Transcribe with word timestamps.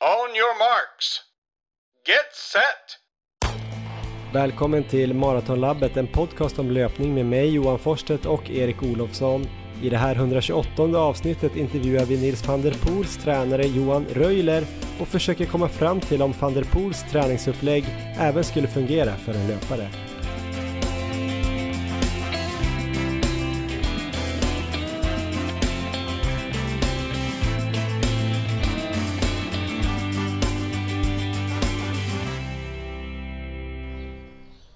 On 0.00 0.36
your 0.36 0.58
marks. 0.58 1.20
Get 2.06 2.34
set! 2.52 2.98
Välkommen 4.34 4.84
till 4.84 5.14
Maratonlabbet, 5.14 5.96
en 5.96 6.06
podcast 6.06 6.58
om 6.58 6.70
löpning 6.70 7.14
med 7.14 7.26
mig 7.26 7.54
Johan 7.54 7.78
Forstedt 7.78 8.26
och 8.26 8.50
Erik 8.50 8.82
Olofsson. 8.82 9.46
I 9.82 9.88
det 9.90 9.96
här 9.96 10.14
128 10.14 10.82
avsnittet 10.82 11.56
intervjuar 11.56 12.04
vi 12.04 12.20
Nils 12.20 12.46
van 12.46 12.62
der 12.62 12.74
Poels 12.74 13.16
tränare 13.16 13.66
Johan 13.66 14.06
Röjler 14.12 14.64
och 15.00 15.08
försöker 15.08 15.46
komma 15.46 15.68
fram 15.68 16.00
till 16.00 16.22
om 16.22 16.34
van 16.40 16.54
der 16.54 16.64
Poels 16.64 17.02
träningsupplägg 17.10 17.84
även 18.18 18.44
skulle 18.44 18.68
fungera 18.68 19.16
för 19.16 19.34
en 19.34 19.48
löpare. 19.48 19.88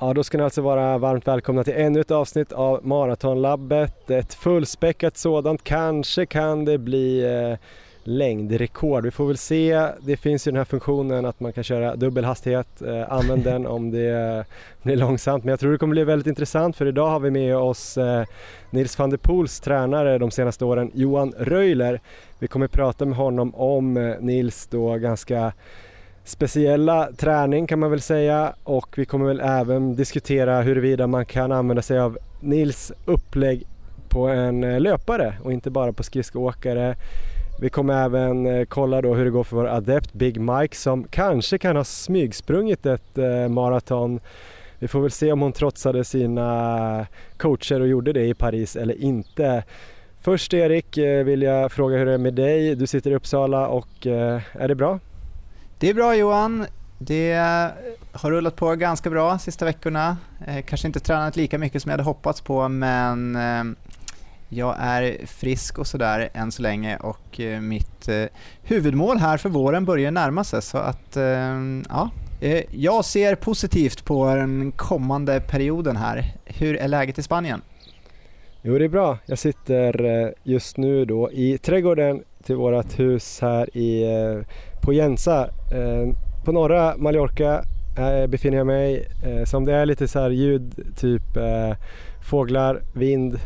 Ja, 0.03 0.13
då 0.13 0.25
ska 0.25 0.39
ni 0.39 0.45
alltså 0.45 0.63
vara 0.63 0.99
varmt 0.99 1.29
välkomna 1.29 1.65
till 1.65 1.75
ännu 1.77 2.01
ett 2.01 2.11
avsnitt 2.11 2.53
av 2.53 2.87
Maratonlabbet. 2.87 4.11
Ett 4.11 4.35
fullspäckat 4.35 5.17
sådant. 5.17 5.65
Kanske 5.65 6.27
kan 6.27 6.65
det 6.65 6.79
bli 6.79 7.25
eh, 7.25 7.59
längdrekord. 8.05 9.05
Vi 9.05 9.11
får 9.11 9.27
väl 9.27 9.37
se. 9.37 9.89
Det 10.01 10.17
finns 10.17 10.47
ju 10.47 10.51
den 10.51 10.59
här 10.59 10.65
funktionen 10.65 11.27
att 11.27 11.41
man 11.41 11.53
kan 11.53 11.65
köra 11.65 11.97
dubbel 11.97 12.25
hastighet. 12.25 12.83
Eh, 12.83 13.13
använd 13.13 13.45
den 13.45 13.67
om 13.67 13.91
det 13.91 14.45
blir 14.83 14.97
långsamt. 14.97 15.45
Men 15.45 15.51
jag 15.51 15.61
tror 15.61 15.73
det 15.73 15.79
kommer 15.79 15.95
bli 15.95 16.05
väldigt 16.05 16.27
intressant 16.27 16.77
för 16.77 16.87
idag 16.87 17.09
har 17.11 17.21
vi 17.21 17.31
med 17.31 17.57
oss 17.57 17.99
eh, 17.99 18.25
Nils 18.71 18.99
van 18.99 19.11
der 19.11 19.17
Poels 19.17 19.61
tränare 19.61 20.19
de 20.19 20.31
senaste 20.31 20.65
åren, 20.65 20.91
Johan 20.95 21.35
Röjler. 21.39 22.01
Vi 22.39 22.49
kommer 22.49 22.69
prata 22.69 23.05
med 23.05 23.17
honom 23.17 23.55
om 23.55 23.97
eh, 23.97 24.15
Nils 24.21 24.67
då 24.67 24.95
ganska 24.95 25.53
speciella 26.25 27.09
träning 27.17 27.67
kan 27.67 27.79
man 27.79 27.91
väl 27.91 28.01
säga 28.01 28.55
och 28.65 28.99
vi 28.99 29.05
kommer 29.05 29.27
väl 29.27 29.41
även 29.41 29.97
diskutera 29.97 30.61
huruvida 30.61 31.07
man 31.07 31.27
kan 31.27 31.53
använda 31.53 31.83
sig 31.83 31.99
av 31.99 32.19
Nils 32.41 32.93
upplägg 33.05 33.67
på 34.09 34.29
en 34.29 34.65
eh, 34.65 34.81
löpare 34.81 35.35
och 35.43 35.53
inte 35.53 35.71
bara 35.71 35.93
på 35.93 36.03
skridskoåkare. 36.03 36.97
Vi 37.61 37.71
kommer 37.71 38.05
även 38.05 38.47
eh, 38.47 38.65
kolla 38.65 39.03
då 39.03 39.15
hur 39.15 39.25
det 39.25 39.31
går 39.31 39.45
för 39.45 39.57
vår 39.57 39.69
adept 39.69 40.13
Big 40.13 40.41
Mike 40.41 40.77
som 40.77 41.05
kanske 41.05 41.59
kan 41.59 41.77
ha 41.77 41.85
smygsprungit 41.85 42.87
ett 42.87 43.19
eh, 43.19 43.49
maraton. 43.49 44.21
Vi 44.79 44.89
får 44.89 45.01
väl 45.01 45.11
se 45.11 45.33
om 45.33 45.41
hon 45.41 45.53
trotsade 45.53 46.05
sina 46.05 47.07
coacher 47.37 47.81
och 47.81 47.89
gjorde 47.89 48.13
det 48.13 48.27
i 48.27 48.35
Paris 48.35 48.77
eller 48.77 49.03
inte. 49.03 49.65
Först 50.21 50.55
Erik 50.55 50.99
vill 50.99 51.43
jag 51.43 51.73
fråga 51.73 51.97
hur 51.97 52.07
det 52.07 52.13
är 52.13 52.19
med 52.19 52.35
dig. 52.35 52.75
Du 52.75 52.87
sitter 52.87 53.11
i 53.11 53.15
Uppsala 53.15 53.69
och 53.69 54.07
är 54.07 54.69
det 54.69 54.75
bra? 54.75 54.99
Det 55.83 55.89
är 55.89 55.95
bra 55.95 56.17
Johan. 56.17 56.67
Det 56.99 57.33
har 58.13 58.31
rullat 58.31 58.57
på 58.57 58.75
ganska 58.75 59.11
bra 59.11 59.39
sista 59.39 59.65
veckorna. 59.65 60.17
Eh, 60.47 60.63
kanske 60.65 60.87
inte 60.87 61.01
tränat 61.01 61.37
lika 61.37 61.59
mycket 61.59 61.83
som 61.83 61.91
jag 61.91 61.93
hade 61.93 62.03
hoppats 62.03 62.41
på 62.41 62.69
men 62.69 63.37
eh, 63.37 63.65
jag 64.49 64.77
är 64.79 65.27
frisk 65.27 65.79
och 65.79 65.87
sådär 65.87 66.29
än 66.35 66.53
så 66.53 66.63
länge 66.63 66.97
och 66.97 67.41
eh, 67.41 67.61
mitt 67.61 68.09
eh, 68.09 68.25
huvudmål 68.63 69.19
här 69.19 69.37
för 69.37 69.49
våren 69.49 69.85
börjar 69.85 70.11
närma 70.11 70.45
sig 70.45 70.63
så 70.63 70.79
att 70.79 71.17
eh, 71.17 71.61
ja, 71.89 72.11
eh, 72.41 72.63
jag 72.71 73.05
ser 73.05 73.35
positivt 73.35 74.05
på 74.05 74.35
den 74.35 74.73
kommande 74.73 75.41
perioden 75.41 75.97
här. 75.97 76.35
Hur 76.45 76.77
är 76.77 76.89
läget 76.89 77.19
i 77.19 77.23
Spanien? 77.23 77.63
Jo, 78.63 78.79
det 78.79 78.85
är 78.85 78.89
bra. 78.89 79.19
Jag 79.27 79.39
sitter 79.39 80.35
just 80.43 80.77
nu 80.77 81.05
då 81.05 81.33
i 81.33 81.59
trädgården 81.59 82.23
till 82.43 82.57
vårt 82.57 82.99
hus 82.99 83.39
här 83.41 83.77
i 83.77 84.03
eh, 84.03 84.47
på 84.83 84.93
Jensa. 84.93 85.51
Eh, 85.73 86.15
på 86.45 86.53
norra 86.53 86.97
Mallorca 86.97 87.65
eh, 87.99 88.27
befinner 88.27 88.59
jag 88.59 88.67
mig. 88.67 89.09
Som 89.23 89.47
så 89.47 89.57
om 89.57 89.65
det 89.65 89.75
är 89.75 89.87
lite 89.87 90.09
så 90.09 90.19
här 90.19 90.31
ljud, 90.31 90.95
typ 90.97 91.23
fåglar, 92.31 92.83
vind, 92.95 93.39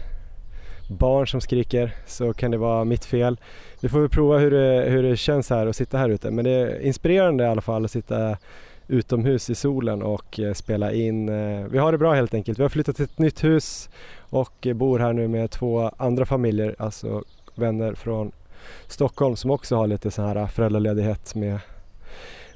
barn 0.89 1.27
som 1.27 1.41
skriker 1.41 1.95
så 2.07 2.33
kan 2.33 2.51
det 2.51 2.57
vara 2.57 2.85
mitt 2.85 3.05
fel. 3.05 3.41
Vi 3.81 3.89
får 3.89 4.01
väl 4.01 4.09
prova 4.09 4.39
hur 4.39 4.51
det, 4.51 4.91
hur 4.91 5.03
det 5.03 5.17
känns 5.17 5.51
här 5.51 5.67
att 5.67 5.77
sitta 5.77 5.99
här 5.99 6.09
ute 6.09 6.31
men 6.31 6.45
det 6.45 6.51
är 6.51 6.81
inspirerande 6.81 7.45
i 7.45 7.47
alla 7.47 7.61
fall 7.61 7.85
att 7.85 7.91
sitta 7.91 8.37
utomhus 8.89 9.51
i 9.51 9.55
solen 9.55 10.03
och 10.03 10.41
spela 10.55 10.93
in. 10.93 11.27
Vi 11.71 11.79
har 11.79 11.93
det 11.93 11.99
bra 11.99 12.15
helt 12.15 12.35
enkelt. 12.35 12.59
Vi 12.59 12.63
har 12.63 12.69
flyttat 12.69 12.97
till 12.97 13.05
ett 13.05 13.19
nytt 13.19 13.45
hus 13.45 13.89
och 14.19 14.67
bor 14.75 14.99
här 14.99 15.13
nu 15.13 15.29
med 15.29 15.51
två 15.51 15.91
andra 15.97 16.27
familjer, 16.27 16.77
alltså 16.79 17.23
vänner 17.57 17.95
från 17.95 18.33
Stockholm 18.87 19.37
som 19.37 19.51
också 19.51 19.77
har 19.77 19.87
lite 19.87 20.11
så 20.11 20.23
här 20.23 20.47
föräldraledighet 20.47 21.35
med, 21.35 21.59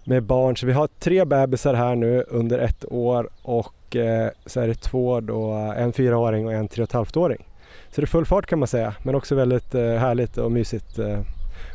med 0.04 0.22
barn. 0.22 0.56
Så 0.56 0.66
vi 0.66 0.72
har 0.72 0.86
tre 0.86 1.24
bebisar 1.24 1.74
här 1.74 1.94
nu 1.94 2.24
under 2.28 2.58
ett 2.58 2.84
år 2.92 3.28
och 3.42 3.96
eh, 3.96 4.30
så 4.46 4.60
är 4.60 4.68
det 4.68 4.74
två 4.74 5.20
då, 5.20 5.52
en 5.52 5.92
fyraåring 5.92 6.46
och 6.46 6.52
en 6.52 6.68
tre 6.68 6.82
och 6.82 6.88
ett 6.88 6.92
halvt 6.92 7.16
åring. 7.16 7.46
Så 7.90 8.00
det 8.00 8.04
är 8.04 8.06
full 8.06 8.26
fart 8.26 8.46
kan 8.46 8.58
man 8.58 8.68
säga 8.68 8.94
men 9.02 9.14
också 9.14 9.34
väldigt 9.34 9.74
eh, 9.74 9.82
härligt 9.82 10.38
och 10.38 10.52
mysigt. 10.52 10.98
Eh, 10.98 11.20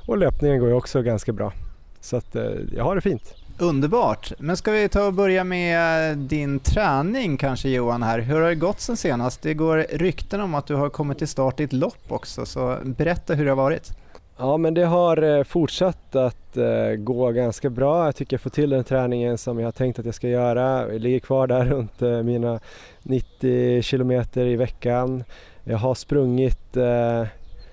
och 0.08 0.18
löpningen 0.18 0.60
går 0.60 0.70
ju 0.70 0.76
också 0.76 1.02
ganska 1.02 1.32
bra. 1.32 1.54
Så 2.02 2.18
att 2.18 2.36
eh, 2.36 2.52
jag 2.76 2.84
har 2.84 2.96
det 2.96 3.02
fint. 3.02 3.36
Underbart! 3.58 4.34
Men 4.40 4.58
ska 4.58 4.72
vi 4.72 4.90
ta 4.90 5.06
och 5.06 5.14
börja 5.14 5.44
med 5.44 6.12
eh, 6.12 6.18
din 6.18 6.60
träning 6.60 7.38
kanske 7.38 7.70
Johan 7.70 8.04
här. 8.04 8.20
Hur 8.20 8.42
har 8.42 8.50
det 8.50 8.56
gått 8.56 8.80
sen 8.80 8.98
senast? 8.98 9.42
Det 9.42 9.54
går 9.54 9.86
rykten 9.92 10.42
om 10.42 10.56
att 10.56 10.68
du 10.68 10.76
har 10.76 10.90
kommit 10.90 11.18
till 11.18 11.28
start 11.28 11.60
i 11.60 11.64
ett 11.64 11.74
lopp 11.74 12.06
också, 12.08 12.46
så 12.46 12.78
berätta 12.84 13.34
hur 13.34 13.46
det 13.46 13.52
har 13.52 13.56
varit. 13.56 13.92
Ja 14.38 14.58
men 14.58 14.74
det 14.74 14.86
har 14.86 15.24
eh, 15.24 15.44
fortsatt 15.44 16.16
att 16.16 16.58
eh, 16.58 16.96
gå 16.98 17.32
ganska 17.32 17.70
bra. 17.70 18.06
Jag 18.06 18.16
tycker 18.16 18.34
jag 18.34 18.42
får 18.42 18.50
till 18.50 18.70
den 18.70 18.84
träningen 18.84 19.38
som 19.38 19.60
jag 19.60 19.68
har 19.68 19.72
tänkt 19.72 20.00
att 20.00 20.06
jag 20.06 20.16
ska 20.16 20.28
göra. 20.28 20.92
Jag 20.92 21.02
ligger 21.02 21.20
kvar 21.20 21.48
där 21.48 21.66
runt 21.66 22.02
eh, 22.02 22.24
mina 22.24 22.60
90 23.04 23.82
kilometer 23.82 24.46
i 24.46 24.56
veckan. 24.56 25.24
Jag 25.64 25.78
har 25.78 25.96
sprungit, 25.96 26.78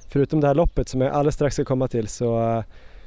förutom 0.08 0.40
det 0.40 0.46
här 0.46 0.54
loppet 0.54 0.88
som 0.88 1.00
jag 1.00 1.12
alldeles 1.12 1.34
strax 1.34 1.54
ska 1.54 1.64
komma 1.64 1.88
till, 1.88 2.08
så 2.08 2.64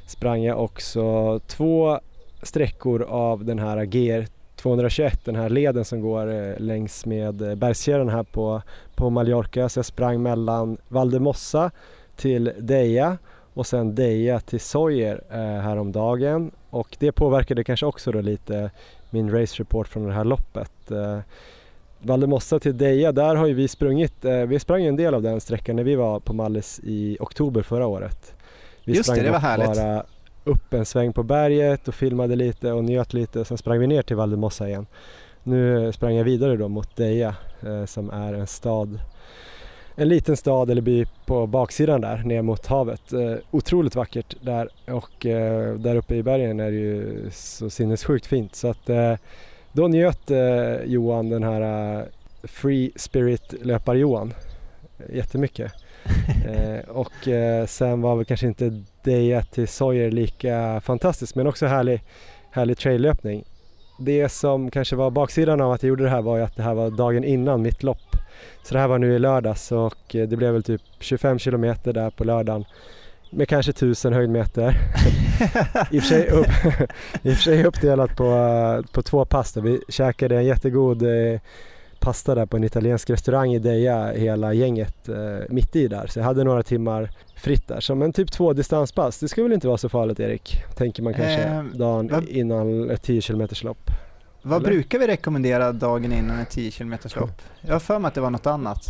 sprang 0.08 0.44
jag 0.44 0.64
också 0.64 1.40
två 1.48 2.00
sträckor 2.42 3.02
av 3.04 3.46
den 3.46 3.60
här 3.60 3.86
GR 3.86 4.26
221, 4.56 5.26
den 5.26 5.36
här 5.36 5.50
leden 5.50 5.86
som 5.86 6.02
går 6.02 6.60
längs 6.60 7.06
med 7.06 7.58
bergskedjan 7.58 8.10
här 8.10 8.24
på, 8.24 8.62
på 8.96 9.10
Mallorca. 9.10 9.70
Så 9.70 9.78
jag 9.80 9.86
sprang 9.86 10.24
mellan 10.24 10.78
Valdemossa 10.88 11.72
till 12.16 12.52
Deja 12.60 13.18
och 13.56 13.68
sen 13.68 13.96
Deja 13.96 14.40
till 14.40 14.60
Sawyer 14.60 15.24
eh, 15.30 15.38
häromdagen 15.38 16.52
och 16.70 16.96
det 17.00 17.12
påverkade 17.12 17.64
kanske 17.64 17.86
också 17.86 18.12
då 18.12 18.22
lite 18.22 18.72
min 19.10 19.32
race 19.32 19.56
report 19.60 19.88
från 19.88 20.08
det 20.08 20.14
här 20.14 20.24
loppet. 20.24 20.92
Eh, 20.92 21.20
Valdemossa 22.00 22.60
till 22.60 22.78
Deja, 22.78 23.12
där 23.12 23.36
har 23.36 23.48
ju 23.48 23.54
vi 23.54 23.68
sprungit, 23.68 24.26
eh, 24.26 24.38
vi 24.38 24.60
sprang 24.60 24.86
en 24.86 24.96
del 24.96 25.14
av 25.14 25.22
den 25.22 25.42
sträckan 25.42 25.76
när 25.76 25.84
vi 25.84 25.96
var 25.96 26.20
på 26.20 26.34
Mallis 26.34 26.80
i 26.84 27.18
oktober 27.20 27.62
förra 27.62 27.88
året. 27.88 28.34
Vi 28.84 28.94
Just 28.94 29.06
sprang 29.06 29.20
det, 29.20 29.26
det 29.26 29.32
var 29.32 29.40
härligt. 29.40 29.68
bara 29.68 30.04
upp 30.44 30.74
en 30.74 30.86
sväng 30.86 31.14
på 31.14 31.24
berget 31.24 31.88
och 31.88 31.96
filmade 31.96 32.36
lite 32.36 32.72
och 32.72 32.84
njöt 32.84 33.14
lite 33.14 33.40
och 33.40 33.48
sen 33.48 33.58
sprang 33.58 33.80
vi 33.80 33.88
ner 33.88 34.02
till 34.02 34.16
Valdemossa 34.16 34.68
igen. 34.68 34.86
Nu 35.44 35.92
sprang 35.92 36.16
jag 36.16 36.24
vidare 36.24 36.58
då 36.58 36.68
mot 36.68 36.96
Deja 36.96 37.36
eh, 37.62 37.86
som 37.86 38.10
är 38.10 38.34
en 38.34 38.48
stad 38.48 39.00
en 39.96 40.10
liten 40.10 40.38
stad 40.38 40.70
eller 40.70 40.82
by 40.82 41.06
på 41.26 41.48
baksidan 41.48 42.02
där 42.02 42.18
ner 42.18 42.42
mot 42.42 42.66
havet. 42.66 43.14
Eh, 43.14 43.36
otroligt 43.52 43.96
vackert 43.96 44.36
där 44.42 44.70
och 44.88 45.26
eh, 45.26 45.74
där 45.74 45.96
uppe 45.96 46.16
i 46.16 46.24
bergen 46.24 46.60
är 46.60 46.72
det 46.72 46.78
ju 46.78 47.30
så 47.32 47.70
sinnessjukt 47.70 48.26
fint 48.26 48.56
så 48.56 48.68
att 48.68 48.90
eh, 48.90 49.16
då 49.72 49.88
njöt 49.88 50.32
eh, 50.32 50.84
Johan 50.86 51.30
den 51.30 51.44
här 51.44 51.62
uh, 51.98 52.06
Free 52.44 52.92
Spirit 52.96 53.54
löpar-Johan 53.62 54.34
jättemycket. 55.10 55.72
eh, 56.48 56.90
och 56.90 57.28
eh, 57.28 57.66
sen 57.66 58.02
var 58.02 58.16
väl 58.16 58.26
kanske 58.26 58.48
inte 58.48 58.84
Deja 59.04 59.42
till 59.42 59.68
Sawyer 59.68 60.12
lika 60.12 60.82
fantastiskt 60.82 61.36
men 61.36 61.48
också 61.48 61.66
härlig, 61.66 62.02
härlig 62.52 62.78
traillöpning. 62.78 63.44
Det 63.98 64.30
som 64.30 64.72
kanske 64.72 64.96
var 64.96 65.12
baksidan 65.12 65.62
av 65.62 65.72
att 65.72 65.84
jag 65.84 65.88
gjorde 65.90 66.04
det 66.04 66.10
här 66.10 66.22
var 66.22 66.38
ju 66.38 66.44
att 66.44 66.56
det 66.56 66.64
här 66.64 66.74
var 66.74 66.90
dagen 66.90 67.24
innan 67.24 67.62
mitt 67.62 67.84
lopp 67.84 68.16
så 68.64 68.74
det 68.74 68.80
här 68.80 68.88
var 68.88 68.98
nu 68.98 69.16
i 69.16 69.20
lördags 69.20 69.72
och 69.72 70.16
eh, 70.16 70.28
det 70.28 70.36
blev 70.38 70.54
väl 70.54 70.64
typ 70.64 70.82
25 71.00 71.40
kilometer 71.40 71.94
där 71.94 72.10
på 72.10 72.24
lördagen 72.24 72.66
med 73.30 73.50
kanske 73.50 73.70
1000 73.70 74.14
höjdmeter. 74.14 74.70
I, 75.92 76.00
och 76.00 76.04
för 76.04 76.10
sig 76.10 76.30
upp, 76.30 76.48
I 77.24 77.32
och 77.32 77.36
för 77.36 77.44
sig 77.44 77.66
uppdelat 77.66 78.18
på, 78.18 78.84
på 78.92 79.02
två 79.02 79.26
pass. 79.26 79.54
Där. 79.54 79.62
Vi 79.62 79.82
käkade 79.90 80.36
en 80.36 80.46
jättegod 80.46 81.02
eh, 81.04 81.40
pasta 82.06 82.36
där 82.36 82.46
på 82.46 82.58
en 82.58 82.64
italiensk 82.64 83.10
restaurang 83.10 83.54
i 83.54 83.60
Deja 83.60 84.12
hela 84.12 84.54
gänget 84.54 85.10
eh, 85.10 85.16
mitt 85.50 85.76
i 85.76 85.88
där. 85.88 86.08
Så 86.08 86.20
jag 86.20 86.24
hade 86.24 86.44
några 86.44 86.64
timmar 86.64 87.10
fritt 87.36 87.68
där. 87.68 87.80
Som 87.80 88.02
en 88.02 88.14
typ 88.14 88.32
två 88.32 88.54
distanspass. 88.54 89.20
Det 89.20 89.28
skulle 89.28 89.44
väl 89.44 89.54
inte 89.54 89.68
vara 89.68 89.78
så 89.78 89.90
farligt 89.90 90.20
Erik? 90.20 90.64
Tänker 90.76 91.04
man 91.04 91.14
kanske 91.14 91.44
eh, 91.44 91.64
dagen 91.64 92.28
innan 92.28 92.90
ett 92.90 93.02
10 93.02 93.22
km 93.22 93.48
lopp. 93.62 93.90
Vad 94.42 94.60
Eller? 94.60 94.70
brukar 94.70 95.00
vi 95.00 95.08
rekommendera 95.08 95.72
dagen 95.72 96.14
innan 96.14 96.40
ett 96.40 96.50
10 96.50 96.72
km 96.72 96.98
lopp? 97.16 97.42
Jag 97.62 97.74
har 97.74 97.80
för 97.80 98.00
mig 98.00 98.08
att 98.08 98.16
det 98.16 98.22
var 98.22 98.30
något 98.30 98.48
annat. 98.48 98.86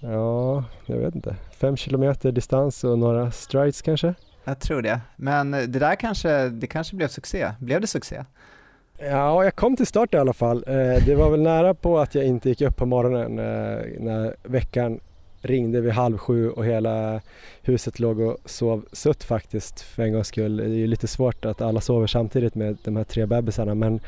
Ja, 0.00 0.64
jag 0.86 0.96
vet 0.96 1.14
inte. 1.14 1.36
5 1.52 1.76
km 1.76 2.14
distans 2.22 2.84
och 2.84 2.98
några 2.98 3.30
strides 3.30 3.82
kanske? 3.82 4.14
Jag 4.44 4.60
tror 4.60 4.82
det. 4.82 5.00
Men 5.16 5.50
det 5.50 5.66
där 5.66 5.94
kanske, 5.94 6.48
det 6.48 6.66
kanske 6.66 6.96
blev 6.96 7.08
succé. 7.08 7.52
Blev 7.58 7.80
det 7.80 7.86
succé? 7.86 8.24
Ja, 9.02 9.44
jag 9.44 9.56
kom 9.56 9.76
till 9.76 9.86
start 9.86 10.14
i 10.14 10.16
alla 10.16 10.32
fall. 10.32 10.64
Eh, 10.66 11.04
det 11.06 11.14
var 11.14 11.30
väl 11.30 11.42
nära 11.42 11.74
på 11.74 11.98
att 11.98 12.14
jag 12.14 12.24
inte 12.24 12.48
gick 12.48 12.60
upp 12.60 12.76
på 12.76 12.86
morgonen 12.86 13.38
eh, 13.38 13.86
när 13.98 14.36
veckan 14.42 15.00
ringde 15.42 15.80
vid 15.80 15.92
halv 15.92 16.18
sju 16.18 16.50
och 16.50 16.64
hela 16.64 17.20
huset 17.62 17.98
låg 17.98 18.20
och 18.20 18.36
sov 18.44 18.84
sutt 18.92 19.24
faktiskt 19.24 19.80
för 19.80 20.02
en 20.02 20.12
gångs 20.12 20.28
skull. 20.28 20.56
Det 20.56 20.64
är 20.64 20.68
ju 20.68 20.86
lite 20.86 21.06
svårt 21.06 21.44
att 21.44 21.60
alla 21.60 21.80
sover 21.80 22.06
samtidigt 22.06 22.54
med 22.54 22.78
de 22.84 22.96
här 22.96 23.04
tre 23.04 23.26
bebisarna 23.26 23.74
men 23.74 24.00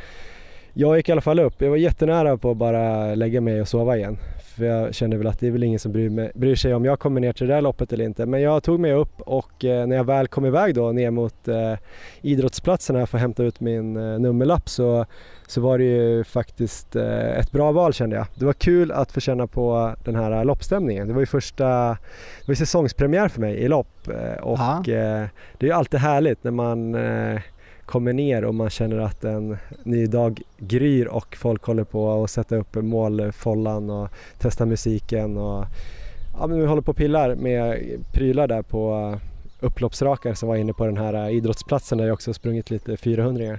jag 0.73 0.97
gick 0.97 1.09
i 1.09 1.13
alla 1.13 1.21
fall 1.21 1.41
upp. 1.41 1.63
Jag 1.63 1.71
var 1.71 1.77
jättenära 1.77 2.37
på 2.37 2.51
att 2.51 2.57
bara 2.57 3.15
lägga 3.15 3.41
mig 3.41 3.61
och 3.61 3.69
sova 3.69 3.97
igen. 3.97 4.19
För 4.57 4.65
jag 4.65 4.95
kände 4.95 5.17
väl 5.17 5.27
att 5.27 5.41
det 5.41 5.47
är 5.47 5.51
väl 5.51 5.63
ingen 5.63 5.79
som 5.79 5.93
bryr, 5.93 6.11
mig, 6.11 6.31
bryr 6.35 6.57
sig 6.57 6.75
om 6.75 6.85
jag 6.85 6.99
kommer 6.99 7.21
ner 7.21 7.33
till 7.33 7.47
det 7.47 7.55
där 7.55 7.61
loppet 7.61 7.93
eller 7.93 8.05
inte. 8.05 8.27
Men 8.27 8.41
jag 8.41 8.63
tog 8.63 8.81
mig 8.81 8.93
upp 8.93 9.21
och 9.21 9.65
eh, 9.65 9.87
när 9.87 9.97
jag 9.97 10.05
väl 10.05 10.29
kom 10.29 10.47
iväg 10.47 10.75
då 10.75 10.93
ner 10.93 11.11
mot 11.11 11.49
eh, 11.49 11.75
idrottsplatserna 12.23 13.07
för 13.07 13.19
att 13.19 13.23
hämta 13.23 13.43
ut 13.43 13.61
min 13.61 13.97
eh, 13.97 14.19
nummerlapp 14.19 14.69
så, 14.69 15.07
så 15.47 15.61
var 15.61 15.79
det 15.79 15.85
ju 15.85 16.25
faktiskt 16.25 16.97
eh, 16.97 17.39
ett 17.39 17.53
bra 17.53 17.73
val 17.73 17.93
kände 17.93 18.17
jag. 18.17 18.27
Det 18.35 18.45
var 18.45 18.53
kul 18.53 18.93
att 18.93 19.13
få 19.13 19.21
känna 19.21 19.47
på 19.47 19.95
den 20.05 20.17
här 20.17 20.45
loppstämningen. 20.45 21.09
Det 21.09 21.15
var 21.15 21.21
ju 21.21 21.27
första, 21.27 21.67
det 22.41 22.49
var 22.49 22.55
säsongspremiär 22.55 23.29
för 23.29 23.41
mig 23.41 23.57
i 23.57 23.69
lopp 23.69 24.09
eh, 24.09 24.43
och 24.43 24.89
eh, 24.89 25.27
det 25.59 25.67
är 25.67 25.69
ju 25.69 25.73
alltid 25.73 26.01
härligt 26.01 26.45
när 26.45 26.51
man 26.51 26.97
kommer 27.87 28.13
ner 28.13 28.45
och 28.45 28.55
man 28.55 28.71
känner 28.71 28.99
att 28.99 29.25
en 29.25 29.57
ny 29.83 30.07
dag 30.07 30.41
gryr 30.59 31.07
och 31.07 31.37
folk 31.37 31.65
håller 31.65 31.85
på 31.85 32.25
att 32.25 32.31
sätta 32.31 32.57
upp 32.57 32.75
målfållan 32.75 33.91
och 33.91 34.09
testa 34.39 34.67
musiken 34.67 35.37
och 35.37 35.65
ja, 36.39 36.47
men 36.47 36.61
vi 36.61 36.67
håller 36.67 36.83
på 36.83 36.91
och 36.91 36.97
pillar 36.97 37.35
med 37.35 37.79
prylar 38.13 38.49
där 38.49 38.63
på 38.63 39.15
upploppsrakar 39.61 40.35
som 40.35 40.49
var 40.49 40.57
inne 40.57 40.73
på 40.73 40.87
den 40.87 40.97
här 40.97 41.31
idrottsplatsen 41.31 41.99
där 41.99 42.05
jag 42.05 42.15
också 42.15 42.35
sprungit 42.35 42.71
lite 42.71 42.97
400 42.97 43.59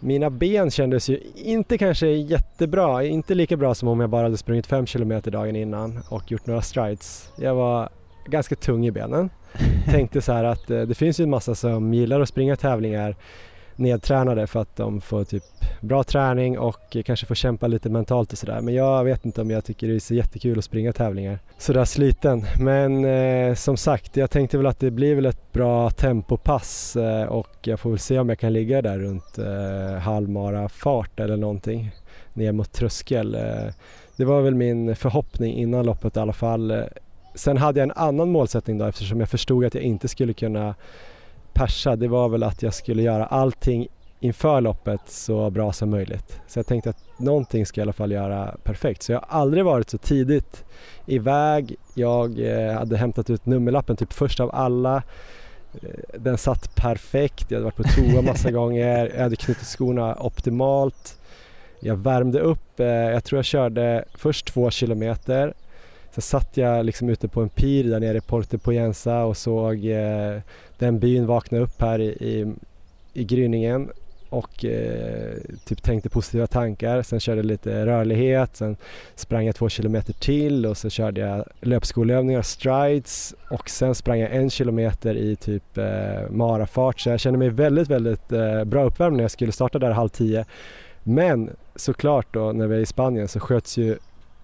Mina 0.00 0.30
ben 0.30 0.70
kändes 0.70 1.08
ju 1.08 1.20
inte 1.34 1.78
kanske 1.78 2.06
jättebra, 2.06 3.04
inte 3.04 3.34
lika 3.34 3.56
bra 3.56 3.74
som 3.74 3.88
om 3.88 4.00
jag 4.00 4.10
bara 4.10 4.22
hade 4.22 4.36
sprungit 4.36 4.66
5 4.66 4.86
km 4.86 5.20
dagen 5.24 5.56
innan 5.56 6.00
och 6.08 6.32
gjort 6.32 6.46
några 6.46 6.62
strides. 6.62 7.28
Jag 7.36 7.54
var 7.54 7.88
ganska 8.26 8.54
tung 8.54 8.86
i 8.86 8.90
benen. 8.90 9.30
Tänkte 9.90 10.22
så 10.22 10.32
här 10.32 10.44
att 10.44 10.70
eh, 10.70 10.82
det 10.82 10.94
finns 10.94 11.20
ju 11.20 11.24
en 11.24 11.30
massa 11.30 11.54
som 11.54 11.94
gillar 11.94 12.20
att 12.20 12.28
springa 12.28 12.56
tävlingar 12.56 13.16
nedtränade 13.76 14.46
för 14.46 14.60
att 14.60 14.76
de 14.76 15.00
får 15.00 15.24
typ 15.24 15.44
bra 15.80 16.04
träning 16.04 16.58
och 16.58 16.96
kanske 17.04 17.26
får 17.26 17.34
kämpa 17.34 17.66
lite 17.66 17.90
mentalt 17.90 18.32
och 18.32 18.38
sådär. 18.38 18.60
Men 18.60 18.74
jag 18.74 19.04
vet 19.04 19.24
inte 19.24 19.40
om 19.40 19.50
jag 19.50 19.64
tycker 19.64 19.88
det 19.88 19.94
är 19.94 19.98
så 19.98 20.14
jättekul 20.14 20.58
att 20.58 20.64
springa 20.64 20.92
tävlingar 20.92 21.38
sådär 21.58 21.84
sliten. 21.84 22.44
Men 22.60 23.04
eh, 23.04 23.54
som 23.54 23.76
sagt, 23.76 24.16
jag 24.16 24.30
tänkte 24.30 24.56
väl 24.56 24.66
att 24.66 24.80
det 24.80 24.90
blir 24.90 25.14
väl 25.14 25.26
ett 25.26 25.52
bra 25.52 25.90
tempopass 25.90 26.96
eh, 26.96 27.24
och 27.24 27.56
jag 27.62 27.80
får 27.80 27.90
väl 27.90 27.98
se 27.98 28.18
om 28.18 28.28
jag 28.28 28.38
kan 28.38 28.52
ligga 28.52 28.82
där 28.82 28.98
runt 28.98 29.38
eh, 29.38 29.98
halvmara 29.98 30.68
fart 30.68 31.20
eller 31.20 31.36
någonting 31.36 31.90
ner 32.32 32.52
mot 32.52 32.72
tröskel. 32.72 33.34
Eh, 33.34 33.74
det 34.16 34.24
var 34.24 34.40
väl 34.40 34.54
min 34.54 34.96
förhoppning 34.96 35.54
innan 35.54 35.86
loppet 35.86 36.16
i 36.16 36.20
alla 36.20 36.32
fall. 36.32 36.70
Eh, 36.70 36.84
sen 37.34 37.56
hade 37.56 37.80
jag 37.80 37.84
en 37.84 37.96
annan 37.96 38.30
målsättning 38.30 38.78
då 38.78 38.84
eftersom 38.84 39.20
jag 39.20 39.28
förstod 39.28 39.64
att 39.64 39.74
jag 39.74 39.84
inte 39.84 40.08
skulle 40.08 40.32
kunna 40.32 40.74
persa 41.54 41.96
det 41.96 42.08
var 42.08 42.28
väl 42.28 42.42
att 42.42 42.62
jag 42.62 42.74
skulle 42.74 43.02
göra 43.02 43.26
allting 43.26 43.88
inför 44.22 44.60
loppet 44.60 45.00
så 45.06 45.50
bra 45.50 45.72
som 45.72 45.90
möjligt. 45.90 46.40
Så 46.46 46.58
jag 46.58 46.66
tänkte 46.66 46.90
att 46.90 47.04
någonting 47.18 47.66
ska 47.66 47.80
jag 47.80 47.84
i 47.84 47.86
alla 47.86 47.92
fall 47.92 48.12
göra 48.12 48.56
perfekt. 48.62 49.02
Så 49.02 49.12
jag 49.12 49.18
har 49.18 49.40
aldrig 49.40 49.64
varit 49.64 49.90
så 49.90 49.98
tidigt 49.98 50.64
iväg. 51.06 51.76
Jag 51.94 52.40
eh, 52.40 52.72
hade 52.72 52.96
hämtat 52.96 53.30
ut 53.30 53.46
nummerlappen 53.46 53.96
typ 53.96 54.12
först 54.12 54.40
av 54.40 54.50
alla. 54.54 55.02
Eh, 55.82 56.18
den 56.18 56.38
satt 56.38 56.74
perfekt, 56.74 57.50
jag 57.50 57.56
hade 57.56 57.64
varit 57.64 57.76
på 57.76 57.82
toa 57.82 58.22
massa 58.22 58.50
gånger, 58.60 59.12
jag 59.14 59.22
hade 59.22 59.36
knutit 59.36 59.66
skorna 59.66 60.14
optimalt. 60.14 61.18
Jag 61.80 61.96
värmde 61.96 62.40
upp, 62.40 62.80
eh, 62.80 62.86
jag 62.86 63.24
tror 63.24 63.38
jag 63.38 63.44
körde 63.44 64.04
först 64.14 64.46
två 64.46 64.70
kilometer 64.70 65.54
så 66.14 66.20
satt 66.20 66.56
jag 66.56 66.86
liksom 66.86 67.08
ute 67.08 67.28
på 67.28 67.42
en 67.42 67.48
pir 67.48 67.84
där 67.84 68.00
nere 68.00 68.18
i 68.18 68.20
Porto 68.20 68.58
Poyensa 68.58 69.24
och 69.24 69.36
såg 69.36 69.84
den 70.82 70.98
byn 70.98 71.26
vakna 71.26 71.58
upp 71.58 71.80
här 71.80 71.98
i, 72.00 72.08
i, 72.08 72.54
i 73.12 73.24
gryningen 73.24 73.90
och 74.28 74.64
eh, 74.64 75.34
typ 75.64 75.82
tänkte 75.82 76.08
positiva 76.08 76.46
tankar. 76.46 77.02
Sen 77.02 77.20
körde 77.20 77.38
jag 77.38 77.46
lite 77.46 77.86
rörlighet, 77.86 78.56
sen 78.56 78.76
sprang 79.14 79.46
jag 79.46 79.54
två 79.54 79.68
kilometer 79.68 80.12
till 80.12 80.66
och 80.66 80.76
så 80.76 80.90
körde 80.90 81.20
jag 81.20 81.44
löpskolövningar, 81.60 82.42
strides 82.42 83.34
och 83.50 83.70
sen 83.70 83.94
sprang 83.94 84.20
jag 84.20 84.34
en 84.34 84.50
kilometer 84.50 85.14
i 85.14 85.36
typ 85.36 85.78
eh, 85.78 86.30
marafart. 86.30 87.00
Så 87.00 87.08
jag 87.08 87.20
kände 87.20 87.38
mig 87.38 87.48
väldigt, 87.48 87.88
väldigt 87.88 88.32
eh, 88.32 88.64
bra 88.64 88.84
uppvärmd 88.84 89.16
när 89.16 89.24
jag 89.24 89.30
skulle 89.30 89.52
starta 89.52 89.78
där 89.78 89.90
halv 89.90 90.08
tio. 90.08 90.44
Men 91.02 91.50
såklart 91.76 92.26
då 92.34 92.52
när 92.52 92.66
vi 92.66 92.76
är 92.76 92.80
i 92.80 92.86
Spanien 92.86 93.28
så 93.28 93.40
sköts 93.40 93.78
ju 93.78 93.98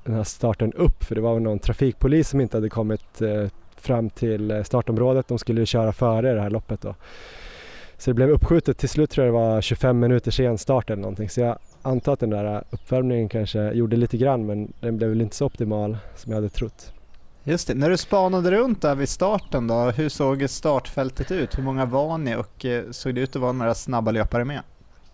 den 0.04 0.14
här 0.14 0.24
starten 0.24 0.72
upp 0.72 1.04
för 1.04 1.14
det 1.14 1.20
var 1.20 1.40
någon 1.40 1.58
trafikpolis 1.58 2.28
som 2.28 2.40
inte 2.40 2.56
hade 2.56 2.68
kommit 2.68 3.22
eh, 3.22 3.48
fram 3.80 4.10
till 4.10 4.50
eh, 4.50 4.62
startområdet. 4.62 5.28
De 5.28 5.38
skulle 5.38 5.66
köra 5.66 5.92
före 5.92 6.34
det 6.34 6.40
här 6.40 6.50
loppet 6.50 6.80
då. 6.80 6.94
Så 7.98 8.10
det 8.10 8.14
blev 8.14 8.30
uppskjutet. 8.30 8.78
Till 8.78 8.88
slut 8.88 9.10
tror 9.10 9.26
jag 9.26 9.34
det 9.34 9.38
var 9.38 9.60
25 9.60 9.98
minuter 9.98 10.30
sen 10.30 10.58
start 10.58 10.90
eller 10.90 11.02
någonting. 11.02 11.30
Så 11.30 11.40
jag 11.40 11.58
antar 11.82 12.12
att 12.12 12.20
den 12.20 12.30
där 12.30 12.64
uppvärmningen 12.70 13.28
kanske 13.28 13.72
gjorde 13.72 13.96
lite 13.96 14.16
grann 14.16 14.46
men 14.46 14.72
den 14.80 14.96
blev 14.96 15.10
väl 15.10 15.20
inte 15.20 15.36
så 15.36 15.46
optimal 15.46 15.98
som 16.16 16.32
jag 16.32 16.36
hade 16.36 16.48
trott. 16.48 16.92
Just 17.44 17.68
det. 17.68 17.74
När 17.74 17.90
du 17.90 17.96
spanade 17.96 18.50
runt 18.50 18.82
där 18.82 18.94
vid 18.94 19.08
starten 19.08 19.66
då, 19.66 19.74
hur 19.74 20.08
såg 20.08 20.50
startfältet 20.50 21.30
ut? 21.30 21.58
Hur 21.58 21.62
många 21.62 21.86
var 21.86 22.18
ni 22.18 22.36
och 22.36 22.64
eh, 22.64 22.84
såg 22.90 23.14
det 23.14 23.20
ut 23.20 23.36
att 23.36 23.42
vara 23.42 23.52
några 23.52 23.74
snabba 23.74 24.10
löpare 24.10 24.44
med? 24.44 24.62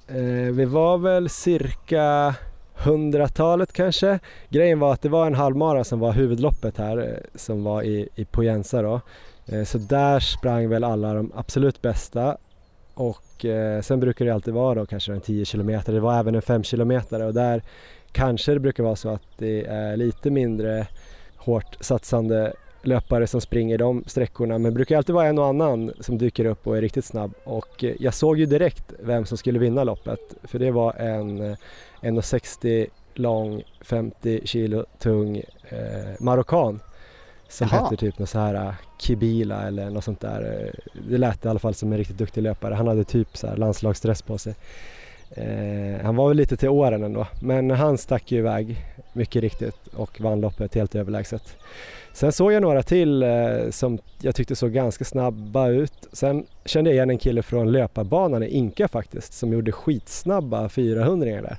Eh, 0.06 0.52
vi 0.54 0.64
var 0.64 0.98
väl 0.98 1.28
cirka 1.28 2.34
hundratalet 2.74 3.72
kanske. 3.72 4.18
Grejen 4.48 4.78
var 4.78 4.92
att 4.92 5.02
det 5.02 5.08
var 5.08 5.26
en 5.26 5.34
halvmara 5.34 5.84
som 5.84 6.00
var 6.00 6.12
huvudloppet 6.12 6.78
här 6.78 6.98
eh, 6.98 7.38
som 7.38 7.64
var 7.64 7.82
i, 7.82 8.08
i 8.14 8.24
Poyensa 8.24 8.82
då. 8.82 9.00
Eh, 9.46 9.64
så 9.64 9.78
där 9.78 10.20
sprang 10.20 10.68
väl 10.68 10.84
alla 10.84 11.14
de 11.14 11.32
absolut 11.34 11.82
bästa 11.82 12.36
och 12.94 13.44
eh, 13.44 13.80
sen 13.80 14.00
brukar 14.00 14.24
det 14.24 14.34
alltid 14.34 14.54
vara 14.54 14.74
då 14.74 14.86
kanske 14.86 15.12
en 15.12 15.20
10 15.20 15.44
kilometer. 15.44 15.92
Det 15.92 16.00
var 16.00 16.18
även 16.18 16.34
en 16.34 16.42
5 16.42 16.62
kilometer 16.62 17.22
och 17.22 17.34
där 17.34 17.62
kanske 18.12 18.52
det 18.52 18.60
brukar 18.60 18.82
vara 18.82 18.96
så 18.96 19.08
att 19.08 19.38
det 19.38 19.66
är 19.66 19.96
lite 19.96 20.30
mindre 20.30 20.86
hårt 21.36 21.76
satsande 21.80 22.52
löpare 22.82 23.26
som 23.26 23.40
springer 23.40 23.78
de 23.78 24.04
sträckorna 24.06 24.58
men 24.58 24.64
det 24.64 24.70
brukar 24.70 24.96
alltid 24.96 25.14
vara 25.14 25.26
en 25.26 25.38
och 25.38 25.46
annan 25.46 25.92
som 26.00 26.18
dyker 26.18 26.44
upp 26.44 26.66
och 26.66 26.76
är 26.76 26.80
riktigt 26.80 27.04
snabb 27.04 27.34
och 27.44 27.84
jag 27.98 28.14
såg 28.14 28.38
ju 28.38 28.46
direkt 28.46 28.92
vem 28.98 29.24
som 29.26 29.38
skulle 29.38 29.58
vinna 29.58 29.84
loppet 29.84 30.34
för 30.42 30.58
det 30.58 30.70
var 30.70 30.92
en 30.92 31.56
1,60 32.04 32.86
lång, 33.14 33.62
50 33.80 34.40
kilo 34.46 34.84
tung 34.98 35.36
eh, 35.68 36.20
marockan 36.20 36.80
som 37.48 37.68
Jaha. 37.70 37.82
hette 37.82 37.96
typ 37.96 38.18
något 38.18 38.28
så 38.28 38.38
här 38.38 38.54
eh, 38.54 38.74
Kibila 38.98 39.66
eller 39.66 39.90
något 39.90 40.04
sånt 40.04 40.20
där. 40.20 40.70
Det 41.08 41.18
lät 41.18 41.44
i 41.44 41.48
alla 41.48 41.58
fall 41.58 41.74
som 41.74 41.92
en 41.92 41.98
riktigt 41.98 42.18
duktig 42.18 42.42
löpare. 42.42 42.74
Han 42.74 42.86
hade 42.86 43.04
typ 43.04 43.36
så 43.36 43.46
här 43.46 43.56
landslagsdress 43.56 44.22
på 44.22 44.38
sig. 44.38 44.54
Eh, 45.30 46.04
han 46.04 46.16
var 46.16 46.28
väl 46.28 46.36
lite 46.36 46.56
till 46.56 46.68
åren 46.68 47.02
ändå 47.02 47.26
men 47.40 47.70
han 47.70 47.98
stack 47.98 48.32
ju 48.32 48.38
iväg 48.38 48.76
mycket 49.12 49.42
riktigt 49.42 49.86
och 49.86 50.20
vann 50.20 50.40
loppet 50.40 50.74
helt 50.74 50.94
överlägset. 50.94 51.56
Sen 52.12 52.32
såg 52.32 52.52
jag 52.52 52.62
några 52.62 52.82
till 52.82 53.22
eh, 53.22 53.70
som 53.70 53.98
jag 54.20 54.34
tyckte 54.34 54.56
såg 54.56 54.72
ganska 54.72 55.04
snabba 55.04 55.68
ut. 55.68 56.08
Sen 56.12 56.46
kände 56.64 56.90
jag 56.90 56.94
igen 56.94 57.10
en 57.10 57.18
kille 57.18 57.42
från 57.42 57.72
löparbanan 57.72 58.42
i 58.42 58.48
Inka 58.48 58.88
faktiskt 58.88 59.32
som 59.32 59.52
gjorde 59.52 59.72
skitsnabba 59.72 60.68
400 60.68 61.30
där. 61.42 61.56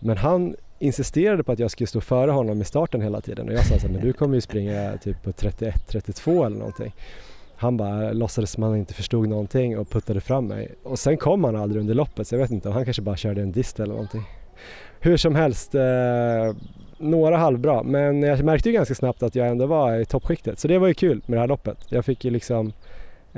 Men 0.00 0.16
han 0.16 0.56
insisterade 0.78 1.44
på 1.44 1.52
att 1.52 1.58
jag 1.58 1.70
skulle 1.70 1.88
stå 1.88 2.00
före 2.00 2.30
honom 2.30 2.62
i 2.62 2.64
starten 2.64 3.00
hela 3.00 3.20
tiden 3.20 3.48
och 3.48 3.54
jag 3.54 3.66
sa 3.66 3.78
så 3.78 3.86
här, 3.86 3.94
men 3.94 4.02
du 4.02 4.12
kommer 4.12 4.34
ju 4.34 4.40
springa 4.40 4.98
typ 5.02 5.22
på 5.22 5.30
31-32 5.30 6.46
eller 6.46 6.56
någonting. 6.56 6.94
Han 7.56 7.76
bara 7.76 8.12
låtsades 8.12 8.50
som 8.50 8.62
han 8.62 8.76
inte 8.76 8.94
förstod 8.94 9.28
någonting 9.28 9.78
och 9.78 9.90
puttade 9.90 10.20
fram 10.20 10.46
mig. 10.46 10.74
Och 10.82 10.98
sen 10.98 11.16
kom 11.16 11.44
han 11.44 11.56
aldrig 11.56 11.80
under 11.80 11.94
loppet 11.94 12.28
så 12.28 12.34
jag 12.34 12.40
vet 12.40 12.50
inte 12.50 12.68
om 12.68 12.74
han 12.74 12.84
kanske 12.84 13.02
bara 13.02 13.16
körde 13.16 13.42
en 13.42 13.52
dist 13.52 13.80
eller 13.80 13.92
någonting. 13.92 14.22
Hur 15.00 15.16
som 15.16 15.34
helst, 15.34 15.74
eh, 15.74 15.82
några 16.98 17.36
halvbra 17.36 17.82
men 17.82 18.22
jag 18.22 18.44
märkte 18.44 18.68
ju 18.68 18.74
ganska 18.74 18.94
snabbt 18.94 19.22
att 19.22 19.34
jag 19.34 19.48
ändå 19.48 19.66
var 19.66 19.96
i 19.96 20.04
toppskiktet 20.04 20.58
så 20.58 20.68
det 20.68 20.78
var 20.78 20.88
ju 20.88 20.94
kul 20.94 21.22
med 21.26 21.36
det 21.36 21.40
här 21.40 21.48
loppet. 21.48 21.78
Jag 21.88 22.04
fick 22.04 22.24
ju 22.24 22.30
liksom 22.30 22.72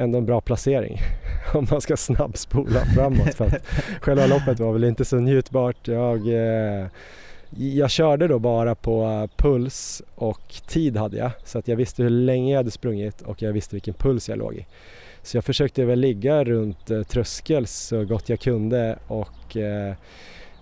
ändå 0.00 0.18
en 0.18 0.26
bra 0.26 0.40
placering 0.40 1.00
om 1.54 1.66
man 1.70 1.80
ska 1.80 1.96
snabbspola 1.96 2.80
framåt 2.94 3.34
för 3.34 3.46
att 3.46 3.66
själva 4.00 4.26
loppet 4.26 4.60
var 4.60 4.72
väl 4.72 4.84
inte 4.84 5.04
så 5.04 5.16
njutbart. 5.16 5.88
Jag, 5.88 6.28
eh, 6.28 6.86
jag 7.50 7.90
körde 7.90 8.28
då 8.28 8.38
bara 8.38 8.74
på 8.74 9.28
puls 9.36 10.02
och 10.14 10.54
tid 10.66 10.96
hade 10.96 11.16
jag 11.16 11.30
så 11.44 11.58
att 11.58 11.68
jag 11.68 11.76
visste 11.76 12.02
hur 12.02 12.10
länge 12.10 12.52
jag 12.52 12.58
hade 12.58 12.70
sprungit 12.70 13.22
och 13.22 13.42
jag 13.42 13.52
visste 13.52 13.74
vilken 13.74 13.94
puls 13.94 14.28
jag 14.28 14.38
låg 14.38 14.54
i. 14.54 14.66
Så 15.22 15.36
jag 15.36 15.44
försökte 15.44 15.84
väl 15.84 16.00
ligga 16.00 16.44
runt 16.44 16.90
eh, 16.90 17.02
tröskel 17.02 17.66
så 17.66 18.04
gott 18.04 18.28
jag 18.28 18.40
kunde 18.40 18.98
och 19.06 19.56
eh, 19.56 19.94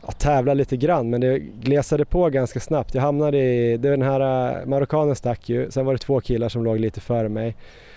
ja, 0.03 0.13
tävla 0.13 0.55
lite 0.55 0.77
grann 0.77 1.11
men 1.11 1.21
det 1.21 1.39
glesade 1.39 2.05
på 2.05 2.31
ganska 2.31 2.61
snabbt. 2.61 2.95
Jag 2.95 3.03
hamnade 3.03 3.39
i, 3.39 3.77
den 3.77 4.03
här 4.03 4.67
marockanen 4.67 5.17
stack 5.17 5.49
ju, 5.49 5.71
sen 5.71 5.87
var 5.87 5.93
det 5.93 5.99
två 5.99 6.21
killar 6.21 6.49
som 6.49 6.65
låg 6.65 6.81
lite 6.81 7.01
före 7.01 7.29
mig 7.29 7.57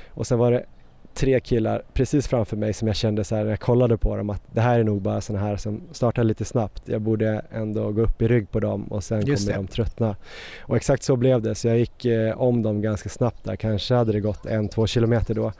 och 0.10 0.27
sen 0.27 0.38
var 0.38 0.51
det 0.51 0.65
tre 1.13 1.39
killar 1.39 1.83
precis 1.93 2.27
framför 2.27 2.57
mig 2.57 2.73
som 2.73 2.87
jag 2.87 2.95
kände 2.95 3.23
så 3.23 3.35
här 3.35 3.43
när 3.43 3.49
jag 3.49 3.59
kollade 3.59 3.97
på 3.97 4.15
dem 4.15 4.29
att 4.29 4.41
det 4.51 4.61
här 4.61 4.79
är 4.79 4.83
nog 4.83 5.01
bara 5.01 5.21
sådana 5.21 5.45
här 5.45 5.57
som 5.57 5.81
startar 5.91 6.23
lite 6.23 6.45
snabbt. 6.45 6.83
Jag 6.85 7.01
borde 7.01 7.41
ändå 7.51 7.91
gå 7.91 8.01
upp 8.01 8.21
i 8.21 8.27
rygg 8.27 8.51
på 8.51 8.59
dem 8.59 8.83
och 8.83 9.03
sen 9.03 9.25
Just 9.25 9.47
kommer 9.47 9.57
det. 9.57 9.63
de 9.63 9.67
tröttna. 9.67 10.15
Och 10.61 10.75
exakt 10.75 11.03
så 11.03 11.15
blev 11.15 11.41
det 11.41 11.55
så 11.55 11.67
jag 11.67 11.77
gick 11.77 12.05
eh, 12.05 12.41
om 12.41 12.61
dem 12.61 12.81
ganska 12.81 13.09
snabbt 13.09 13.43
där. 13.43 13.55
Kanske 13.55 13.93
hade 13.95 14.11
det 14.11 14.19
gått 14.19 14.45
en, 14.45 14.69
två 14.69 14.87
kilometer 14.87 15.33
då. 15.35 15.51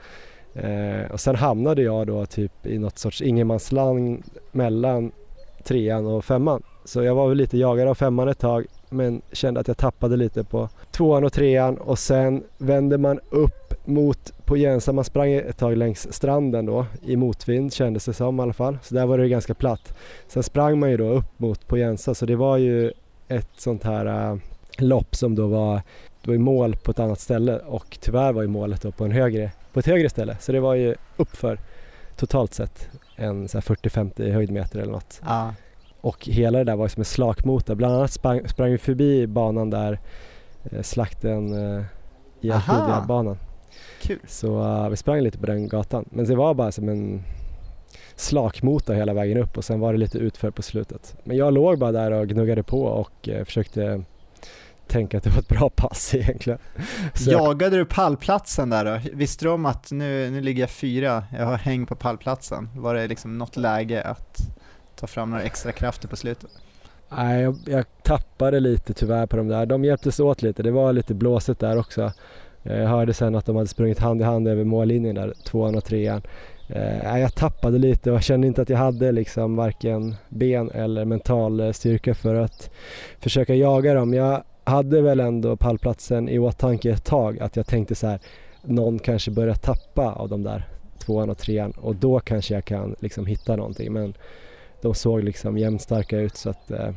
Eh, 0.60 1.10
och 1.12 1.20
sen 1.20 1.36
hamnade 1.36 1.82
jag 1.82 2.06
då 2.06 2.26
typ 2.26 2.66
i 2.66 2.78
något 2.78 2.98
sorts 2.98 3.22
ingenmansland 3.22 4.22
mellan 4.52 5.12
trean 5.64 6.06
och 6.06 6.24
femman. 6.24 6.62
Så 6.84 7.02
jag 7.02 7.14
var 7.14 7.28
väl 7.28 7.38
lite 7.38 7.58
jagad 7.58 7.88
av 7.88 7.94
femman 7.94 8.28
ett 8.28 8.38
tag 8.38 8.66
men 8.90 9.22
kände 9.32 9.60
att 9.60 9.68
jag 9.68 9.76
tappade 9.76 10.16
lite 10.16 10.44
på 10.44 10.68
tvåan 10.92 11.24
och 11.24 11.32
trean 11.32 11.76
och 11.76 11.98
sen 11.98 12.44
vände 12.58 12.98
man 12.98 13.20
upp 13.30 13.74
mot 13.84 14.32
på 14.44 14.56
Jensa. 14.56 14.92
Man 14.92 15.04
sprang 15.04 15.32
ett 15.32 15.58
tag 15.58 15.76
längs 15.76 16.12
stranden 16.12 16.66
då 16.66 16.86
i 17.02 17.16
motvind 17.16 17.72
kändes 17.72 18.04
det 18.04 18.12
som 18.12 18.38
i 18.40 18.42
alla 18.42 18.52
fall. 18.52 18.78
Så 18.82 18.94
där 18.94 19.06
var 19.06 19.18
det 19.18 19.28
ganska 19.28 19.54
platt. 19.54 19.94
Sen 20.28 20.42
sprang 20.42 20.78
man 20.78 20.90
ju 20.90 20.96
då 20.96 21.08
upp 21.08 21.38
mot 21.38 21.66
på 21.66 21.78
Jensa 21.78 22.14
så 22.14 22.26
det 22.26 22.36
var 22.36 22.56
ju 22.56 22.92
ett 23.28 23.50
sånt 23.56 23.84
här 23.84 24.30
äh, 24.30 24.38
lopp 24.78 25.14
som 25.14 25.34
då 25.34 25.46
var, 25.46 25.74
det 26.22 26.26
var 26.26 26.32
ju 26.32 26.38
mål 26.38 26.76
på 26.76 26.90
ett 26.90 26.98
annat 26.98 27.20
ställe 27.20 27.58
och 27.58 27.98
tyvärr 28.00 28.32
var 28.32 28.42
ju 28.42 28.48
målet 28.48 28.82
då 28.82 28.92
på, 28.92 29.04
en 29.04 29.12
högre, 29.12 29.50
på 29.72 29.80
ett 29.80 29.86
högre 29.86 30.08
ställe. 30.08 30.36
Så 30.40 30.52
det 30.52 30.60
var 30.60 30.74
ju 30.74 30.94
uppför 31.16 31.58
totalt 32.16 32.54
sett 32.54 32.88
en 33.16 33.48
så 33.48 33.58
här 33.58 33.62
40-50 33.62 34.32
höjdmeter 34.32 34.78
eller 34.78 34.92
något. 34.92 35.20
Ja. 35.24 35.54
Och 36.00 36.26
hela 36.26 36.58
det 36.58 36.64
där 36.64 36.76
var 36.76 36.84
ju 36.84 36.88
som 36.88 37.00
en 37.00 37.04
slakmotor. 37.04 37.74
Bland 37.74 37.94
annat 37.94 38.12
sprang, 38.12 38.48
sprang 38.48 38.70
vi 38.70 38.78
förbi 38.78 39.26
banan 39.26 39.70
där, 39.70 39.98
slakten 40.82 41.52
eh, 41.76 41.84
i. 42.40 42.48
Kul. 44.02 44.18
Så 44.26 44.62
eh, 44.62 44.88
vi 44.88 44.96
sprang 44.96 45.20
lite 45.20 45.38
på 45.38 45.46
den 45.46 45.68
gatan. 45.68 46.04
Men 46.10 46.24
det 46.24 46.34
var 46.34 46.54
bara 46.54 46.72
som 46.72 46.88
en 46.88 47.22
slakmotor 48.16 48.94
hela 48.94 49.14
vägen 49.14 49.38
upp 49.38 49.56
och 49.56 49.64
sen 49.64 49.80
var 49.80 49.92
det 49.92 49.98
lite 49.98 50.18
utför 50.18 50.50
på 50.50 50.62
slutet. 50.62 51.16
Men 51.24 51.36
jag 51.36 51.54
låg 51.54 51.78
bara 51.78 51.92
där 51.92 52.10
och 52.10 52.28
gnuggade 52.28 52.62
på 52.62 52.82
och 52.82 53.28
eh, 53.28 53.44
försökte 53.44 54.04
tänka 54.86 55.16
att 55.16 55.24
det 55.24 55.30
var 55.30 55.38
ett 55.38 55.48
bra 55.48 55.70
pass 55.70 56.14
egentligen. 56.14 56.58
Så 57.14 57.30
jag, 57.30 57.42
Jagade 57.42 57.76
du 57.76 57.84
pallplatsen 57.84 58.70
där 58.70 58.84
då? 58.84 59.10
Visste 59.12 59.44
du 59.44 59.50
om 59.50 59.66
att 59.66 59.92
nu, 59.92 60.30
nu 60.30 60.40
ligger 60.40 60.62
jag 60.62 60.70
fyra, 60.70 61.24
jag 61.38 61.46
har 61.46 61.56
häng 61.56 61.86
på 61.86 61.96
pallplatsen? 61.96 62.68
Var 62.76 62.94
det 62.94 63.06
liksom 63.06 63.38
något 63.38 63.56
läge 63.56 64.02
att 64.02 64.38
ta 64.96 65.06
fram 65.06 65.30
några 65.30 65.42
extra 65.42 65.72
krafter 65.72 66.08
på 66.08 66.16
slutet? 66.16 66.50
Nej, 67.16 67.42
jag, 67.42 67.56
jag 67.66 67.84
tappade 68.02 68.60
lite 68.60 68.94
tyvärr 68.94 69.26
på 69.26 69.36
de 69.36 69.48
där. 69.48 69.66
De 69.66 69.84
hjälptes 69.84 70.20
åt 70.20 70.42
lite. 70.42 70.62
Det 70.62 70.70
var 70.70 70.92
lite 70.92 71.14
blåsigt 71.14 71.60
där 71.60 71.78
också. 71.78 72.12
Eh, 72.62 72.78
jag 72.78 72.88
hörde 72.88 73.14
sen 73.14 73.34
att 73.34 73.46
de 73.46 73.56
hade 73.56 73.68
sprungit 73.68 73.98
hand 73.98 74.20
i 74.20 74.24
hand 74.24 74.48
över 74.48 74.64
mållinjen 74.64 75.14
där, 75.14 75.34
tvåan 75.44 75.74
och 75.74 75.84
trean. 75.84 76.22
Eh, 76.68 76.98
nej, 77.04 77.20
jag 77.20 77.34
tappade 77.34 77.78
lite 77.78 78.10
och 78.10 78.16
jag 78.16 78.22
kände 78.22 78.46
inte 78.46 78.62
att 78.62 78.68
jag 78.68 78.78
hade 78.78 79.12
liksom 79.12 79.56
varken 79.56 80.14
ben 80.28 80.70
eller 80.70 81.04
mental 81.04 81.60
eh, 81.60 81.72
styrka 81.72 82.14
för 82.14 82.34
att 82.34 82.70
försöka 83.18 83.54
jaga 83.54 83.94
dem. 83.94 84.14
Jag 84.14 84.42
hade 84.64 85.02
väl 85.02 85.20
ändå 85.20 85.56
pallplatsen 85.56 86.28
i 86.28 86.38
åtanke 86.38 86.90
ett 86.90 87.04
tag 87.04 87.40
att 87.40 87.56
jag 87.56 87.66
tänkte 87.66 87.94
så 87.94 88.06
här 88.06 88.20
någon 88.62 88.98
kanske 88.98 89.30
börjar 89.30 89.54
tappa 89.54 90.12
av 90.12 90.28
de 90.28 90.42
där 90.42 90.68
tvåan 90.98 91.30
och 91.30 91.38
trean 91.38 91.70
och 91.70 91.96
då 91.96 92.20
kanske 92.20 92.54
jag 92.54 92.64
kan 92.64 92.96
liksom 93.00 93.26
hitta 93.26 93.56
någonting 93.56 93.92
men 93.92 94.14
de 94.82 94.94
såg 94.94 95.22
liksom 95.24 95.58
jämnstarka 95.58 96.20
ut 96.20 96.36
så 96.36 96.50
att 96.50 96.70
eh, 96.70 96.90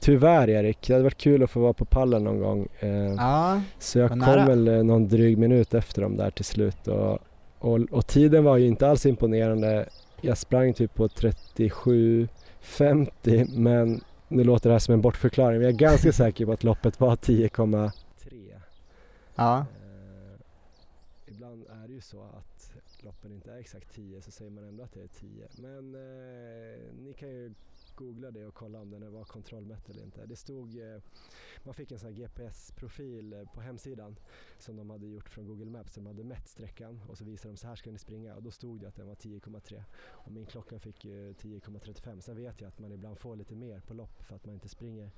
tyvärr 0.00 0.50
Erik, 0.50 0.86
det 0.86 0.92
hade 0.92 1.02
varit 1.04 1.18
kul 1.18 1.42
att 1.42 1.50
få 1.50 1.60
vara 1.60 1.72
på 1.72 1.84
pallen 1.84 2.24
någon 2.24 2.40
gång. 2.40 2.68
Eh, 2.80 2.88
Ja, 3.16 3.62
så 3.78 3.98
jag 3.98 4.10
kom 4.10 4.18
nära. 4.18 4.46
väl 4.46 4.68
eh, 4.68 4.82
någon 4.84 5.08
dryg 5.08 5.38
minut 5.38 5.74
efter 5.74 6.02
dem 6.02 6.16
där 6.16 6.30
till 6.30 6.44
slut 6.44 6.88
och, 6.88 7.18
och, 7.58 7.80
och 7.90 8.06
tiden 8.06 8.44
var 8.44 8.56
ju 8.56 8.66
inte 8.66 8.88
alls 8.88 9.06
imponerande. 9.06 9.88
Jag 10.20 10.38
sprang 10.38 10.74
typ 10.74 10.94
på 10.94 11.08
37.50 11.08 13.58
men 13.58 14.00
nu 14.28 14.44
låter 14.44 14.68
det 14.70 14.74
här 14.74 14.78
som 14.78 14.94
en 14.94 15.00
bortförklaring 15.00 15.58
men 15.58 15.64
jag 15.66 15.74
är 15.74 15.78
ganska 15.78 16.12
säker 16.12 16.46
på 16.46 16.52
att 16.52 16.64
loppet 16.64 17.00
var 17.00 17.16
10,3. 17.16 17.90
ja. 19.34 19.58
Eh, 19.58 19.64
ibland 21.26 21.64
är 21.84 21.88
det 21.88 21.94
ju 21.94 22.00
så 22.00 22.22
att 22.22 22.70
loppen 23.04 23.32
inte 23.32 23.50
är 23.52 23.53
exakt 23.64 23.94
10 23.94 24.22
så 24.22 24.30
säger 24.30 24.50
man 24.50 24.64
ändå 24.64 24.84
att 24.84 24.92
det 24.92 25.02
är 25.02 25.08
10. 25.08 25.48
Men 25.58 25.94
eh, 25.94 26.94
ni 26.94 27.14
kan 27.14 27.28
ju 27.28 27.54
googla 27.94 28.30
det 28.30 28.46
och 28.46 28.54
kolla 28.54 28.80
om 28.80 28.90
den 28.90 29.12
var 29.12 29.24
kontrollmätt 29.24 29.88
eller 29.88 30.02
inte. 30.02 30.26
Det 30.26 30.36
stod, 30.36 30.78
eh, 30.78 31.02
man 31.62 31.74
fick 31.74 31.92
en 31.92 31.98
sån 31.98 32.12
här 32.12 32.16
GPS-profil 32.16 33.32
eh, 33.32 33.52
på 33.54 33.60
hemsidan 33.60 34.16
som 34.58 34.76
de 34.76 34.90
hade 34.90 35.06
gjort 35.06 35.28
från 35.28 35.46
Google 35.46 35.70
Maps. 35.70 35.94
De 35.94 36.06
hade 36.06 36.24
mätt 36.24 36.48
sträckan 36.48 37.00
och 37.08 37.18
så 37.18 37.24
visade 37.24 37.52
de 37.54 37.56
så 37.56 37.66
här 37.66 37.76
ska 37.76 37.90
ni 37.90 37.98
springa 37.98 38.34
och 38.34 38.42
då 38.42 38.50
stod 38.50 38.80
det 38.80 38.88
att 38.88 38.96
den 38.96 39.06
var 39.06 39.14
10,3 39.14 39.82
och 40.08 40.32
min 40.32 40.46
klocka 40.46 40.78
fick 40.78 41.04
ju 41.04 41.32
10,35. 41.32 42.20
Sen 42.20 42.36
vet 42.36 42.60
jag 42.60 42.68
att 42.68 42.78
man 42.78 42.92
ibland 42.92 43.18
får 43.18 43.36
lite 43.36 43.54
mer 43.54 43.80
på 43.80 43.94
lopp 43.94 44.22
för 44.22 44.36
att 44.36 44.44
man 44.44 44.54
inte 44.54 44.68
springer 44.68 45.10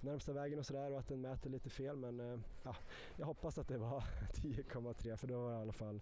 närmsta 0.00 0.32
vägen 0.32 0.58
och 0.58 0.66
sådär 0.66 0.92
och 0.92 0.98
att 0.98 1.08
den 1.08 1.20
mäter 1.20 1.50
lite 1.50 1.70
fel 1.70 1.96
men 1.96 2.20
eh, 2.20 2.40
ja, 2.62 2.76
jag 3.16 3.26
hoppas 3.26 3.58
att 3.58 3.68
det 3.68 3.78
var 3.78 4.00
10,3 4.34 5.16
för 5.16 5.26
då 5.26 5.42
var 5.42 5.50
det 5.50 5.58
i 5.58 5.60
alla 5.60 5.72
fall 5.72 6.00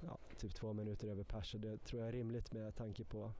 ja, 0.00 0.18
typ 0.40 0.54
två 0.54 0.72
minuter 0.72 1.08
över 1.08 1.24
pers 1.24 1.54
och 1.54 1.60
det 1.60 1.84
tror 1.84 2.02
jag 2.02 2.08
är 2.08 2.12
rimligt 2.12 2.52
med 2.52 2.76
tanke 2.76 3.04
på 3.04 3.32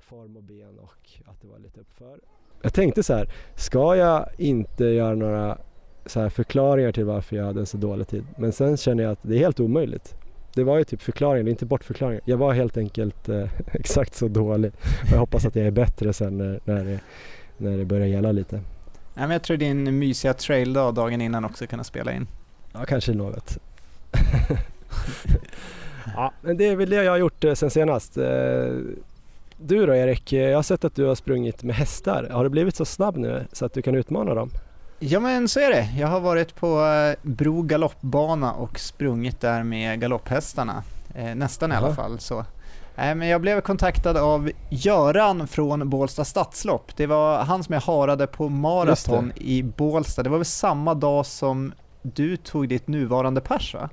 form 0.00 0.36
och 0.36 0.42
ben 0.42 0.78
och 0.78 1.10
att 1.24 1.40
det 1.40 1.48
var 1.48 1.58
lite 1.58 1.80
uppför. 1.80 2.20
Jag 2.62 2.74
tänkte 2.74 3.02
så 3.02 3.14
här, 3.14 3.32
ska 3.56 3.96
jag 3.96 4.28
inte 4.38 4.84
göra 4.84 5.14
några 5.14 5.58
så 6.06 6.20
här 6.20 6.28
förklaringar 6.28 6.92
till 6.92 7.04
varför 7.04 7.36
jag 7.36 7.44
hade 7.44 7.60
en 7.60 7.66
så 7.66 7.76
dålig 7.76 8.08
tid? 8.08 8.24
Men 8.38 8.52
sen 8.52 8.76
känner 8.76 9.02
jag 9.02 9.12
att 9.12 9.22
det 9.22 9.34
är 9.34 9.38
helt 9.38 9.60
omöjligt. 9.60 10.14
Det 10.54 10.64
var 10.64 10.78
ju 10.78 10.84
typ 10.84 11.02
förklaringar, 11.02 11.46
är 11.46 11.50
inte 11.50 11.66
bortförklaringar. 11.66 12.22
Jag 12.24 12.36
var 12.36 12.52
helt 12.52 12.76
enkelt 12.76 13.28
eh, 13.28 13.50
exakt 13.66 14.14
så 14.14 14.28
dålig. 14.28 14.72
Och 15.02 15.12
jag 15.12 15.18
hoppas 15.18 15.46
att 15.46 15.56
jag 15.56 15.66
är 15.66 15.70
bättre 15.70 16.12
sen 16.12 16.38
när, 16.38 16.60
när, 16.64 16.84
det, 16.84 17.00
när 17.56 17.78
det 17.78 17.84
börjar 17.84 18.06
gälla 18.06 18.32
lite. 18.32 18.56
Nej, 18.56 18.64
men 19.14 19.30
jag 19.30 19.42
tror 19.42 19.56
din 19.56 19.98
mysiga 19.98 20.34
traildag 20.34 20.94
dagen 20.94 21.20
innan 21.20 21.44
också 21.44 21.66
kunna 21.66 21.84
spela 21.84 22.12
in. 22.12 22.26
Ja, 22.72 22.84
kanske 22.84 23.12
något. 23.12 23.58
ja, 26.16 26.32
men 26.40 26.56
det 26.56 26.64
är 26.68 26.76
väl 26.76 26.90
det 26.90 27.04
jag 27.04 27.12
har 27.12 27.18
gjort 27.18 27.44
eh, 27.44 27.54
sen 27.54 27.70
senast. 27.70 28.16
Eh, 28.16 28.24
Du 29.58 29.86
då 29.86 29.94
Erik, 29.94 30.32
jag 30.32 30.56
har 30.58 30.62
sett 30.62 30.84
att 30.84 30.94
du 30.94 31.04
har 31.04 31.14
sprungit 31.14 31.62
med 31.62 31.76
hästar. 31.76 32.28
Har 32.32 32.44
du 32.44 32.50
blivit 32.50 32.76
så 32.76 32.84
snabb 32.84 33.16
nu 33.16 33.46
så 33.52 33.64
att 33.66 33.74
du 33.74 33.82
kan 33.82 33.94
utmana 33.94 34.34
dem? 34.34 34.50
Ja 34.98 35.20
men 35.20 35.48
så 35.48 35.60
är 35.60 35.70
det. 35.70 35.88
Jag 35.98 36.08
har 36.08 36.20
varit 36.20 36.54
på 36.54 36.84
eh, 36.84 37.14
Bro 37.30 37.62
galoppbana 37.62 38.52
och 38.52 38.78
sprungit 38.78 39.40
där 39.40 39.62
med 39.62 40.00
galopphästarna. 40.00 40.82
Nästan 41.34 41.72
i 41.72 41.74
alla 41.74 41.94
fall 41.94 42.18
så. 42.18 42.44
Nej, 42.96 43.14
men 43.14 43.28
jag 43.28 43.40
blev 43.40 43.60
kontaktad 43.60 44.16
av 44.16 44.50
Göran 44.70 45.48
från 45.48 45.90
Bålsta 45.90 46.24
stadslopp. 46.24 46.96
Det 46.96 47.06
var 47.06 47.38
han 47.44 47.64
som 47.64 47.72
jag 47.72 47.80
harade 47.80 48.26
på 48.26 48.48
maraton 48.48 49.32
i 49.36 49.62
Bålsta. 49.62 50.22
Det 50.22 50.28
var 50.30 50.38
väl 50.38 50.44
samma 50.44 50.94
dag 50.94 51.26
som 51.26 51.72
du 52.02 52.36
tog 52.36 52.68
ditt 52.68 52.88
nuvarande 52.88 53.40
pers 53.40 53.74
va? 53.74 53.88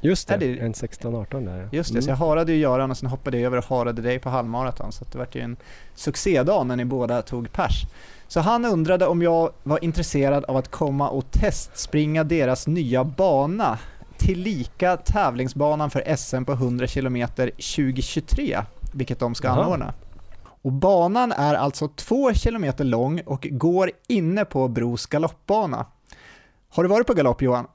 Just 0.00 0.28
det, 0.28 0.34
Är 0.34 0.38
det- 0.38 0.58
en 0.58 0.72
16-18 0.74 1.44
där 1.44 1.58
ja. 1.58 1.68
Just 1.72 1.94
det, 1.94 2.02
så 2.02 2.10
jag 2.10 2.16
Mm. 2.16 2.28
harade 2.28 2.52
ju 2.52 2.58
Göran 2.58 2.90
och 2.90 2.96
sen 2.96 3.08
hoppade 3.08 3.36
jag 3.38 3.46
över 3.46 3.56
och 3.58 3.64
harade 3.64 4.02
dig 4.02 4.18
på 4.18 4.28
halvmaraton. 4.30 4.92
Så 4.92 5.04
det 5.12 5.18
var 5.18 5.28
ju 5.32 5.40
en 5.40 5.56
succédag 5.94 6.66
när 6.66 6.76
ni 6.76 6.84
båda 6.84 7.22
tog 7.22 7.52
pers. 7.52 7.82
Så 8.28 8.40
han 8.40 8.64
undrade 8.64 9.06
om 9.06 9.22
jag 9.22 9.50
var 9.62 9.84
intresserad 9.84 10.44
av 10.44 10.56
att 10.56 10.70
komma 10.70 11.08
och 11.08 11.30
testspringa 11.30 12.24
deras 12.24 12.66
nya 12.66 13.04
bana 13.04 13.78
tillika 14.16 14.96
tävlingsbanan 14.96 15.90
för 15.90 16.16
SM 16.16 16.44
på 16.44 16.52
100 16.52 16.86
km 16.86 17.26
2023, 17.58 18.58
vilket 18.94 19.18
de 19.18 19.34
ska 19.34 19.48
Jaha. 19.48 19.64
anordna. 19.64 19.94
Och 20.62 20.72
banan 20.72 21.32
är 21.32 21.54
alltså 21.54 21.88
2 21.88 22.32
km 22.34 22.72
lång 22.78 23.20
och 23.26 23.48
går 23.50 23.90
inne 24.08 24.44
på 24.44 24.68
Bros 24.68 25.06
galoppbana. 25.06 25.86
Har 26.68 26.82
du 26.82 26.88
varit 26.88 27.06
på 27.06 27.14
galopp 27.14 27.42
Johan? 27.42 27.66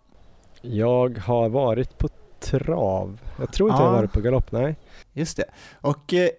Jag 0.65 1.17
har 1.17 1.49
varit 1.49 1.97
på 1.97 2.09
trav. 2.39 3.19
Jag 3.39 3.53
tror 3.53 3.69
inte 3.69 3.81
Ja. 3.81 3.85
jag 3.85 3.91
har 3.91 3.97
varit 3.97 4.11
på 4.13 4.21
galopp, 4.21 4.51
nej. 4.51 4.75
Just 5.13 5.37
det. 5.37 5.45
Och 5.81 6.13
eh, 6.13 6.29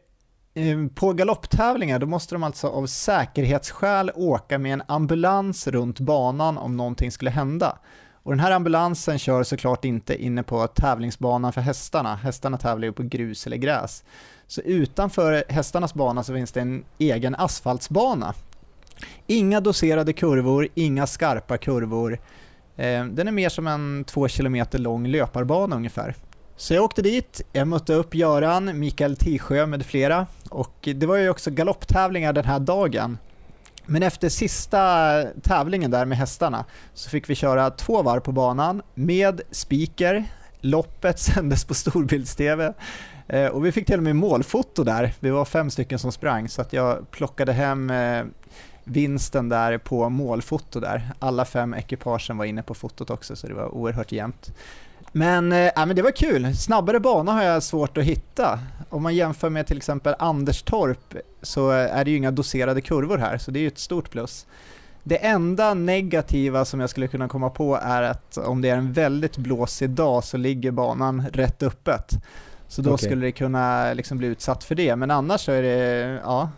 eh, 0.54 0.86
på 0.94 1.12
galopptävlingar 1.12 1.98
då 1.98 2.06
måste 2.06 2.34
de 2.34 2.42
alltså 2.42 2.68
av 2.68 2.86
säkerhetsskäl 2.86 4.10
åka 4.14 4.58
med 4.58 4.72
en 4.72 4.82
ambulans 4.86 5.66
runt 5.66 6.00
banan 6.00 6.58
om 6.58 6.76
någonting 6.76 7.10
skulle 7.10 7.30
hända. 7.30 7.78
Och 8.22 8.32
den 8.32 8.40
här 8.40 8.50
ambulansen 8.50 9.18
kör 9.18 9.42
såklart 9.42 9.84
inte 9.84 10.22
inne 10.24 10.42
på 10.42 10.66
tävlingsbanan 10.66 11.52
för 11.52 11.60
hästarna. 11.60 12.14
Hästarna 12.16 12.58
tävlar 12.58 12.86
ju 12.86 12.92
på 12.92 13.02
grus 13.02 13.46
eller 13.46 13.56
gräs. 13.56 14.04
Så 14.46 14.60
utanför 14.60 15.44
hästarnas 15.48 15.94
bana 15.94 16.22
så 16.24 16.34
finns 16.34 16.52
det 16.52 16.60
en 16.60 16.84
egen 16.98 17.34
asfaltsbana. 17.34 18.34
Inga 19.26 19.60
doserade 19.60 20.12
kurvor, 20.12 20.68
inga 20.74 21.06
skarpa 21.06 21.58
kurvor. 21.58 22.18
Eh, 22.76 23.04
den 23.04 23.28
är 23.28 23.32
mer 23.32 23.48
som 23.48 23.66
en 23.66 24.04
två 24.04 24.28
kilometer 24.28 24.78
lång 24.78 25.06
löparbana 25.06 25.76
ungefär. 25.76 26.14
Så 26.56 26.74
jag 26.74 26.84
åkte 26.84 27.02
dit, 27.02 27.40
jag 27.52 27.68
mötte 27.68 27.94
upp 27.94 28.14
Göran, 28.14 28.78
Mikael 28.78 29.16
Tisjö 29.16 29.66
med 29.66 29.86
flera 29.86 30.26
och 30.50 30.88
det 30.94 31.06
var 31.06 31.16
ju 31.16 31.28
också 31.28 31.50
galopptävlingar 31.50 32.32
den 32.32 32.44
här 32.44 32.58
dagen. 32.58 33.18
Men 33.86 34.02
efter 34.02 34.28
sista 34.28 35.22
tävlingen 35.42 35.90
där 35.90 36.04
med 36.04 36.18
hästarna 36.18 36.64
så 36.94 37.10
fick 37.10 37.30
vi 37.30 37.34
köra 37.34 37.70
två 37.70 38.02
varv 38.02 38.20
på 38.20 38.32
banan 38.32 38.82
med 38.94 39.40
speaker, 39.50 40.24
loppet 40.60 41.18
sändes 41.20 41.64
på 41.64 41.74
storbilds-tv 41.74 42.72
eh, 43.28 43.46
och 43.46 43.66
vi 43.66 43.72
fick 43.72 43.86
till 43.86 43.98
och 43.98 44.02
med 44.02 44.16
målfoto 44.16 44.84
där. 44.84 45.12
Vi 45.20 45.30
var 45.30 45.44
fem 45.44 45.70
stycken 45.70 45.98
som 45.98 46.12
sprang 46.12 46.48
så 46.48 46.62
att 46.62 46.72
jag 46.72 47.10
plockade 47.10 47.52
hem 47.52 47.90
eh, 47.90 48.24
vinsten 48.84 49.48
där 49.48 49.78
på 49.78 50.08
målfoto 50.08 50.80
där. 50.80 51.12
Alla 51.18 51.44
fem 51.44 51.74
ekipagen 51.74 52.36
var 52.36 52.44
inne 52.44 52.62
på 52.62 52.74
fotot 52.74 53.10
också 53.10 53.36
så 53.36 53.46
det 53.46 53.54
var 53.54 53.74
oerhört 53.74 54.12
jämnt. 54.12 54.52
Men, 55.12 55.52
äh, 55.52 55.70
men 55.76 55.96
det 55.96 56.02
var 56.02 56.10
kul. 56.10 56.56
Snabbare 56.56 57.00
bana 57.00 57.32
har 57.32 57.42
jag 57.42 57.62
svårt 57.62 57.98
att 57.98 58.04
hitta. 58.04 58.58
Om 58.88 59.02
man 59.02 59.14
jämför 59.14 59.50
med 59.50 59.66
till 59.66 59.76
exempel 59.76 60.14
Anderstorp 60.18 61.14
så 61.42 61.70
är 61.70 62.04
det 62.04 62.10
ju 62.10 62.16
inga 62.16 62.30
doserade 62.30 62.80
kurvor 62.80 63.18
här, 63.18 63.38
så 63.38 63.50
det 63.50 63.58
är 63.58 63.60
ju 63.60 63.68
ett 63.68 63.78
stort 63.78 64.10
plus. 64.10 64.46
Det 65.02 65.16
enda 65.16 65.74
negativa 65.74 66.64
som 66.64 66.80
jag 66.80 66.90
skulle 66.90 67.08
kunna 67.08 67.28
komma 67.28 67.50
på 67.50 67.76
är 67.82 68.02
att 68.02 68.36
om 68.36 68.62
det 68.62 68.70
är 68.70 68.76
en 68.76 68.92
väldigt 68.92 69.36
blåsig 69.36 69.90
dag 69.90 70.24
så 70.24 70.36
ligger 70.36 70.70
banan 70.70 71.26
rätt 71.32 71.62
öppet. 71.62 72.10
Så 72.68 72.82
då 72.82 72.92
okay. 72.92 73.08
skulle 73.08 73.26
det 73.26 73.32
kunna 73.32 73.92
liksom 73.92 74.18
bli 74.18 74.28
utsatt 74.28 74.64
för 74.64 74.74
det, 74.74 74.96
men 74.96 75.10
annars 75.10 75.40
så 75.40 75.52
är 75.52 75.62
det 75.62 76.20
ja, 76.24 76.50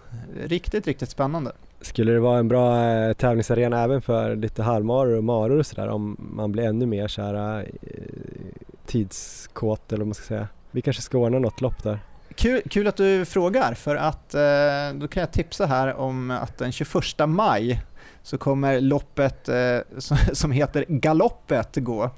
riktigt, 0.45 0.87
riktigt 0.87 1.11
spännande. 1.11 1.53
Skulle 1.81 2.13
det 2.13 2.21
vara 2.21 2.39
en 2.39 2.49
bra 2.49 2.85
eh, 2.85 3.13
tävlingsarena 3.13 3.83
även 3.83 4.03
för 4.03 4.37
lite 4.37 4.63
halvmaror 4.63 5.17
och 5.17 5.25
maror 5.25 5.59
och 5.59 5.67
sådär 5.67 5.89
om 5.89 6.17
man 6.19 6.53
blir 6.53 6.65
ännu 6.65 6.87
mer 6.87 7.09
så 7.09 7.23
här, 7.23 7.59
eh, 7.59 7.67
tidskåt 8.87 9.93
eller 9.93 9.99
vad 9.99 10.07
man 10.07 10.15
ska 10.15 10.25
säga? 10.25 10.49
Vi 10.71 10.83
kanske 10.83 11.03
ska 11.03 11.19
ordna 11.19 11.39
något 11.39 11.61
lopp 11.61 11.83
där. 11.83 11.99
Kul, 12.35 12.63
kul 12.71 12.87
att 12.87 12.97
du 12.97 13.25
frågar 13.25 13.75
för 13.75 13.97
att 13.97 14.35
eh, 14.35 15.01
då 15.01 15.09
kan 15.09 15.21
jag 15.21 15.33
tipsa 15.33 15.67
här 15.67 15.95
om 15.95 16.31
att 16.31 16.59
den 16.59 16.73
21 16.73 16.95
maj 17.27 17.83
så 18.23 18.39
kommer 18.39 18.81
loppet 18.81 19.49
som, 20.33 20.51
heter 20.51 20.85
Galoppet 20.89 21.77
gå. 21.77 22.11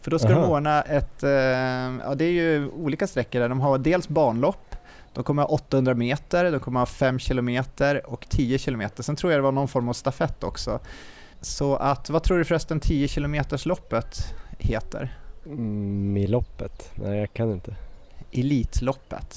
För 0.00 0.10
då 0.10 0.18
ska 0.18 0.28
Aha. 0.32 0.40
de 0.40 0.50
ordna 0.50 0.82
ett, 0.82 1.18
ja 2.04 2.14
det 2.16 2.24
är 2.24 2.32
ju 2.32 2.68
olika 2.68 3.06
sträckor 3.06 3.40
där, 3.40 3.48
de 3.48 3.60
har 3.60 3.78
dels 3.78 4.08
banlopp 4.08 4.73
de 5.14 5.24
kommer 5.24 5.42
ha 5.42 5.48
800 5.48 5.94
meter, 5.94 6.52
de 6.52 6.60
kommer 6.60 6.80
ha 6.80 6.86
5 6.86 7.18
kilometer 7.18 8.10
och 8.10 8.26
10 8.28 8.58
kilometer. 8.58 9.02
Sen 9.02 9.16
tror 9.16 9.32
jag 9.32 9.38
det 9.38 9.42
var 9.42 9.52
någon 9.52 9.68
form 9.68 9.88
av 9.88 9.92
stafett 9.92 10.44
också. 10.44 10.80
Så 11.40 11.76
att, 11.76 12.10
vad 12.10 12.22
tror 12.22 12.38
du 12.38 12.44
förresten 12.44 12.80
10 12.80 13.08
kilometers 13.08 13.66
loppet 13.66 14.34
heter? 14.58 15.18
Miloppet? 16.12 16.90
Nej, 16.94 17.18
jag 17.18 17.32
kan 17.32 17.52
inte. 17.52 17.74
Elitloppet. 18.32 19.34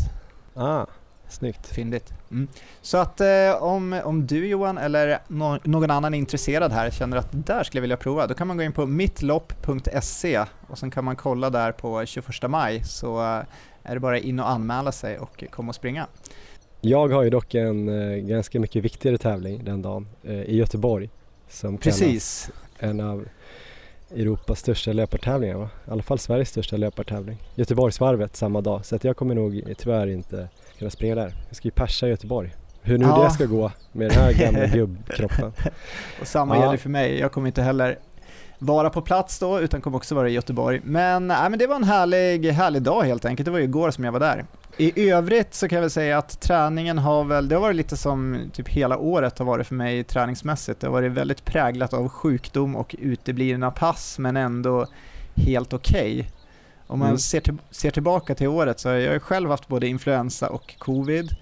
Ah, 0.53 0.85
snyggt. 1.29 1.67
Fyndigt. 1.67 2.13
Mm. 2.31 2.47
Så 2.81 2.97
att 2.97 3.21
eh, 3.21 3.27
om, 3.59 4.01
om 4.03 4.27
du 4.27 4.47
Johan 4.47 4.77
eller 4.77 5.19
no 5.27 5.59
någon 5.63 5.91
annan 5.91 6.13
är 6.13 6.17
intresserad 6.17 6.71
här 6.71 6.89
känner 6.89 7.17
att 7.17 7.29
där 7.31 7.63
skulle 7.63 7.79
jag 7.79 7.81
vilja 7.81 7.97
prova, 7.97 8.27
då 8.27 8.33
kan 8.33 8.47
man 8.47 8.57
gå 8.57 8.63
in 8.63 8.73
på 8.73 8.85
mittlopp.se 8.85 10.45
och 10.67 10.77
sen 10.77 10.91
kan 10.91 11.05
man 11.05 11.15
kolla 11.15 11.49
där 11.49 11.71
på 11.71 12.05
21 12.05 12.27
maj 12.49 12.83
så 12.83 13.23
eh, 13.23 13.43
är 13.87 13.93
det 13.93 13.99
bara 13.99 14.19
in 14.19 14.39
och 14.39 14.49
anmäla 14.49 14.91
sig 14.91 15.19
och 15.19 15.43
komma 15.49 15.69
och 15.69 15.75
springa. 15.75 16.07
Jag 16.81 17.07
har 17.07 17.23
ju 17.23 17.29
dock 17.29 17.55
en 17.55 17.89
eh, 17.89 18.17
ganska 18.17 18.59
mycket 18.59 18.83
viktigare 18.83 19.17
tävling 19.17 19.63
den 19.63 19.81
dagen 19.81 20.07
eh, 20.23 20.41
i 20.41 20.57
Göteborg 20.57 21.09
som 21.49 21.77
Precis. 21.77 22.51
en 22.79 22.99
av 23.01 23.25
Europas 24.15 24.59
största 24.59 24.93
löpartävlingar 24.93 25.57
va? 25.57 25.69
I 25.87 25.91
alla 25.91 26.03
fall 26.03 26.19
Sveriges 26.19 26.49
största 26.49 26.77
löpartävling. 26.77 27.37
Göteborgsvarvet 27.55 28.35
samma 28.35 28.61
dag 28.61 28.85
så 28.85 28.95
att 28.95 29.03
jag 29.03 29.17
kommer 29.17 29.35
nog 29.35 29.63
tyvärr 29.77 30.07
inte 30.07 30.49
kunna 30.77 30.91
springa 30.91 31.15
där. 31.15 31.33
Jag 31.47 31.55
ska 31.55 31.67
ju 31.67 31.71
persa 31.71 32.07
i 32.07 32.09
Göteborg. 32.09 32.55
Hur 32.81 32.97
nu 32.97 33.05
ja. 33.05 33.23
det 33.23 33.29
ska 33.29 33.45
gå 33.45 33.71
med 33.91 34.09
den 34.09 34.17
här 34.17 34.33
gamla 34.33 34.67
gubbkroppen. 34.75 35.51
och 36.21 36.27
samma 36.27 36.55
ja. 36.55 36.63
gäller 36.63 36.77
för 36.77 36.89
mig. 36.89 37.19
Jag 37.19 37.31
kommer 37.31 37.47
inte 37.47 37.61
heller 37.61 37.99
vara 38.59 38.89
på 38.89 39.01
plats 39.01 39.39
då, 39.39 39.59
utan 39.59 39.81
kommer 39.81 39.97
också 39.97 40.15
vara 40.15 40.29
i 40.29 40.33
Göteborg. 40.33 40.81
Men, 40.83 41.31
äh, 41.31 41.49
men 41.49 41.59
det 41.59 41.67
var 41.67 41.75
en 41.75 41.83
härlig, 41.83 42.51
härlig 42.51 42.81
dag 42.81 43.03
helt 43.03 43.25
enkelt. 43.25 43.45
Det 43.45 43.51
var 43.51 43.59
ju 43.59 43.63
igår 43.63 43.91
som 43.91 44.03
jag 44.03 44.11
var 44.11 44.19
där. 44.19 44.45
I 44.77 45.09
övrigt 45.09 45.53
så 45.53 45.67
kan 45.67 45.75
jag 45.75 45.81
väl 45.81 45.89
säga 45.89 46.17
att 46.17 46.41
träningen 46.41 46.97
har 46.97 47.23
väl, 47.23 47.49
det 47.49 47.55
har 47.55 47.61
varit 47.61 47.75
lite 47.75 47.97
som 47.97 48.39
typ 48.53 48.69
hela 48.69 48.97
året 48.97 49.39
har 49.39 49.45
varit 49.45 49.67
för 49.67 49.75
mig 49.75 50.03
träningsmässigt. 50.03 50.79
Det 50.79 50.87
har 50.87 50.91
varit 50.91 51.11
väldigt 51.11 51.45
präglat 51.45 51.93
av 51.93 52.09
sjukdom 52.09 52.75
och 52.75 52.95
uteblivna 52.99 53.71
pass, 53.71 54.19
men 54.19 54.37
ändå 54.37 54.85
helt 55.35 55.73
okej. 55.73 56.19
Okay. 56.19 56.31
Om 56.87 56.99
man 56.99 57.07
mm. 57.07 57.17
ser, 57.17 57.39
till, 57.39 57.57
ser 57.71 57.91
tillbaka 57.91 58.35
till 58.35 58.47
året 58.47 58.79
så 58.79 58.89
har 58.89 58.95
jag 58.95 59.21
själv 59.21 59.49
haft 59.49 59.67
både 59.67 59.87
influensa 59.87 60.49
och 60.49 60.75
covid. 60.79 61.35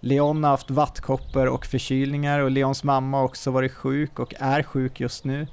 Leon 0.00 0.44
har 0.44 0.50
haft 0.50 0.70
vattkoppor 0.70 1.46
och 1.46 1.66
förkylningar 1.66 2.40
och 2.40 2.50
Leons 2.50 2.84
mamma 2.84 3.16
har 3.16 3.24
också 3.24 3.50
varit 3.50 3.72
sjuk 3.72 4.18
och 4.18 4.34
är 4.38 4.62
sjuk 4.62 5.00
just 5.00 5.24
nu. 5.24 5.46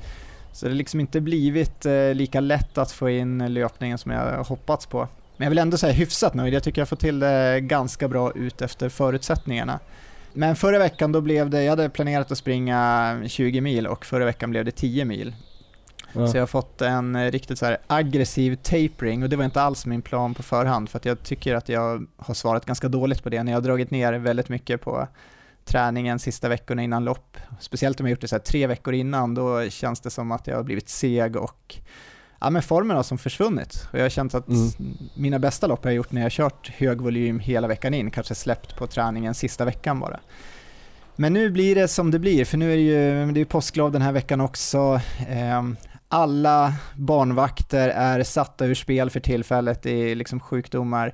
Så 0.55 0.65
det 0.65 0.71
har 0.71 0.75
liksom 0.75 0.99
inte 0.99 1.21
blivit 1.21 1.85
eh, 1.85 2.13
lika 2.13 2.39
lätt 2.39 2.77
att 2.77 2.91
få 2.91 3.09
in 3.09 3.53
löpningen 3.53 3.97
som 3.97 4.11
jag 4.11 4.43
hoppats 4.43 4.85
på. 4.85 5.07
Men 5.37 5.45
jag 5.45 5.49
vill 5.49 5.59
ändå 5.59 5.77
säga 5.77 5.93
hyfsat 5.93 6.33
nöjd. 6.33 6.53
Jag 6.53 6.63
tycker 6.63 6.81
jag 6.81 6.89
får 6.89 6.95
till 6.95 7.19
det 7.19 7.59
ganska 7.61 8.07
bra 8.07 8.31
ut 8.31 8.61
efter 8.61 8.89
förutsättningarna. 8.89 9.79
Men 10.33 10.55
förra 10.55 10.79
veckan 10.79 11.11
då 11.11 11.21
blev 11.21 11.49
det, 11.49 11.63
jag 11.63 11.69
hade 11.69 11.89
planerat 11.89 12.31
att 12.31 12.37
springa 12.37 13.21
20 13.27 13.61
mil 13.61 13.87
och 13.87 14.05
förra 14.05 14.25
veckan 14.25 14.51
blev 14.51 14.65
det 14.65 14.71
10 14.71 15.05
mil. 15.05 15.35
Ja. 16.13 16.27
Så 16.27 16.37
jag 16.37 16.41
har 16.41 16.47
fått 16.47 16.81
en 16.81 17.31
riktigt 17.31 17.59
så 17.59 17.77
aggressiv 17.87 18.55
tapering 18.55 19.23
och 19.23 19.29
det 19.29 19.35
var 19.35 19.45
inte 19.45 19.61
alls 19.61 19.85
min 19.85 20.01
plan 20.01 20.33
på 20.33 20.43
förhand 20.43 20.89
för 20.89 20.97
att 20.97 21.05
jag 21.05 21.23
tycker 21.23 21.55
att 21.55 21.69
jag 21.69 22.05
har 22.17 22.33
svarat 22.33 22.65
ganska 22.65 22.87
dåligt 22.87 23.23
på 23.23 23.29
det 23.29 23.43
när 23.43 23.51
jag 23.51 23.57
har 23.57 23.63
dragit 23.63 23.91
ner 23.91 24.13
väldigt 24.13 24.49
mycket 24.49 24.81
på 24.81 25.07
träningen 25.65 26.19
sista 26.19 26.49
veckorna 26.49 26.83
innan 26.83 27.03
lopp. 27.03 27.37
Speciellt 27.59 27.99
om 27.99 28.05
jag 28.05 28.11
gjort 28.11 28.21
det 28.21 28.27
så 28.27 28.39
tre 28.39 28.67
veckor 28.67 28.93
innan, 28.93 29.33
då 29.33 29.69
känns 29.69 29.99
det 29.99 30.09
som 30.09 30.31
att 30.31 30.47
jag 30.47 30.55
har 30.55 30.63
blivit 30.63 30.89
seg 30.89 31.35
och 31.35 31.75
ja, 32.41 32.49
men 32.49 32.61
formen 32.61 32.95
har 32.95 33.03
som 33.03 33.17
försvunnit. 33.17 33.87
Och 33.91 33.99
jag 33.99 34.03
har 34.03 34.09
känt 34.09 34.35
att 34.35 34.47
mm. 34.47 34.69
mina 35.15 35.39
bästa 35.39 35.67
lopp 35.67 35.83
har 35.83 35.91
jag 35.91 35.95
gjort 35.95 36.11
när 36.11 36.21
jag 36.21 36.25
har 36.25 36.29
kört 36.29 36.69
hög 36.69 37.01
volym 37.01 37.39
hela 37.39 37.67
veckan 37.67 37.93
in, 37.93 38.11
kanske 38.11 38.35
släppt 38.35 38.77
på 38.77 38.87
träningen 38.87 39.33
sista 39.33 39.65
veckan 39.65 39.99
bara. 39.99 40.19
Men 41.15 41.33
nu 41.33 41.49
blir 41.49 41.75
det 41.75 41.87
som 41.87 42.11
det 42.11 42.19
blir, 42.19 42.45
för 42.45 42.57
nu 42.57 42.71
är 42.71 42.75
det 42.75 42.81
ju 42.81 43.31
det 43.31 43.41
är 43.41 43.45
påsklov 43.45 43.91
den 43.91 44.01
här 44.01 44.11
veckan 44.11 44.41
också. 44.41 45.01
Ehm, 45.29 45.77
alla 46.07 46.73
barnvakter 46.95 47.89
är 47.89 48.23
satta 48.23 48.65
ur 48.65 48.75
spel 48.75 49.09
för 49.09 49.19
tillfället, 49.19 49.85
är 49.85 50.15
liksom 50.15 50.39
sjukdomar 50.39 51.13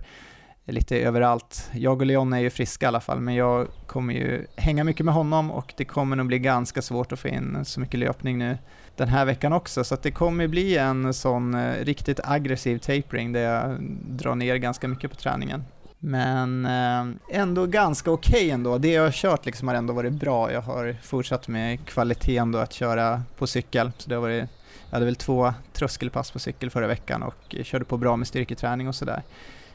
lite 0.66 1.00
överallt. 1.00 1.70
Jag 1.74 2.02
och 2.02 2.06
Leon 2.06 2.34
är 2.34 2.40
ju 2.40 2.50
friska 2.50 2.86
i 2.86 2.88
alla 2.88 3.00
fall, 3.00 3.20
men 3.20 3.36
jag 3.36 3.68
kommer 3.88 4.14
ju 4.14 4.46
hänga 4.56 4.84
mycket 4.84 5.06
med 5.06 5.14
honom 5.14 5.52
och 5.52 5.74
det 5.78 5.86
kommer 5.86 6.16
nog 6.16 6.28
bli 6.28 6.40
ganska 6.40 6.82
svårt 6.82 7.12
att 7.12 7.20
få 7.20 7.28
in 7.28 7.66
så 7.66 7.80
mycket 7.80 8.00
löpning 8.00 8.38
nu 8.38 8.58
den 8.96 9.08
här 9.08 9.26
veckan 9.26 9.54
också, 9.54 9.84
så 9.84 9.94
att 9.94 10.04
det 10.04 10.12
kommer 10.12 10.48
bli 10.48 10.78
en 10.78 11.14
sån 11.14 11.54
eh, 11.54 11.86
riktigt 11.86 12.20
aggressiv 12.24 12.78
tapering 12.78 13.34
där 13.34 13.42
jag 13.42 13.78
drar 14.10 14.36
ner 14.36 14.56
ganska 14.56 14.88
mycket 14.88 15.12
på 15.12 15.18
träningen. 15.18 15.64
Men 16.00 16.66
eh, 16.66 17.40
ändå 17.40 17.66
ganska 17.66 18.12
okej 18.12 18.38
okay 18.38 18.50
ändå. 18.50 18.78
Det 18.78 18.92
jag 18.92 19.04
har 19.04 19.12
kört 19.12 19.46
liksom 19.46 19.68
har 19.68 19.76
ändå 19.76 19.94
varit 19.94 20.14
bra. 20.14 20.52
Jag 20.52 20.62
har 20.62 20.96
fortsatt 21.04 21.48
med 21.48 21.86
kvaliteten 21.86 22.52
då 22.52 22.60
att 22.60 22.74
köra 22.74 23.24
på 23.38 23.48
cykel. 23.48 23.92
Så 23.98 24.10
det 24.10 24.16
har 24.16 24.22
varit, 24.22 24.50
jag 24.90 24.96
hade 24.96 25.06
väl 25.06 25.16
två 25.16 25.54
tröskelpass 25.74 26.32
på 26.32 26.40
cykel 26.40 26.70
förra 26.70 26.88
veckan 26.88 27.24
och 27.24 27.56
körde 27.64 27.86
på 27.86 27.98
bra 27.98 28.16
med 28.16 28.28
styrketräning 28.28 28.88
och 28.88 28.96
sådär. 28.96 29.22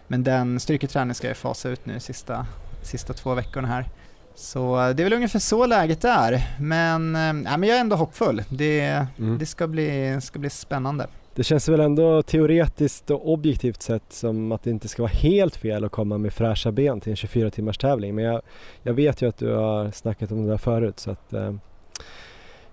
Men 0.09 0.25
den 0.25 0.61
styrketräningen 0.61 1.15
ska 1.15 1.29
jag 1.29 1.37
fasa 1.37 1.69
ut 1.69 1.87
nu 1.87 2.01
sista, 2.01 2.47
sista 2.83 3.13
två 3.13 3.35
veckorna 3.35 3.69
här. 3.69 3.89
Så 4.35 4.77
det 4.77 5.03
är 5.03 5.05
väl 5.05 5.13
ungefär 5.13 5.39
så 5.39 5.67
läget 5.67 6.05
är. 6.05 6.47
Men, 6.61 7.17
äh, 7.17 7.33
men 7.33 7.63
jag 7.63 7.77
är 7.77 7.81
ändå 7.81 7.97
hoppfull. 7.97 8.43
Det, 8.49 9.07
mm. 9.19 9.39
det 9.39 9.47
ska, 9.47 9.67
bli, 9.67 10.19
ska 10.21 10.39
bli 10.39 10.51
spännande. 10.51 11.07
Det 11.35 11.45
känns 11.45 11.69
väl 11.69 11.81
ändå 11.81 12.23
teoretiskt 12.23 13.11
och 13.11 13.33
objektivt 13.33 13.83
sett 13.83 14.13
som 14.13 14.53
att 14.53 14.63
det 14.63 14.71
inte 14.71 14.89
ska 14.89 15.03
vara 15.03 15.13
helt 15.13 15.57
fel 15.57 15.85
att 15.85 15.93
komma 15.93 16.19
med 16.19 16.33
fräscha 16.33 16.73
ben 16.73 17.01
till 17.01 17.11
en 17.11 17.17
24 17.17 17.51
timmars 17.51 17.79
tävling. 17.79 18.15
Men 18.15 18.25
jag, 18.25 18.43
jag 18.83 18.95
vet 18.95 19.23
ju 19.23 19.29
att 19.29 19.39
du 19.39 19.55
har 19.55 19.91
snackat 19.91 20.33
om 20.33 20.45
det 20.45 20.51
där 20.51 20.59
förut 20.59 21.01
så 21.01 21.11
att 21.11 21.33
eh, 21.33 21.55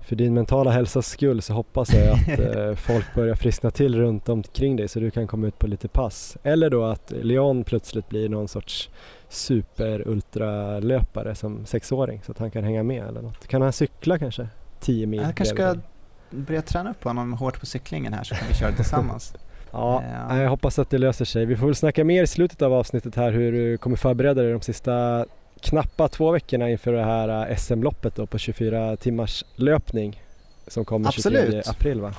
för 0.03 0.15
din 0.15 0.33
mentala 0.33 0.71
hälsas 0.71 1.07
skull 1.07 1.41
så 1.41 1.53
hoppas 1.53 1.93
jag 1.93 2.13
att 2.13 2.39
eh, 2.39 2.75
folk 2.75 3.15
börjar 3.15 3.35
friskna 3.35 3.71
till 3.71 3.95
runt 3.95 4.29
omkring 4.29 4.75
dig 4.75 4.87
så 4.87 4.99
du 4.99 5.11
kan 5.11 5.27
komma 5.27 5.47
ut 5.47 5.59
på 5.59 5.67
lite 5.67 5.87
pass. 5.87 6.37
Eller 6.43 6.69
då 6.69 6.83
att 6.83 7.11
Leon 7.11 7.63
plötsligt 7.63 8.09
blir 8.09 8.29
någon 8.29 8.47
sorts 8.47 8.89
super-ultralöpare 9.29 11.35
som 11.35 11.65
sexåring 11.65 12.21
så 12.25 12.31
att 12.31 12.39
han 12.39 12.51
kan 12.51 12.63
hänga 12.63 12.83
med 12.83 13.07
eller 13.07 13.21
något. 13.21 13.47
Kan 13.47 13.61
han 13.61 13.73
cykla 13.73 14.19
kanske? 14.19 14.47
10 14.79 15.07
mil? 15.07 15.21
Jag 15.21 15.35
kanske 15.35 15.55
ska 15.55 15.75
börja 16.29 16.61
träna 16.61 16.91
upp 16.91 17.03
honom 17.03 17.33
hårt 17.33 17.59
på 17.59 17.65
cyklingen 17.65 18.13
här 18.13 18.23
så 18.23 18.35
kan 18.35 18.47
vi 18.47 18.53
köra 18.53 18.71
tillsammans. 18.71 19.33
ja, 19.71 20.03
ja, 20.29 20.41
jag 20.41 20.49
hoppas 20.49 20.79
att 20.79 20.89
det 20.89 20.97
löser 20.97 21.25
sig. 21.25 21.45
Vi 21.45 21.55
får 21.55 21.65
väl 21.65 21.75
snacka 21.75 22.03
mer 22.03 22.23
i 22.23 22.27
slutet 22.27 22.61
av 22.61 22.73
avsnittet 22.73 23.15
här 23.15 23.31
hur 23.31 23.51
du 23.51 23.77
kommer 23.77 23.97
förbereda 23.97 24.41
dig 24.41 24.51
de 24.51 24.61
sista 24.61 25.25
knappa 25.63 26.07
två 26.07 26.31
veckorna 26.31 26.69
inför 26.69 26.93
det 26.93 27.03
här 27.03 27.49
äh, 27.49 27.57
SM-loppet 27.57 28.15
då 28.15 28.25
på 28.25 28.37
24 28.37 28.95
timmars 28.97 29.45
löpning 29.55 30.21
som 30.67 30.85
kommer 30.85 31.07
Absolut. 31.07 31.41
23 31.41 31.61
april 31.65 32.01
va? 32.01 32.13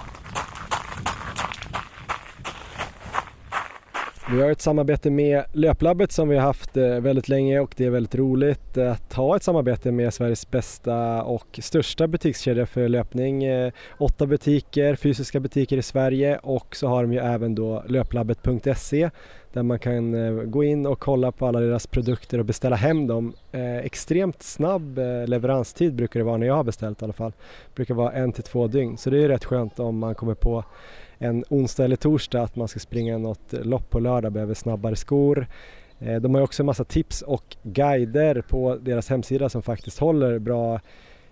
Vi 4.31 4.43
har 4.43 4.51
ett 4.51 4.61
samarbete 4.61 5.11
med 5.11 5.45
Löplabbet 5.53 6.13
som 6.13 6.29
vi 6.29 6.37
har 6.37 6.43
haft 6.43 6.77
eh, 6.77 6.89
väldigt 6.89 7.29
länge 7.29 7.61
och 7.61 7.75
det 7.77 7.85
är 7.85 7.91
väldigt 7.91 8.15
roligt 8.15 8.79
att 8.79 9.13
ha 9.13 9.37
ett 9.37 9.43
samarbete 9.43 9.93
med 9.93 10.15
Sveriges 10.15 10.51
bästa 10.51 11.23
och 11.23 11.61
största 11.63 12.07
butikskedja 12.07 12.67
för 12.67 12.89
löpning. 12.89 13.45
Eh, 13.45 13.73
åtta 13.99 14.27
butiker, 14.27 14.97
fysiska 14.97 15.41
butiker 15.41 15.77
i 15.77 15.83
Sverige 15.83 16.39
och 16.43 16.77
så 16.77 16.89
har 16.89 17.03
de 17.03 17.13
ju 17.13 17.19
även 17.19 17.55
då 17.55 17.85
löplabbet.se 17.89 19.11
där 19.55 19.63
man 19.63 19.79
kan 19.79 20.15
eh, 20.15 20.33
gå 20.33 20.65
in 20.65 20.87
och 20.87 20.99
kolla 20.99 21.33
på 21.33 21.47
alla 21.47 21.61
deras 21.61 21.87
produkter 21.87 22.39
och 22.39 22.45
beställa 22.45 22.77
hem 22.77 23.07
dem. 23.07 23.33
Eh, 23.53 23.77
extremt 23.77 24.43
snabb 24.43 24.99
eh, 24.99 25.27
leveranstid 25.27 25.95
brukar 25.95 26.21
det 26.21 26.25
vara 26.25 26.37
när 26.37 26.47
jag 26.47 26.55
har 26.55 26.65
beställt 26.65 27.03
i 27.03 27.05
alla 27.05 27.13
fall. 27.13 27.33
Det 27.69 27.75
brukar 27.75 27.95
vara 27.95 28.13
en 28.13 28.33
till 28.33 28.43
två 28.43 28.67
dygn 28.67 28.99
så 28.99 29.11
det 29.11 29.25
är 29.25 29.29
rätt 29.29 29.45
skönt 29.45 29.79
om 29.79 29.99
man 29.99 30.15
kommer 30.15 30.35
på 30.35 30.65
en 31.19 31.45
onsdag 31.49 31.85
eller 31.85 31.97
torsdag 31.97 32.43
att 32.43 32.57
man 32.57 32.69
ska 32.69 32.81
springa 32.81 33.19
något 33.19 33.53
lopp 33.53 33.91
på 33.91 33.99
lördag 33.99 34.33
behöver 34.33 34.55
snabbare 34.55 34.97
skor. 34.97 35.47
Eh, 35.99 36.21
de 36.21 36.35
har 36.35 36.43
också 36.43 36.63
en 36.63 36.67
massa 36.67 36.85
tips 36.85 37.23
och 37.23 37.57
guider 37.63 38.41
på 38.49 38.77
deras 38.77 39.09
hemsida 39.09 39.49
som 39.49 39.63
faktiskt 39.63 39.99
håller 39.99 40.39
bra 40.39 40.81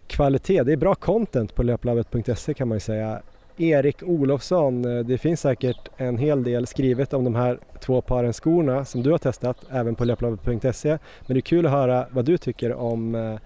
kvalitet. 0.07 0.63
Det 0.63 0.73
är 0.73 0.77
bra 0.77 0.95
content 0.95 1.55
på 1.55 1.63
löplabbet.se 1.63 2.55
kan 2.55 2.69
man 2.69 2.77
ju 2.77 2.81
säga. 2.81 3.23
Erik 3.63 4.03
Olofsson, 4.03 4.85
eh, 4.85 5.05
det 5.05 5.19
finns 5.19 5.41
säkert 5.41 5.89
en 5.97 6.19
hel 6.19 6.45
del 6.45 6.67
skrivet 6.67 7.13
om 7.13 7.25
de 7.25 7.35
här 7.35 7.59
två 7.81 8.01
paren 8.01 8.33
skorna 8.33 8.85
som 8.85 9.03
du 9.03 9.11
har 9.11 9.19
testat 9.19 9.57
även 9.71 9.95
på 9.95 10.05
löplabbet.se. 10.05 10.89
Men 11.27 11.35
det 11.35 11.39
är 11.39 11.41
kul 11.41 11.67
att 11.67 11.73
höra 11.73 12.07
vad 12.11 12.25
du 12.25 12.39
tycker 12.39 12.75
om 12.75 13.15
eh, 13.15 13.39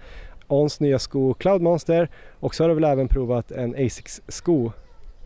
Ons 0.46 0.80
nya 0.80 0.98
sko 0.98 1.34
Cloud 1.34 1.62
Monster 1.62 2.10
och 2.40 2.54
så 2.54 2.64
har 2.64 2.68
du 2.68 2.74
väl 2.74 2.84
även 2.84 3.08
provat 3.08 3.52
en 3.52 3.86
Asics 3.86 4.20
sko. 4.28 4.72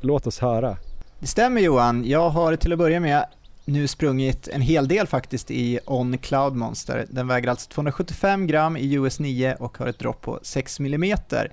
Låt 0.00 0.26
oss 0.26 0.38
höra. 0.38 0.76
Det 1.18 1.26
stämmer 1.26 1.60
Johan. 1.60 2.04
Jag 2.06 2.30
har 2.30 2.56
till 2.56 2.72
att 2.72 2.78
börja 2.78 3.00
med 3.00 3.24
nu 3.64 3.88
sprungit 3.88 4.48
en 4.48 4.60
hel 4.60 4.88
del 4.88 5.06
faktiskt 5.06 5.50
i 5.50 5.78
On 5.86 6.18
Cloud 6.18 6.54
Monster. 6.54 7.06
Den 7.10 7.28
väger 7.28 7.48
alltså 7.48 7.70
275 7.70 8.46
gram 8.46 8.76
i 8.76 8.94
US 8.94 9.20
9 9.20 9.56
och 9.58 9.78
har 9.78 9.86
ett 9.86 9.98
dropp 9.98 10.20
på 10.20 10.38
6 10.42 10.80
millimeter. 10.80 11.50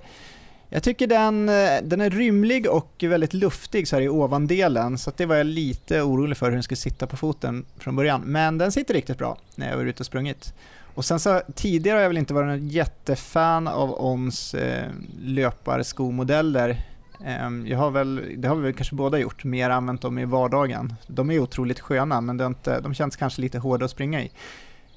Jag 0.68 0.82
tycker 0.82 1.06
den, 1.06 1.48
eh, 1.48 1.70
den 1.82 2.00
är 2.00 2.10
rymlig 2.10 2.70
och 2.70 2.94
väldigt 3.00 3.34
luftig 3.34 3.88
så 3.88 3.96
här 3.96 4.02
i 4.02 4.08
ovandelen, 4.08 4.98
så 4.98 5.12
det 5.16 5.26
var 5.26 5.36
jag 5.36 5.46
lite 5.46 6.02
orolig 6.02 6.36
för 6.36 6.46
hur 6.46 6.52
den 6.52 6.62
skulle 6.62 6.76
sitta 6.76 7.06
på 7.06 7.16
foten 7.16 7.64
från 7.78 7.96
början. 7.96 8.20
Men 8.24 8.58
den 8.58 8.72
sitter 8.72 8.94
riktigt 8.94 9.18
bra 9.18 9.38
när 9.54 9.70
jag 9.70 9.76
var 9.76 9.84
ute 9.84 10.00
och 10.02 10.06
sprungit. 10.06 10.54
Och 10.94 11.04
sen 11.04 11.20
så 11.20 11.42
tidigare 11.54 11.96
har 11.96 12.02
jag 12.02 12.08
väl 12.08 12.18
inte 12.18 12.34
varit 12.34 12.46
någon 12.46 12.68
jättefan 12.68 13.68
av 13.68 14.04
Ons 14.04 14.54
eh, 14.54 14.90
löparskomodeller 15.20 16.84
Eh, 17.24 17.50
jag 17.64 17.78
har 17.78 17.90
väl, 17.90 18.34
det 18.36 18.48
har 18.48 18.56
vi 18.56 18.62
väl 18.62 18.72
kanske 18.72 18.94
båda 18.94 19.18
gjort, 19.18 19.44
mer 19.44 19.70
använt 19.70 20.02
dem 20.02 20.18
i 20.18 20.24
vardagen. 20.24 20.94
De 21.06 21.30
är 21.30 21.38
otroligt 21.38 21.80
sköna 21.80 22.20
men 22.20 22.36
det 22.36 22.46
inte, 22.46 22.80
de 22.80 22.94
känns 22.94 23.16
kanske 23.16 23.40
lite 23.40 23.58
hårda 23.58 23.84
att 23.84 23.90
springa 23.90 24.22
i. 24.22 24.30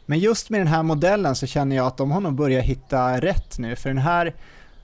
Men 0.05 0.19
just 0.19 0.49
med 0.49 0.60
den 0.60 0.67
här 0.67 0.84
modellen 0.84 1.36
så 1.36 1.47
känner 1.47 1.75
jag 1.75 1.88
att 1.88 1.97
de 1.97 2.12
har 2.12 2.21
nog 2.21 2.34
börjat 2.34 2.65
hitta 2.65 3.21
rätt 3.21 3.60
nu 3.60 3.75
för 3.75 3.89
den 3.89 3.97
här 3.97 4.34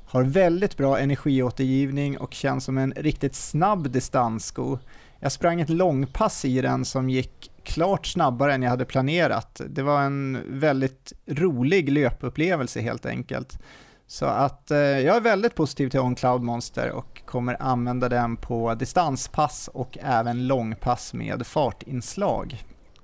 har 0.07 0.23
väldigt 0.23 0.77
bra 0.77 0.99
energiåtergivning 0.99 2.17
och 2.17 2.33
känns 2.33 2.63
som 2.63 2.77
en 2.77 2.93
riktigt 2.93 3.35
snabb 3.35 3.89
distanssko. 3.89 4.77
Jag 5.19 5.31
sprang 5.31 5.61
ett 5.61 5.69
långpass 5.69 6.45
i 6.45 6.61
den 6.61 6.85
som 6.85 7.09
gick 7.09 7.51
klart 7.63 8.05
snabbare 8.05 8.53
än 8.53 8.63
jag 8.63 8.69
hade 8.69 8.85
planerat. 8.85 9.61
Det 9.69 9.81
var 9.81 10.01
en 10.01 10.43
väldigt 10.47 11.13
rolig 11.25 11.89
löpupplevelse 11.89 12.81
helt 12.81 13.05
enkelt. 13.05 13.59
Så 14.07 14.25
att 14.25 14.71
eh, 14.71 14.77
jag 14.77 15.15
är 15.15 15.21
väldigt 15.21 15.55
positiv 15.55 15.89
till 15.89 15.99
OnCloud 15.99 16.41
Monster 16.41 16.91
och 16.91 17.21
kommer 17.25 17.61
använda 17.61 18.09
den 18.09 18.37
på 18.37 18.75
distanspass 18.75 19.69
och 19.73 19.97
även 20.01 20.47
långpass 20.47 21.13
med 21.13 21.47
fartinslag. 21.47 22.63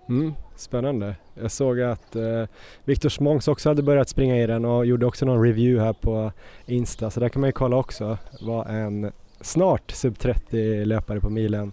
Mm, 0.09 0.33
spännande. 0.55 1.15
Jag 1.33 1.51
såg 1.51 1.81
att 1.81 2.15
eh, 2.15 2.43
Viktor 2.83 3.09
Smångs 3.09 3.47
också 3.47 3.69
hade 3.69 3.83
börjat 3.83 4.09
springa 4.09 4.37
i 4.37 4.47
den 4.47 4.65
och 4.65 4.85
gjorde 4.85 5.05
också 5.05 5.25
någon 5.25 5.43
review 5.43 5.85
här 5.85 5.93
på 5.93 6.31
Insta 6.65 7.09
så 7.09 7.19
där 7.19 7.29
kan 7.29 7.39
man 7.39 7.47
ju 7.47 7.51
kolla 7.51 7.75
också 7.75 8.17
vad 8.41 8.67
en 8.67 9.11
snart 9.41 9.91
sub 9.91 10.19
30 10.19 10.85
löpare 10.85 11.19
på 11.19 11.29
milen 11.29 11.71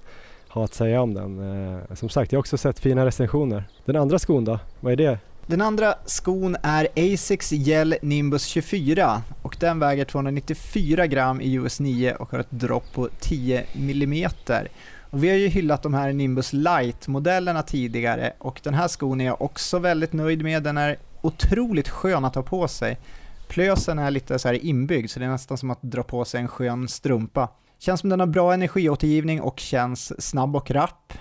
har 0.48 0.64
att 0.64 0.74
säga 0.74 1.02
om 1.02 1.14
den. 1.14 1.38
Eh, 1.38 1.94
som 1.94 2.08
sagt, 2.08 2.32
jag 2.32 2.36
har 2.36 2.40
också 2.40 2.58
sett 2.58 2.78
fina 2.78 3.06
recensioner. 3.06 3.64
Den 3.84 3.96
andra 3.96 4.18
skon 4.18 4.44
då, 4.44 4.58
vad 4.80 4.92
är 4.92 4.96
det? 4.96 5.18
Den 5.46 5.60
andra 5.60 5.94
skon 6.06 6.56
är 6.62 6.88
Asics 6.96 7.52
Gel 7.52 7.94
Nimbus 8.02 8.44
24 8.44 9.22
och 9.42 9.56
den 9.60 9.78
väger 9.78 10.04
294 10.04 11.06
gram 11.06 11.40
i 11.40 11.54
US 11.54 11.80
9 11.80 12.14
och 12.14 12.30
har 12.30 12.38
ett 12.38 12.50
dropp 12.50 12.92
på 12.94 13.08
10 13.20 13.64
millimeter. 13.72 14.68
Och 15.10 15.24
vi 15.24 15.28
har 15.28 15.36
ju 15.36 15.48
hyllat 15.48 15.82
de 15.82 15.94
här 15.94 16.12
Nimbus 16.12 16.52
Light-modellerna 16.52 17.62
tidigare 17.62 18.32
och 18.38 18.60
den 18.62 18.74
här 18.74 18.88
skon 18.88 19.20
är 19.20 19.24
jag 19.24 19.42
också 19.42 19.78
väldigt 19.78 20.12
nöjd 20.12 20.42
med. 20.42 20.62
Den 20.62 20.78
är 20.78 20.98
otroligt 21.22 21.88
skön 21.88 22.24
att 22.24 22.34
ha 22.34 22.42
på 22.42 22.68
sig. 22.68 22.98
Plösen 23.48 23.98
är 23.98 24.10
lite 24.10 24.38
så 24.38 24.48
här 24.48 24.64
inbyggd 24.64 25.10
så 25.10 25.20
det 25.20 25.26
är 25.26 25.30
nästan 25.30 25.58
som 25.58 25.70
att 25.70 25.82
dra 25.82 26.02
på 26.02 26.24
sig 26.24 26.40
en 26.40 26.48
skön 26.48 26.88
strumpa. 26.88 27.48
Känns 27.78 28.00
som 28.00 28.10
den 28.10 28.20
har 28.20 28.26
bra 28.26 28.54
energiåtergivning 28.54 29.40
och 29.40 29.60
känns 29.60 30.22
snabb 30.26 30.56
och 30.56 30.70
rapp. 30.70 31.12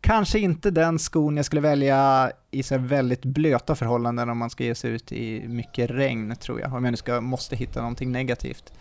Kanske 0.00 0.38
inte 0.38 0.70
den 0.70 0.98
skon 0.98 1.36
jag 1.36 1.46
skulle 1.46 1.60
välja 1.60 2.30
i 2.50 2.62
så 2.62 2.78
väldigt 2.78 3.24
blöta 3.24 3.74
förhållanden 3.74 4.30
om 4.30 4.38
man 4.38 4.50
ska 4.50 4.64
ge 4.64 4.74
sig 4.74 4.90
ut 4.90 5.12
i 5.12 5.48
mycket 5.48 5.90
regn 5.90 6.36
tror 6.36 6.60
jag, 6.60 6.74
om 6.74 6.84
jag 6.84 6.90
nu 6.90 6.96
ska, 6.96 7.20
måste 7.20 7.56
hitta 7.56 7.80
någonting 7.80 8.12
negativt. 8.12 8.72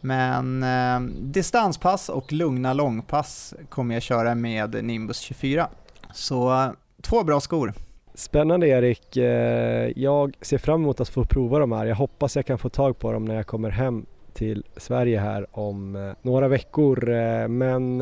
Men 0.00 0.62
eh, 0.62 1.00
distanspass 1.20 2.08
och 2.08 2.32
lugna 2.32 2.72
långpass 2.72 3.54
kommer 3.68 3.94
jag 3.94 4.02
köra 4.02 4.34
med 4.34 4.84
Nimbus 4.84 5.18
24. 5.18 5.68
Så 6.12 6.70
två 7.02 7.24
bra 7.24 7.40
skor. 7.40 7.72
Spännande 8.14 8.68
Erik. 8.68 9.16
Eh, 9.16 9.92
jag 9.96 10.36
ser 10.40 10.58
fram 10.58 10.82
emot 10.82 11.00
att 11.00 11.08
få 11.08 11.24
prova 11.24 11.58
de 11.58 11.72
här. 11.72 11.86
Jag 11.86 11.96
hoppas 11.96 12.36
jag 12.36 12.46
kan 12.46 12.58
få 12.58 12.68
tag 12.68 12.98
på 12.98 13.12
dem 13.12 13.24
när 13.24 13.34
jag 13.34 13.46
kommer 13.46 13.70
hem 13.70 14.06
till 14.32 14.64
Sverige 14.76 15.20
här 15.20 15.46
om 15.52 15.96
eh, 15.96 16.12
några 16.22 16.48
veckor. 16.48 17.10
Eh, 17.10 17.48
men 17.48 18.00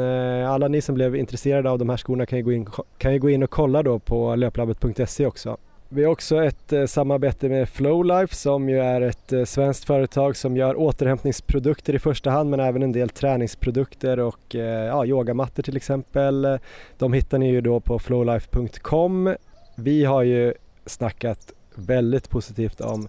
alla 0.48 0.68
ni 0.68 0.80
som 0.80 0.94
blev 0.94 1.16
intresserade 1.16 1.70
av 1.70 1.78
de 1.78 1.88
här 1.88 1.96
skorna 1.96 2.26
kan 2.26 2.38
ju 2.38 2.44
gå 2.44 2.52
in, 2.52 2.66
kan 2.98 3.12
ju 3.12 3.18
gå 3.18 3.30
in 3.30 3.42
och 3.42 3.50
kolla 3.50 3.82
då 3.82 3.98
på 3.98 4.34
löplabbet.se 4.34 5.26
också. 5.26 5.56
Vi 5.94 6.04
har 6.04 6.12
också 6.12 6.44
ett 6.44 6.72
eh, 6.72 6.86
samarbete 6.86 7.48
med 7.48 7.68
Flowlife 7.68 8.34
som 8.34 8.68
ju 8.68 8.78
är 8.80 9.00
ett 9.00 9.32
eh, 9.32 9.44
svenskt 9.44 9.84
företag 9.84 10.36
som 10.36 10.56
gör 10.56 10.80
återhämtningsprodukter 10.80 11.94
i 11.94 11.98
första 11.98 12.30
hand 12.30 12.50
men 12.50 12.60
även 12.60 12.82
en 12.82 12.92
del 12.92 13.08
träningsprodukter 13.08 14.20
och 14.20 14.54
eh, 14.54 14.84
ja, 14.84 15.06
yogamattor 15.06 15.62
till 15.62 15.76
exempel. 15.76 16.58
De 16.98 17.12
hittar 17.12 17.38
ni 17.38 17.50
ju 17.50 17.60
då 17.60 17.80
på 17.80 17.98
flowlife.com. 17.98 19.34
Vi 19.76 20.04
har 20.04 20.22
ju 20.22 20.54
snackat 20.86 21.52
väldigt 21.74 22.30
positivt 22.30 22.80
om 22.80 23.08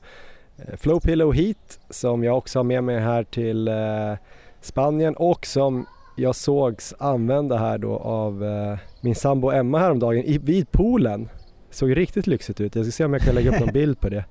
Eh, 0.57 0.75
Flowpillow 0.77 1.33
Heat 1.33 1.79
som 1.89 2.23
jag 2.23 2.37
också 2.37 2.59
har 2.59 2.63
med 2.63 2.83
mig 2.83 2.99
här 2.99 3.23
till 3.23 3.67
eh, 3.67 4.13
Spanien 4.61 5.15
och 5.15 5.45
som 5.45 5.85
jag 6.15 6.35
sågs 6.35 6.93
använda 6.99 7.57
här 7.57 7.77
då 7.77 7.97
av 7.97 8.43
eh, 8.43 8.77
min 9.01 9.15
sambo 9.15 9.51
Emma 9.51 9.79
häromdagen 9.79 10.23
i, 10.23 10.37
vid 10.37 10.71
poolen. 10.71 11.29
Såg 11.75 11.97
riktigt 11.97 12.27
lyxigt 12.27 12.61
ut. 12.61 12.75
Jag 12.75 12.85
ska 12.85 12.91
se 12.91 13.05
om 13.05 13.13
jag 13.13 13.21
kan 13.21 13.35
lägga 13.35 13.49
upp 13.49 13.59
någon 13.59 13.73
bild 13.73 13.99
på 13.99 14.09
det. 14.09 14.25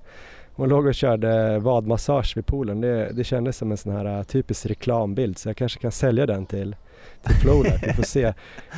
Hon 0.55 0.69
låg 0.69 0.87
och 0.87 0.95
körde 0.95 1.59
vadmassage 1.59 2.37
vid 2.37 2.47
poolen. 2.47 2.81
Det, 2.81 3.13
det 3.13 3.25
kändes 3.25 3.57
som 3.57 3.71
en 3.71 3.77
sån 3.77 3.93
här 3.93 4.19
äh, 4.19 4.23
typisk 4.23 4.67
reklambild 4.67 5.39
så 5.39 5.49
jag 5.49 5.57
kanske 5.57 5.81
kan 5.81 5.93
sälja 5.93 6.27
den 6.27 6.47
till, 6.47 6.77
till 7.23 7.35
Flowlife. 7.35 7.87
Vi 7.87 7.93
får 7.93 8.03
se. 8.03 8.33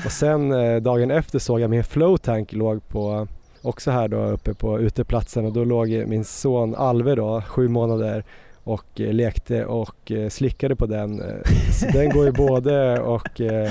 Och 0.04 0.12
sen 0.12 0.52
äh, 0.52 0.76
dagen 0.76 1.10
efter 1.10 1.38
såg 1.38 1.60
jag 1.60 1.70
min 1.70 1.84
flowtank 1.84 2.52
låg 2.52 2.88
på 2.88 3.28
också 3.62 3.90
här 3.90 4.08
då 4.08 4.24
uppe 4.24 4.54
på 4.54 4.80
uteplatsen 4.80 5.44
och 5.44 5.52
då 5.52 5.64
låg 5.64 5.88
min 5.88 6.24
son 6.24 6.74
Alve 6.74 7.14
då, 7.14 7.42
sju 7.42 7.68
månader 7.68 8.24
och 8.66 9.00
eh, 9.00 9.12
lekte 9.12 9.64
och 9.64 10.12
eh, 10.12 10.28
slickade 10.28 10.76
på 10.76 10.86
den. 10.86 11.22
Eh, 11.22 11.50
så 11.72 11.86
den 11.86 12.10
går 12.10 12.26
ju 12.26 12.32
både 12.32 13.00
och 13.00 13.40
eh, 13.40 13.70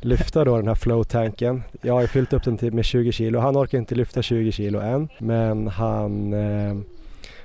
lyfta 0.00 0.44
då 0.44 0.56
den 0.56 0.68
här 0.68 0.74
flow-tanken. 0.74 1.62
Jag 1.82 1.94
har 1.94 2.00
ju 2.00 2.06
fyllt 2.06 2.32
upp 2.32 2.44
den 2.44 2.58
till 2.58 2.72
med 2.72 2.84
20 2.84 3.12
kilo. 3.12 3.38
Han 3.38 3.56
orkar 3.56 3.78
inte 3.78 3.94
lyfta 3.94 4.22
20 4.22 4.52
kilo 4.52 4.80
än 4.80 5.08
men 5.18 5.68
han 5.68 6.32
eh, 6.32 6.76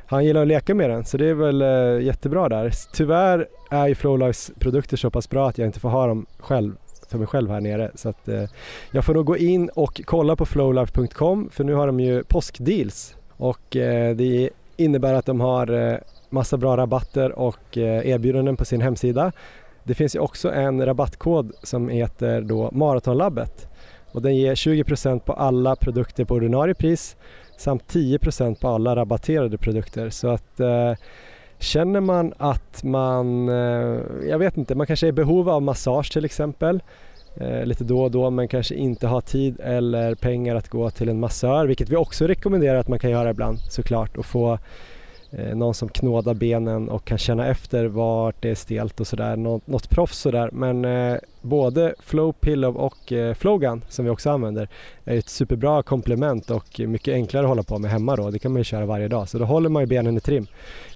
han 0.06 0.26
gillar 0.26 0.42
att 0.42 0.48
leka 0.48 0.76
med 0.76 0.90
den 0.90 1.06
så 1.06 1.18
det 1.18 1.26
är 1.30 1.34
väl 1.34 1.62
eh, 1.62 2.06
jättebra 2.06 2.50
där. 2.50 2.72
Tyvärr 2.94 3.48
är 3.70 3.88
ju 3.88 3.96
Flowlifes 3.96 4.52
produkter 4.60 4.98
så 4.98 5.10
pass 5.10 5.30
bra 5.30 5.50
att 5.50 5.58
jag 5.58 5.66
inte 5.66 5.80
får 5.80 5.90
ha 5.90 6.08
dem 6.08 6.26
själv 6.40 6.76
för 7.10 7.18
mig 7.18 7.28
själv 7.28 7.50
här 7.50 7.62
nere. 7.62 7.92
Så 7.96 8.10
att, 8.10 8.28
eh, 8.28 8.44
jag 8.92 9.06
får 9.06 9.14
nog 9.14 9.26
gå 9.26 9.38
in 9.38 9.70
och 9.70 10.02
kolla 10.06 10.36
på 10.36 10.46
flowlife.com 10.46 11.50
för 11.50 11.64
nu 11.64 11.74
har 11.74 11.88
de 11.88 12.00
ju 12.00 12.24
påskdeals 12.24 13.16
och 13.38 13.76
eh, 13.76 14.16
det 14.16 14.50
innebär 14.78 15.14
att 15.14 15.26
de 15.26 15.42
har 15.42 15.72
eh, 15.72 15.98
massa 16.32 16.58
bra 16.58 16.78
rabatter 16.78 17.39
och 17.39 17.78
eh, 17.78 18.08
erbjudanden 18.08 18.58
på 18.58 18.65
sin 18.65 18.82
hemsida. 18.82 19.32
Det 19.84 19.94
finns 19.94 20.15
ju 20.15 20.20
också 20.20 20.52
en 20.52 20.86
rabattkod 20.86 21.52
som 21.63 21.89
heter 21.89 22.41
då 22.41 22.70
Maratonlabbet 22.72 23.67
och 24.12 24.22
den 24.22 24.36
ger 24.36 24.56
20% 24.56 25.20
på 25.20 25.34
alla 25.34 25.76
produkter 25.76 26.26
på 26.26 26.34
ordinarie 26.34 26.74
pris 26.74 27.15
samt 27.58 27.94
10% 27.94 28.62
på 28.62 28.67
alla 28.67 28.96
rabatterade 28.96 29.58
produkter. 29.58 30.10
Så 30.10 30.28
att 30.28 30.60
eh, 30.60 30.94
Känner 31.62 32.00
man 32.00 32.34
att 32.38 32.84
man, 32.84 33.50
eh, 33.50 34.00
jag 34.30 34.39
vet 34.39 34.58
inte, 34.58 34.76
man 34.76 34.88
kanske 34.88 35.06
är 35.06 35.10
i 35.10 35.12
behov 35.12 35.50
av 35.50 35.62
massage 35.62 36.12
till 36.13 36.26
exempel 36.26 36.84
eh, 37.36 37.65
lite 37.65 37.84
då 37.84 38.04
och 38.04 38.12
då 38.12 38.30
men 38.30 38.48
kanske 38.48 38.76
inte 38.76 39.08
har 39.08 39.22
tid 39.22 39.60
eller 39.60 40.15
pengar 40.15 40.56
att 40.56 40.70
gå 40.70 40.89
till 40.89 41.10
en 41.10 41.20
massör 41.20 41.65
vilket 41.65 41.89
vi 41.89 41.96
också 41.96 42.28
rekommenderar 42.28 42.80
att 42.80 42.88
man 42.88 43.00
kan 43.00 43.10
göra 43.12 43.30
ibland 43.30 43.60
såklart 43.60 44.17
och 44.17 44.26
få 44.26 44.60
Eh, 45.34 45.56
någon 45.56 45.74
som 45.74 45.89
knådar 45.89 46.34
benen 46.34 46.89
och 46.89 47.06
kan 47.06 47.17
känna 47.17 47.48
efter 47.48 47.86
vart 47.86 48.36
det 48.39 48.50
är 48.50 48.56
stelt 48.56 49.00
och 49.00 49.08
sådär, 49.08 49.36
något, 49.36 49.67
något 49.67 49.89
proffs 49.89 50.17
sådär. 50.17 50.50
Men 50.54 50.86
eh, 50.86 51.17
både 51.41 51.96
Flow 52.00 52.32
Pillow 52.32 52.78
och 52.78 53.12
eh, 53.12 53.34
Flowgun 53.34 53.82
som 53.89 54.06
vi 54.06 54.12
också 54.12 54.30
använder 54.30 54.70
är 55.06 55.17
ett 55.17 55.30
superbra 55.30 55.84
komplement 55.84 56.52
och 56.52 56.80
mycket 56.80 57.13
enklare 57.13 57.44
att 57.44 57.50
hålla 57.50 57.63
på 57.63 57.80
med 57.80 57.91
hemma 57.91 58.15
då. 58.15 58.30
Det 58.30 58.39
kan 58.39 58.52
man 58.52 58.60
ju 58.60 58.63
köra 58.63 58.86
varje 58.86 59.08
dag 59.08 59.30
så 59.30 59.38
då 59.38 59.46
håller 59.46 59.70
man 59.70 59.84
ju 59.84 59.88
benen 59.88 60.17
i 60.17 60.20
trim. 60.20 60.48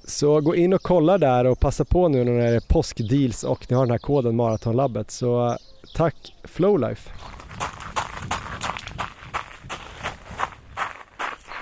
Så 0.03 0.41
gå 0.41 0.55
in 0.55 0.73
och 0.73 0.81
kolla 0.81 1.17
där 1.17 1.45
och 1.45 1.59
passa 1.59 1.85
på 1.85 2.07
nu 2.07 2.23
när 2.23 2.37
det 2.37 2.55
är 2.55 2.59
påskdeals 2.59 3.43
och 3.43 3.65
ni 3.69 3.75
har 3.75 3.85
den 3.85 3.91
här 3.91 3.97
koden 3.97 4.35
Maratonlabbet 4.35 5.11
så 5.11 5.57
tack 5.95 6.35
Flowlife! 6.43 7.09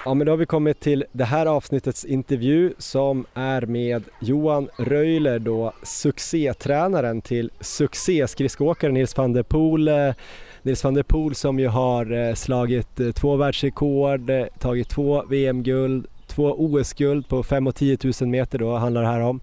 Ja 0.06 0.14
men 0.14 0.26
då 0.26 0.32
har 0.32 0.38
vi 0.38 0.46
kommit 0.46 0.80
till 0.80 1.06
det 1.12 1.24
här 1.24 1.46
avsnittets 1.46 2.06
intervju 2.06 2.74
som 2.78 3.26
är 3.34 3.62
med 3.62 4.04
Johan 4.20 4.70
Röjler 4.78 5.40
då 5.40 5.74
succétränaren 5.84 7.22
till 7.22 7.52
succéskridskoåkaren 7.60 8.94
Nils 8.94 9.18
van 9.18 9.34
der 9.34 9.44
Poel. 9.44 9.88
Eh, 9.88 10.14
Nils 10.62 10.84
van 10.84 10.94
der 10.94 11.04
Poel 11.04 11.36
som 11.36 11.60
ju 11.60 11.68
har 11.68 12.12
eh, 12.12 12.34
slagit 12.34 13.00
eh, 13.00 13.12
två 13.12 13.36
världsrekord, 13.36 14.32
tagit 14.60 14.90
två 14.90 15.24
VM-guld, 15.30 16.08
två 16.28 16.56
OS-guld 16.58 17.28
på 17.28 17.44
5 17.44 17.68
och 17.68 17.76
10 17.76 17.98
000 18.22 18.30
meter 18.30 18.60
då 18.60 18.76
handlar 18.76 19.02
det 19.02 19.08
här 19.08 19.22
om. 19.22 19.42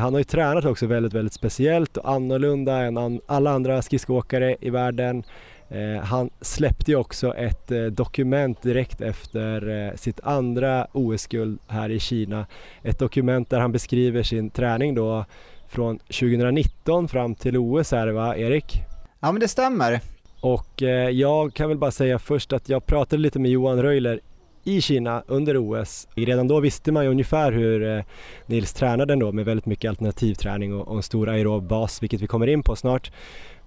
Han 0.00 0.12
har 0.12 0.20
ju 0.20 0.24
tränat 0.24 0.64
också 0.64 0.86
väldigt, 0.86 1.12
väldigt 1.12 1.32
speciellt 1.32 1.96
och 1.96 2.10
annorlunda 2.10 2.76
än 2.76 3.20
alla 3.26 3.50
andra 3.50 3.82
skridskoåkare 3.82 4.56
i 4.60 4.70
världen. 4.70 5.24
Eh, 5.70 6.02
han 6.02 6.30
släppte 6.40 6.90
ju 6.90 6.96
också 6.96 7.34
ett 7.34 7.70
eh, 7.70 7.84
dokument 7.84 8.62
direkt 8.62 9.00
efter 9.00 9.68
eh, 9.68 9.96
sitt 9.96 10.20
andra 10.20 10.86
OS-guld 10.92 11.58
här 11.66 11.90
i 11.90 11.98
Kina. 12.00 12.46
Ett 12.82 12.98
dokument 12.98 13.50
där 13.50 13.60
han 13.60 13.72
beskriver 13.72 14.22
sin 14.22 14.50
träning 14.50 14.94
då 14.94 15.24
från 15.68 15.98
2019 15.98 17.08
fram 17.08 17.34
till 17.34 17.56
OS 17.56 17.92
är 17.92 18.06
det 18.06 18.12
va, 18.12 18.36
Erik? 18.36 18.82
Ja 19.20 19.32
men 19.32 19.40
det 19.40 19.48
stämmer. 19.48 20.00
Och 20.40 20.82
jag 21.12 21.54
kan 21.54 21.68
väl 21.68 21.78
bara 21.78 21.90
säga 21.90 22.18
först 22.18 22.52
att 22.52 22.68
jag 22.68 22.86
pratade 22.86 23.22
lite 23.22 23.38
med 23.38 23.50
Johan 23.50 23.82
Röjler 23.82 24.20
i 24.64 24.80
Kina 24.80 25.22
under 25.26 25.56
OS. 25.56 26.08
Redan 26.14 26.48
då 26.48 26.60
visste 26.60 26.92
man 26.92 27.04
ju 27.04 27.10
ungefär 27.10 27.52
hur 27.52 28.04
Nils 28.46 28.72
tränade 28.72 29.12
ändå 29.12 29.32
med 29.32 29.44
väldigt 29.44 29.66
mycket 29.66 29.88
alternativträning 29.88 30.74
och, 30.74 30.96
en 30.96 31.02
stor 31.02 31.28
aerob 31.28 31.68
bas, 31.68 32.02
vilket 32.02 32.20
vi 32.20 32.26
kommer 32.26 32.46
in 32.46 32.62
på 32.62 32.76
snart. 32.76 33.12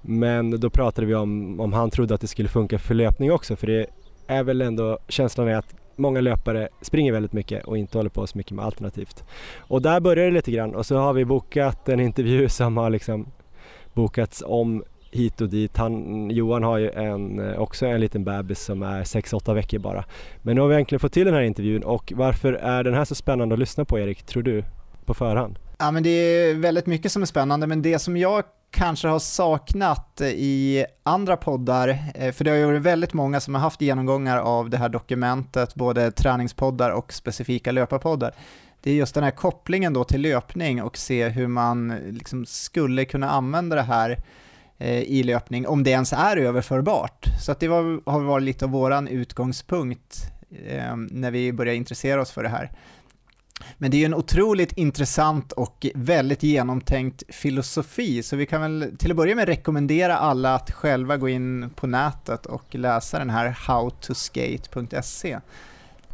Men 0.05 0.59
då 0.59 0.69
pratade 0.69 1.07
vi 1.07 1.15
om 1.15 1.59
om 1.59 1.73
han 1.73 1.89
trodde 1.89 2.15
att 2.15 2.21
det 2.21 2.27
skulle 2.27 2.49
funka 2.49 2.79
för 2.79 2.93
löpning 2.93 3.31
också 3.31 3.55
för 3.55 3.67
det 3.67 3.85
är 4.27 4.43
väl 4.43 4.61
ändå 4.61 4.99
känslan 5.07 5.47
är 5.47 5.55
att 5.55 5.75
många 5.95 6.21
löpare 6.21 6.69
springer 6.81 7.11
väldigt 7.11 7.33
mycket 7.33 7.65
och 7.65 7.77
inte 7.77 7.97
håller 7.97 8.09
på 8.09 8.27
så 8.27 8.37
mycket 8.37 8.51
med 8.51 8.65
alternativt. 8.65 9.23
Och 9.57 9.81
där 9.81 9.99
börjar 9.99 10.25
det 10.25 10.31
lite 10.31 10.51
grann 10.51 10.75
och 10.75 10.85
så 10.85 10.97
har 10.97 11.13
vi 11.13 11.25
bokat 11.25 11.89
en 11.89 11.99
intervju 11.99 12.49
som 12.49 12.77
har 12.77 12.89
liksom 12.89 13.25
bokats 13.93 14.43
om 14.45 14.83
hit 15.11 15.41
och 15.41 15.49
dit. 15.49 15.77
Han, 15.77 16.29
Johan 16.29 16.63
har 16.63 16.77
ju 16.77 16.89
en, 16.89 17.39
eh, 17.39 17.59
också 17.59 17.85
en 17.85 17.99
liten 17.99 18.23
bebis 18.23 18.63
som 18.63 18.83
är 18.83 19.03
6-8 19.03 19.53
veckor 19.53 19.79
bara. 19.79 20.05
Men 20.41 20.55
nu 20.55 20.61
har 20.61 20.67
vi 20.67 20.75
äntligen 20.75 20.99
fått 20.99 21.13
till 21.13 21.25
den 21.25 21.33
här 21.33 21.41
intervjun 21.41 21.83
och 21.83 22.13
varför 22.15 22.53
är 22.53 22.83
den 22.83 22.93
här 22.93 23.05
så 23.05 23.15
spännande 23.15 23.53
att 23.53 23.59
lyssna 23.59 23.85
på 23.85 23.99
Erik, 23.99 24.23
tror 24.23 24.43
du? 24.43 24.63
På 25.05 25.13
förhand? 25.13 25.59
Ja 25.79 25.91
men 25.91 26.03
det 26.03 26.09
är 26.09 26.53
väldigt 26.53 26.85
mycket 26.85 27.11
som 27.11 27.21
är 27.21 27.25
spännande 27.25 27.67
men 27.67 27.81
det 27.81 27.99
som 27.99 28.17
jag 28.17 28.43
kanske 28.73 29.07
har 29.07 29.19
saknat 29.19 30.21
i 30.21 30.85
andra 31.03 31.37
poddar, 31.37 31.97
eh, 32.15 32.31
för 32.31 32.43
det 32.43 32.51
har 32.51 32.57
ju 32.57 32.65
varit 32.65 32.81
väldigt 32.81 33.13
många 33.13 33.39
som 33.39 33.55
har 33.55 33.61
haft 33.61 33.81
genomgångar 33.81 34.37
av 34.37 34.69
det 34.69 34.77
här 34.77 34.89
dokumentet, 34.89 35.75
både 35.75 36.11
träningspoddar 36.11 36.91
och 36.91 37.13
specifika 37.13 37.71
löparpoddar. 37.71 38.33
Det 38.81 38.91
är 38.91 38.95
just 38.95 39.15
den 39.15 39.23
här 39.23 39.31
kopplingen 39.31 39.93
då 39.93 40.03
till 40.03 40.21
löpning 40.21 40.83
och 40.83 40.97
se 40.97 41.27
hur 41.27 41.47
man 41.47 41.87
liksom 42.11 42.45
skulle 42.45 43.05
kunna 43.05 43.29
använda 43.29 43.75
det 43.75 43.81
här 43.81 44.17
eh, 44.77 45.01
i 45.01 45.23
löpning, 45.23 45.67
om 45.67 45.83
det 45.83 45.91
ens 45.91 46.13
är 46.13 46.37
överförbart. 46.37 47.25
Så 47.41 47.51
att 47.51 47.59
det 47.59 47.67
var, 47.67 48.11
har 48.11 48.19
varit 48.19 48.43
lite 48.43 48.65
av 48.65 48.71
våran 48.71 49.07
utgångspunkt 49.07 50.31
eh, 50.67 50.95
när 50.95 51.31
vi 51.31 51.53
började 51.53 51.77
intressera 51.77 52.21
oss 52.21 52.31
för 52.31 52.43
det 52.43 52.49
här. 52.49 52.71
Men 53.77 53.91
det 53.91 53.97
är 53.97 53.99
ju 53.99 54.05
en 54.05 54.13
otroligt 54.13 54.71
intressant 54.71 55.51
och 55.51 55.87
väldigt 55.95 56.43
genomtänkt 56.43 57.23
filosofi, 57.29 58.23
så 58.23 58.35
vi 58.35 58.45
kan 58.45 58.61
väl 58.61 58.91
till 58.97 59.11
att 59.11 59.17
börja 59.17 59.35
med 59.35 59.47
rekommendera 59.47 60.17
alla 60.17 60.55
att 60.55 60.71
själva 60.71 61.17
gå 61.17 61.29
in 61.29 61.69
på 61.75 61.87
nätet 61.87 62.45
och 62.45 62.75
läsa 62.75 63.19
den 63.19 63.29
här 63.29 63.57
howtoskate.se. 63.67 65.39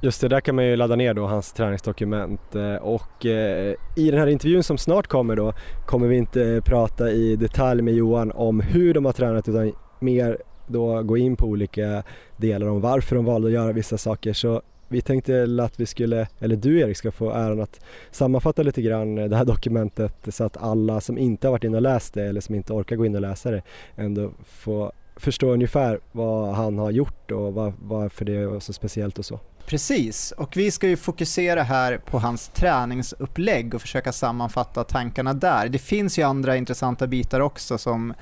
Just 0.01 0.21
det, 0.21 0.27
där 0.27 0.41
kan 0.41 0.55
man 0.55 0.65
ju 0.65 0.75
ladda 0.75 0.95
ner 0.95 1.13
då 1.13 1.27
hans 1.27 1.53
träningsdokument 1.53 2.55
eh, 2.55 2.75
och 2.75 3.25
eh, 3.25 3.75
i 3.95 4.11
den 4.11 4.19
här 4.19 4.27
intervjun 4.27 4.63
som 4.63 4.77
snart 4.77 5.07
kommer 5.07 5.35
då 5.35 5.53
kommer 5.85 6.07
vi 6.07 6.17
inte 6.17 6.61
prata 6.65 7.11
i 7.11 7.35
detalj 7.35 7.81
med 7.81 7.93
Johan 7.93 8.31
om 8.31 8.59
hur 8.59 8.93
de 8.93 9.05
har 9.05 9.13
tränat 9.13 9.49
utan 9.49 9.73
mer 9.99 10.37
då 10.67 11.03
gå 11.03 11.17
in 11.17 11.35
på 11.35 11.45
olika 11.45 12.03
delar 12.37 12.67
om 12.67 12.81
varför 12.81 13.15
de 13.15 13.25
valde 13.25 13.47
att 13.47 13.53
göra 13.53 13.71
vissa 13.71 13.97
saker. 13.97 14.33
Så 14.33 14.61
vi 14.89 15.01
tänkte 15.01 15.57
att 15.61 15.79
vi 15.79 15.85
skulle, 15.85 16.27
eller 16.39 16.55
du 16.55 16.79
Erik 16.79 16.97
ska 16.97 17.11
få 17.11 17.31
äran 17.31 17.61
att 17.61 17.79
sammanfatta 18.11 18.63
lite 18.63 18.81
grann 18.81 19.15
det 19.15 19.35
här 19.35 19.45
dokumentet 19.45 20.15
så 20.27 20.43
att 20.43 20.57
alla 20.57 21.01
som 21.01 21.17
inte 21.17 21.47
har 21.47 21.51
varit 21.51 21.63
inne 21.63 21.77
och 21.77 21.81
läst 21.81 22.13
det 22.13 22.25
eller 22.25 22.41
som 22.41 22.55
inte 22.55 22.73
orkar 22.73 22.95
gå 22.95 23.05
in 23.05 23.15
och 23.15 23.21
läsa 23.21 23.51
det 23.51 23.61
ändå 23.95 24.31
får 24.45 24.91
förstå 25.15 25.51
ungefär 25.51 25.99
vad 26.11 26.55
han 26.55 26.77
har 26.77 26.91
gjort 26.91 27.31
och 27.31 27.53
varför 27.79 28.25
det 28.25 28.35
är 28.35 28.59
så 28.59 28.73
speciellt 28.73 29.19
och 29.19 29.25
så. 29.25 29.39
Precis, 29.65 30.31
och 30.31 30.57
vi 30.57 30.71
ska 30.71 30.87
ju 30.87 30.97
fokusera 30.97 31.63
här 31.63 31.97
på 31.97 32.19
hans 32.19 32.47
träningsupplägg 32.47 33.73
och 33.73 33.81
försöka 33.81 34.11
sammanfatta 34.11 34.83
tankarna 34.83 35.33
där. 35.33 35.69
Det 35.69 35.79
finns 35.79 36.19
ju 36.19 36.23
andra 36.23 36.57
intressanta 36.57 37.07
bitar 37.07 37.39
också 37.39 37.77
som 37.77 38.13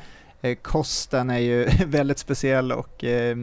eh, 0.42 0.56
kosten 0.56 1.30
är 1.30 1.38
ju 1.38 1.70
väldigt 1.86 2.18
speciell 2.18 2.72
och 2.72 3.04
eh, 3.04 3.38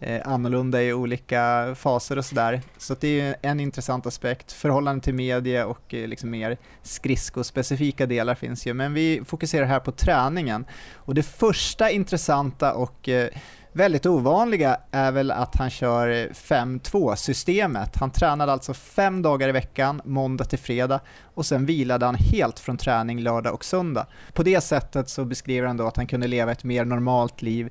eh, 0.00 0.20
annorlunda 0.24 0.82
i 0.82 0.92
olika 0.92 1.74
faser 1.78 2.18
och 2.18 2.24
sådär. 2.24 2.62
Så 2.78 2.96
det 3.00 3.20
är 3.20 3.36
en 3.42 3.60
intressant 3.60 4.06
aspekt. 4.06 4.52
Förhållande 4.52 5.04
till 5.04 5.14
media 5.14 5.66
och 5.66 5.94
eh, 5.94 6.08
liksom 6.08 6.30
mer 6.30 6.56
skridskospecifika 6.82 8.06
delar 8.06 8.34
finns 8.34 8.66
ju, 8.66 8.74
men 8.74 8.94
vi 8.94 9.22
fokuserar 9.26 9.66
här 9.66 9.80
på 9.80 9.92
träningen. 9.92 10.66
Och 10.94 11.14
det 11.14 11.22
första 11.22 11.90
intressanta 11.90 12.74
och 12.74 13.08
eh, 13.08 13.28
väldigt 13.72 14.06
ovanliga 14.06 14.80
är 14.90 15.12
väl 15.12 15.30
att 15.30 15.56
han 15.56 15.70
kör 15.70 16.28
5-2-systemet. 16.28 17.96
Han 17.96 18.10
tränade 18.10 18.52
alltså 18.52 18.74
fem 18.74 19.22
dagar 19.22 19.48
i 19.48 19.52
veckan, 19.52 20.02
måndag 20.04 20.44
till 20.44 20.58
fredag, 20.58 21.00
och 21.34 21.46
sen 21.46 21.66
vilade 21.66 22.06
han 22.06 22.14
helt 22.14 22.58
från 22.58 22.76
träning 22.76 23.20
lördag 23.20 23.54
och 23.54 23.64
söndag. 23.64 24.06
På 24.32 24.42
det 24.42 24.60
sättet 24.60 25.08
så 25.08 25.24
beskriver 25.24 25.66
han 25.66 25.76
då 25.76 25.86
att 25.86 25.96
han 25.96 26.06
kunde 26.06 26.26
leva 26.26 26.52
ett 26.52 26.64
mer 26.64 26.84
normalt 26.84 27.42
liv 27.42 27.70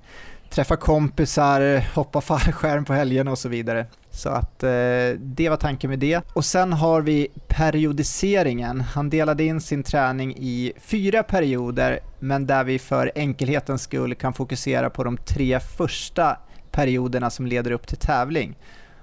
träffa 0.49 0.75
kompisar, 0.75 1.95
hoppa 1.95 2.21
fallskärm 2.21 2.85
på 2.85 2.93
helgen 2.93 3.27
och 3.27 3.37
så 3.37 3.49
vidare. 3.49 3.85
Så 4.11 4.29
att 4.29 4.63
eh, 4.63 4.69
det 5.19 5.49
var 5.49 5.57
tanken 5.57 5.89
med 5.89 5.99
det. 5.99 6.21
Och 6.33 6.45
sen 6.45 6.73
har 6.73 7.01
vi 7.01 7.27
periodiseringen. 7.47 8.81
Han 8.81 9.09
delade 9.09 9.43
in 9.43 9.61
sin 9.61 9.83
träning 9.83 10.35
i 10.37 10.73
fyra 10.79 11.23
perioder, 11.23 11.99
men 12.19 12.47
där 12.47 12.63
vi 12.63 12.79
för 12.79 13.11
enkelhetens 13.15 13.81
skull 13.81 14.15
kan 14.15 14.33
fokusera 14.33 14.89
på 14.89 15.03
de 15.03 15.17
tre 15.17 15.59
första 15.59 16.37
perioderna 16.71 17.29
som 17.29 17.47
leder 17.47 17.71
upp 17.71 17.87
till 17.87 17.97
tävling. 17.97 18.55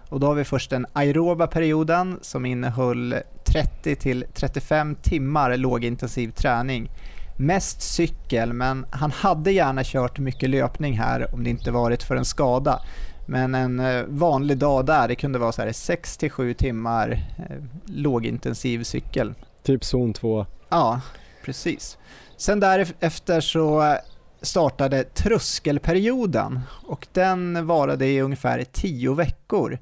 Och 0.09 0.21
då 0.21 0.27
har 0.27 0.35
vi 0.35 0.45
först 0.45 0.71
den 0.71 0.87
aeroba 0.93 1.47
perioden 1.47 2.19
som 2.23 2.47
innehöll 2.47 3.15
30 3.45 3.97
till 3.97 4.25
35 4.35 4.95
timmar 4.95 5.57
lågintensiv 5.57 6.31
träning 6.31 6.91
Mest 7.37 7.83
cykel, 7.83 8.53
men 8.53 8.87
han 8.91 9.11
hade 9.11 9.53
gärna 9.53 9.85
kört 9.85 10.19
mycket 10.19 10.51
löpning 10.51 10.99
här 10.99 11.35
om 11.35 11.45
det 11.45 11.51
inte 11.51 11.71
varit 11.71 12.03
för 12.03 12.17
en 12.17 12.25
skada. 12.25 12.81
Men 13.27 13.55
en 13.55 13.81
eh, 13.81 14.05
vanlig 14.09 14.59
dag 14.59 14.87
där, 14.87 15.09
det 15.09 15.15
kunde 15.15 15.39
vara 15.39 15.51
6-7 15.51 16.55
timmar 16.55 17.11
eh, 17.39 17.57
lågintensiv 17.87 18.83
cykel. 18.83 19.35
Typ 19.63 19.85
zon 19.85 20.13
2? 20.13 20.47
Ja, 20.69 21.01
precis. 21.45 21.99
Sen 22.37 22.61
därefter 22.61 23.41
så 23.41 23.97
startade 24.43 25.05
tröskelperioden 25.05 26.61
och 26.87 27.07
den 27.13 27.67
varade 27.67 28.07
i 28.07 28.21
ungefär 28.21 28.65
10 28.73 29.15
veckor. 29.15 29.79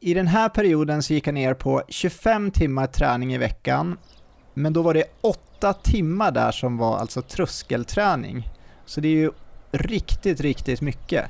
I 0.00 0.14
den 0.14 0.26
här 0.26 0.48
perioden 0.48 1.02
så 1.02 1.12
gick 1.12 1.26
han 1.26 1.34
ner 1.34 1.54
på 1.54 1.82
25 1.88 2.50
timmar 2.50 2.86
träning 2.86 3.34
i 3.34 3.38
veckan, 3.38 3.98
men 4.54 4.72
då 4.72 4.82
var 4.82 4.94
det 4.94 5.04
8 5.20 5.47
åtta 5.58 5.72
timmar 5.72 6.30
där 6.30 6.52
som 6.52 6.76
var 6.76 6.98
alltså 6.98 7.22
tröskelträning. 7.22 8.48
Så 8.86 9.00
det 9.00 9.08
är 9.08 9.12
ju 9.12 9.30
riktigt, 9.72 10.40
riktigt 10.40 10.80
mycket. 10.80 11.24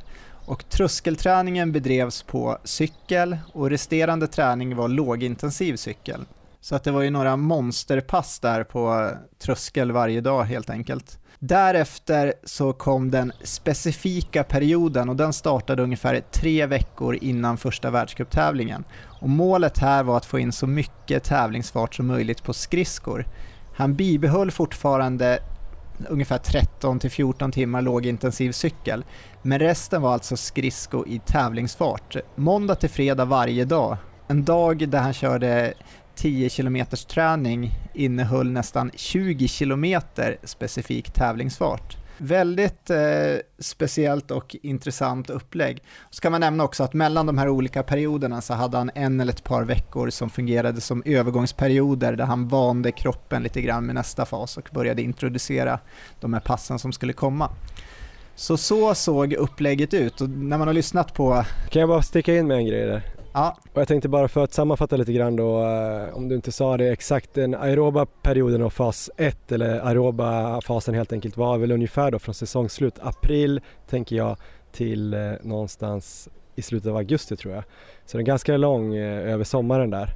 Och 0.46 0.68
tröskelträningen 0.68 1.72
bedrevs 1.72 2.22
på 2.22 2.58
cykel 2.64 3.38
och 3.52 3.70
resterande 3.70 4.26
träning 4.26 4.76
var 4.76 4.88
lågintensiv 4.88 5.76
cykel. 5.76 6.24
Så 6.60 6.74
att 6.74 6.84
det 6.84 6.90
var 6.90 7.02
ju 7.02 7.10
några 7.10 7.36
monsterpass 7.36 8.40
där 8.40 8.64
på 8.64 9.10
tröskel 9.38 9.92
varje 9.92 10.20
dag 10.20 10.44
helt 10.44 10.70
enkelt. 10.70 11.18
Därefter 11.38 12.34
så 12.44 12.72
kom 12.72 13.10
den 13.10 13.32
specifika 13.42 14.44
perioden 14.44 15.08
och 15.08 15.16
den 15.16 15.32
startade 15.32 15.82
ungefär 15.82 16.20
tre 16.32 16.66
veckor 16.66 17.18
innan 17.20 17.56
första 17.56 17.90
världscuptävlingen. 17.90 18.84
Och 19.20 19.28
målet 19.28 19.78
här 19.78 20.02
var 20.02 20.16
att 20.16 20.26
få 20.26 20.38
in 20.38 20.52
så 20.52 20.66
mycket 20.66 21.24
tävlingsfart 21.24 21.94
som 21.94 22.06
möjligt 22.06 22.42
på 22.42 22.52
skridskor. 22.52 23.26
Han 23.78 23.94
bibehöll 23.94 24.50
fortfarande 24.50 25.38
ungefär 26.08 26.38
13 26.38 26.98
till 26.98 27.10
14 27.10 27.52
timmar 27.52 27.82
lågintensiv 27.82 28.52
cykel, 28.52 29.04
men 29.42 29.58
resten 29.58 30.02
var 30.02 30.12
alltså 30.12 30.36
skridsko 30.36 31.06
i 31.06 31.20
tävlingsfart. 31.26 32.16
Måndag 32.34 32.74
till 32.74 32.90
fredag 32.90 33.24
varje 33.24 33.64
dag. 33.64 33.96
En 34.28 34.44
dag 34.44 34.88
där 34.88 34.98
han 34.98 35.12
körde 35.12 35.74
10 36.14 36.48
km 36.48 36.84
träning 37.08 37.70
innehöll 37.94 38.50
nästan 38.50 38.90
20 38.94 39.48
km 39.48 40.00
specifik 40.44 41.10
tävlingsfart. 41.10 41.96
Väldigt 42.18 42.90
eh, 42.90 42.98
speciellt 43.58 44.30
och 44.30 44.56
intressant 44.62 45.30
upplägg. 45.30 45.82
Så 46.10 46.20
kan 46.20 46.32
man 46.32 46.40
nämna 46.40 46.64
också 46.64 46.84
att 46.84 46.94
mellan 46.94 47.26
de 47.26 47.38
här 47.38 47.48
olika 47.48 47.82
perioderna 47.82 48.40
så 48.40 48.54
hade 48.54 48.76
han 48.76 48.90
en 48.94 49.20
eller 49.20 49.32
ett 49.32 49.44
par 49.44 49.64
veckor 49.64 50.10
som 50.10 50.30
fungerade 50.30 50.80
som 50.80 51.02
övergångsperioder 51.06 52.16
där 52.16 52.24
han 52.24 52.48
vande 52.48 52.92
kroppen 52.92 53.42
lite 53.42 53.62
grann 53.62 53.86
med 53.86 53.94
nästa 53.94 54.26
fas 54.26 54.56
och 54.56 54.68
började 54.72 55.02
introducera 55.02 55.78
de 56.20 56.32
här 56.32 56.40
passen 56.40 56.78
som 56.78 56.92
skulle 56.92 57.12
komma. 57.12 57.50
Så 58.34 58.56
så 58.56 58.94
såg 58.94 59.32
upplägget 59.32 59.94
ut 59.94 60.20
och 60.20 60.30
när 60.30 60.58
man 60.58 60.66
har 60.66 60.74
lyssnat 60.74 61.14
på... 61.14 61.44
Kan 61.70 61.80
jag 61.80 61.88
bara 61.88 62.02
sticka 62.02 62.36
in 62.36 62.46
med 62.46 62.56
en 62.56 62.66
grej 62.66 62.86
där? 62.86 63.17
Ja. 63.38 63.56
Och 63.72 63.80
jag 63.80 63.88
tänkte 63.88 64.08
bara 64.08 64.28
för 64.28 64.44
att 64.44 64.52
sammanfatta 64.52 64.96
lite 64.96 65.12
grann 65.12 65.36
då, 65.36 65.64
eh, 65.64 66.16
om 66.16 66.28
du 66.28 66.34
inte 66.34 66.52
sa 66.52 66.76
det 66.76 66.88
exakt, 66.88 67.34
den 67.34 67.54
aeroba 67.54 68.06
perioden 68.06 68.62
och 68.62 68.72
fas 68.72 69.10
1 69.16 69.52
eller 69.52 69.80
aeroba 69.86 70.60
fasen 70.60 70.94
helt 70.94 71.12
enkelt 71.12 71.36
var 71.36 71.58
väl 71.58 71.72
ungefär 71.72 72.10
då 72.10 72.18
från 72.18 72.34
säsongsslut 72.34 72.98
april 73.00 73.60
tänker 73.88 74.16
jag 74.16 74.36
till 74.72 75.14
eh, 75.14 75.32
någonstans 75.42 76.28
i 76.54 76.62
slutet 76.62 76.90
av 76.90 76.96
augusti 76.96 77.36
tror 77.36 77.54
jag. 77.54 77.64
Så 78.06 78.16
den 78.16 78.20
är 78.20 78.26
ganska 78.26 78.56
lång 78.56 78.94
eh, 78.94 79.32
över 79.32 79.44
sommaren 79.44 79.90
där. 79.90 80.10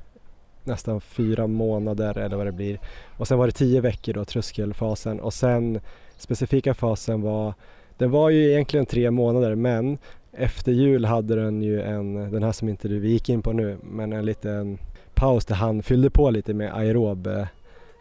Nästan 0.64 1.00
fyra 1.00 1.46
månader 1.46 2.18
eller 2.18 2.36
vad 2.36 2.46
det 2.46 2.52
blir. 2.52 2.80
Och 3.18 3.28
sen 3.28 3.38
var 3.38 3.46
det 3.46 3.52
tio 3.52 3.80
veckor 3.80 4.12
då 4.12 4.24
tröskelfasen 4.24 5.20
och 5.20 5.34
sen 5.34 5.80
specifika 6.16 6.74
fasen 6.74 7.22
var 7.22 7.54
den 7.98 8.10
var 8.10 8.30
ju 8.30 8.50
egentligen 8.50 8.86
tre 8.86 9.10
månader 9.10 9.54
men 9.54 9.98
efter 10.32 10.72
jul 10.72 11.04
hade 11.04 11.34
den 11.44 11.62
ju 11.62 11.82
en, 11.82 12.14
den 12.32 12.42
här 12.42 12.52
som 12.52 12.68
inte 12.68 12.88
vi 12.88 13.10
gick 13.10 13.28
in 13.28 13.42
på 13.42 13.52
nu, 13.52 13.78
men 13.82 14.12
en 14.12 14.24
liten 14.24 14.78
paus 15.14 15.44
där 15.44 15.54
han 15.54 15.82
fyllde 15.82 16.10
på 16.10 16.30
lite 16.30 16.54
med 16.54 16.74
aerob 16.74 17.26
eh, 17.26 17.46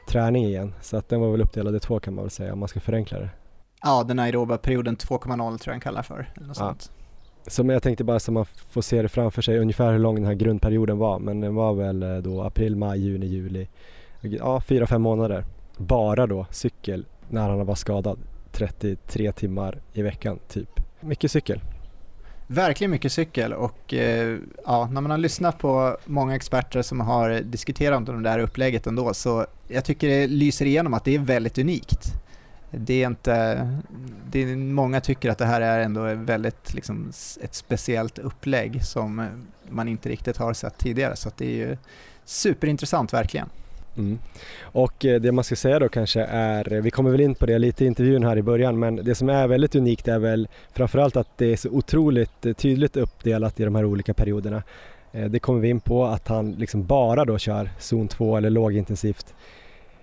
träning 0.10 0.46
igen. 0.46 0.74
Så 0.82 0.98
att 0.98 1.10
den 1.10 1.22
var 1.22 1.32
väl 1.32 1.42
uppdelad 1.42 1.76
i 1.76 1.80
två 1.80 2.00
kan 2.00 2.14
man 2.16 2.24
väl 2.24 2.30
säga 2.32 2.54
om 2.54 2.60
man 2.60 2.68
ska 2.70 2.80
förenkla 2.80 3.20
det. 3.20 3.30
Ja, 3.84 4.04
den 4.04 4.20
aeroba 4.20 4.58
perioden 4.58 4.98
2.0 4.98 5.38
tror 5.38 5.60
jag 5.66 5.74
den 5.74 5.80
kallar 5.80 6.02
för. 6.04 6.32
Eller 6.38 6.48
något 6.48 6.58
Ja. 6.60 6.66
sånt. 6.66 6.92
Så 7.48 7.64
men 7.64 7.74
jag 7.74 7.84
tänkte 7.84 8.04
bara 8.04 8.20
så 8.20 8.32
man 8.32 8.46
får 8.46 8.82
se 8.82 9.02
det 9.02 9.10
framför 9.10 9.42
sig 9.42 9.60
ungefär 9.60 9.92
hur 9.92 10.00
lång 10.00 10.16
den 10.16 10.26
här 10.26 10.34
grundperioden 10.34 10.98
var. 10.98 11.20
Men 11.20 11.42
den 11.42 11.56
var 11.56 11.74
väl 11.74 12.04
eh, 12.04 12.18
då 12.18 12.42
april, 12.42 12.76
maj, 12.76 13.00
juni, 13.02 13.26
juli. 13.26 13.68
Ja, 14.22 14.62
fyra, 14.62 14.88
fem 14.88 15.02
månader. 15.02 15.46
Bara 15.78 16.28
då 16.28 16.46
cykel 16.50 17.06
när 17.30 17.50
han 17.50 17.66
var 17.66 17.76
skadad. 17.76 18.20
33 18.52 19.32
timmar 19.32 19.82
i 19.94 20.02
veckan 20.02 20.40
typ. 20.48 20.70
Mycket 21.00 21.32
cykel. 21.32 21.62
Verkligen 22.54 22.92
mycket 22.92 23.12
cykel 23.12 23.54
och 23.54 23.94
eh, 23.94 24.38
ja, 24.66 24.90
när 24.92 25.02
man 25.02 25.12
har 25.12 25.18
lyssnat 25.18 25.58
på 25.58 25.98
många 26.06 26.36
experter 26.36 26.82
som 26.82 27.00
har 27.00 27.30
diskuterat 27.30 28.10
om 28.10 28.24
det 28.24 28.30
här 28.30 28.40
upplägget 28.40 28.88
ändå 28.88 29.14
så 29.14 29.46
jag 29.68 29.86
tycker 29.86 30.08
det 30.08 30.28
lyser 30.28 30.66
igenom 30.66 30.94
att 30.94 31.04
det 31.04 31.16
är 31.16 31.20
väldigt 31.20 31.58
unikt. 31.58 32.14
Det 32.72 33.04
är 33.04 33.08
inte, 33.08 33.34
det 34.32 34.40
är, 34.40 34.56
många 34.56 35.02
tycker 35.02 35.30
att 35.30 35.38
det 35.38 35.46
här 35.46 35.62
är 35.62 35.80
ändå 35.80 36.14
väldigt 36.14 36.74
liksom, 36.74 37.12
ett 37.42 37.56
speciellt 37.56 38.18
upplägg 38.20 38.86
som 38.86 39.28
man 39.70 39.88
inte 39.88 40.10
riktigt 40.10 40.38
har 40.38 40.54
sett 40.54 40.78
tidigare 40.78 41.16
så 41.16 41.28
att 41.28 41.38
det 41.38 41.46
är 41.46 41.68
ju 41.68 41.78
superintressant 42.26 43.14
verkligen. 43.14 43.50
Mm. 43.98 44.20
Och 44.62 45.06
eh, 45.06 45.22
det 45.22 45.32
man 45.32 45.44
ska 45.44 45.56
säga 45.56 45.80
då 45.80 45.90
kanske 45.90 46.22
är, 46.22 46.74
eh, 46.74 46.82
vi 46.82 46.92
kommer 46.92 47.12
väl 47.12 47.22
in 47.22 47.36
på 47.36 47.46
det 47.46 47.60
lite 47.60 47.84
i 47.84 47.88
intervjun 47.88 48.24
här 48.24 48.38
i 48.38 48.42
början, 48.42 48.80
men 48.80 48.96
det 48.96 49.16
som 49.16 49.30
är 49.30 49.48
väldigt 49.48 49.76
unikt 49.76 50.08
är 50.08 50.20
väl 50.20 50.48
framförallt 50.74 51.16
att 51.16 51.38
det 51.38 51.54
är 51.54 51.58
så 51.58 51.70
otroligt 51.70 52.46
eh, 52.46 52.54
tydligt 52.54 52.98
uppdelat 52.98 53.60
i 53.60 53.64
de 53.64 53.76
här 53.76 53.86
olika 53.86 54.14
perioderna. 54.14 54.64
Det 55.30 55.40
kommer 55.40 55.60
vi 55.60 55.70
in 55.70 55.80
på 55.80 56.06
att 56.06 56.28
han 56.28 56.52
liksom 56.52 56.86
bara 56.86 57.26
då 57.26 57.38
kör 57.38 57.70
zon 57.80 58.08
2 58.08 58.38
eller 58.38 58.50
lågintensivt 58.50 59.34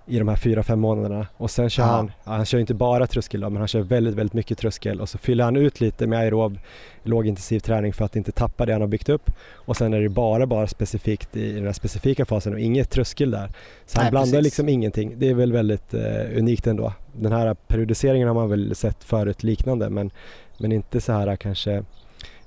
i 0.08 0.18
de 0.18 0.28
här 0.28 0.36
fyra, 0.36 0.62
fem 0.62 0.80
månaderna 0.80 1.26
och 1.36 1.50
sen 1.50 1.70
kör 1.70 1.82
Ja. 1.82 1.88
han, 1.88 2.12
han 2.24 2.44
kör 2.44 2.58
inte 2.58 2.74
bara 2.74 3.06
tröskel 3.06 3.40
då, 3.40 3.50
men 3.50 3.58
han 3.58 3.68
kör 3.68 3.80
väldigt, 3.80 4.14
väldigt 4.14 4.34
mycket 4.34 4.58
tröskel 4.58 5.00
och 5.00 5.08
så 5.08 5.18
fyller 5.18 5.44
han 5.44 5.56
ut 5.56 5.80
lite 5.80 6.06
med 6.06 6.18
aerob 6.18 6.58
lågintensiv 7.02 7.60
träning 7.60 7.92
för 7.92 8.04
att 8.04 8.16
inte 8.16 8.32
tappa 8.32 8.66
det 8.66 8.72
han 8.72 8.80
har 8.80 8.88
byggt 8.88 9.08
upp 9.08 9.30
och 9.54 9.76
sen 9.76 9.94
är 9.94 10.00
det 10.00 10.08
bara, 10.08 10.46
bara 10.46 10.66
specifikt 10.66 11.36
i 11.36 11.52
den 11.52 11.64
här 11.66 11.72
specifika 11.72 12.24
fasen 12.24 12.52
och 12.52 12.60
inget 12.60 12.90
tröskel 12.90 13.30
där. 13.30 13.50
Så 13.86 13.98
han 13.98 14.04
Nej, 14.04 14.10
blandar 14.10 14.30
precis. 14.32 14.44
liksom 14.44 14.68
ingenting. 14.68 15.14
Det 15.16 15.28
är 15.28 15.34
väl 15.34 15.52
väldigt 15.52 15.94
eh, 15.94 16.38
unikt 16.38 16.66
ändå. 16.66 16.92
Den 17.12 17.32
här 17.32 17.54
periodiseringen 17.54 18.28
har 18.28 18.34
man 18.34 18.48
väl 18.50 18.74
sett 18.74 19.04
förut 19.04 19.42
liknande 19.42 19.90
men, 19.90 20.10
men 20.58 20.72
inte 20.72 21.00
så 21.00 21.12
här 21.12 21.36
kanske 21.36 21.84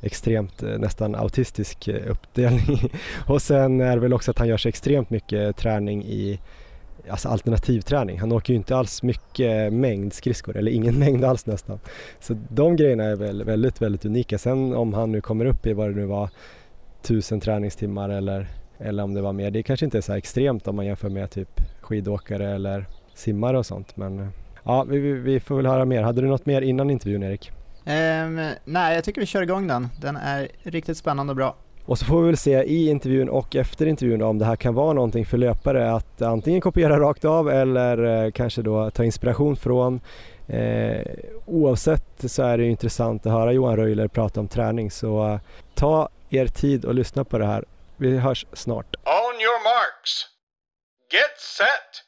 extremt 0.01 0.63
eh, 0.63 0.77
nästan 0.77 1.15
autistisk 1.15 1.87
eh, 1.87 2.11
uppdelning. 2.11 2.91
och 3.27 3.41
sen 3.41 3.81
är 3.81 3.95
det 3.95 4.01
väl 4.01 4.13
också 4.13 4.31
att 4.31 4.37
han 4.37 4.47
gör 4.47 4.57
så 4.57 4.69
extremt 4.69 5.09
mycket 5.09 5.57
träning 5.57 6.03
i 6.03 6.39
alltså 7.09 7.29
alternativträning. 7.29 8.19
Han 8.19 8.31
åker 8.31 8.53
ju 8.53 8.57
inte 8.57 8.77
alls 8.77 9.03
mycket 9.03 9.73
mängd 9.73 10.13
skridskor 10.13 10.57
eller 10.57 10.71
ingen 10.71 10.99
mängd 10.99 11.25
alls 11.25 11.45
nästan. 11.45 11.79
Så 12.19 12.37
de 12.49 12.75
grejerna 12.75 13.03
är 13.03 13.15
väl 13.15 13.43
väldigt, 13.43 13.81
väldigt 13.81 14.05
unika. 14.05 14.37
Sen 14.37 14.75
om 14.75 14.93
han 14.93 15.11
nu 15.11 15.21
kommer 15.21 15.45
upp 15.45 15.65
i 15.65 15.73
vad 15.73 15.89
det 15.89 15.95
nu 15.95 16.05
var, 16.05 16.29
tusen 17.01 17.39
träningstimmar 17.39 18.09
eller, 18.09 18.47
eller 18.77 19.03
om 19.03 19.13
det 19.13 19.21
var 19.21 19.33
mer. 19.33 19.51
Det 19.51 19.63
kanske 19.63 19.85
inte 19.85 19.97
är 19.97 20.01
så 20.01 20.11
här 20.11 20.17
extremt 20.17 20.67
om 20.67 20.75
man 20.75 20.85
jämför 20.85 21.09
med 21.09 21.31
typ 21.31 21.61
skidåkare 21.81 22.55
eller 22.55 22.85
simmare 23.13 23.57
och 23.57 23.65
sånt. 23.65 23.97
Men 23.97 24.19
eh, 24.19 24.27
ja, 24.63 24.83
vi, 24.83 24.99
vi, 24.99 25.39
får 25.39 25.55
väl 25.55 25.65
höra 25.65 25.85
mer. 25.85 26.01
Hade 26.03 26.21
du 26.21 26.27
något 26.27 26.45
mer 26.45 26.61
innan 26.61 26.89
intervjun 26.89 27.23
Erik? 27.23 27.51
Um, 27.85 28.49
nej, 28.65 28.95
jag 28.95 29.03
tycker 29.03 29.21
vi 29.21 29.27
kör 29.27 29.41
igång 29.41 29.67
den. 29.67 29.87
Den 30.01 30.17
är 30.17 30.47
riktigt 30.63 30.97
spännande 30.97 31.31
och 31.31 31.37
bra. 31.37 31.55
Och 31.85 31.97
så 31.97 32.05
får 32.05 32.21
vi 32.21 32.27
väl 32.27 32.37
se 32.37 32.63
i 32.63 32.89
intervjun 32.89 33.29
och 33.29 33.55
efter 33.55 33.85
intervjun 33.85 34.19
då, 34.19 34.25
om 34.25 34.39
det 34.39 34.45
här 34.45 34.55
kan 34.55 34.73
vara 34.73 34.93
någonting 34.93 35.25
för 35.25 35.37
löpare 35.37 35.91
att 35.91 36.21
antingen 36.21 36.61
kopiera 36.61 36.99
rakt 36.99 37.25
av 37.25 37.49
eller 37.49 38.25
eh, 38.25 38.31
kanske 38.31 38.61
då 38.61 38.91
ta 38.91 39.03
inspiration 39.03 39.55
från. 39.55 40.01
Eh, 40.47 41.01
oavsett 41.45 42.31
så 42.31 42.43
är 42.43 42.57
det 42.57 42.63
ju 42.63 42.69
intressant 42.69 43.25
att 43.25 43.31
höra 43.31 43.51
Johan 43.51 43.75
Röjler 43.77 44.07
prata 44.07 44.39
om 44.39 44.47
träning 44.47 44.91
så 44.91 45.27
eh, 45.27 45.39
ta 45.75 46.09
er 46.29 46.47
tid 46.47 46.85
och 46.85 46.93
lyssna 46.93 47.23
på 47.23 47.37
det 47.37 47.45
här. 47.45 47.65
Vi 47.97 48.17
hörs 48.17 48.45
snart. 48.53 48.95
On 48.95 49.41
your 49.41 49.63
marks. 49.63 50.27
Get 51.13 51.39
set. 51.57 52.03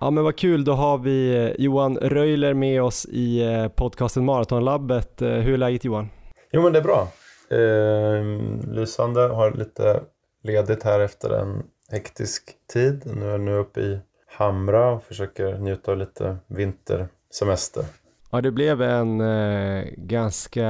Ja 0.00 0.10
men 0.10 0.24
vad 0.24 0.36
kul, 0.36 0.64
då 0.64 0.72
har 0.72 0.98
vi 0.98 1.36
eh, 1.36 1.64
Johan 1.64 1.96
Röjler 1.96 2.54
med 2.54 2.82
oss 2.82 3.06
i 3.06 3.42
podcasten 3.74 4.24
Maratonlabbet. 4.24 5.12
Hur 5.20 5.52
är 5.52 5.56
läget 5.56 5.84
Johan? 5.84 6.10
Jo 6.52 6.62
men 6.62 6.72
det 6.72 6.78
är 6.78 6.82
bra. 6.82 7.08
Eh, 7.50 8.24
lysande, 8.72 9.20
har 9.20 9.52
lite 9.52 10.00
ledigt 10.42 10.82
här 10.82 11.00
efter 11.00 11.30
en 11.30 11.62
hektisk 11.90 12.56
tid. 12.72 13.02
Nu 13.16 13.26
är 13.26 13.30
jag 13.30 13.40
nu 13.40 13.54
uppe 13.54 13.80
i 13.80 14.00
Hamra 14.26 14.90
och 14.90 15.02
försöker 15.02 15.58
njuta 15.58 15.92
av 15.92 15.98
lite 15.98 16.36
vintersemester. 16.46 17.84
Ja, 18.30 18.40
det 18.40 18.50
blev 18.50 18.82
en 18.82 19.20
eh, 19.20 19.84
ganska 19.96 20.68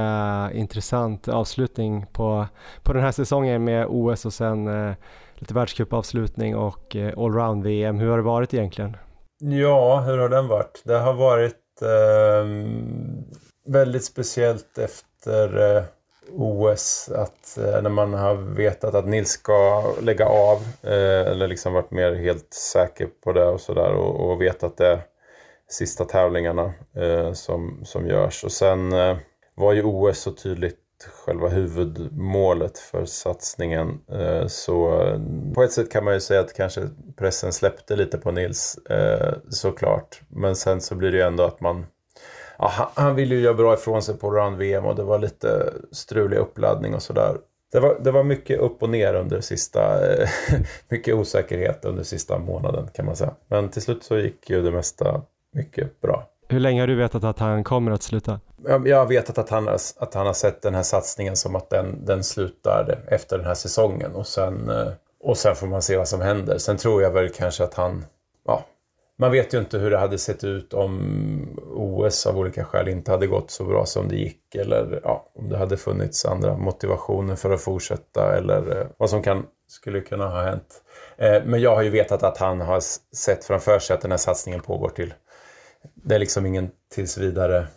intressant 0.53 1.27
avslutning 1.27 2.05
på, 2.13 2.47
på 2.83 2.93
den 2.93 3.01
här 3.01 3.11
säsongen 3.11 3.63
med 3.63 3.85
OS 3.89 4.25
och 4.25 4.33
sen 4.33 4.67
eh, 4.67 4.95
lite 5.35 5.53
världscupavslutning 5.53 6.55
och 6.55 6.95
eh, 6.95 7.13
allround-VM. 7.17 7.99
Hur 7.99 8.09
har 8.09 8.17
det 8.17 8.23
varit 8.23 8.53
egentligen? 8.53 8.97
Ja, 9.39 9.99
hur 9.99 10.17
har 10.17 10.29
den 10.29 10.47
varit? 10.47 10.81
Det 10.85 10.97
har 10.97 11.13
varit 11.13 11.81
eh, 11.81 12.71
väldigt 13.65 14.03
speciellt 14.03 14.77
efter 14.77 15.75
eh, 15.77 15.83
OS 16.31 17.09
att 17.15 17.57
eh, 17.57 17.81
när 17.81 17.89
man 17.89 18.13
har 18.13 18.35
vetat 18.35 18.95
att 18.95 19.07
Nils 19.07 19.29
ska 19.29 19.83
lägga 20.01 20.25
av 20.25 20.57
eh, 20.83 21.27
eller 21.27 21.47
liksom 21.47 21.73
varit 21.73 21.91
mer 21.91 22.13
helt 22.13 22.53
säker 22.53 23.07
på 23.23 23.33
det 23.33 23.45
och 23.45 23.61
sådär 23.61 23.91
och, 23.91 24.29
och 24.29 24.41
vet 24.41 24.63
att 24.63 24.77
det 24.77 24.87
är 24.87 25.01
sista 25.69 26.05
tävlingarna 26.05 26.73
eh, 26.95 27.33
som, 27.33 27.81
som 27.85 28.07
görs. 28.07 28.43
Och 28.43 28.51
sen 28.51 28.91
var 29.55 29.73
ju 29.73 29.83
OS 29.83 30.19
så 30.19 30.31
tydligt 30.31 30.77
själva 31.25 31.47
huvudmålet 31.47 32.77
för 32.77 33.05
satsningen. 33.05 33.99
Så 34.47 35.03
på 35.55 35.63
ett 35.63 35.71
sätt 35.71 35.91
kan 35.91 36.03
man 36.03 36.13
ju 36.13 36.19
säga 36.19 36.39
att 36.39 36.53
kanske 36.53 36.81
pressen 37.17 37.53
släppte 37.53 37.95
lite 37.95 38.17
på 38.17 38.31
Nils 38.31 38.79
såklart. 39.49 40.21
Men 40.27 40.55
sen 40.55 40.81
så 40.81 40.95
blir 40.95 41.11
det 41.11 41.17
ju 41.17 41.23
ändå 41.23 41.43
att 41.43 41.61
man 41.61 41.85
Ja, 42.59 42.91
han, 42.93 43.15
ville 43.15 43.35
ju 43.35 43.41
göra 43.41 43.53
bra 43.53 43.73
ifrån 43.73 44.01
sig 44.01 44.17
på 44.17 44.31
Run 44.31 44.57
VM 44.57 44.85
och 44.85 44.95
det 44.95 45.03
var 45.03 45.19
lite 45.19 45.73
strulig 45.91 46.37
uppladdning 46.37 46.95
och 46.95 47.01
sådär. 47.01 47.37
det 47.71 47.79
var, 47.79 47.97
det 47.99 48.11
var 48.11 48.23
mycket 48.23 48.59
upp 48.59 48.83
och 48.83 48.89
ner 48.89 49.13
under 49.13 49.41
sista, 49.41 49.99
mycket 50.89 51.15
osäkerhet 51.15 51.85
under 51.85 52.03
sista 52.03 52.39
månaden 52.39 52.87
kan 52.93 53.05
man 53.05 53.15
säga. 53.15 53.33
Men 53.47 53.69
till 53.69 53.81
slut 53.81 54.03
så 54.03 54.17
gick 54.17 54.49
ju 54.49 54.61
det 54.61 54.71
mesta 54.71 55.21
mycket 55.53 56.01
bra. 56.01 56.27
Hur 56.51 56.59
länge 56.59 56.81
har 56.81 56.87
du 56.87 56.95
vetat 56.95 57.23
att 57.23 57.39
han 57.39 57.63
kommer 57.63 57.91
att 57.91 58.03
sluta? 58.03 58.39
Jag 58.85 58.97
har 58.97 59.05
vetat 59.05 59.37
att 59.37 59.49
han, 59.49 59.67
att 59.97 60.13
han 60.13 60.25
har 60.25 60.33
sett 60.33 60.61
den 60.61 60.75
här 60.75 60.83
satsningen 60.83 61.35
som 61.35 61.55
att 61.55 61.69
den, 61.69 62.05
den 62.05 62.23
slutar 62.23 62.99
efter 63.07 63.37
den 63.37 63.47
här 63.47 63.53
säsongen 63.53 64.15
och 64.15 64.27
sen, 64.27 64.69
eh, 64.69 64.87
och 65.19 65.37
sen 65.37 65.55
får 65.55 65.67
man 65.67 65.81
se 65.81 65.97
vad 65.97 66.07
som 66.07 66.21
händer. 66.21 66.57
Sen 66.57 66.77
tror 66.77 67.01
jag 67.01 67.11
väl 67.11 67.29
kanske 67.29 67.63
att 67.63 67.73
han, 67.73 68.05
man 69.19 69.31
vet 69.31 69.53
ju 69.53 69.59
inte 69.59 69.77
hur 69.77 69.91
det 69.91 69.97
hade 69.97 70.17
sett 70.17 70.43
ut 70.43 70.73
om 70.73 71.59
OS 71.73 72.25
av 72.25 72.37
olika 72.37 72.65
skäl 72.65 72.87
inte 72.87 73.11
hade 73.11 73.27
gått 73.27 73.51
så 73.51 73.63
bra 73.63 73.85
som 73.85 74.07
det 74.07 74.15
gick 74.15 74.55
eller 74.55 74.99
ja, 75.03 75.31
om 75.35 75.49
det 75.49 75.57
hade 75.57 75.77
funnits 75.77 76.25
andra 76.25 76.57
motivationer 76.57 77.35
för 77.35 77.51
att 77.51 77.61
fortsätta 77.61 78.37
eller 78.37 78.79
eh, 78.79 78.87
vad 78.97 79.09
som 79.09 79.23
kan, 79.23 79.45
skulle 79.67 80.01
kunna 80.01 80.27
ha 80.27 80.43
hänt. 80.43 80.83
Eh, 81.17 81.43
men 81.45 81.61
jag 81.61 81.75
har 81.75 81.81
ju 81.81 81.89
vetat 81.89 82.23
att 82.23 82.37
han 82.37 82.61
har 82.61 82.79
sett 83.15 83.45
framför 83.45 83.79
sig 83.79 83.93
att 83.93 84.01
den 84.01 84.11
här 84.11 84.17
satsningen 84.17 84.61
pågår 84.61 84.89
till 84.89 85.13
det 85.93 86.15
är 86.15 86.19
liksom 86.19 86.45
ingen 86.45 86.69
tills 86.93 87.17
vidare 87.17 87.67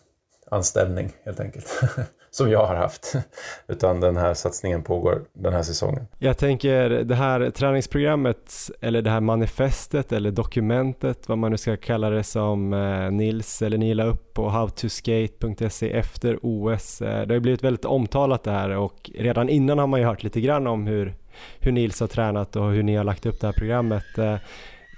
anställning 0.50 1.12
helt 1.24 1.40
enkelt. 1.40 1.80
som 2.34 2.50
jag 2.50 2.66
har 2.66 2.74
haft. 2.74 3.14
Utan 3.68 4.00
den 4.00 4.16
här 4.16 4.34
satsningen 4.34 4.82
pågår 4.82 5.22
den 5.32 5.52
här 5.52 5.62
säsongen. 5.62 6.06
Jag 6.18 6.38
tänker 6.38 6.90
det 6.90 7.14
här 7.14 7.50
träningsprogrammet 7.50 8.70
eller 8.80 9.02
det 9.02 9.10
här 9.10 9.20
manifestet 9.20 10.12
eller 10.12 10.30
dokumentet 10.30 11.28
vad 11.28 11.38
man 11.38 11.50
nu 11.50 11.56
ska 11.56 11.76
kalla 11.76 12.10
det 12.10 12.22
som 12.22 12.72
eh, 12.72 13.10
Nils 13.10 13.62
eller 13.62 13.78
ni 13.78 13.94
la 13.94 14.04
upp 14.04 14.34
på 14.34 14.50
howtoskate.se 14.50 15.92
efter 15.92 16.38
OS. 16.42 17.02
Eh, 17.02 17.26
det 17.26 17.28
har 17.28 17.34
ju 17.34 17.40
blivit 17.40 17.64
väldigt 17.64 17.84
omtalat 17.84 18.44
det 18.44 18.50
här 18.50 18.70
och 18.70 19.10
redan 19.14 19.48
innan 19.48 19.78
har 19.78 19.86
man 19.86 20.00
ju 20.00 20.06
hört 20.06 20.22
lite 20.22 20.40
grann 20.40 20.66
om 20.66 20.86
hur, 20.86 21.14
hur 21.60 21.72
Nils 21.72 22.00
har 22.00 22.06
tränat 22.06 22.56
och 22.56 22.70
hur 22.70 22.82
ni 22.82 22.96
har 22.96 23.04
lagt 23.04 23.26
upp 23.26 23.40
det 23.40 23.46
här 23.46 23.54
programmet. 23.54 24.18
Eh, 24.18 24.36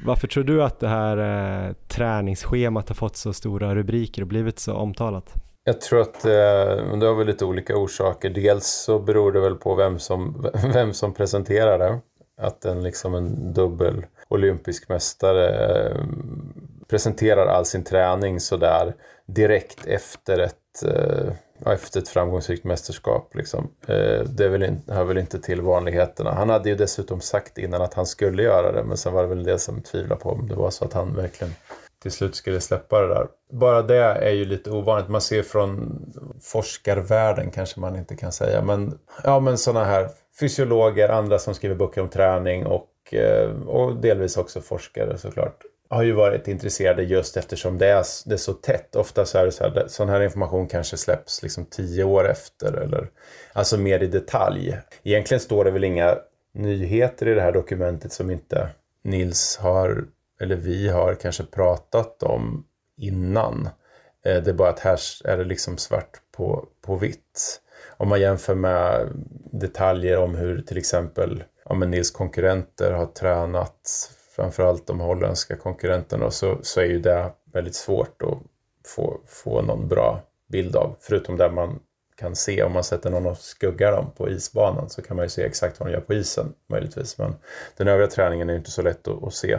varför 0.05 0.29
tror 0.29 0.45
du 0.45 0.63
att 0.63 0.81
det 0.81 0.89
här 0.89 1.17
eh, 1.17 1.73
träningsschemat 1.89 2.89
har 2.89 2.95
fått 2.95 3.17
så 3.17 3.33
stora 3.33 3.75
rubriker 3.75 4.23
och 4.23 4.29
blivit 4.29 4.59
så 4.59 4.75
omtalat? 4.75 5.35
Jag 5.65 5.81
tror 5.81 6.01
att 6.01 6.25
eh, 6.25 6.97
det 6.99 7.07
har 7.07 7.15
väl 7.15 7.27
lite 7.27 7.45
olika 7.45 7.77
orsaker. 7.77 8.31
Dels 8.31 8.67
så 8.67 8.99
beror 8.99 9.33
det 9.33 9.41
väl 9.41 9.55
på 9.55 9.75
vem 9.75 9.99
som, 9.99 10.51
vem 10.73 10.93
som 10.93 11.15
presenterar 11.15 11.79
det. 11.79 12.01
Att 12.37 12.65
en, 12.65 12.83
liksom 12.83 13.15
en 13.15 13.53
dubbel 13.53 14.07
olympisk 14.29 14.89
mästare 14.89 15.77
eh, 15.77 16.05
presenterar 16.89 17.47
all 17.47 17.65
sin 17.65 17.85
träning 17.85 18.41
sådär 18.41 18.95
direkt 19.27 19.87
efter 19.87 20.39
ett, 20.39 20.83
eh, 20.87 21.73
efter 21.73 22.01
ett 22.01 22.09
framgångsrikt 22.09 22.65
mästerskap. 22.65 23.35
Liksom. 23.35 23.69
Eh, 23.87 24.21
det 24.21 24.49
väl 24.49 24.63
in, 24.63 24.83
hör 24.89 25.05
väl 25.05 25.19
inte 25.19 25.41
till 25.41 25.61
vanligheterna. 25.61 26.33
Han 26.33 26.51
hade 26.51 26.69
ju 26.69 26.77
dessutom 26.77 27.21
sagt 27.21 27.59
innan 27.59 27.83
att 27.83 27.95
han 27.95 28.07
skulle 28.07 28.43
göra 28.43 28.73
det 28.73 28.85
men 28.85 28.97
sen 28.97 29.13
var 29.13 29.23
det 29.23 29.29
väl 29.29 29.39
en 29.39 29.45
del 29.45 29.59
som 29.59 29.83
tvivlade 29.83 30.21
på 30.21 30.31
om 30.31 30.49
det 30.49 30.55
var 30.55 30.71
så 30.71 30.85
att 30.85 30.93
han 30.93 31.15
verkligen 31.17 31.55
till 32.05 32.13
slut 32.13 32.35
skulle 32.35 32.61
släppa 32.61 33.01
det 33.01 33.09
där. 33.09 33.27
Bara 33.53 33.83
det 33.83 33.97
är 33.97 34.31
ju 34.31 34.45
lite 34.45 34.71
ovanligt. 34.71 35.09
Man 35.09 35.21
ser 35.21 35.43
från 35.43 36.01
forskarvärlden 36.43 37.51
kanske 37.51 37.81
man 37.81 37.97
inte 37.97 38.17
kan 38.17 38.33
säga. 38.33 38.63
Men, 38.63 38.99
ja, 39.23 39.41
men 39.41 39.59
sådana 39.59 39.85
här 39.85 40.09
fysiologer, 40.41 41.09
andra 41.09 41.39
som 41.39 41.55
skriver 41.55 41.75
böcker 41.75 42.01
om 42.01 42.09
träning 42.09 42.67
och, 42.67 43.15
eh, 43.15 43.51
och 43.67 43.97
delvis 43.97 44.37
också 44.37 44.61
forskare 44.61 45.19
såklart 45.19 45.63
har 45.89 46.03
ju 46.03 46.13
varit 46.13 46.49
intresserade 46.49 47.03
just 47.03 47.37
eftersom 47.37 47.79
det 47.79 47.87
är, 47.87 48.05
det 48.27 48.33
är 48.33 48.37
så 48.37 48.53
tätt. 48.53 48.97
Ofta 48.97 49.25
så 49.25 49.39
är 49.39 49.45
det 49.45 49.53
så 49.53 49.65
här, 49.65 49.85
sån 49.89 50.09
här 50.09 50.21
information 50.21 50.69
kanske 50.69 50.97
släpps 50.97 51.43
liksom 51.43 51.65
tio 51.65 52.05
år 52.05 52.31
efter 52.31 52.73
eller 52.73 53.09
alltså 53.53 53.79
mer 53.79 54.03
i 54.03 54.07
detalj. 54.07 54.79
Egentligen 55.03 55.41
står 55.41 55.65
det 55.65 55.71
väl 55.71 55.85
inga 55.85 56.19
nyheter 56.55 57.29
i 57.29 57.35
det 57.35 57.41
här 57.41 57.53
dokumentet 57.53 58.13
som 58.13 58.31
inte 58.31 58.69
Nils 59.05 59.59
har 59.61 60.05
eller 60.45 60.57
vi 60.57 60.89
har 60.89 61.15
kanske 61.15 61.45
pratat 61.45 62.23
om 62.23 62.67
innan. 62.97 63.69
Eh, 64.25 64.43
det 64.43 64.51
är 64.51 64.55
bara 64.55 64.69
att 64.69 64.81
här 64.81 64.99
är 65.25 65.37
det 65.37 65.45
liksom 65.45 65.79
svart 65.79 66.21
på, 66.37 66.69
på 66.81 66.97
vitt. 66.97 67.61
Om 67.97 68.09
man 68.09 68.21
jämför 68.21 68.55
med 68.55 69.09
detaljer 69.53 70.19
om 70.19 70.35
hur 70.35 70.63
till 70.63 70.79
exempel 70.79 71.45
ja, 71.65 71.75
Nils 71.75 72.11
konkurrenter 72.11 72.93
har 72.93 73.07
tränat, 73.07 74.11
framförallt 74.37 74.87
de 74.87 75.01
holländska 75.01 75.57
konkurrenterna, 75.57 76.31
så, 76.31 76.59
så 76.63 76.81
är 76.81 76.85
ju 76.85 77.01
det 77.01 77.31
väldigt 77.53 77.75
svårt 77.75 78.23
att 78.23 78.39
få, 78.87 79.21
få 79.27 79.63
någon 79.63 79.89
bra 79.89 80.23
bild 80.49 80.77
av. 80.77 80.97
Förutom 81.01 81.37
där 81.37 81.51
man 81.51 81.81
kan 82.17 82.37
se 82.37 82.63
om 82.63 82.73
man 82.73 82.85
sätter 82.85 83.11
någon 83.11 83.27
och 83.27 83.39
skuggar 83.39 83.93
dem 83.93 84.11
på 84.17 84.31
isbanan 84.31 84.91
så 84.91 85.03
kan 85.03 85.17
man 85.17 85.25
ju 85.25 85.29
se 85.29 85.43
exakt 85.43 85.81
vad 85.81 85.89
de 85.89 85.93
gör 85.93 86.01
på 86.01 86.15
isen 86.15 86.53
möjligtvis. 86.71 87.19
Men 87.19 87.35
den 87.77 87.89
övriga 87.89 88.11
träningen 88.11 88.49
är 88.49 88.53
ju 88.53 88.59
inte 88.59 88.71
så 88.71 88.83
lätt 88.83 89.09
att, 89.09 89.25
att 89.25 89.35
se. 89.35 89.59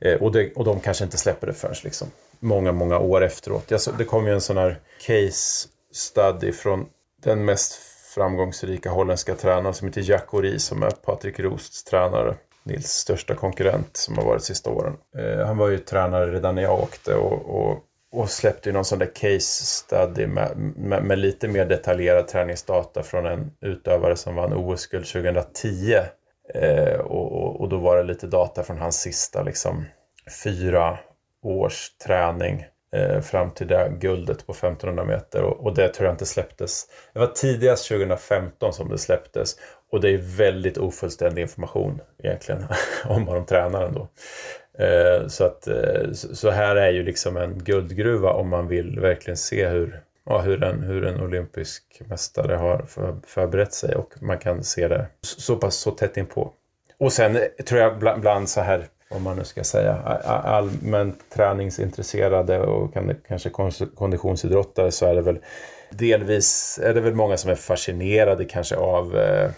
Eh, 0.00 0.22
och, 0.22 0.32
det, 0.32 0.52
och 0.52 0.64
de 0.64 0.80
kanske 0.80 1.04
inte 1.04 1.18
släpper 1.18 1.46
det 1.46 1.52
förrän 1.52 1.74
liksom 1.84 2.08
många, 2.40 2.72
många 2.72 2.98
år 2.98 3.24
efteråt. 3.24 3.70
Jag, 3.70 3.80
det 3.98 4.04
kom 4.04 4.26
ju 4.26 4.32
en 4.32 4.40
sån 4.40 4.56
här 4.56 4.80
case 5.06 5.68
study 5.92 6.52
från 6.52 6.86
den 7.22 7.44
mest 7.44 7.72
framgångsrika 8.14 8.90
holländska 8.90 9.34
tränaren 9.34 9.74
som 9.74 9.88
heter 9.88 10.10
Jack 10.10 10.34
Ori 10.34 10.58
som 10.58 10.82
är 10.82 10.90
Patrik 10.90 11.40
Rosts 11.40 11.84
tränare. 11.84 12.34
Nils 12.62 12.86
största 12.86 13.34
konkurrent 13.34 13.96
som 13.96 14.18
har 14.18 14.24
varit 14.24 14.42
sista 14.42 14.70
åren. 14.70 14.96
Eh, 15.18 15.46
han 15.46 15.56
var 15.56 15.68
ju 15.68 15.78
tränare 15.78 16.32
redan 16.32 16.54
när 16.54 16.62
jag 16.62 16.80
åkte 16.80 17.14
och, 17.14 17.60
och 17.60 17.84
och 18.12 18.30
släppte 18.30 18.68
ju 18.68 18.72
någon 18.72 18.84
sån 18.84 18.98
där 18.98 19.14
case 19.14 19.64
study 19.64 20.26
med, 20.26 20.56
med, 20.76 21.04
med, 21.04 21.18
lite 21.18 21.48
mer 21.48 21.66
detaljerad 21.66 22.28
träningsdata 22.28 23.02
från 23.02 23.26
en 23.26 23.50
utövare 23.60 24.16
som 24.16 24.34
vann 24.34 24.52
OS-guld 24.52 25.06
2010. 25.06 25.94
Eh, 26.54 27.00
och, 27.00 27.32
och, 27.32 27.60
och, 27.60 27.68
då 27.68 27.76
var 27.76 27.96
det 27.96 28.02
lite 28.02 28.26
data 28.26 28.62
från 28.62 28.78
hans 28.78 29.00
sista 29.00 29.42
liksom, 29.42 29.84
fyra 30.44 30.98
års 31.42 31.90
träning 32.06 32.66
eh, 32.96 33.20
fram 33.20 33.50
till 33.50 33.66
det 33.66 33.92
guldet 34.00 34.46
på 34.46 34.52
1500 34.52 35.04
meter 35.04 35.42
och, 35.42 35.66
och, 35.66 35.74
det 35.74 35.88
tror 35.88 36.06
jag 36.06 36.14
inte 36.14 36.26
släpptes. 36.26 36.86
Det 37.12 37.18
var 37.18 37.26
tidigast 37.26 37.88
2015 37.88 38.72
som 38.72 38.88
det 38.88 38.98
släpptes 38.98 39.56
och 39.92 40.00
det 40.00 40.10
är 40.10 40.18
väldigt 40.18 40.78
ofullständig 40.78 41.42
information 41.42 42.00
egentligen 42.22 42.66
om 43.08 43.24
vad 43.24 43.36
de 43.36 43.46
tränar 43.46 43.82
ändå. 43.82 44.08
Eh, 44.78 45.26
så, 45.26 45.44
att, 45.44 45.68
eh, 45.68 46.12
så 46.12 46.50
här 46.50 46.76
är 46.76 46.90
ju 46.90 47.02
liksom 47.02 47.36
en 47.36 47.58
guldgruva 47.58 48.32
om 48.32 48.48
man 48.48 48.68
vill 48.68 49.00
verkligen 49.00 49.36
se 49.36 49.68
hur, 49.68 50.00
ja, 50.26 50.38
hur, 50.38 50.62
en, 50.62 50.82
hur 50.82 51.04
en 51.04 51.20
olympisk 51.20 52.02
mästare 52.06 52.54
har 52.54 52.82
för, 52.82 53.16
förberett 53.26 53.72
sig 53.72 53.94
och 53.94 54.14
man 54.20 54.38
kan 54.38 54.64
se 54.64 54.88
det 54.88 55.06
så 55.22 55.56
pass 55.56 55.76
så 55.76 55.90
tätt 55.90 56.16
inpå. 56.16 56.52
Och 56.98 57.12
sen 57.12 57.38
tror 57.68 57.80
jag 57.80 57.98
bland, 57.98 58.20
bland 58.20 58.48
så 58.48 58.60
här, 58.60 58.86
om 59.10 59.22
man 59.22 59.36
nu 59.36 59.44
ska 59.44 59.64
säga, 59.64 59.94
allmänt 60.24 61.30
träningsintresserade 61.30 62.58
och 62.58 62.94
kanske 63.28 63.50
konditionsidrottare 63.94 64.90
så 64.90 65.06
är 65.06 65.14
det 65.14 65.22
väl 65.22 65.38
delvis 65.90 66.80
är 66.82 66.94
det 66.94 67.00
väl 67.00 67.14
många 67.14 67.36
som 67.36 67.50
är 67.50 67.54
fascinerade 67.54 68.44
kanske 68.44 68.76
av 68.76 69.16
eh, 69.16 69.50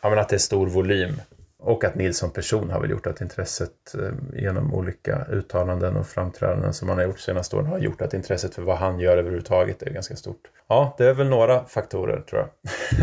att 0.00 0.28
det 0.28 0.36
är 0.36 0.38
stor 0.38 0.66
volym. 0.66 1.20
Och 1.62 1.84
att 1.84 1.94
Nils 1.94 2.18
som 2.18 2.30
person 2.30 2.70
har 2.70 2.80
väl 2.80 2.90
gjort 2.90 3.06
att 3.06 3.20
intresset 3.20 3.94
eh, 3.94 4.40
genom 4.40 4.74
olika 4.74 5.24
uttalanden 5.24 5.96
och 5.96 6.06
framträdanden 6.06 6.72
som 6.72 6.88
han 6.88 6.98
har 6.98 7.04
gjort 7.04 7.18
senaste 7.18 7.56
åren 7.56 7.66
har 7.66 7.78
gjort 7.78 8.02
att 8.02 8.14
intresset 8.14 8.54
för 8.54 8.62
vad 8.62 8.78
han 8.78 9.00
gör 9.00 9.16
överhuvudtaget 9.16 9.82
är 9.82 9.90
ganska 9.90 10.16
stort. 10.16 10.40
Ja, 10.68 10.94
det 10.98 11.04
är 11.04 11.14
väl 11.14 11.28
några 11.28 11.64
faktorer 11.64 12.20
tror 12.20 12.40
jag. 12.40 12.50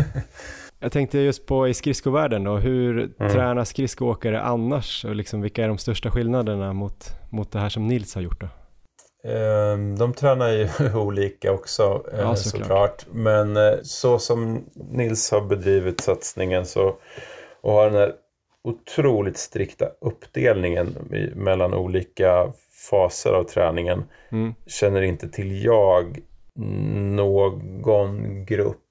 jag 0.80 0.92
tänkte 0.92 1.18
just 1.18 1.46
på 1.46 1.68
i 1.68 1.74
skridskovärlden 1.74 2.44
då, 2.44 2.56
hur 2.56 3.14
mm. 3.18 3.32
tränar 3.32 3.64
skridskoåkare 3.64 4.40
annars 4.40 5.04
och 5.04 5.14
liksom 5.16 5.40
vilka 5.40 5.64
är 5.64 5.68
de 5.68 5.78
största 5.78 6.10
skillnaderna 6.10 6.72
mot, 6.72 7.06
mot 7.30 7.52
det 7.52 7.58
här 7.58 7.68
som 7.68 7.86
Nils 7.86 8.14
har 8.14 8.22
gjort 8.22 8.40
då? 8.40 8.48
Ehm, 9.30 9.98
de 9.98 10.12
tränar 10.12 10.48
ju 10.48 10.68
olika 10.94 11.52
också 11.52 12.04
eh, 12.12 12.20
ja, 12.20 12.36
såklart. 12.36 12.60
såklart. 12.60 13.06
Men 13.12 13.56
eh, 13.56 13.74
så 13.82 14.18
som 14.18 14.64
Nils 14.74 15.30
har 15.30 15.40
bedrivit 15.40 16.00
satsningen 16.00 16.66
så 16.66 16.96
och 17.60 17.72
har 17.72 17.90
den 17.90 17.94
här 17.94 18.12
otroligt 18.66 19.36
strikta 19.36 19.88
uppdelningen 20.00 20.96
mellan 21.34 21.74
olika 21.74 22.52
faser 22.90 23.32
av 23.32 23.44
träningen. 23.44 24.04
Mm. 24.28 24.54
Känner 24.66 25.02
inte 25.02 25.28
till 25.28 25.64
jag 25.64 26.18
någon 27.16 28.44
grupp 28.44 28.82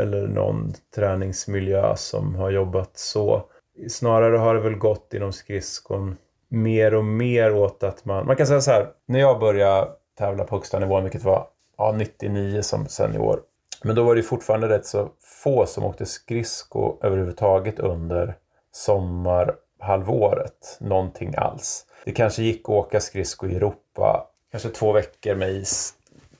eller 0.00 0.26
någon 0.26 0.72
träningsmiljö 0.94 1.96
som 1.96 2.34
har 2.34 2.50
jobbat 2.50 2.98
så. 2.98 3.42
Snarare 3.88 4.36
har 4.36 4.54
det 4.54 4.60
väl 4.60 4.74
gått 4.74 5.14
inom 5.14 5.32
skridskon 5.32 6.16
mer 6.48 6.94
och 6.94 7.04
mer 7.04 7.54
åt 7.54 7.82
att 7.82 8.04
man... 8.04 8.26
Man 8.26 8.36
kan 8.36 8.46
säga 8.46 8.60
så 8.60 8.70
här, 8.70 8.88
när 9.06 9.20
jag 9.20 9.40
började 9.40 9.88
tävla 10.18 10.44
på 10.44 10.56
högsta 10.56 10.78
nivån, 10.78 11.02
vilket 11.02 11.24
var 11.24 11.46
ja, 11.76 11.94
99 11.98 12.62
som 12.62 12.86
senior, 12.86 13.40
men 13.84 13.96
då 13.96 14.02
var 14.02 14.14
det 14.14 14.22
fortfarande 14.22 14.68
rätt 14.68 14.86
så 14.86 15.08
få 15.42 15.66
som 15.66 15.84
åkte 15.84 16.06
skridsko 16.06 16.96
överhuvudtaget 17.02 17.78
under 17.78 18.34
sommarhalvåret 18.72 20.78
någonting 20.80 21.34
alls. 21.36 21.86
Det 22.04 22.12
kanske 22.12 22.42
gick 22.42 22.60
att 22.60 22.68
åka 22.68 23.00
skridsko 23.00 23.46
i 23.46 23.56
Europa, 23.56 24.26
kanske 24.50 24.68
två 24.68 24.92
veckor 24.92 25.34
med 25.34 25.50
is, 25.50 25.94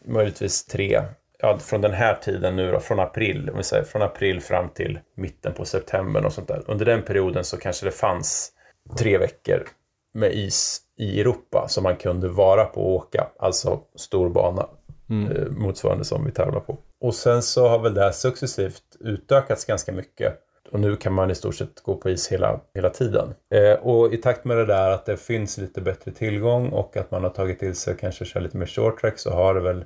möjligtvis 0.05 0.65
tre. 0.65 1.03
ja, 1.39 1.59
från 1.59 1.81
den 1.81 1.93
här 1.93 2.15
tiden 2.15 2.57
nu 2.57 2.73
då, 2.73 2.81
från 2.81 3.01
april, 3.01 3.51
om 3.51 3.57
vi 3.57 3.63
säger, 3.63 3.85
från 3.85 4.03
april 4.03 4.41
fram 4.41 4.69
till 4.69 4.99
mitten 5.15 5.55
på 5.55 5.65
september 5.65 6.27
och 6.27 6.33
sånt 6.33 6.49
där. 6.49 6.63
Under 6.67 6.87
den 6.87 7.03
perioden 7.03 7.45
så 7.45 7.57
kanske 7.57 7.87
det 7.87 7.93
fanns 7.93 8.53
tre 8.99 9.19
veckor 9.19 9.67
med 10.15 10.33
is 10.33 10.81
i 10.99 11.21
Europa 11.21 11.67
som 11.69 11.83
man 11.83 11.97
kunde 11.97 12.29
vara 12.29 12.65
på 12.65 12.81
och 12.81 12.95
åka, 12.95 13.29
alltså 13.39 13.81
stor 13.95 14.29
bana 14.29 14.69
mm. 15.11 15.33
eh, 15.33 15.49
motsvarande 15.49 16.05
som 16.05 16.25
vi 16.25 16.33
tävlar 16.33 16.61
på. 16.61 16.79
Och 17.01 17.15
sen 17.15 17.43
så 17.43 17.69
har 17.69 17.79
väl 17.79 17.95
det 17.95 18.01
här 18.01 18.13
successivt 18.13 18.83
utökats 19.01 19.65
ganska 19.65 19.93
mycket 19.93 20.35
och 20.73 20.81
nu 20.81 20.97
kan 20.97 21.13
man 21.13 21.31
i 21.31 21.35
stort 21.35 21.55
sett 21.55 21.83
gå 21.83 21.97
på 21.97 22.11
is 22.11 22.33
hela, 22.33 22.61
hela 22.75 22.91
tiden. 22.91 23.35
Eh, 23.55 23.73
och 23.73 24.15
i 24.15 24.17
takt 24.17 24.45
med 24.45 24.57
det 24.57 24.67
där 24.67 24.91
att 24.91 25.07
det 25.07 25.17
finns 25.17 25.59
lite 25.59 25.81
bättre 25.81 26.11
tillgång 26.11 26.69
och 26.69 26.97
att 26.97 27.11
man 27.11 27.23
har 27.23 27.31
tagit 27.31 27.59
till 27.59 27.75
sig 27.75 27.97
kanske 27.97 28.25
köra 28.25 28.43
lite 28.43 28.57
mer 28.57 28.67
short 28.67 29.01
track 29.01 29.19
så 29.19 29.31
har 29.31 29.55
det 29.55 29.61
väl 29.61 29.85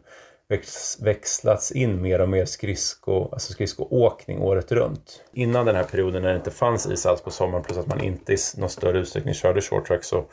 växlats 1.01 1.72
in 1.72 2.03
mer 2.03 2.20
och 2.20 2.28
mer 2.28 2.45
skridsko, 2.45 3.28
alltså 3.33 3.53
skridskoåkning 3.53 4.43
året 4.43 4.72
runt. 4.72 5.22
Innan 5.33 5.66
den 5.66 5.76
här 5.76 5.85
perioden 5.85 6.22
när 6.22 6.30
det 6.30 6.37
inte 6.37 6.51
fanns 6.51 6.87
is 6.87 7.07
alls 7.07 7.22
på 7.22 7.30
sommaren 7.30 7.64
plus 7.64 7.78
att 7.78 7.87
man 7.87 8.05
inte 8.05 8.33
i 8.33 8.37
någon 8.57 8.68
större 8.68 8.99
utsträckning 8.99 9.35
körde 9.35 9.61
short 9.61 9.87
track 9.87 10.05
så 10.05 10.24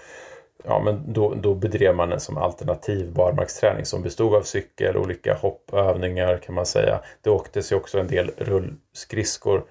ja, 0.63 0.81
men 0.85 1.13
då, 1.13 1.33
då 1.33 1.55
bedrev 1.55 1.95
man 1.95 2.11
en 2.11 2.19
som 2.19 2.37
alternativ 2.37 3.13
barmarksträning 3.13 3.85
som 3.85 4.01
bestod 4.01 4.35
av 4.35 4.41
cykel, 4.41 4.97
olika 4.97 5.33
hoppövningar 5.33 6.37
kan 6.37 6.55
man 6.55 6.65
säga. 6.65 6.99
Det 7.21 7.29
åktes 7.29 7.71
ju 7.71 7.75
också 7.75 7.99
en 7.99 8.07
del 8.07 8.31
rullskridskor 8.37 9.63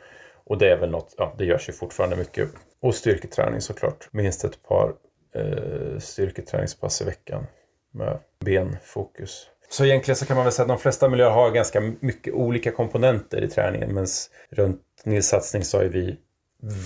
och 0.49 0.59
det 0.59 0.71
är 0.71 0.77
väl 0.77 0.91
något, 0.91 1.15
ja 1.19 1.35
det 1.39 1.45
görs 1.45 1.69
ju 1.69 1.73
fortfarande 1.73 2.17
mycket. 2.17 2.49
Och 2.81 2.95
styrketräning 2.95 3.61
såklart. 3.61 4.09
Minst 4.11 4.45
ett 4.45 4.63
par 4.63 4.93
eh, 5.35 5.99
styrketräningspass 5.99 7.03
i 7.03 7.05
veckan 7.05 7.47
med 7.93 8.19
benfokus. 8.45 9.47
Så 9.69 9.85
egentligen 9.85 10.17
så 10.17 10.27
kan 10.27 10.37
man 10.37 10.45
väl 10.45 10.53
säga 10.53 10.65
att 10.65 10.69
de 10.69 10.79
flesta 10.79 11.09
miljöer 11.09 11.31
har 11.31 11.51
ganska 11.51 11.81
mycket 12.01 12.35
olika 12.35 12.71
komponenter 12.71 13.45
i 13.45 13.49
träningen. 13.49 13.95
Men 13.95 14.07
runt 14.51 14.83
Nils 15.05 15.35
så 15.63 15.79
har 15.79 15.85
vi 15.85 16.17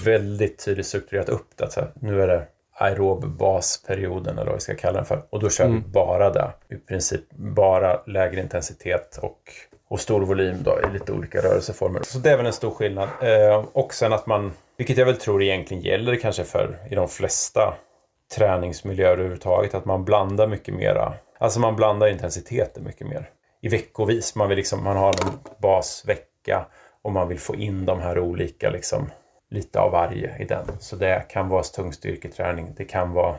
väldigt 0.04 0.64
tydligt 0.64 0.86
strukturerat 0.86 1.28
upp 1.28 1.56
det. 1.56 1.70
Så 1.70 1.80
här, 1.80 1.92
nu 1.94 2.22
är 2.22 2.26
det 2.26 2.46
aerob 2.74 3.26
basperioden 3.26 4.38
eller 4.38 4.46
vad 4.46 4.54
vi 4.54 4.60
ska 4.60 4.74
kalla 4.74 4.98
den 4.98 5.06
för. 5.06 5.22
Och 5.30 5.40
då 5.40 5.50
kör 5.50 5.64
mm. 5.64 5.82
vi 5.82 5.88
bara 5.88 6.30
det. 6.30 6.52
I 6.68 6.76
princip 6.76 7.30
bara 7.30 8.02
lägre 8.06 8.40
intensitet 8.40 9.18
och, 9.22 9.40
och 9.92 10.00
stor 10.00 10.20
volym 10.20 10.62
då 10.62 10.80
i 10.80 10.92
lite 10.92 11.12
olika 11.12 11.42
rörelseformer. 11.42 12.02
Så 12.02 12.18
det 12.18 12.30
är 12.30 12.36
väl 12.36 12.46
en 12.46 12.52
stor 12.52 12.70
skillnad. 12.70 13.08
Eh, 13.22 13.64
och 13.72 13.94
sen 13.94 14.12
att 14.12 14.26
man, 14.26 14.52
vilket 14.76 14.96
jag 14.96 15.06
väl 15.06 15.16
tror 15.16 15.42
egentligen 15.42 15.82
gäller 15.82 16.16
kanske 16.16 16.44
för 16.44 16.78
i 16.90 16.94
de 16.94 17.08
flesta 17.08 17.74
träningsmiljöer 18.36 19.12
överhuvudtaget, 19.12 19.74
att 19.74 19.84
man 19.84 20.04
blandar 20.04 20.46
mycket 20.46 20.74
mera. 20.74 21.14
Alltså 21.38 21.60
man 21.60 21.76
blandar 21.76 22.08
intensiteten 22.08 22.84
mycket 22.84 23.06
mer. 23.06 23.28
I 23.60 23.68
veckovis. 23.68 24.34
Man, 24.34 24.48
vill 24.48 24.56
liksom, 24.56 24.84
man 24.84 24.96
har 24.96 25.08
en 25.08 25.38
basvecka 25.58 26.66
och 27.02 27.12
man 27.12 27.28
vill 27.28 27.40
få 27.40 27.54
in 27.54 27.86
de 27.86 28.00
här 28.00 28.18
olika 28.18 28.70
liksom, 28.70 29.10
lite 29.50 29.80
av 29.80 29.90
varje 29.90 30.38
i 30.38 30.44
den. 30.44 30.66
Så 30.80 30.96
det 30.96 31.28
kan 31.28 31.48
vara 31.48 31.62
tung 31.62 31.92
styrketräning. 31.92 32.74
Det 32.76 32.84
kan 32.84 33.12
vara 33.12 33.36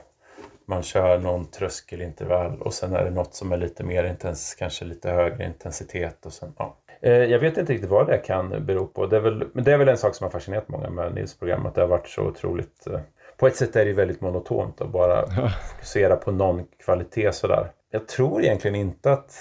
man 0.66 0.84
kör 0.84 1.20
någon 1.20 1.46
tröskelintervall 1.46 2.62
och 2.62 2.74
sen 2.74 2.94
är 2.94 3.04
det 3.04 3.12
något 3.12 3.36
som 3.36 3.52
är 3.52 3.58
lite 3.58 3.84
mer 3.84 4.04
intens, 4.04 4.56
kanske 4.60 4.86
lite 4.86 5.10
högre 5.10 5.46
intensitet. 5.46 6.26
Och 6.26 6.34
sen, 6.34 6.54
ja. 6.58 6.78
Eh, 7.02 7.12
jag 7.12 7.40
vet 7.40 7.58
inte 7.58 7.74
riktigt 7.74 7.90
vad 7.90 8.08
det 8.08 8.18
kan 8.18 8.66
bero 8.66 8.88
på. 8.88 9.06
Det 9.06 9.16
är 9.16 9.22
väl, 9.22 9.48
men 9.54 9.64
det 9.64 9.74
är 9.74 9.78
väl 9.78 9.90
en 9.90 9.98
sak 9.98 10.16
som 10.16 10.26
har 10.26 10.32
fascinerat 10.32 10.70
många 10.70 10.90
med 10.90 11.14
Nils 11.14 11.40
program, 11.40 11.66
att 11.66 11.76
det 11.76 11.82
har 11.82 11.88
varit 11.88 12.08
så 12.08 12.22
otroligt... 12.22 12.88
Eh, 12.88 13.00
på 13.38 13.48
ett 13.48 13.56
sätt 13.56 13.76
är 13.76 13.86
det 13.86 13.94
väldigt 13.94 14.22
monotont 14.22 14.82
att 14.82 14.92
bara 14.92 15.28
fokusera 15.72 16.16
på 16.16 16.32
någon 16.32 16.66
kvalitet 16.86 17.32
sådär. 17.32 17.72
Jag 17.92 18.08
tror 18.08 18.44
egentligen 18.44 18.76
inte 18.76 19.12
att... 19.12 19.34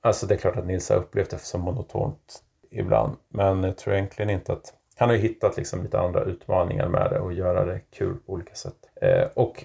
Alltså 0.00 0.26
det 0.26 0.34
är 0.34 0.38
klart 0.38 0.56
att 0.56 0.66
Nils 0.66 0.90
har 0.90 0.96
upplevt 0.96 1.30
det 1.30 1.38
som 1.38 1.60
monotont 1.60 2.42
ibland, 2.70 3.16
men 3.28 3.64
jag 3.64 3.78
tror 3.78 3.94
egentligen 3.94 4.30
inte 4.30 4.52
att 4.52 4.74
han 4.98 5.08
har 5.08 5.16
ju 5.16 5.22
hittat 5.22 5.56
liksom 5.56 5.82
lite 5.82 5.98
andra 5.98 6.24
utmaningar 6.24 6.88
med 6.88 7.10
det 7.10 7.18
och 7.18 7.32
göra 7.32 7.64
det 7.64 7.80
kul 7.90 8.16
på 8.26 8.32
olika 8.32 8.54
sätt. 8.54 8.76
Eh, 9.02 9.28
och 9.34 9.64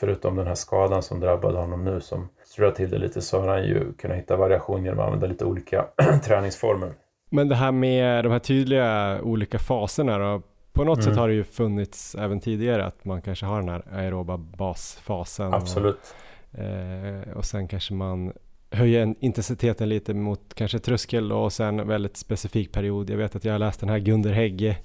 förutom 0.00 0.36
den 0.36 0.46
här 0.46 0.54
skadan 0.54 1.02
som 1.02 1.20
drabbade 1.20 1.58
honom 1.58 1.84
nu 1.84 2.00
som 2.00 2.28
strulade 2.44 2.76
till 2.76 2.90
det 2.90 2.98
lite 2.98 3.20
så 3.20 3.40
har 3.40 3.48
han 3.48 3.64
ju 3.64 3.92
kunnat 3.92 4.16
hitta 4.16 4.36
variation 4.36 4.84
genom 4.84 4.98
att 4.98 5.04
använda 5.04 5.26
lite 5.26 5.44
olika 5.44 5.86
träningsformer. 6.24 6.92
Men 7.30 7.48
det 7.48 7.54
här 7.54 7.72
med 7.72 8.24
de 8.24 8.32
här 8.32 8.38
tydliga 8.38 9.20
olika 9.22 9.58
faserna 9.58 10.18
då? 10.18 10.42
På 10.72 10.84
något 10.84 10.98
mm. 10.98 11.10
sätt 11.10 11.18
har 11.18 11.28
det 11.28 11.34
ju 11.34 11.44
funnits 11.44 12.14
även 12.14 12.40
tidigare 12.40 12.86
att 12.86 13.04
man 13.04 13.22
kanske 13.22 13.46
har 13.46 13.60
den 13.60 13.68
här 13.68 13.82
aeroba 13.92 14.36
basfasen. 14.36 15.54
Absolut. 15.54 16.14
Och, 16.52 16.58
eh, 16.58 17.36
och 17.36 17.44
sen 17.44 17.68
kanske 17.68 17.94
man 17.94 18.32
höja 18.70 19.14
intensiteten 19.20 19.88
lite 19.88 20.14
mot 20.14 20.54
kanske 20.54 20.78
tröskel 20.78 21.32
och 21.32 21.52
sen 21.52 21.80
en 21.80 21.88
väldigt 21.88 22.16
specifik 22.16 22.72
period. 22.72 23.10
Jag 23.10 23.16
vet 23.16 23.36
att 23.36 23.44
jag 23.44 23.54
har 23.54 23.58
läst 23.58 23.80
den 23.80 23.88
här 23.88 23.98
Gunder 23.98 24.32
Hägge 24.32 24.76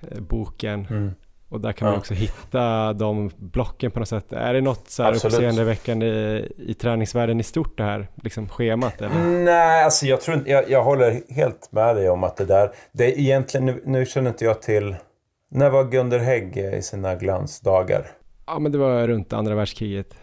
eh, 0.00 0.20
boken 0.20 0.86
mm. 0.90 1.10
Och 1.50 1.60
där 1.60 1.72
kan 1.72 1.86
ja. 1.86 1.92
man 1.92 1.98
också 1.98 2.14
hitta 2.14 2.92
de 2.92 3.30
blocken 3.36 3.90
på 3.90 3.98
något 3.98 4.08
sätt. 4.08 4.32
Är 4.32 4.54
det 4.54 4.60
något 4.60 4.90
så 4.90 5.02
här 5.02 5.12
uppseendeväckande 5.12 6.06
i, 6.06 6.52
i 6.58 6.74
träningsvärlden 6.74 7.40
i 7.40 7.42
stort 7.42 7.78
det 7.78 7.84
här 7.84 8.08
liksom 8.22 8.48
schemat? 8.48 9.00
Eller? 9.00 9.44
Nej, 9.44 9.84
alltså 9.84 10.06
jag 10.06 10.20
tror 10.20 10.36
inte, 10.36 10.50
jag, 10.50 10.70
jag 10.70 10.84
håller 10.84 11.20
helt 11.28 11.72
med 11.72 11.96
dig 11.96 12.10
om 12.10 12.24
att 12.24 12.36
det 12.36 12.44
där, 12.44 12.72
det 12.92 13.04
är 13.04 13.18
egentligen, 13.18 13.66
nu, 13.66 13.82
nu 13.84 14.06
känner 14.06 14.30
inte 14.30 14.44
jag 14.44 14.62
till, 14.62 14.96
när 15.50 15.70
var 15.70 15.84
Gunder 15.84 16.18
Hägge 16.18 16.76
i 16.76 16.82
sina 16.82 17.14
glansdagar? 17.14 18.06
Ja, 18.46 18.58
men 18.58 18.72
det 18.72 18.78
var 18.78 19.06
runt 19.06 19.32
andra 19.32 19.54
världskriget. 19.54 20.14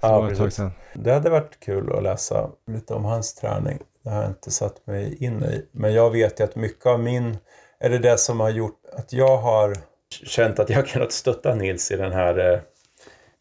Ja, 0.00 0.28
precis. 0.28 0.60
Det 0.94 1.12
hade 1.12 1.30
varit 1.30 1.60
kul 1.60 1.92
att 1.96 2.02
läsa 2.02 2.50
lite 2.66 2.94
om 2.94 3.04
hans 3.04 3.34
träning. 3.34 3.78
Det 4.04 4.10
har 4.10 4.22
jag 4.22 4.30
inte 4.30 4.50
satt 4.50 4.86
mig 4.86 5.24
in 5.24 5.42
i. 5.42 5.66
Men 5.72 5.92
jag 5.92 6.10
vet 6.10 6.40
ju 6.40 6.44
att 6.44 6.56
mycket 6.56 6.86
av 6.86 7.00
min... 7.00 7.38
Är 7.80 7.90
det 7.90 7.98
det 7.98 8.18
som 8.18 8.40
har 8.40 8.50
gjort 8.50 8.80
att 8.92 9.12
jag 9.12 9.36
har 9.36 9.76
känt 10.10 10.58
att 10.58 10.68
jag 10.70 10.76
har 10.76 10.82
kunnat 10.86 11.12
stötta 11.12 11.54
Nils 11.54 11.90
i 11.90 11.96
den 11.96 12.12
här 12.12 12.52
eh, 12.52 12.60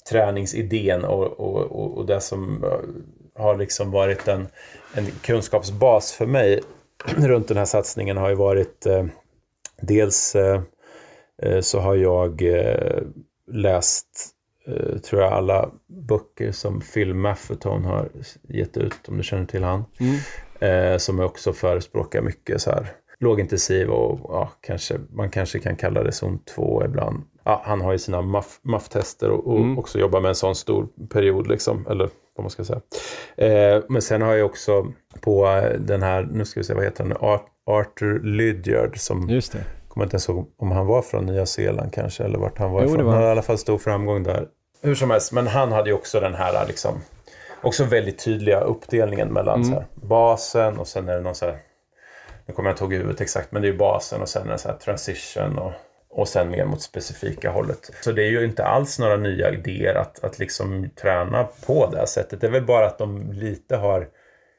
träningsidén 0.10 1.06
och, 1.06 1.40
och, 1.40 1.98
och, 1.98 2.06
det 2.06 2.22
som 2.22 2.64
eh, 2.64 3.42
har 3.44 3.58
liksom 3.58 3.92
varit 3.92 4.28
en, 4.28 4.48
en 4.94 5.06
kunskapsbas 5.06 6.12
för 6.12 6.26
mig 6.26 6.62
runt 7.18 7.48
den 7.48 7.58
här 7.58 7.66
satsningen 7.66 8.18
har 8.18 8.30
ju 8.30 8.36
varit 8.36 8.86
eh, 8.86 9.06
dels 9.82 10.36
eh, 10.36 10.62
eh 11.42 11.62
så 11.62 11.80
har 11.80 11.96
jag 11.96 12.44
läst 13.52 14.36
tror 15.04 15.22
jag, 15.22 15.34
alla 15.34 15.72
böcker 15.88 16.52
som 16.52 16.82
Phil 16.82 17.14
Maffeton 17.14 17.86
har 17.86 18.10
gett 18.48 18.78
ut, 18.78 19.08
om 19.08 19.18
du 19.18 19.24
känner 19.24 19.46
till 19.46 19.64
han. 19.64 19.86
Mm. 20.00 21.00
Som 21.00 21.20
också 21.20 21.54
förespråkar 21.54 22.22
mycket 22.22 22.62
så 22.62 22.72
här 22.72 22.88
lågintensiv 23.20 23.90
och 23.90 24.20
ja, 24.24 24.52
kanske, 24.62 25.00
man 25.10 25.30
kanske 25.30 25.60
kan 25.60 25.76
kalla 25.76 26.04
det 26.04 26.12
zon 26.12 26.40
2 26.56 26.86
ibland. 26.86 27.24
Ja, 27.44 27.62
han 27.66 27.82
har 27.82 27.92
ju 27.92 27.98
sina 27.98 28.22
MAF-tester 28.64 29.30
och, 29.30 29.48
och 29.48 29.60
mm. 29.60 29.80
också 29.80 30.00
jobbar 30.00 30.22
med 30.22 30.30
en 30.30 30.36
sån 30.36 30.56
stor 30.56 30.88
period 31.10 31.48
liksom, 31.48 31.88
eller 31.90 32.10
vad 32.36 32.44
man 32.44 32.50
ska 32.50 32.64
säga. 32.64 32.82
Eh, 33.38 33.84
men 33.90 34.02
sen 34.02 34.22
har 34.22 34.34
jag 34.34 34.46
också 34.46 34.88
på 35.22 35.62
den 35.80 36.04
här, 36.04 36.30
nu 36.32 36.46
ska 36.46 36.60
vi 36.60 36.64
se, 36.64 36.74
vad 36.74 36.84
heter 36.84 37.04
han, 37.04 37.40
Arthur 37.66 38.20
Lydiard 38.24 39.00
som 39.00 39.30
Just 39.30 39.52
det. 39.52 39.64
kommer 39.88 40.06
inte 40.06 40.14
ens 40.14 40.30
ihåg 40.30 40.54
om 40.58 40.72
han 40.72 40.88
var 40.88 41.02
från 41.02 41.26
Nya 41.26 41.46
Zeeland 41.46 41.94
kanske 41.94 42.24
eller 42.24 42.40
vart 42.40 42.58
han 42.58 42.72
var 42.72 42.82
jo, 42.82 42.90
ifrån. 42.90 43.06
Var. 43.06 43.12
Han 43.12 43.22
hade 43.22 43.28
i 43.28 43.32
alla 43.32 43.42
fall 43.42 43.58
stor 43.58 43.78
framgång 43.78 44.24
där. 44.24 44.48
Hur 44.82 44.96
som 44.96 45.10
helst, 45.10 45.32
men 45.32 45.48
han 45.48 45.72
hade 45.72 45.90
ju 45.90 45.96
också 45.96 46.20
den 46.20 46.34
här 46.34 46.68
liksom, 46.68 46.94
också 47.62 47.84
väldigt 47.84 48.26
tydliga 48.26 48.60
uppdelningen 48.62 49.34
mellan 49.34 49.62
mm. 49.62 49.74
här, 49.74 49.86
basen 49.94 50.80
och 50.80 50.88
sen 50.88 51.10
är 51.10 51.16
det 51.16 51.22
någon 51.22 51.36
så 51.36 51.46
här, 51.46 51.58
nu 52.50 52.56
kommer 52.56 52.70
jag 52.70 52.74
inte 52.74 52.84
ihåg 52.84 52.94
huvudet 52.94 53.22
exakt, 53.22 53.52
men 53.52 53.62
det 53.62 53.68
är 53.68 53.72
ju 53.72 53.78
basen 53.78 54.22
och 54.22 54.30
sen 54.30 54.48
är 54.48 54.52
det 54.52 54.58
så 54.58 54.70
här 54.70 54.78
transition 54.78 55.60
och, 55.60 55.72
och 56.10 56.28
sen 56.28 56.50
mer 56.50 56.66
mot 56.66 56.82
specifika 56.82 57.52
hållet. 57.52 57.92
Så 58.02 58.12
det 58.12 58.24
är 58.24 58.30
ju 58.30 58.46
inte 58.46 58.66
alls 58.66 59.00
några 59.00 59.18
nya 59.18 59.52
idéer 59.52 59.96
att, 59.96 60.24
att 60.24 60.40
liksom 60.40 60.90
träna 61.02 61.48
på 61.66 61.90
det 61.92 61.98
här 61.98 62.06
sättet. 62.06 62.42
Det 62.42 62.48
är 62.48 62.52
väl 62.52 62.66
bara 62.66 62.86
att 62.86 62.98
de 62.98 63.32
lite 63.32 63.76
har, 63.76 64.08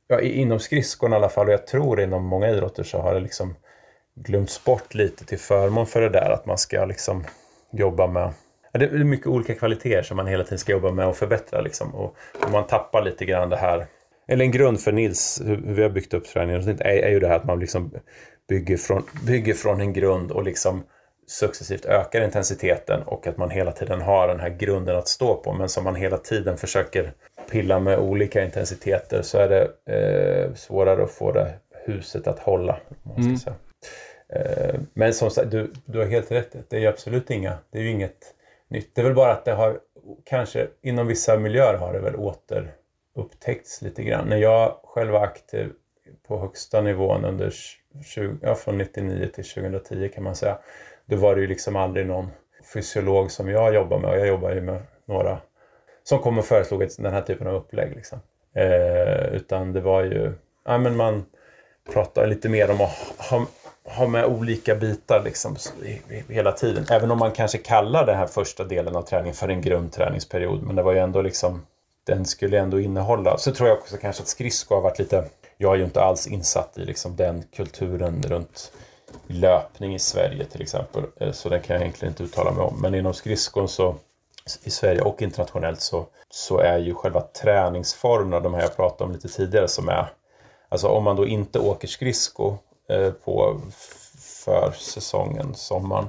ja, 0.08 0.20
inom 0.20 0.60
skridskorna 0.60 1.16
i 1.16 1.18
alla 1.18 1.28
fall, 1.28 1.46
och 1.46 1.52
jag 1.52 1.66
tror 1.66 2.00
inom 2.00 2.24
många 2.24 2.50
idrotter 2.50 2.82
så 2.82 2.98
har 2.98 3.14
det 3.14 3.20
liksom 3.20 3.54
glömts 4.14 4.64
bort 4.64 4.94
lite 4.94 5.24
till 5.24 5.38
förmån 5.38 5.86
för 5.86 6.00
det 6.00 6.08
där 6.08 6.30
att 6.30 6.46
man 6.46 6.58
ska 6.58 6.84
liksom 6.84 7.24
jobba 7.72 8.06
med 8.06 8.32
det 8.72 8.84
är 8.84 9.04
mycket 9.04 9.26
olika 9.26 9.54
kvaliteter 9.54 10.02
som 10.02 10.16
man 10.16 10.26
hela 10.26 10.44
tiden 10.44 10.58
ska 10.58 10.72
jobba 10.72 10.90
med 10.90 11.06
och 11.06 11.16
förbättra. 11.16 11.60
Liksom. 11.60 11.94
Och, 11.94 12.16
och 12.44 12.50
man 12.50 12.66
tappar 12.66 13.02
lite 13.02 13.24
grann 13.24 13.50
det 13.50 13.56
här. 13.56 13.86
Eller 14.30 14.44
en 14.44 14.50
grund 14.50 14.80
för 14.80 14.92
Nils, 14.92 15.42
hur, 15.44 15.56
vi 15.56 15.82
har 15.82 15.90
byggt 15.90 16.14
upp 16.14 16.24
träningen, 16.24 16.68
är, 16.68 16.84
är 16.84 17.10
ju 17.10 17.20
det 17.20 17.28
här 17.28 17.36
att 17.36 17.44
man 17.44 17.60
liksom 17.60 17.90
bygger, 18.48 18.76
från, 18.76 19.02
bygger 19.26 19.54
från 19.54 19.80
en 19.80 19.92
grund 19.92 20.30
och 20.30 20.44
liksom 20.44 20.82
successivt 21.26 21.84
ökar 21.84 22.24
intensiteten 22.24 23.02
och 23.02 23.26
att 23.26 23.36
man 23.36 23.50
hela 23.50 23.72
tiden 23.72 24.00
har 24.00 24.28
den 24.28 24.40
här 24.40 24.48
grunden 24.48 24.96
att 24.96 25.08
stå 25.08 25.34
på. 25.34 25.52
Men 25.52 25.68
som 25.68 25.84
man 25.84 25.94
hela 25.94 26.16
tiden 26.18 26.56
försöker 26.56 27.12
pilla 27.50 27.80
med 27.80 27.98
olika 27.98 28.44
intensiteter 28.44 29.22
så 29.22 29.38
är 29.38 29.48
det 29.48 29.62
eh, 29.94 30.54
svårare 30.54 31.02
att 31.02 31.10
få 31.10 31.32
det 31.32 31.52
huset 31.84 32.26
att 32.26 32.38
hålla. 32.38 32.80
Mm. 33.16 33.36
säga. 33.36 33.56
Eh, 34.28 34.80
men 34.94 35.14
som 35.14 35.30
sagt, 35.30 35.50
du, 35.50 35.72
du 35.84 35.98
har 35.98 36.06
helt 36.06 36.32
rätt. 36.32 36.56
Det 36.68 36.76
är 36.76 36.80
ju 36.80 36.86
absolut 36.86 37.30
inga, 37.30 37.58
det 37.70 37.78
är 37.78 37.82
ju 37.82 37.90
inget 37.90 38.34
nytt. 38.68 38.94
Det 38.94 39.00
är 39.00 39.04
väl 39.04 39.14
bara 39.14 39.32
att 39.32 39.44
det 39.44 39.52
har 39.52 39.78
kanske 40.24 40.66
inom 40.82 41.06
vissa 41.06 41.36
miljöer 41.36 41.74
har 41.74 41.92
det 41.92 41.98
väl 41.98 42.16
upptäckts 43.20 43.82
lite 43.82 44.02
grann. 44.02 44.28
När 44.28 44.36
jag 44.36 44.76
själv 44.84 45.12
var 45.12 45.20
aktiv 45.20 45.72
på 46.28 46.38
högsta 46.38 46.80
nivån 46.80 47.24
under 47.24 47.54
20, 48.04 48.36
ja, 48.42 48.54
från 48.54 48.78
99 48.78 49.26
till 49.34 49.44
2010 49.44 50.08
kan 50.14 50.24
man 50.24 50.34
säga. 50.34 50.58
Då 51.06 51.16
var 51.16 51.34
det 51.34 51.40
ju 51.40 51.46
liksom 51.46 51.76
aldrig 51.76 52.06
någon 52.06 52.30
fysiolog 52.74 53.30
som 53.30 53.48
jag 53.48 53.74
jobbar 53.74 53.98
med 53.98 54.10
och 54.10 54.18
jag 54.18 54.26
jobbar 54.26 54.50
ju 54.50 54.60
med 54.60 54.82
några 55.06 55.38
som 56.02 56.18
kom 56.18 56.38
och 56.38 56.44
föreslog 56.44 56.88
den 56.98 57.12
här 57.12 57.22
typen 57.22 57.46
av 57.46 57.54
upplägg. 57.54 57.94
Liksom. 57.96 58.18
Eh, 58.54 59.34
utan 59.34 59.72
det 59.72 59.80
var 59.80 60.02
ju, 60.02 60.32
ja 60.64 60.78
men 60.78 60.96
man 60.96 61.24
pratar 61.92 62.26
lite 62.26 62.48
mer 62.48 62.70
om 62.70 62.80
att 62.80 62.96
ha, 63.30 63.46
ha 63.84 64.06
med 64.06 64.24
olika 64.24 64.74
bitar 64.74 65.22
liksom 65.24 65.56
hela 66.28 66.52
tiden. 66.52 66.84
Även 66.90 67.10
om 67.10 67.18
man 67.18 67.32
kanske 67.32 67.58
kallar 67.58 68.06
den 68.06 68.16
här 68.16 68.26
första 68.26 68.64
delen 68.64 68.96
av 68.96 69.02
träningen 69.02 69.34
för 69.34 69.48
en 69.48 69.60
grundträningsperiod. 69.60 70.62
Men 70.62 70.76
det 70.76 70.82
var 70.82 70.92
ju 70.92 70.98
ändå 70.98 71.22
liksom, 71.22 71.66
den 72.10 72.24
skulle 72.24 72.58
ändå 72.58 72.80
innehålla. 72.80 73.38
Så 73.38 73.52
tror 73.52 73.68
jag 73.68 73.78
också 73.78 73.96
kanske 73.96 74.22
att 74.22 74.28
skridsko 74.28 74.74
har 74.74 74.82
varit 74.82 74.98
lite, 74.98 75.24
jag 75.56 75.72
är 75.72 75.76
ju 75.76 75.84
inte 75.84 76.02
alls 76.02 76.26
insatt 76.26 76.78
i 76.78 76.84
liksom 76.84 77.16
den 77.16 77.42
kulturen 77.42 78.22
runt 78.22 78.72
löpning 79.26 79.94
i 79.94 79.98
Sverige 79.98 80.44
till 80.44 80.62
exempel. 80.62 81.04
Eh, 81.20 81.32
så 81.32 81.48
den 81.48 81.60
kan 81.60 81.74
jag 81.74 81.82
egentligen 81.82 82.12
inte 82.12 82.22
uttala 82.22 82.50
mig 82.50 82.64
om. 82.64 82.80
Men 82.80 82.94
inom 82.94 83.14
skridskon 83.14 83.68
så 83.68 83.94
i 84.64 84.70
Sverige 84.70 85.00
och 85.00 85.22
internationellt 85.22 85.80
så, 85.80 86.06
så 86.30 86.58
är 86.58 86.78
ju 86.78 86.94
själva 86.94 87.20
träningsformerna, 87.20 88.40
de 88.40 88.54
här 88.54 88.62
jag 88.62 88.76
pratade 88.76 89.04
om 89.04 89.12
lite 89.12 89.28
tidigare, 89.28 89.68
som 89.68 89.88
är 89.88 90.12
Alltså 90.68 90.88
om 90.88 91.04
man 91.04 91.16
då 91.16 91.26
inte 91.26 91.58
åker 91.58 91.88
skridsko 91.88 92.56
eh, 92.88 93.10
på 93.10 93.60
försäsongen, 94.44 95.54
sommaren, 95.54 96.08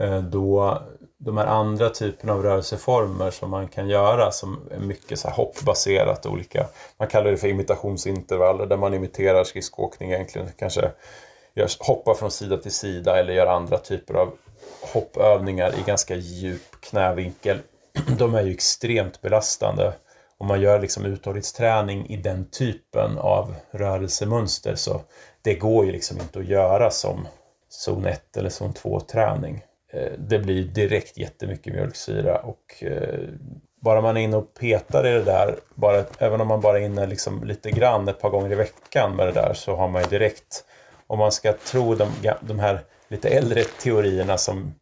eh, 0.00 0.18
då 0.22 0.78
de 1.18 1.36
här 1.36 1.46
andra 1.46 1.90
typerna 1.90 2.32
av 2.32 2.42
rörelseformer 2.42 3.30
som 3.30 3.50
man 3.50 3.68
kan 3.68 3.88
göra 3.88 4.30
som 4.30 4.68
är 4.70 4.78
mycket 4.78 5.18
så 5.18 5.28
här 5.28 5.34
hoppbaserat 5.34 6.26
olika. 6.26 6.66
Man 6.98 7.08
kallar 7.08 7.30
det 7.30 7.36
för 7.36 7.48
imitationsintervaller 7.48 8.66
där 8.66 8.76
man 8.76 8.94
imiterar 8.94 9.44
skridskoåkning 9.44 10.12
egentligen. 10.12 10.48
Kanske 10.58 10.90
gör, 11.54 11.68
hoppar 11.78 12.14
från 12.14 12.30
sida 12.30 12.56
till 12.56 12.72
sida 12.72 13.20
eller 13.20 13.32
gör 13.32 13.46
andra 13.46 13.78
typer 13.78 14.14
av 14.14 14.32
hoppövningar 14.92 15.74
i 15.78 15.82
ganska 15.86 16.14
djup 16.14 16.80
knävinkel. 16.80 17.58
De 18.18 18.34
är 18.34 18.42
ju 18.42 18.54
extremt 18.54 19.20
belastande 19.20 19.92
om 20.38 20.46
man 20.46 20.60
gör 20.60 20.80
liksom 20.80 21.04
uthållighetsträning 21.04 22.06
i 22.06 22.16
den 22.16 22.50
typen 22.50 23.18
av 23.18 23.54
rörelsemönster 23.70 24.74
så 24.74 25.00
det 25.42 25.54
går 25.54 25.86
ju 25.86 25.92
liksom 25.92 26.20
inte 26.20 26.38
att 26.38 26.46
göra 26.46 26.90
som 26.90 27.28
zon 27.68 28.06
1 28.06 28.36
eller 28.36 28.50
zon 28.50 28.72
2 28.72 29.00
träning. 29.00 29.62
Eh, 29.92 30.12
det 30.18 30.38
blir 30.38 30.64
direkt 30.64 31.18
jättemycket 31.18 31.72
mjölksyra 31.72 32.38
och 32.38 32.82
eh, 32.82 33.28
bara 33.80 34.00
man 34.00 34.16
är 34.16 34.20
inne 34.20 34.36
och 34.36 34.54
petar 34.54 35.06
i 35.06 35.12
det 35.12 35.22
där, 35.22 35.56
bara, 35.74 36.04
även 36.18 36.40
om 36.40 36.48
man 36.48 36.60
bara 36.60 36.78
är 36.78 36.82
inne 36.82 37.06
liksom 37.06 37.44
lite 37.44 37.70
grann 37.70 38.08
ett 38.08 38.20
par 38.20 38.30
gånger 38.30 38.52
i 38.52 38.54
veckan 38.54 39.16
med 39.16 39.26
det 39.26 39.32
där 39.32 39.54
så 39.54 39.76
har 39.76 39.88
man 39.88 40.02
ju 40.02 40.08
direkt, 40.08 40.64
om 41.06 41.18
man 41.18 41.32
ska 41.32 41.52
tro 41.52 41.94
de, 41.94 42.08
de 42.40 42.58
här 42.58 42.80
lite 43.08 43.28
äldre 43.28 43.64
teorierna 43.64 44.38
som 44.38 44.74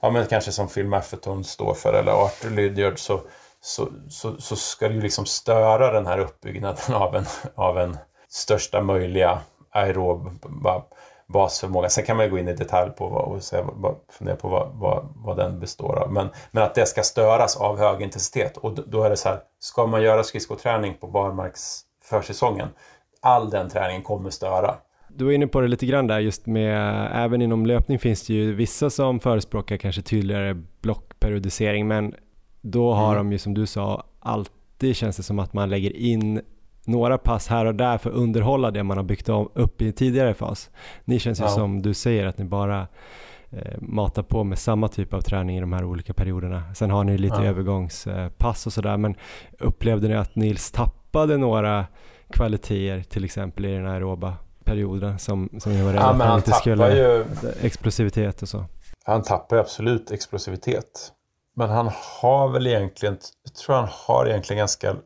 ja, 0.00 0.10
men 0.10 0.26
kanske 0.26 0.52
som 0.52 0.68
Phil 0.68 0.86
Maffeton 0.86 1.44
står 1.44 1.74
för 1.74 1.92
eller 1.92 2.12
Arthur 2.12 2.50
Lydiard 2.50 2.98
så 2.98 3.20
så, 3.60 3.88
så, 4.08 4.40
så 4.40 4.56
ska 4.56 4.88
det 4.88 4.94
ju 4.94 5.00
liksom 5.00 5.26
störa 5.26 5.92
den 5.92 6.06
här 6.06 6.18
uppbyggnaden 6.18 6.94
av 6.94 7.16
en, 7.16 7.24
av 7.54 7.78
en 7.78 7.96
största 8.28 8.82
möjliga 8.82 9.40
aerob 9.70 10.40
basförmåga. 11.32 11.88
Sen 11.88 12.04
kan 12.04 12.16
man 12.16 12.26
ju 12.26 12.30
gå 12.30 12.38
in 12.38 12.48
i 12.48 12.54
detalj 12.54 12.90
på 12.90 13.08
vad, 13.08 13.24
och 13.24 13.42
säga, 13.42 13.66
fundera 14.18 14.36
på 14.36 14.48
vad, 14.48 14.68
vad, 14.74 15.08
vad 15.16 15.36
den 15.36 15.60
består 15.60 15.98
av. 15.98 16.12
Men, 16.12 16.28
men 16.50 16.62
att 16.62 16.74
det 16.74 16.86
ska 16.86 17.02
störas 17.02 17.56
av 17.56 17.78
hög 17.78 18.02
intensitet. 18.02 18.56
Och 18.56 18.72
då 18.72 19.02
är 19.04 19.10
det 19.10 19.16
så 19.16 19.28
här, 19.28 19.38
ska 19.58 19.86
man 19.86 20.02
göra 20.02 20.22
skridskoträning 20.22 20.94
på 21.00 21.06
barmarks 21.06 21.80
försäsongen, 22.04 22.68
all 23.20 23.50
den 23.50 23.68
träningen 23.68 24.02
kommer 24.02 24.30
störa. 24.30 24.74
Du 25.08 25.24
var 25.24 25.32
inne 25.32 25.46
på 25.46 25.60
det 25.60 25.68
lite 25.68 25.86
grann 25.86 26.06
där 26.06 26.18
just 26.18 26.46
med, 26.46 27.10
även 27.24 27.42
inom 27.42 27.66
löpning 27.66 27.98
finns 27.98 28.26
det 28.26 28.34
ju 28.34 28.54
vissa 28.54 28.90
som 28.90 29.20
förespråkar 29.20 29.76
kanske 29.76 30.02
tydligare 30.02 30.54
blockperiodisering 30.80 31.88
men 31.88 32.14
då 32.60 32.92
har 32.92 33.12
mm. 33.12 33.16
de 33.16 33.32
ju 33.32 33.38
som 33.38 33.54
du 33.54 33.66
sa 33.66 34.04
alltid 34.20 34.96
känns 34.96 35.16
det 35.16 35.22
som 35.22 35.38
att 35.38 35.52
man 35.52 35.70
lägger 35.70 35.96
in 35.96 36.40
några 36.84 37.18
pass 37.18 37.48
här 37.48 37.64
och 37.64 37.74
där 37.74 37.98
för 37.98 38.10
att 38.10 38.16
underhålla 38.16 38.70
det 38.70 38.82
man 38.82 38.96
har 38.96 39.04
byggt 39.04 39.28
upp 39.54 39.82
i 39.82 39.86
en 39.86 39.92
tidigare 39.92 40.34
fas. 40.34 40.70
Ni 41.04 41.18
känns 41.18 41.40
ju 41.40 41.48
som 41.48 41.82
du 41.82 41.94
säger 41.94 42.26
att 42.26 42.38
ni 42.38 42.44
bara 42.44 42.88
eh, 43.50 43.80
matar 43.80 44.22
på 44.22 44.44
med 44.44 44.58
samma 44.58 44.88
typ 44.88 45.14
av 45.14 45.20
träning 45.20 45.56
i 45.56 45.60
de 45.60 45.72
här 45.72 45.84
olika 45.84 46.14
perioderna. 46.14 46.74
Sen 46.74 46.90
har 46.90 47.04
ni 47.04 47.18
lite 47.18 47.36
ja. 47.36 47.44
övergångspass 47.44 48.66
och 48.66 48.72
sådär 48.72 48.96
men 48.96 49.14
upplevde 49.58 50.08
ni 50.08 50.14
att 50.14 50.36
Nils 50.36 50.70
tappade 50.70 51.36
några 51.36 51.86
kvaliteter 52.30 53.10
till 53.10 53.24
exempel 53.24 53.64
i 53.64 53.74
den 53.74 53.86
här 53.86 53.94
aeroba 53.94 54.36
perioden 54.64 55.18
som, 55.18 55.48
som 55.58 55.72
ni 55.72 55.82
var 55.82 55.92
rädda 55.92 56.04
ja, 56.04 56.10
att 56.10 56.22
han 56.22 56.36
inte 56.36 56.52
skulle... 56.52 56.96
Ju... 56.96 57.24
Explosivitet 57.62 58.42
och 58.42 58.48
så. 58.48 58.64
Han 59.04 59.22
tappar 59.22 59.56
absolut 59.56 60.10
explosivitet. 60.10 61.12
Men 61.56 61.70
han 61.70 61.90
har 62.20 62.48
väl 62.48 62.66
egentligen, 62.66 63.18
jag 63.44 63.54
tror 63.54 63.76
han 63.76 63.88
har 63.90 64.26
egentligen 64.26 64.58
ganska 64.58 64.96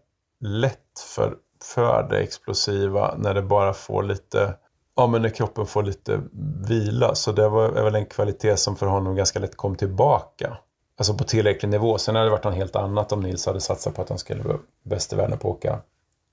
lätt 0.41 0.79
för, 1.15 1.35
för 1.65 2.09
det 2.11 2.19
explosiva 2.19 3.15
när 3.19 3.35
det 3.35 3.43
bara 3.43 3.73
får 3.73 4.03
lite, 4.03 4.55
ja 4.97 5.07
men 5.07 5.23
när 5.23 5.29
kroppen 5.29 5.67
får 5.67 5.83
lite 5.83 6.21
vila. 6.69 7.15
Så 7.15 7.33
det 7.33 7.49
var, 7.49 7.69
är 7.69 7.85
väl 7.85 7.95
en 7.95 8.07
kvalitet 8.07 8.57
som 8.57 8.77
för 8.77 8.87
honom 8.87 9.17
ganska 9.17 9.39
lätt 9.39 9.57
kom 9.57 9.77
tillbaka. 9.77 10.59
Alltså 10.99 11.15
på 11.15 11.25
tillräcklig 11.25 11.69
nivå. 11.69 11.99
Sen 11.99 12.15
hade 12.15 12.27
det 12.27 12.31
varit 12.31 12.45
något 12.45 12.55
helt 12.55 12.77
annat 12.77 13.13
om 13.13 13.21
Nils 13.21 13.47
hade 13.47 13.61
satsat 13.61 13.95
på 13.95 14.03
att 14.03 14.09
han 14.09 14.19
skulle 14.19 14.43
vara 14.43 14.59
bäst 14.83 15.13
i 15.13 15.17
världen 15.17 15.39
på 15.39 15.51
att 15.51 15.57
åka 15.57 15.81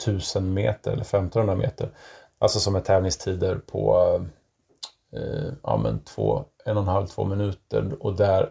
1000 0.04 0.54
meter 0.54 0.92
eller 0.92 1.02
1500 1.02 1.56
meter. 1.56 1.90
Alltså 2.40 2.60
som 2.60 2.76
är 2.76 2.80
tävlingstider 2.82 3.56
på 3.56 3.96
eh, 5.14 5.54
ja, 5.64 5.78
men 5.78 6.04
två, 6.04 6.46
en 6.66 6.78
och 6.78 6.84
en 6.84 6.90
halv, 6.90 7.08
två 7.08 7.26
minuter 7.26 7.96
och 8.00 8.16
där 8.16 8.50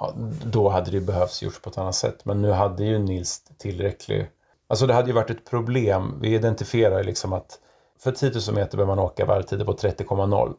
ja, 0.00 0.12
då 0.44 0.68
hade 0.68 0.90
det 0.90 1.00
behövts 1.00 1.42
gjorts 1.42 1.62
på 1.62 1.70
ett 1.70 1.78
annat 1.78 1.94
sätt. 1.94 2.24
Men 2.24 2.42
nu 2.42 2.50
hade 2.50 2.84
ju 2.84 2.98
Nils 2.98 3.44
tillräcklig... 3.58 4.30
Alltså 4.70 4.86
det 4.86 4.94
hade 4.94 5.08
ju 5.08 5.14
varit 5.14 5.30
ett 5.30 5.50
problem. 5.50 6.18
Vi 6.20 6.34
identifierar 6.34 7.04
liksom 7.04 7.32
att 7.32 7.58
för 7.98 8.12
10 8.12 8.30
000 8.30 8.54
meter 8.54 8.76
behöver 8.76 8.96
man 8.96 9.04
åka 9.04 9.24
varvtider 9.24 9.64
på 9.64 9.72
30,0. 9.72 10.54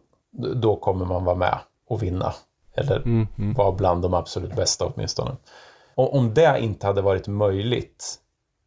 Då 0.55 0.75
kommer 0.75 1.05
man 1.05 1.23
vara 1.23 1.35
med 1.35 1.59
och 1.87 2.03
vinna. 2.03 2.33
Eller 2.73 2.97
mm, 2.97 3.27
mm. 3.37 3.53
vara 3.53 3.71
bland 3.71 4.01
de 4.01 4.13
absolut 4.13 4.55
bästa 4.55 4.85
åtminstone. 4.85 5.35
Och 5.95 6.15
om 6.15 6.33
det 6.33 6.59
inte 6.59 6.87
hade 6.87 7.01
varit 7.01 7.27
möjligt 7.27 8.15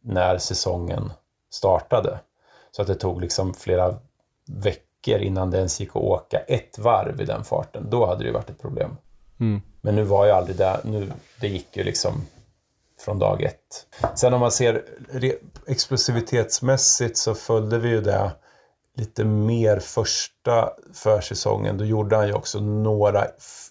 när 0.01 0.37
säsongen 0.37 1.13
startade, 1.49 2.19
så 2.71 2.81
att 2.81 2.87
det 2.87 2.95
tog 2.95 3.21
liksom 3.21 3.53
flera 3.53 3.95
veckor 4.47 5.19
innan 5.19 5.51
det 5.51 5.57
ens 5.57 5.79
gick 5.79 5.89
att 5.89 5.95
åka 5.95 6.39
ett 6.39 6.79
varv 6.79 7.21
i 7.21 7.25
den 7.25 7.43
farten, 7.43 7.87
då 7.89 8.05
hade 8.05 8.23
det 8.23 8.31
varit 8.31 8.49
ett 8.49 8.61
problem. 8.61 8.97
Mm. 9.39 9.61
Men 9.81 9.95
nu 9.95 10.03
var 10.03 10.25
jag 10.25 10.37
aldrig 10.37 10.57
där. 10.57 10.79
Nu, 10.83 11.11
det 11.41 11.47
gick 11.47 11.77
ju 11.77 11.83
liksom 11.83 12.13
från 13.05 13.19
dag 13.19 13.43
ett. 13.43 13.87
Sen 14.15 14.33
om 14.33 14.39
man 14.39 14.51
ser 14.51 14.83
explosivitetsmässigt 15.67 17.17
så 17.17 17.33
följde 17.33 17.79
vi 17.79 17.89
ju 17.89 18.01
det 18.01 18.31
lite 18.95 19.23
mer 19.23 19.79
första 19.79 20.69
försäsongen. 20.93 21.77
Då 21.77 21.85
gjorde 21.85 22.15
han 22.15 22.27
ju 22.27 22.33
också 22.33 22.59
några 22.59 23.25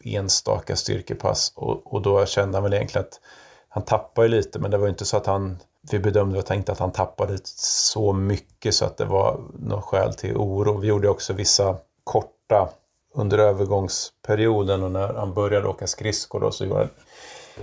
enstaka 0.04 0.76
styrkepass 0.76 1.52
och, 1.56 1.94
och 1.94 2.02
då 2.02 2.26
kände 2.26 2.56
han 2.56 2.62
väl 2.62 2.74
egentligen 2.74 3.06
att 3.06 3.20
han 3.68 3.82
tappade 3.82 4.28
lite 4.28 4.58
men 4.58 4.70
det 4.70 4.78
var 4.78 4.88
inte 4.88 5.04
så 5.04 5.16
att 5.16 5.26
han 5.26 5.58
vi 5.90 5.98
bedömde 5.98 6.38
och 6.38 6.46
tänkte 6.46 6.72
att 6.72 6.78
han 6.78 6.92
tappade 6.92 7.38
så 7.44 8.12
mycket 8.12 8.74
så 8.74 8.84
att 8.84 8.96
det 8.96 9.04
var 9.04 9.40
något 9.54 9.84
skäl 9.84 10.14
till 10.14 10.36
oro. 10.36 10.78
Vi 10.78 10.88
gjorde 10.88 11.08
också 11.08 11.32
vissa 11.32 11.76
korta 12.04 12.68
under 13.14 13.38
övergångsperioden 13.38 14.82
och 14.82 14.90
när 14.90 15.14
han 15.14 15.34
började 15.34 15.68
åka 15.68 15.86
skridskor 15.86 16.40
då 16.40 16.50
så 16.50 16.64
gjorde, 16.64 16.88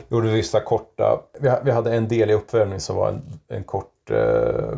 gjorde 0.09 0.27
vi 0.27 0.33
vissa 0.33 0.59
korta, 0.61 1.21
vi, 1.63 1.71
hade 1.71 1.95
en 1.95 2.07
del 2.07 2.29
i 2.29 2.33
uppvärmning 2.33 2.79
som 2.79 2.95
var 2.95 3.09
en, 3.09 3.39
en 3.47 3.63
kort 3.63 4.09
eh, 4.09 4.77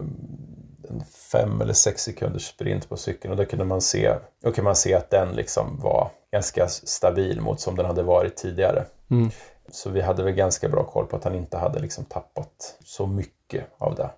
en 0.89 1.03
fem 1.31 1.61
eller 1.61 1.73
sex 1.73 2.03
sekunders 2.03 2.47
sprint 2.47 2.89
på 2.89 2.97
cykeln 2.97 3.31
och 3.31 3.37
då 3.37 3.45
kunde 3.45 3.65
man 3.65 3.81
se, 3.81 4.15
då 4.43 4.51
kunde 4.51 4.63
man 4.63 4.75
se 4.75 4.93
att 4.93 5.09
den 5.09 5.35
liksom 5.35 5.79
var 5.83 6.09
ganska 6.31 6.67
stabil 6.67 7.41
mot 7.41 7.59
som 7.59 7.75
den 7.75 7.85
hade 7.85 8.03
varit 8.03 8.35
tidigare. 8.35 8.85
Mm. 9.11 9.29
Så 9.71 9.89
vi 9.89 10.01
hade 10.01 10.23
väl 10.23 10.33
ganska 10.33 10.69
bra 10.69 10.83
koll 10.83 11.05
på 11.05 11.15
att 11.15 11.23
han 11.23 11.35
inte 11.35 11.57
hade 11.57 11.79
liksom 11.79 12.05
tappat 12.05 12.77
så 12.85 13.07
mycket 13.07 13.65
av 13.77 13.95
det. 13.95 14.09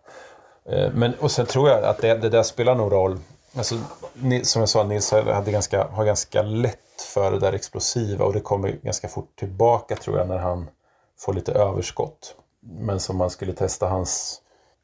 Eh, 0.71 0.91
men, 0.93 1.13
och 1.13 1.31
sen 1.31 1.45
tror 1.45 1.69
jag 1.69 1.83
att 1.83 2.01
det, 2.01 2.15
det 2.15 2.29
där 2.29 2.43
spelar 2.43 2.75
nog 2.75 2.91
roll 2.91 3.19
Alltså, 3.57 3.75
som 4.43 4.59
jag 4.59 4.69
sa, 4.69 4.83
Nils 4.83 5.11
hade 5.11 5.51
ganska, 5.51 5.87
har 5.87 6.05
ganska 6.05 6.41
lätt 6.41 7.01
för 7.13 7.31
det 7.31 7.39
där 7.39 7.53
explosiva 7.53 8.25
och 8.25 8.33
det 8.33 8.39
kommer 8.39 8.71
ganska 8.71 9.07
fort 9.07 9.35
tillbaka 9.35 9.95
tror 9.95 10.17
jag 10.17 10.27
när 10.27 10.37
han 10.37 10.69
får 11.25 11.33
lite 11.33 11.51
överskott. 11.51 12.35
Men 12.59 12.99
som 12.99 13.17
man 13.17 13.29
skulle 13.29 13.53
testa 13.53 13.87
hans 13.87 14.41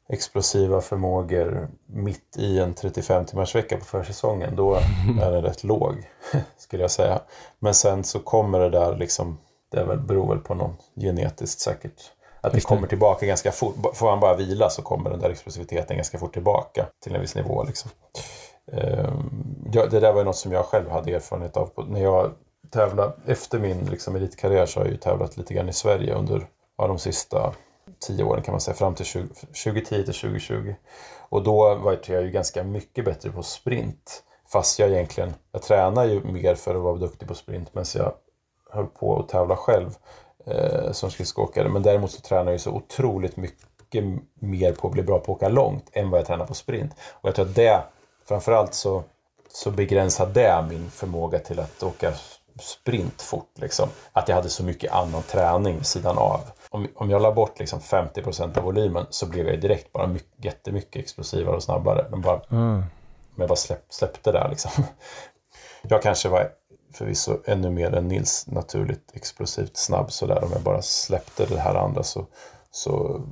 explosiva 0.08 0.80
förmågor 0.80 1.68
mitt 1.86 2.36
i 2.36 2.58
en 2.58 2.74
35 2.74 3.24
timmars 3.24 3.54
vecka 3.54 3.76
på 3.76 3.84
försäsongen, 3.84 4.56
då 4.56 4.74
är 5.22 5.30
den 5.30 5.42
rätt 5.42 5.64
låg, 5.64 6.10
skulle 6.56 6.82
jag 6.82 6.90
säga. 6.90 7.20
Men 7.58 7.74
sen 7.74 8.04
så 8.04 8.18
kommer 8.18 8.60
det 8.60 8.70
där 8.70 8.96
liksom, 8.96 9.38
det 9.70 9.84
väl, 9.84 9.98
beror 9.98 10.28
väl 10.28 10.38
på 10.38 10.54
någon 10.54 10.76
genetiskt 10.96 11.60
säkert. 11.60 12.12
Att 12.40 12.52
det 12.52 12.60
kommer 12.60 12.88
tillbaka 12.88 13.26
ganska 13.26 13.52
fort. 13.52 13.74
Får 13.94 14.10
han 14.10 14.20
bara 14.20 14.36
vila 14.36 14.70
så 14.70 14.82
kommer 14.82 15.10
den 15.10 15.20
där 15.20 15.30
explosiviteten 15.30 15.96
ganska 15.96 16.18
fort 16.18 16.32
tillbaka 16.32 16.86
till 17.02 17.14
en 17.14 17.20
viss 17.20 17.34
nivå. 17.34 17.64
Liksom. 17.64 17.90
Ehm, 18.72 19.30
det 19.90 20.00
där 20.00 20.12
var 20.12 20.24
något 20.24 20.36
som 20.36 20.52
jag 20.52 20.64
själv 20.64 20.90
hade 20.90 21.14
erfarenhet 21.14 21.56
av. 21.56 21.70
När 21.88 22.00
jag 22.00 22.32
tävla, 22.72 23.12
efter 23.26 23.58
min 23.58 23.84
liksom, 23.90 24.16
elitkarriär 24.16 24.66
så 24.66 24.80
har 24.80 24.84
jag 24.84 24.92
ju 24.92 24.98
tävlat 24.98 25.36
lite 25.36 25.54
grann 25.54 25.68
i 25.68 25.72
Sverige 25.72 26.14
under 26.14 26.46
ja, 26.78 26.86
de 26.86 26.98
sista 26.98 27.52
tio 27.98 28.24
åren 28.24 28.42
kan 28.42 28.52
man 28.52 28.60
säga, 28.60 28.74
fram 28.74 28.94
till 28.94 29.04
20, 29.04 29.28
2010 29.64 29.82
till 29.88 30.04
2020. 30.04 30.74
Och 31.28 31.42
då 31.42 31.74
var 31.74 31.98
jag 32.06 32.22
ju 32.22 32.30
ganska 32.30 32.64
mycket 32.64 33.04
bättre 33.04 33.30
på 33.30 33.42
sprint. 33.42 34.22
Fast 34.52 34.78
jag 34.78 34.90
egentligen, 34.90 35.34
jag 35.52 35.62
tränar 35.62 36.04
ju 36.04 36.24
mer 36.24 36.54
för 36.54 36.74
att 36.74 36.82
vara 36.82 36.96
duktig 36.96 37.28
på 37.28 37.34
sprint 37.34 37.74
medan 37.74 37.86
jag 37.94 38.14
höll 38.70 38.86
på 38.86 39.20
att 39.20 39.28
tävla 39.28 39.56
själv 39.56 39.94
eh, 40.46 40.92
som 40.92 41.10
skridskoåkare. 41.10 41.68
Men 41.68 41.82
däremot 41.82 42.10
så 42.10 42.20
tränar 42.20 42.44
jag 42.44 42.52
ju 42.52 42.58
så 42.58 42.70
otroligt 42.70 43.36
mycket 43.36 44.04
mer 44.34 44.72
på 44.72 44.86
att 44.86 44.92
bli 44.92 45.02
bra 45.02 45.18
på 45.18 45.32
att 45.32 45.36
åka 45.36 45.48
långt 45.48 45.90
än 45.92 46.10
vad 46.10 46.20
jag 46.20 46.26
tränar 46.26 46.46
på 46.46 46.54
sprint. 46.54 46.92
Och 47.10 47.28
jag 47.28 47.34
tror 47.34 47.46
att 47.46 47.54
det, 47.54 47.82
framförallt 48.28 48.74
så, 48.74 49.02
så 49.48 49.70
begränsar 49.70 50.26
det 50.26 50.64
min 50.70 50.90
förmåga 50.90 51.38
till 51.38 51.60
att 51.60 51.82
åka 51.82 52.12
sprint 52.60 53.22
fort. 53.22 53.50
Liksom. 53.54 53.88
Att 54.12 54.28
jag 54.28 54.36
hade 54.36 54.48
så 54.48 54.64
mycket 54.64 54.92
annan 54.92 55.22
träning 55.22 55.76
vid 55.76 55.86
sidan 55.86 56.18
av. 56.18 56.40
Om, 56.70 56.88
om 56.94 57.10
jag 57.10 57.22
la 57.22 57.32
bort 57.32 57.58
liksom 57.58 57.80
50% 57.80 58.58
av 58.58 58.64
volymen 58.64 59.06
så 59.10 59.26
blev 59.26 59.48
jag 59.48 59.60
direkt 59.60 59.92
bara 59.92 60.06
mycket, 60.06 60.44
jättemycket 60.44 61.02
explosivare 61.02 61.56
och 61.56 61.62
snabbare. 61.62 62.06
De 62.10 62.20
bara, 62.20 62.40
mm. 62.50 62.84
Men 63.34 63.42
jag 63.42 63.48
bara 63.48 63.56
släpp, 63.56 63.84
släppte 63.88 64.32
där 64.32 64.48
liksom. 64.48 64.70
Jag 65.82 66.02
kanske 66.02 66.28
var 66.28 66.50
förvisso 66.92 67.38
ännu 67.44 67.70
mer 67.70 67.94
än 67.94 68.08
Nils 68.08 68.46
naturligt 68.46 69.10
explosivt 69.14 69.76
snabb 69.76 70.12
sådär. 70.12 70.44
Om 70.44 70.52
jag 70.52 70.62
bara 70.62 70.82
släppte 70.82 71.46
det 71.46 71.60
här 71.60 71.74
andra 71.74 72.02
så, 72.02 72.26
så, 72.70 73.22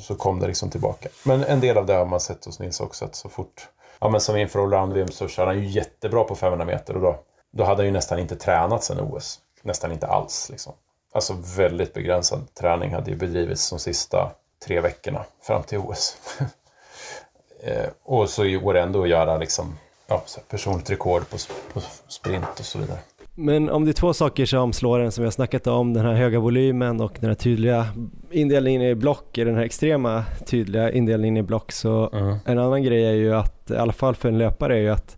så 0.00 0.14
kom 0.14 0.40
det 0.40 0.46
liksom 0.46 0.70
tillbaka. 0.70 1.08
Men 1.24 1.44
en 1.44 1.60
del 1.60 1.78
av 1.78 1.86
det 1.86 1.94
har 1.94 2.06
man 2.06 2.20
sett 2.20 2.44
hos 2.44 2.58
Nils 2.58 2.80
också. 2.80 3.04
Att 3.04 3.14
så 3.14 3.28
fort, 3.28 3.68
ja 3.98 4.08
men 4.08 4.20
som 4.20 4.36
inför 4.36 4.62
allround-VM 4.62 5.08
så 5.08 5.28
kör 5.28 5.46
han 5.46 5.58
ju 5.58 5.68
jättebra 5.68 6.24
på 6.24 6.34
500 6.34 6.66
meter 6.66 6.94
och 6.94 7.02
då, 7.02 7.20
då 7.50 7.64
hade 7.64 7.76
han 7.76 7.86
ju 7.86 7.92
nästan 7.92 8.18
inte 8.18 8.36
tränat 8.36 8.84
sedan 8.84 9.00
OS. 9.00 9.40
Nästan 9.62 9.92
inte 9.92 10.06
alls 10.06 10.48
liksom. 10.50 10.72
Alltså 11.12 11.36
väldigt 11.56 11.94
begränsad 11.94 12.54
träning 12.54 12.94
hade 12.94 13.10
ju 13.10 13.16
bedrivits 13.16 13.70
de 13.70 13.78
sista 13.78 14.30
tre 14.66 14.80
veckorna 14.80 15.24
fram 15.42 15.62
till 15.62 15.78
OS. 15.78 16.16
eh, 17.62 17.88
och 18.02 18.30
så 18.30 18.42
går 18.42 18.74
det 18.74 18.80
ändå 18.80 19.02
att 19.02 19.08
göra 19.08 19.38
liksom 19.38 19.78
ja, 20.06 20.24
personligt 20.48 20.90
rekord 20.90 21.28
på, 21.30 21.36
på 21.72 21.80
sprint 22.08 22.58
och 22.58 22.64
så 22.64 22.78
vidare. 22.78 22.98
Men 23.34 23.70
om 23.70 23.84
det 23.84 23.90
är 23.90 23.92
två 23.92 24.14
saker 24.14 24.46
som 24.46 24.72
slår 24.72 25.00
en 25.00 25.12
som 25.12 25.22
vi 25.22 25.26
har 25.26 25.32
snackat 25.32 25.66
om, 25.66 25.94
den 25.94 26.06
här 26.06 26.12
höga 26.12 26.40
volymen 26.40 27.00
och 27.00 27.16
den 27.20 27.28
här 27.30 27.34
tydliga 27.34 27.86
indelningen 28.30 28.82
i 28.82 28.94
block, 28.94 29.34
den 29.34 29.54
här 29.54 29.62
extrema 29.62 30.24
tydliga 30.46 30.92
indelningen 30.92 31.36
i 31.36 31.42
block, 31.42 31.72
så 31.72 32.10
mm. 32.12 32.36
en 32.44 32.58
annan 32.58 32.82
grej 32.82 33.06
är 33.06 33.12
ju 33.12 33.34
att, 33.34 33.70
i 33.70 33.76
alla 33.76 33.92
fall 33.92 34.14
för 34.14 34.28
en 34.28 34.38
löpare, 34.38 34.74
är 34.74 34.80
ju 34.80 34.90
att 34.90 35.16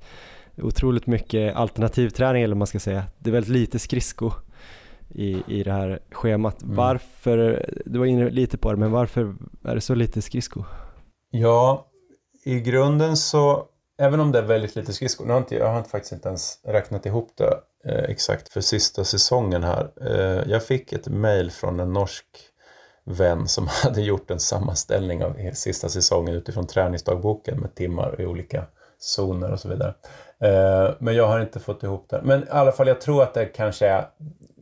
otroligt 0.56 1.06
mycket 1.06 1.56
alternativträning 1.56 2.42
eller 2.42 2.54
vad 2.54 2.58
man 2.58 2.66
ska 2.66 2.80
säga. 2.80 3.04
Det 3.18 3.30
är 3.30 3.32
väldigt 3.32 3.52
lite 3.52 3.78
skridsko 3.78 4.30
i, 5.08 5.42
i 5.46 5.62
det 5.62 5.72
här 5.72 6.00
schemat. 6.10 6.62
Mm. 6.62 6.76
Varför, 6.76 7.70
du 7.86 7.98
var 7.98 8.06
inne 8.06 8.30
lite 8.30 8.58
på 8.58 8.72
det, 8.72 8.78
men 8.78 8.90
varför 8.90 9.34
är 9.64 9.74
det 9.74 9.80
så 9.80 9.94
lite 9.94 10.22
skridsko? 10.22 10.64
Ja, 11.30 11.86
i 12.44 12.60
grunden 12.60 13.16
så 13.16 13.68
Även 13.98 14.20
om 14.20 14.32
det 14.32 14.38
är 14.38 14.42
väldigt 14.42 14.76
lite 14.76 14.92
skridskor, 14.92 15.24
nu 15.24 15.32
har 15.32 15.38
inte, 15.38 15.54
jag 15.54 15.72
har 15.72 15.82
faktiskt 15.82 16.12
inte 16.12 16.28
ens 16.28 16.58
räknat 16.64 17.06
ihop 17.06 17.32
det 17.36 17.60
eh, 17.84 18.04
exakt 18.10 18.48
för 18.48 18.60
sista 18.60 19.04
säsongen 19.04 19.62
här. 19.62 19.90
Eh, 20.00 20.50
jag 20.50 20.64
fick 20.64 20.92
ett 20.92 21.08
mail 21.08 21.50
från 21.50 21.80
en 21.80 21.92
norsk 21.92 22.26
vän 23.04 23.48
som 23.48 23.66
hade 23.82 24.02
gjort 24.02 24.30
en 24.30 24.40
sammanställning 24.40 25.24
av 25.24 25.36
sista 25.54 25.88
säsongen 25.88 26.34
utifrån 26.34 26.66
träningsdagboken 26.66 27.60
med 27.60 27.74
timmar 27.74 28.20
i 28.20 28.26
olika 28.26 28.64
zoner 28.98 29.52
och 29.52 29.60
så 29.60 29.68
vidare. 29.68 29.94
Eh, 30.42 30.90
men 30.98 31.14
jag 31.14 31.26
har 31.26 31.40
inte 31.40 31.60
fått 31.60 31.82
ihop 31.82 32.06
det. 32.08 32.20
Men 32.24 32.42
i 32.42 32.50
alla 32.50 32.72
fall, 32.72 32.88
jag 32.88 33.00
tror 33.00 33.22
att 33.22 33.34
det 33.34 33.46
kanske 33.46 33.86
är 33.86 34.08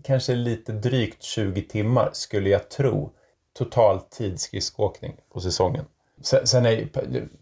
kanske 0.04 0.34
lite 0.34 0.72
drygt 0.72 1.22
20 1.22 1.62
timmar 1.62 2.10
skulle 2.12 2.50
jag 2.50 2.68
tro 2.68 3.10
total 3.58 4.00
tidsskridskoåkning 4.00 5.16
på 5.32 5.40
säsongen. 5.40 5.84
Sen, 6.22 6.46
sen 6.46 6.66
är 6.66 6.88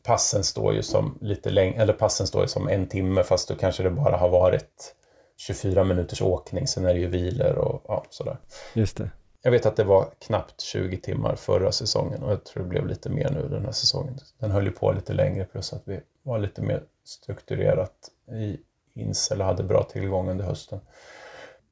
passen 0.03 0.45
står 0.45 0.74
ju 0.74 0.82
som 0.82 1.18
lite 1.20 1.51
längre, 1.51 1.82
eller 1.82 1.93
passen 1.93 2.26
står 2.26 2.43
ju 2.43 2.49
som 2.49 2.68
en 2.68 2.86
timme 2.86 3.22
fast 3.22 3.49
då 3.49 3.55
kanske 3.55 3.82
det 3.82 3.91
bara 3.91 4.16
har 4.16 4.28
varit 4.28 4.95
24 5.36 5.84
minuters 5.84 6.22
åkning. 6.22 6.66
Sen 6.66 6.84
är 6.84 6.95
det 6.95 7.01
ju 7.01 7.07
vilor 7.07 7.59
och 7.59 7.82
ja, 7.89 8.05
sådär. 8.11 8.36
Just 8.74 8.97
det. 8.97 9.11
Jag 9.43 9.51
vet 9.51 9.66
att 9.66 9.76
det 9.76 9.84
var 9.84 10.09
knappt 10.18 10.61
20 10.61 10.97
timmar 10.97 11.36
förra 11.36 11.72
säsongen 11.72 12.22
och 12.22 12.32
jag 12.32 12.45
tror 12.45 12.62
det 12.62 12.68
blev 12.68 12.86
lite 12.86 13.11
mer 13.11 13.30
nu 13.30 13.49
den 13.49 13.64
här 13.64 13.72
säsongen. 13.72 14.18
Den 14.39 14.51
höll 14.51 14.64
ju 14.64 14.72
på 14.72 14.93
lite 14.93 15.12
längre 15.12 15.45
plus 15.45 15.72
att 15.72 15.82
vi 15.84 16.01
var 16.22 16.39
lite 16.39 16.62
mer 16.62 16.82
strukturerat 17.05 18.11
i 18.33 18.61
Insel 18.95 19.41
och 19.41 19.47
hade 19.47 19.62
bra 19.62 19.83
tillgång 19.83 20.31
under 20.31 20.45
hösten. 20.45 20.81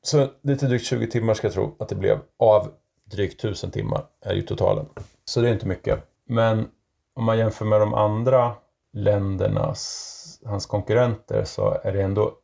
Så 0.03 0.29
lite 0.43 0.67
drygt 0.67 0.85
20 0.85 1.07
timmar 1.07 1.35
ska 1.35 1.47
jag 1.47 1.55
tro 1.55 1.77
att 1.79 1.89
det 1.89 1.95
blev 1.95 2.19
av 2.39 2.73
drygt 3.05 3.45
1000 3.45 3.71
timmar 3.71 4.07
är 4.21 4.35
ju 4.35 4.43
totalen. 4.43 4.87
Så 5.25 5.41
det 5.41 5.49
är 5.49 5.53
inte 5.53 5.67
mycket. 5.67 5.99
Men 6.25 6.69
om 7.15 7.25
man 7.25 7.39
jämför 7.39 7.65
med 7.65 7.81
de 7.81 7.95
andra 7.95 8.55
ländernas, 8.93 10.41
hans 10.45 10.67
konkurrenter, 10.67 11.45
så 11.45 11.81
är 11.85 11.93
det 11.93 12.03
ändå 12.03 12.35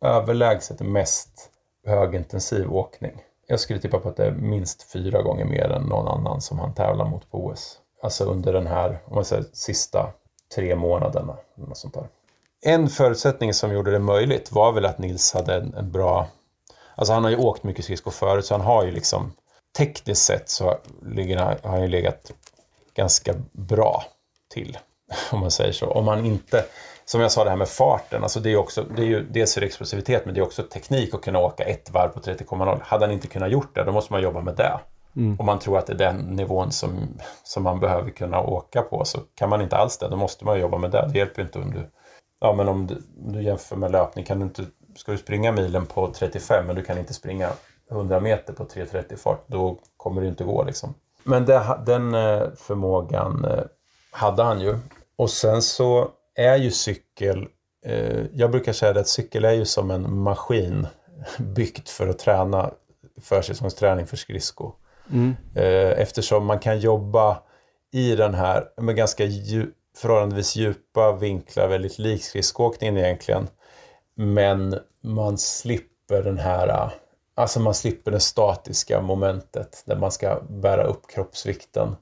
överlägset 0.00 0.80
mest 0.80 1.50
högintensiv 1.86 2.72
åkning. 2.72 3.22
Jag 3.46 3.60
skulle 3.60 3.80
tippa 3.80 3.98
på 3.98 4.08
att 4.08 4.16
det 4.16 4.26
är 4.26 4.32
minst 4.32 4.92
fyra 4.92 5.22
gånger 5.22 5.44
mer 5.44 5.70
än 5.70 5.82
någon 5.82 6.08
annan 6.08 6.40
som 6.40 6.58
han 6.58 6.74
tävlar 6.74 7.04
mot 7.04 7.30
på 7.30 7.46
OS. 7.46 7.78
Alltså 8.02 8.24
under 8.24 8.52
den 8.52 8.66
här, 8.66 9.02
om 9.04 9.14
man 9.14 9.24
säger 9.24 9.44
sista 9.52 10.12
tre 10.54 10.76
månaderna. 10.76 11.36
Något 11.54 11.76
sånt 11.76 11.94
där. 11.94 12.08
En 12.62 12.88
förutsättning 12.88 13.54
som 13.54 13.72
gjorde 13.72 13.90
det 13.90 13.98
möjligt 13.98 14.52
var 14.52 14.72
väl 14.72 14.86
att 14.86 14.98
Nils 14.98 15.34
hade 15.34 15.54
en, 15.54 15.74
en 15.74 15.92
bra... 15.92 16.28
Alltså 16.94 17.14
han 17.14 17.24
har 17.24 17.30
ju 17.30 17.36
åkt 17.36 17.62
mycket 17.62 17.84
skridskor 17.84 18.10
förut 18.10 18.44
så 18.44 18.54
han 18.54 18.66
har 18.66 18.84
ju 18.84 18.90
liksom 18.90 19.32
tekniskt 19.78 20.24
sett 20.24 20.48
så 20.50 20.78
ligger, 21.02 21.36
har 21.36 21.70
han 21.70 21.82
ju 21.82 21.88
legat 21.88 22.32
ganska 22.94 23.34
bra 23.52 24.04
till. 24.50 24.78
Om 25.32 25.40
man 25.40 25.50
säger 25.50 25.72
så. 25.72 25.86
Om 25.86 26.04
man 26.04 26.26
inte, 26.26 26.64
som 27.04 27.20
jag 27.20 27.32
sa 27.32 27.44
det 27.44 27.50
här 27.50 27.56
med 27.56 27.68
farten, 27.68 28.22
alltså 28.22 28.40
det 28.40 28.52
är 28.52 28.56
också, 28.56 28.84
det 28.96 29.02
är 29.02 29.06
ju 29.06 29.24
dels 29.24 29.56
är 29.56 29.60
det 29.60 29.66
explosivitet 29.66 30.24
men 30.24 30.34
det 30.34 30.40
är 30.40 30.44
också 30.44 30.62
teknik 30.62 31.14
att 31.14 31.22
kunna 31.22 31.38
åka 31.38 31.64
ett 31.64 31.90
varv 31.90 32.08
på 32.08 32.20
30,0. 32.20 32.80
Hade 32.82 33.04
han 33.04 33.12
inte 33.12 33.28
kunnat 33.28 33.50
gjort 33.50 33.74
det, 33.74 33.84
då 33.84 33.92
måste 33.92 34.12
man 34.12 34.22
jobba 34.22 34.40
med 34.40 34.54
det. 34.54 34.80
Mm. 35.16 35.36
Om 35.40 35.46
man 35.46 35.58
tror 35.58 35.78
att 35.78 35.86
det 35.86 35.92
är 35.92 35.98
den 35.98 36.16
nivån 36.16 36.72
som, 36.72 37.18
som 37.42 37.62
man 37.62 37.80
behöver 37.80 38.10
kunna 38.10 38.40
åka 38.40 38.82
på 38.82 39.04
så 39.04 39.20
kan 39.34 39.48
man 39.48 39.62
inte 39.62 39.76
alls 39.76 39.98
det, 39.98 40.08
då 40.08 40.16
måste 40.16 40.44
man 40.44 40.60
jobba 40.60 40.78
med 40.78 40.90
det. 40.90 41.08
Det 41.12 41.18
hjälper 41.18 41.42
inte 41.42 41.58
om 41.58 41.70
du, 41.70 41.90
ja 42.40 42.54
men 42.54 42.68
om 42.68 42.86
du, 42.86 42.94
om 43.24 43.32
du 43.32 43.42
jämför 43.42 43.76
med 43.76 43.92
löpning, 43.92 44.24
kan 44.24 44.38
du 44.38 44.44
inte, 44.44 44.64
ska 44.96 45.12
du 45.12 45.18
springa 45.18 45.52
milen 45.52 45.86
på 45.86 46.12
35 46.12 46.66
men 46.66 46.76
du 46.76 46.82
kan 46.82 46.98
inte 46.98 47.14
springa 47.14 47.50
100 47.90 48.20
meter 48.20 48.52
på 48.52 48.64
3.30 48.64 49.16
fart, 49.16 49.44
då 49.46 49.78
kommer 49.96 50.22
det 50.22 50.28
inte 50.28 50.44
gå 50.44 50.64
liksom. 50.64 50.94
Men 51.24 51.46
det, 51.46 51.80
den 51.86 52.14
eh, 52.14 52.42
förmågan 52.56 53.44
eh, 53.44 53.64
hade 54.10 54.42
han 54.42 54.60
ju. 54.60 54.78
Och 55.16 55.30
sen 55.30 55.62
så 55.62 56.10
är 56.34 56.56
ju 56.56 56.70
cykel, 56.70 57.46
eh, 57.84 58.24
jag 58.32 58.50
brukar 58.50 58.72
säga 58.72 59.00
att 59.00 59.08
cykel 59.08 59.44
är 59.44 59.52
ju 59.52 59.64
som 59.64 59.90
en 59.90 60.18
maskin 60.18 60.86
byggt 61.38 61.88
för 61.88 62.08
att 62.08 62.18
träna 62.18 62.70
försäsongsträning 63.22 64.06
för 64.06 64.16
skridsko. 64.16 64.72
Mm. 65.12 65.34
Eftersom 65.96 66.46
man 66.46 66.58
kan 66.58 66.78
jobba 66.78 67.42
i 67.92 68.16
den 68.16 68.34
här 68.34 68.64
med 68.80 68.96
ganska 68.96 69.24
djup, 69.24 69.74
förhållandevis 69.98 70.56
djupa 70.56 71.12
vinklar, 71.12 71.68
väldigt 71.68 71.98
lik 71.98 72.24
skridskoåkningen 72.24 72.96
egentligen. 72.96 73.48
Men 74.14 74.78
man 75.00 75.38
slipper 75.38 76.22
den 76.22 76.38
här, 76.38 76.90
alltså 77.34 77.60
man 77.60 77.74
slipper 77.74 78.10
det 78.10 78.20
statiska 78.20 79.00
momentet 79.00 79.82
där 79.86 79.96
man 79.96 80.12
ska 80.12 80.40
bära 80.48 80.84
upp 80.84 81.10
kroppsvikten. 81.10 81.96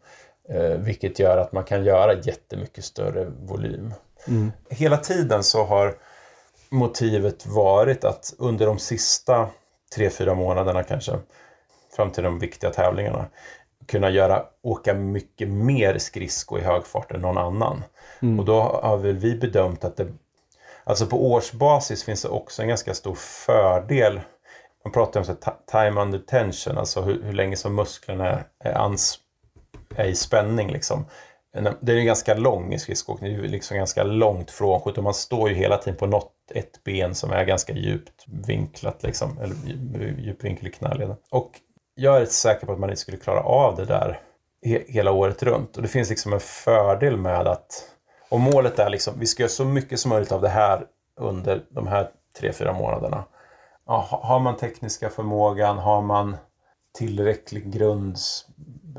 Eh, 0.48 0.78
vilket 0.78 1.18
gör 1.18 1.36
att 1.38 1.52
man 1.52 1.64
kan 1.64 1.84
göra 1.84 2.14
jättemycket 2.14 2.84
större 2.84 3.24
volym. 3.24 3.94
Mm. 4.28 4.52
Hela 4.68 4.96
tiden 4.96 5.44
så 5.44 5.64
har 5.64 5.94
motivet 6.68 7.46
varit 7.46 8.04
att 8.04 8.34
under 8.38 8.66
de 8.66 8.78
sista 8.78 9.48
tre 9.94 10.10
fyra 10.10 10.34
månaderna 10.34 10.82
kanske, 10.82 11.12
fram 11.96 12.10
till 12.10 12.24
de 12.24 12.38
viktiga 12.38 12.70
tävlingarna, 12.70 13.26
kunna 13.86 14.10
göra, 14.10 14.44
åka 14.62 14.94
mycket 14.94 15.48
mer 15.48 15.98
skridsko 15.98 16.58
i 16.58 16.62
hög 16.62 16.86
fart 16.86 17.12
än 17.12 17.20
någon 17.20 17.38
annan. 17.38 17.84
Mm. 18.22 18.38
Och 18.38 18.44
då 18.44 18.60
har 18.60 18.96
väl 18.96 19.16
vi 19.16 19.34
bedömt 19.34 19.84
att 19.84 19.96
det, 19.96 20.08
alltså 20.84 21.06
på 21.06 21.32
årsbasis 21.32 22.04
finns 22.04 22.22
det 22.22 22.28
också 22.28 22.62
en 22.62 22.68
ganska 22.68 22.94
stor 22.94 23.14
fördel. 23.14 24.20
Man 24.84 24.92
pratar 24.92 25.20
om 25.20 25.26
så 25.26 25.34
time 25.72 26.00
under 26.00 26.18
tension, 26.18 26.78
alltså 26.78 27.00
hur, 27.00 27.22
hur 27.22 27.32
länge 27.32 27.56
som 27.56 27.74
musklerna 27.74 28.44
är 28.64 28.78
ans 28.78 29.18
är 29.96 30.04
i 30.04 30.14
spänning 30.14 30.70
liksom. 30.70 31.04
Det 31.80 31.92
är 31.92 32.02
ganska 32.02 32.34
lång 32.34 32.72
i 32.72 32.78
skridskoåkning, 32.78 33.38
det 33.38 33.44
är 33.44 33.48
liksom 33.48 33.76
ganska 33.76 34.04
långt 34.04 34.50
frånskjutet. 34.50 35.04
Man 35.04 35.14
står 35.14 35.48
ju 35.48 35.54
hela 35.54 35.76
tiden 35.76 35.98
på 35.98 36.06
något 36.06 36.32
ett 36.54 36.84
ben 36.84 37.14
som 37.14 37.30
är 37.30 37.44
ganska 37.44 37.72
djupt 37.72 38.24
vinklat 38.26 39.02
liksom, 39.02 39.38
eller 39.38 39.56
djup 40.18 40.44
vinkel 40.44 40.66
i 40.66 40.70
knäleden. 40.70 41.16
Och 41.30 41.50
jag 41.98 42.16
är 42.16 42.20
rätt 42.20 42.32
säker 42.32 42.66
på 42.66 42.72
att 42.72 42.78
man 42.78 42.90
inte 42.90 43.00
skulle 43.00 43.16
klara 43.16 43.40
av 43.40 43.76
det 43.76 43.84
där 43.84 44.20
he 44.66 44.84
hela 44.88 45.12
året 45.12 45.42
runt. 45.42 45.76
Och 45.76 45.82
det 45.82 45.88
finns 45.88 46.10
liksom 46.10 46.32
en 46.32 46.40
fördel 46.40 47.16
med 47.16 47.46
att 47.46 47.90
Och 48.28 48.40
målet 48.40 48.78
är 48.78 48.90
liksom, 48.90 49.14
vi 49.18 49.26
ska 49.26 49.42
göra 49.42 49.50
så 49.50 49.64
mycket 49.64 50.00
som 50.00 50.08
möjligt 50.08 50.32
av 50.32 50.40
det 50.40 50.48
här 50.48 50.86
under 51.20 51.64
de 51.70 51.86
här 51.86 52.10
tre, 52.38 52.52
fyra 52.52 52.72
månaderna. 52.72 53.24
Ja, 53.86 54.06
har 54.22 54.40
man 54.40 54.56
tekniska 54.56 55.10
förmågan, 55.10 55.78
har 55.78 56.02
man 56.02 56.36
tillräcklig 56.98 57.72
grunds 57.72 58.46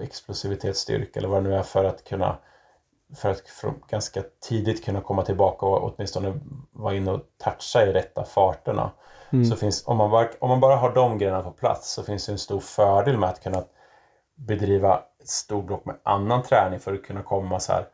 explosivitetsstyrka 0.01 1.19
eller 1.19 1.29
vad 1.29 1.43
det 1.43 1.49
nu 1.49 1.55
är 1.55 1.63
för 1.63 1.83
att 1.83 2.03
kunna 2.03 2.37
för 3.15 3.29
att 3.29 3.41
ganska 3.89 4.23
tidigt 4.41 4.85
kunna 4.85 5.01
komma 5.01 5.23
tillbaka 5.25 5.65
och 5.65 5.83
åtminstone 5.83 6.39
vara 6.71 6.95
inne 6.95 7.11
och 7.11 7.21
toucha 7.43 7.85
i 7.85 7.93
rätta 7.93 8.23
farterna. 8.23 8.91
Mm. 9.29 9.45
Så 9.45 9.55
finns, 9.55 9.87
om, 9.87 9.97
man 9.97 10.11
bara, 10.11 10.27
om 10.39 10.49
man 10.49 10.59
bara 10.59 10.75
har 10.75 10.93
de 10.93 11.17
grejerna 11.17 11.41
på 11.41 11.51
plats 11.51 11.91
så 11.93 12.03
finns 12.03 12.25
det 12.25 12.31
en 12.31 12.37
stor 12.37 12.59
fördel 12.59 13.17
med 13.17 13.29
att 13.29 13.43
kunna 13.43 13.63
bedriva 14.35 15.03
ett 15.19 15.29
stort 15.29 15.65
block 15.65 15.85
med 15.85 15.95
annan 16.03 16.43
träning 16.43 16.79
för 16.79 16.93
att 16.93 17.03
kunna 17.03 17.23
komma 17.23 17.59
så 17.59 17.71
här 17.71 17.85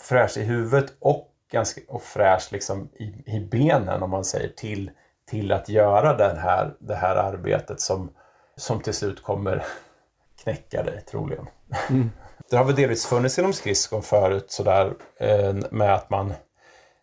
fräsch 0.00 0.36
i 0.36 0.42
huvudet 0.42 0.92
och, 1.00 1.28
ganska, 1.52 1.80
och 1.88 2.02
fräsch 2.02 2.48
liksom 2.52 2.88
i, 2.92 3.36
i 3.36 3.48
benen 3.50 4.02
om 4.02 4.10
man 4.10 4.24
säger 4.24 4.48
till, 4.48 4.90
till 5.26 5.52
att 5.52 5.68
göra 5.68 6.16
den 6.16 6.38
här, 6.38 6.74
det 6.78 6.94
här 6.94 7.16
arbetet 7.16 7.80
som, 7.80 8.10
som 8.56 8.80
till 8.80 8.94
slut 8.94 9.22
kommer 9.22 9.64
knäcka 10.42 10.82
dig 10.82 11.00
troligen. 11.00 11.46
Mm. 11.90 12.10
Det 12.50 12.56
har 12.56 12.64
väl 12.64 12.74
delvis 12.74 13.06
funnits 13.06 13.38
inom 13.38 13.52
skridskon 13.52 14.02
förut 14.02 14.50
sådär 14.50 14.94
eh, 15.20 15.54
med 15.70 15.94
att 15.94 16.10
man 16.10 16.34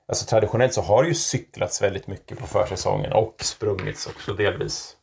Alltså 0.05 0.25
traditionellt 0.25 0.73
så 0.73 0.81
har 0.81 1.03
det 1.03 1.09
ju 1.09 1.15
cyklats 1.15 1.81
väldigt 1.81 2.07
mycket 2.07 2.39
på 2.39 2.47
försäsongen 2.47 3.13
och 3.13 3.35
sprungits 3.39 4.07
också 4.07 4.33
delvis. 4.33 4.97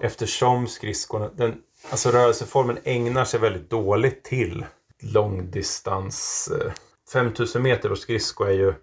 Eftersom 0.00 0.66
skridskon, 0.66 1.30
den, 1.36 1.62
alltså 1.90 2.10
rörelseformen 2.10 2.78
ägnar 2.84 3.24
sig 3.24 3.40
väldigt 3.40 3.70
dåligt 3.70 4.24
till 4.24 4.66
långdistans. 5.02 6.48
Eh, 6.60 6.72
5000 7.12 7.62
meter 7.62 7.88
på 7.88 7.96
skridsko 7.96 8.44
är 8.44 8.52
ju, 8.52 8.74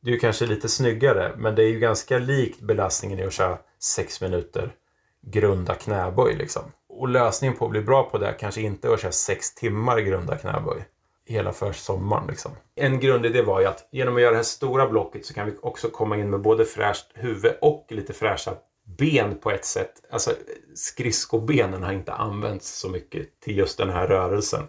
det 0.00 0.10
är 0.10 0.14
ju 0.14 0.18
kanske 0.18 0.46
lite 0.46 0.68
snyggare 0.68 1.32
men 1.36 1.54
det 1.54 1.62
är 1.62 1.68
ju 1.68 1.78
ganska 1.78 2.18
likt 2.18 2.60
belastningen 2.60 3.18
i 3.18 3.24
att 3.24 3.32
köra 3.32 3.58
6 3.80 4.20
minuter 4.20 4.74
grunda 5.20 5.74
knäböj 5.74 6.34
liksom. 6.34 6.62
Och 6.94 7.08
lösningen 7.08 7.56
på 7.56 7.64
att 7.64 7.70
bli 7.70 7.80
bra 7.80 8.02
på 8.02 8.18
det 8.18 8.34
kanske 8.40 8.60
inte 8.60 8.88
är 8.88 8.92
att 8.92 9.00
köra 9.00 9.12
6 9.12 9.54
timmar 9.54 9.98
grunda 9.98 10.38
knäböj 10.38 10.84
hela 11.26 11.52
försommaren. 11.52 12.26
Liksom. 12.26 12.52
En 12.74 13.00
grundidé 13.00 13.42
var 13.42 13.60
ju 13.60 13.66
att 13.66 13.88
genom 13.90 14.16
att 14.16 14.22
göra 14.22 14.30
det 14.30 14.36
här 14.36 14.44
stora 14.44 14.88
blocket 14.88 15.26
så 15.26 15.34
kan 15.34 15.46
vi 15.46 15.52
också 15.62 15.90
komma 15.90 16.16
in 16.16 16.30
med 16.30 16.40
både 16.40 16.64
fräscht 16.64 17.06
huvud 17.14 17.52
och 17.60 17.86
lite 17.88 18.12
fräscha 18.12 18.52
ben 18.84 19.38
på 19.38 19.50
ett 19.50 19.64
sätt. 19.64 19.92
Alltså 20.10 20.30
skridskobenen 20.74 21.82
har 21.82 21.92
inte 21.92 22.12
använts 22.12 22.78
så 22.78 22.88
mycket 22.88 23.40
till 23.40 23.58
just 23.58 23.78
den 23.78 23.90
här 23.90 24.06
rörelsen. 24.06 24.62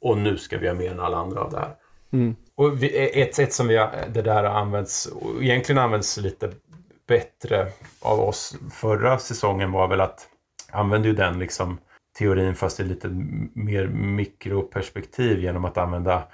Och 0.00 0.18
nu 0.18 0.36
ska 0.36 0.58
vi 0.58 0.68
ha 0.68 0.74
mer 0.74 0.90
än 0.90 1.00
alla 1.00 1.16
andra 1.16 1.40
av 1.40 1.50
det 1.50 1.58
här. 1.58 1.74
Mm. 2.12 2.36
Och 2.54 2.82
vi, 2.82 3.20
ett 3.22 3.34
sätt 3.34 3.52
som 3.52 3.68
vi 3.68 3.76
har, 3.76 3.90
det 4.14 4.22
där 4.22 4.44
har 4.44 4.60
använts, 4.60 5.06
och 5.06 5.42
egentligen 5.42 5.82
använts 5.82 6.16
lite 6.16 6.52
bättre 7.06 7.72
av 8.00 8.20
oss 8.20 8.56
förra 8.72 9.18
säsongen 9.18 9.72
var 9.72 9.88
väl 9.88 10.00
att 10.00 10.27
Använder 10.72 11.08
ju 11.08 11.14
den 11.14 11.38
liksom 11.38 11.78
teorin 12.18 12.54
fast 12.54 12.80
i 12.80 12.84
lite 12.84 13.08
mer 13.54 13.86
mikroperspektiv 13.86 15.40
genom 15.40 15.64
att 15.64 15.78
använda 15.78 16.28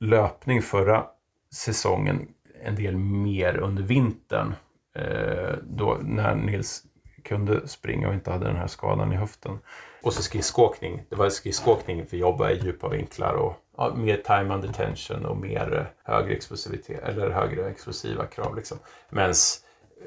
löpning 0.00 0.62
förra 0.62 1.06
säsongen 1.52 2.28
en 2.62 2.74
del 2.74 2.96
mer 2.96 3.56
under 3.56 3.82
vintern. 3.82 4.54
Eh, 4.94 5.54
då 5.62 5.98
när 6.02 6.34
Nils 6.34 6.82
kunde 7.24 7.68
springa 7.68 8.08
och 8.08 8.14
inte 8.14 8.30
hade 8.30 8.46
den 8.46 8.56
här 8.56 8.66
skadan 8.66 9.12
i 9.12 9.16
höften. 9.16 9.58
Och 10.02 10.12
så 10.12 10.22
skridskoåkning. 10.22 11.02
Det 11.08 11.16
var 11.16 11.28
skridskoåkning 11.28 12.06
för 12.06 12.16
jobba 12.16 12.50
i 12.50 12.58
djupa 12.58 12.88
vinklar 12.88 13.34
och 13.34 13.54
ja, 13.76 13.94
mer 13.96 14.16
time 14.16 14.54
under 14.54 14.68
tension 14.68 15.26
och 15.26 15.36
mer 15.36 15.76
eh, 15.76 16.12
högre 16.14 16.34
explosivitet 16.34 17.02
eller 17.02 17.30
högre 17.30 17.70
explosiva 17.70 18.26
krav. 18.26 18.56
Liksom. 18.56 18.78
Medan 19.10 19.34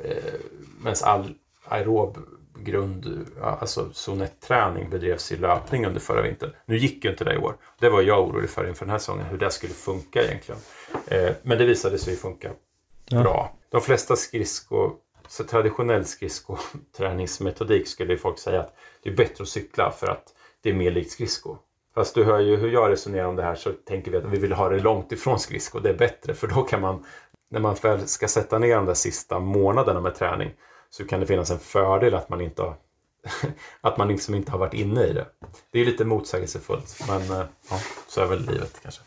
eh, 0.03 0.93
all 1.03 1.35
aerob 1.65 2.17
grund, 2.63 3.25
alltså 3.41 3.89
zon 3.93 4.23
1-träning 4.23 4.89
bedrevs 4.89 5.31
i 5.31 5.37
löpning 5.37 5.85
under 5.85 5.99
förra 5.99 6.21
vintern. 6.21 6.51
Nu 6.65 6.77
gick 6.77 7.05
ju 7.05 7.11
inte 7.11 7.23
det 7.23 7.33
i 7.33 7.37
år. 7.37 7.55
Det 7.79 7.89
var 7.89 8.01
jag 8.01 8.27
orolig 8.27 8.49
för 8.49 8.67
inför 8.67 8.85
den 8.85 8.91
här 8.91 8.99
säsongen, 8.99 9.25
hur 9.25 9.37
det 9.37 9.51
skulle 9.51 9.73
funka 9.73 10.23
egentligen. 10.23 10.61
Eh, 11.07 11.31
men 11.43 11.57
det 11.57 11.65
visade 11.65 11.97
sig 11.97 12.15
funka 12.15 12.51
ja. 13.09 13.21
bra. 13.21 13.53
De 13.69 13.81
flesta 13.81 14.15
skridsko, 14.15 14.91
så 15.27 15.43
traditionell 15.43 16.05
skridskoträningsmetodik 16.05 17.87
skulle 17.87 18.17
folk 18.17 18.39
säga 18.39 18.59
att 18.59 18.75
det 19.03 19.09
är 19.09 19.15
bättre 19.15 19.41
att 19.41 19.47
cykla 19.47 19.91
för 19.91 20.07
att 20.07 20.23
det 20.61 20.69
är 20.69 20.73
mer 20.73 20.91
likt 20.91 21.11
skridsko. 21.11 21.57
Fast 21.95 22.15
du 22.15 22.23
hör 22.23 22.39
ju 22.39 22.55
hur 22.55 22.71
jag 22.71 22.91
resonerar 22.91 23.25
om 23.25 23.35
det 23.35 23.43
här 23.43 23.55
så 23.55 23.71
tänker 23.71 24.11
vi 24.11 24.17
att 24.17 24.25
vi 24.25 24.39
vill 24.39 24.53
ha 24.53 24.69
det 24.69 24.79
långt 24.79 25.11
ifrån 25.11 25.39
skridsko. 25.39 25.79
Det 25.79 25.89
är 25.89 25.97
bättre 25.97 26.33
för 26.33 26.47
då 26.47 26.63
kan 26.63 26.81
man, 26.81 27.05
när 27.49 27.59
man 27.59 27.75
väl 27.81 28.07
ska 28.07 28.27
sätta 28.27 28.59
ner 28.59 28.75
de 28.75 28.85
där 28.85 28.93
sista 28.93 29.39
månaderna 29.39 30.01
med 30.01 30.15
träning, 30.15 30.51
så 30.89 31.05
kan 31.05 31.19
det 31.19 31.25
finnas 31.25 31.51
en 31.51 31.59
fördel 31.59 32.15
att 32.15 32.29
man 32.29 32.41
inte 32.41 32.61
har, 32.61 32.75
att 33.81 33.97
man 33.97 34.07
liksom 34.07 34.35
inte 34.35 34.51
har 34.51 34.59
varit 34.59 34.73
inne 34.73 35.03
i 35.03 35.13
det. 35.13 35.25
Det 35.71 35.79
är 35.79 35.85
lite 35.85 36.05
motsägelsefullt 36.05 37.03
men 37.07 37.21
eh, 37.21 37.45
ja, 37.69 37.79
så 38.07 38.21
är 38.21 38.25
väl 38.25 38.39
livet 38.39 38.79
kanske. 38.81 39.01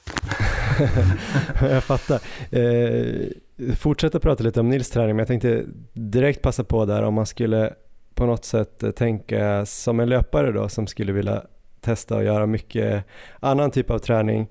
jag 1.75 1.85
fattar. 1.85 2.21
Eh, 2.51 3.29
fortsätta 3.77 4.21
prata 4.21 4.45
lite 4.45 4.61
om 4.61 4.69
Nils 4.69 4.91
träning 4.91 5.17
men 5.17 5.19
jag 5.19 5.29
tänkte 5.29 5.65
direkt 5.93 6.43
passa 6.43 6.65
på 6.65 6.85
där 6.85 7.03
om 7.03 7.15
man 7.15 7.27
skulle 7.27 7.75
på 8.15 8.27
något 8.27 8.45
sätt 8.45 8.97
tänka 8.97 9.67
som 9.67 10.01
en 10.01 10.09
löpare 10.09 10.53
då 10.53 10.69
som 10.69 10.87
skulle 10.87 11.13
vilja 11.13 11.43
testa 11.81 12.17
och 12.17 12.25
göra 12.25 12.47
mycket 12.47 13.05
annan 13.41 13.71
typ 13.71 13.91
av 13.91 13.99
träning. 13.99 14.51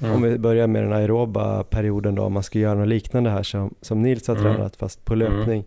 Mm. 0.00 0.14
Om 0.14 0.22
vi 0.22 0.38
börjar 0.38 0.66
med 0.66 0.82
den 0.82 0.92
aeroba 0.92 1.64
perioden 1.64 2.14
då, 2.14 2.22
om 2.22 2.32
man 2.32 2.42
ska 2.42 2.58
göra 2.58 2.74
något 2.74 2.88
liknande 2.88 3.30
här 3.30 3.42
som, 3.42 3.74
som 3.80 4.02
Nils 4.02 4.28
har 4.28 4.36
mm. 4.36 4.54
tränat 4.54 4.76
fast 4.76 5.04
på 5.04 5.14
löpning. 5.14 5.60
Mm. 5.60 5.64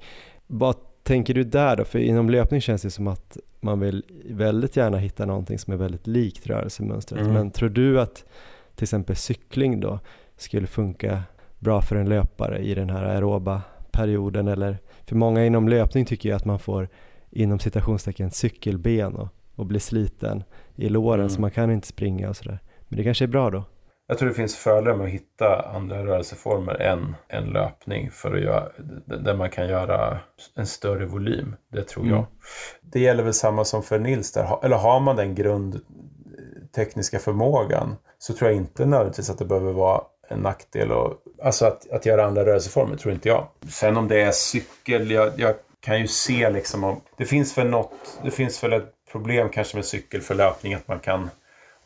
Vad 0.48 0.76
tänker 1.10 1.34
du 1.34 1.44
där 1.44 1.76
då? 1.76 1.86
För 1.86 2.00
inom 2.00 2.30
löpning 2.30 2.62
känns 2.62 2.82
det 2.82 2.92
som 2.92 3.08
att 3.08 3.38
man 3.60 3.80
vill 3.80 4.04
väldigt 4.26 4.78
gärna 4.78 4.98
hitta 4.98 5.26
någonting 5.26 5.60
som 5.60 5.74
är 5.74 5.78
väldigt 5.78 6.08
likt 6.08 6.48
rörelsemönstret. 6.48 7.22
Mm. 7.22 7.34
Men 7.34 7.52
tror 7.52 7.70
du 7.70 8.02
att 8.02 8.26
till 8.76 8.84
exempel 8.84 9.16
cykling 9.16 9.80
då 9.80 10.00
skulle 10.38 10.68
funka 10.68 11.24
bra 11.60 11.82
för 11.82 11.96
en 11.96 12.10
löpare 12.10 12.60
i 12.60 12.74
den 12.74 12.90
här 12.90 13.04
aeroba 13.04 13.62
perioden? 13.92 14.48
Eller, 14.48 14.78
för 15.06 15.16
många 15.16 15.46
inom 15.46 15.70
löpning 15.70 16.06
tycker 16.06 16.30
jag 16.30 16.36
att 16.36 16.46
man 16.46 16.60
får 16.60 16.90
inom 17.30 17.60
citationstecken 17.60 18.32
cykelben 18.32 19.16
och, 19.16 19.28
och 19.56 19.66
blir 19.66 19.80
sliten 19.80 20.44
i 20.76 20.90
låren 20.90 21.20
mm. 21.20 21.30
så 21.30 21.42
man 21.42 21.52
kan 21.52 21.72
inte 21.72 21.88
springa 21.88 22.30
och 22.30 22.38
sådär. 22.38 22.60
Men 22.88 22.98
det 22.98 23.04
kanske 23.04 23.26
är 23.26 23.28
bra 23.28 23.50
då? 23.50 23.64
Jag 24.10 24.18
tror 24.18 24.30
det 24.30 24.36
finns 24.36 24.56
fördelar 24.56 24.98
med 24.98 25.06
att 25.06 25.14
hitta 25.14 25.62
andra 25.62 26.06
rörelseformer 26.06 26.82
än, 26.82 27.16
än 27.28 27.44
löpning 27.44 28.12
för 28.12 28.36
att 28.36 28.42
göra, 28.42 28.70
där 29.06 29.36
man 29.36 29.50
kan 29.50 29.68
göra 29.68 30.20
en 30.56 30.68
större 30.68 31.06
volym. 31.06 31.56
Det 31.72 31.84
tror 31.84 32.04
mm. 32.04 32.16
jag. 32.16 32.26
Det 32.82 33.00
gäller 33.00 33.24
väl 33.24 33.34
samma 33.34 33.66
som 33.66 33.84
för 33.84 34.00
Nils 34.00 34.32
där. 34.32 34.66
Eller 34.66 34.76
har 34.76 35.00
man 35.00 35.16
den 35.16 35.36
grundtekniska 35.36 37.20
förmågan 37.20 37.96
så 38.18 38.34
tror 38.34 38.50
jag 38.50 38.58
inte 38.58 38.86
nödvändigtvis 38.86 39.30
att 39.30 39.38
det 39.38 39.46
behöver 39.46 39.74
vara 39.74 40.02
en 40.30 40.40
nackdel. 40.40 40.92
Och, 40.92 41.14
alltså 41.44 41.66
att, 41.66 41.90
att 41.90 42.06
göra 42.06 42.26
andra 42.26 42.46
rörelseformer 42.46 42.98
tror 42.98 43.14
inte 43.14 43.30
jag. 43.30 43.48
Sen 43.70 43.98
om 43.98 44.08
det 44.08 44.22
är 44.22 44.32
cykel, 44.32 45.12
jag, 45.12 45.32
jag 45.38 45.56
kan 45.80 46.02
ju 46.02 46.08
se 46.08 46.50
liksom 46.50 46.84
om 46.84 47.02
det 47.18 47.26
finns 47.26 47.58
väl 47.58 47.70
något, 47.70 48.20
det 48.24 48.32
finns 48.32 48.64
väl 48.64 48.74
ett 48.74 48.94
problem 49.12 49.50
kanske 49.50 49.78
med 49.78 49.86
cykel 49.86 50.22
för 50.22 50.36
löpning 50.36 50.74
att 50.74 50.88
man 50.88 51.00
kan 51.00 51.30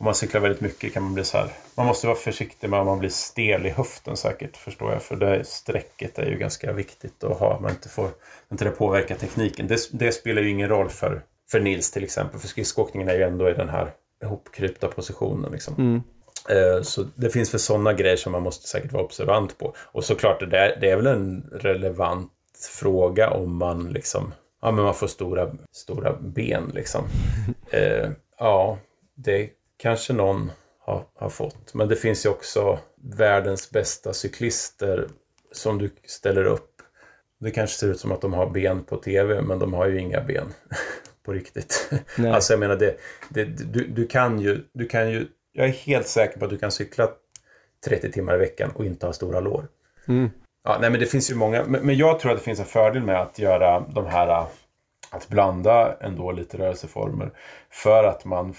om 0.04 0.06
man 0.06 0.14
cyklar 0.14 0.40
väldigt 0.40 0.60
mycket 0.60 0.92
kan 0.94 1.02
man 1.02 1.14
bli 1.14 1.24
så 1.24 1.38
här. 1.38 1.48
Man 1.74 1.86
måste 1.86 2.06
vara 2.06 2.16
försiktig 2.16 2.70
med 2.70 2.80
om 2.80 2.86
man 2.86 2.98
blir 2.98 3.10
stel 3.10 3.66
i 3.66 3.70
höften 3.70 4.16
säkert 4.16 4.56
förstår 4.56 4.92
jag. 4.92 5.02
För 5.02 5.16
det 5.16 5.44
strecket 5.44 6.18
är 6.18 6.26
ju 6.26 6.38
ganska 6.38 6.72
viktigt 6.72 7.24
att 7.24 7.38
ha. 7.38 7.60
Man 7.60 7.70
inte 7.70 7.88
får 7.88 8.10
inte 8.52 8.64
det 8.64 8.70
påverka 8.70 9.14
tekniken. 9.14 9.66
Det, 9.66 9.88
det 9.92 10.12
spelar 10.12 10.42
ju 10.42 10.50
ingen 10.50 10.68
roll 10.68 10.88
för, 10.88 11.22
för 11.50 11.60
Nils 11.60 11.90
till 11.90 12.04
exempel. 12.04 12.40
För 12.40 12.48
skridskoåkningen 12.48 13.08
är 13.08 13.14
ju 13.14 13.22
ändå 13.22 13.50
i 13.50 13.54
den 13.54 13.68
här 13.68 13.92
ihopkrypta 14.22 14.88
positionen. 14.88 15.52
Liksom. 15.52 15.74
Mm. 15.78 16.02
Eh, 16.48 16.82
så 16.82 17.04
det 17.14 17.30
finns 17.30 17.54
väl 17.54 17.60
sådana 17.60 17.92
grejer 17.92 18.16
som 18.16 18.32
man 18.32 18.42
måste 18.42 18.68
säkert 18.68 18.92
vara 18.92 19.04
observant 19.04 19.58
på. 19.58 19.74
Och 19.78 20.04
såklart, 20.04 20.40
det, 20.40 20.46
där, 20.46 20.78
det 20.80 20.90
är 20.90 20.96
väl 20.96 21.06
en 21.06 21.50
relevant 21.52 22.32
fråga 22.80 23.30
om 23.30 23.56
man 23.56 23.92
liksom 23.92 24.32
Ja, 24.62 24.70
men 24.70 24.84
man 24.84 24.94
får 24.94 25.06
stora, 25.06 25.50
stora 25.72 26.12
ben 26.12 26.70
liksom. 26.74 27.04
Eh, 27.70 28.10
ja, 28.38 28.78
det 29.14 29.50
kanske 29.76 30.12
någon 30.12 30.50
har, 30.78 31.04
har 31.14 31.28
fått. 31.28 31.74
Men 31.74 31.88
det 31.88 31.96
finns 31.96 32.26
ju 32.26 32.30
också 32.30 32.78
världens 32.96 33.70
bästa 33.70 34.12
cyklister 34.12 35.08
som 35.52 35.78
du 35.78 35.90
ställer 36.04 36.44
upp. 36.44 36.70
Det 37.40 37.50
kanske 37.50 37.78
ser 37.78 37.88
ut 37.88 38.00
som 38.00 38.12
att 38.12 38.20
de 38.20 38.32
har 38.32 38.50
ben 38.50 38.84
på 38.84 38.96
tv 38.96 39.42
men 39.42 39.58
de 39.58 39.74
har 39.74 39.86
ju 39.86 40.00
inga 40.00 40.20
ben 40.20 40.54
på 41.24 41.32
riktigt. 41.32 41.92
Nej. 42.18 42.30
Alltså 42.30 42.52
jag 42.52 42.60
menar, 42.60 42.76
det, 42.76 42.96
det, 43.28 43.44
du, 43.44 43.86
du, 43.86 44.06
kan 44.06 44.40
ju, 44.40 44.64
du 44.72 44.86
kan 44.86 45.10
ju... 45.10 45.26
Jag 45.52 45.66
är 45.66 45.72
helt 45.72 46.08
säker 46.08 46.38
på 46.38 46.44
att 46.44 46.50
du 46.50 46.58
kan 46.58 46.70
cykla 46.70 47.08
30 47.84 48.12
timmar 48.12 48.34
i 48.34 48.38
veckan 48.38 48.70
och 48.74 48.84
inte 48.84 49.06
ha 49.06 49.12
stora 49.12 49.40
lår. 49.40 49.68
Mm. 50.08 50.30
Ja, 50.64 50.78
nej 50.80 50.90
men 50.90 51.00
det 51.00 51.06
finns 51.06 51.30
ju 51.30 51.34
många. 51.34 51.64
Men, 51.64 51.86
men 51.86 51.96
jag 51.96 52.20
tror 52.20 52.32
att 52.32 52.38
det 52.38 52.44
finns 52.44 52.60
en 52.60 52.66
fördel 52.66 53.02
med 53.02 53.20
att 53.20 53.38
göra 53.38 53.80
de 53.80 54.06
här 54.06 54.46
att 55.10 55.28
blanda 55.28 55.96
ändå 56.00 56.32
lite 56.32 56.58
rörelseformer. 56.58 57.30
För 57.70 58.04
att 58.04 58.24
man 58.24 58.54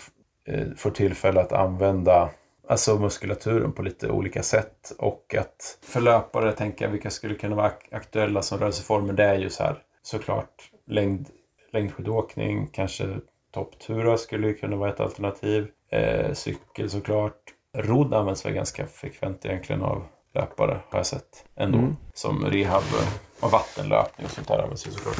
får 0.77 0.91
tillfälle 0.91 1.41
att 1.41 1.51
använda 1.51 2.29
alltså 2.67 2.99
muskulaturen 2.99 3.71
på 3.71 3.81
lite 3.81 4.09
olika 4.09 4.43
sätt. 4.43 4.91
Och 4.97 5.35
att 5.37 5.77
för 5.81 6.01
löpare 6.01 6.51
tänka 6.51 6.87
vilka 6.87 7.09
skulle 7.09 7.35
kunna 7.35 7.55
vara 7.55 7.71
aktuella 7.91 8.41
som 8.41 8.59
rörelseformer. 8.59 9.13
Det 9.13 9.23
är 9.23 9.39
ju 9.39 9.49
så 9.49 9.63
här 9.63 9.75
såklart 10.01 10.71
längd, 10.87 11.29
längdskidåkning, 11.71 12.67
kanske 12.67 13.07
topptura 13.53 14.17
skulle 14.17 14.53
kunna 14.53 14.75
vara 14.75 14.89
ett 14.89 14.99
alternativ. 14.99 15.67
Eh, 15.91 16.33
cykel 16.33 16.89
såklart. 16.89 17.41
Rodd 17.77 18.13
används 18.13 18.45
väl 18.45 18.53
ganska 18.53 18.87
frekvent 18.87 19.45
egentligen 19.45 19.81
av 19.81 20.03
löpare 20.33 20.79
har 20.89 20.99
jag 20.99 21.05
sett 21.05 21.45
ändå. 21.55 21.77
Mm. 21.77 21.95
Som 22.13 22.45
rehab 22.45 22.83
och 23.39 23.51
vattenlöpning 23.51 24.25
och 24.25 24.31
sånt 24.31 24.47
där 24.47 24.59
används 24.59 24.87
ju 24.87 24.91
såklart. 24.91 25.17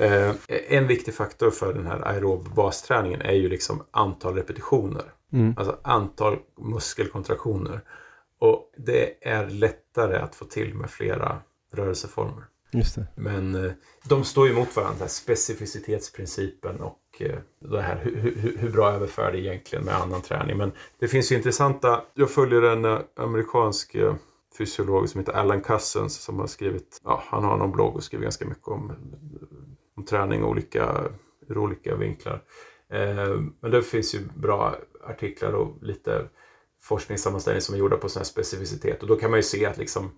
Eh, 0.00 0.34
en 0.48 0.86
viktig 0.86 1.14
faktor 1.14 1.50
för 1.50 1.74
den 1.74 1.86
här 1.86 2.08
aerob 2.08 2.54
basträningen 2.54 3.20
är 3.20 3.32
ju 3.32 3.48
liksom 3.48 3.82
antal 3.90 4.34
repetitioner. 4.34 5.04
Mm. 5.32 5.54
Alltså 5.56 5.78
antal 5.82 6.38
muskelkontraktioner. 6.58 7.80
Och 8.38 8.72
det 8.76 9.28
är 9.28 9.46
lättare 9.46 10.16
att 10.16 10.34
få 10.34 10.44
till 10.44 10.74
med 10.74 10.90
flera 10.90 11.38
rörelseformer. 11.72 12.44
Men 13.14 13.54
eh, 13.54 13.72
de 14.08 14.24
står 14.24 14.48
ju 14.48 14.54
mot 14.54 14.76
varandra, 14.76 15.08
specificitetsprincipen 15.08 16.80
och 16.80 17.02
eh, 17.20 17.38
det 17.60 17.82
här 17.82 18.00
hur, 18.02 18.16
hur, 18.36 18.58
hur 18.58 18.70
bra 18.70 18.90
överför 18.92 19.32
det 19.32 19.38
egentligen 19.38 19.84
med 19.84 19.94
annan 19.94 20.22
träning. 20.22 20.56
Men 20.56 20.72
det 20.98 21.08
finns 21.08 21.32
ju 21.32 21.36
intressanta, 21.36 22.02
jag 22.14 22.30
följer 22.30 22.62
en 22.62 23.02
amerikansk 23.16 23.96
fysiolog 24.58 25.08
som 25.08 25.18
heter 25.18 25.32
Alan 25.32 25.60
Cousins 25.60 26.14
som 26.14 26.38
har 26.38 26.46
skrivit, 26.46 27.00
ja, 27.04 27.22
han 27.26 27.44
har 27.44 27.56
någon 27.56 27.72
blogg 27.72 27.96
och 27.96 28.02
skriver 28.02 28.22
ganska 28.22 28.46
mycket 28.46 28.68
om, 28.68 28.92
om 29.98 30.04
träning 30.04 30.44
olika, 30.44 31.04
ur 31.48 31.58
olika 31.58 31.96
vinklar. 31.96 32.42
Eh, 32.92 33.40
men 33.60 33.70
det 33.70 33.82
finns 33.82 34.14
ju 34.14 34.18
bra 34.34 34.76
artiklar 35.04 35.52
och 35.52 35.82
lite 35.82 36.28
forskningssammanställningar 36.82 37.60
som 37.60 37.74
är 37.74 37.78
gjorda 37.78 37.96
på 37.96 38.08
sån 38.08 38.20
här 38.20 38.24
specificitet 38.24 39.02
och 39.02 39.08
då 39.08 39.16
kan 39.16 39.30
man 39.30 39.38
ju 39.38 39.42
se 39.42 39.66
att 39.66 39.78
liksom 39.78 40.10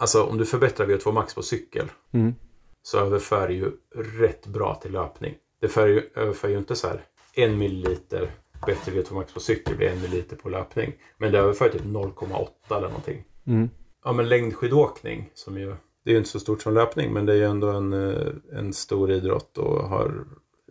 Alltså 0.00 0.24
om 0.24 0.38
du 0.38 0.46
förbättrar 0.46 0.86
VO2 0.86 1.12
max 1.12 1.34
på 1.34 1.42
cykel 1.42 1.90
mm. 2.12 2.34
så 2.82 2.98
överför 2.98 3.48
det 3.48 3.54
ju 3.54 3.72
rätt 4.20 4.46
bra 4.46 4.74
till 4.74 4.92
löpning. 4.92 5.34
Det 5.60 5.68
för 5.68 5.88
ju, 5.88 6.10
överför 6.14 6.48
ju 6.48 6.58
inte 6.58 6.76
så 6.76 6.88
här 6.88 7.04
en 7.34 7.58
milliliter 7.58 8.30
bättre 8.66 8.92
VO2 8.92 9.14
max 9.14 9.34
på 9.34 9.40
cykel 9.40 9.76
blir 9.76 9.88
en 9.88 10.00
milliliter 10.00 10.36
på 10.36 10.48
löpning. 10.48 10.92
Men 11.18 11.32
det 11.32 11.38
överför 11.38 11.68
typ 11.68 11.82
0,8 11.82 12.48
eller 12.70 12.88
någonting. 12.88 13.24
Mm. 13.46 13.70
Ja 14.04 14.12
men 14.12 14.28
längdskidåkning 14.28 15.30
som 15.34 15.58
ju 15.58 15.76
det 16.04 16.10
är 16.10 16.12
ju 16.12 16.18
inte 16.18 16.30
så 16.30 16.40
stort 16.40 16.62
som 16.62 16.74
löpning 16.74 17.12
men 17.12 17.26
det 17.26 17.32
är 17.32 17.36
ju 17.36 17.44
ändå 17.44 17.68
en, 17.68 17.92
eh, 17.92 18.32
en 18.52 18.72
stor 18.72 19.10
idrott 19.10 19.58
och 19.58 19.88
har 19.88 20.24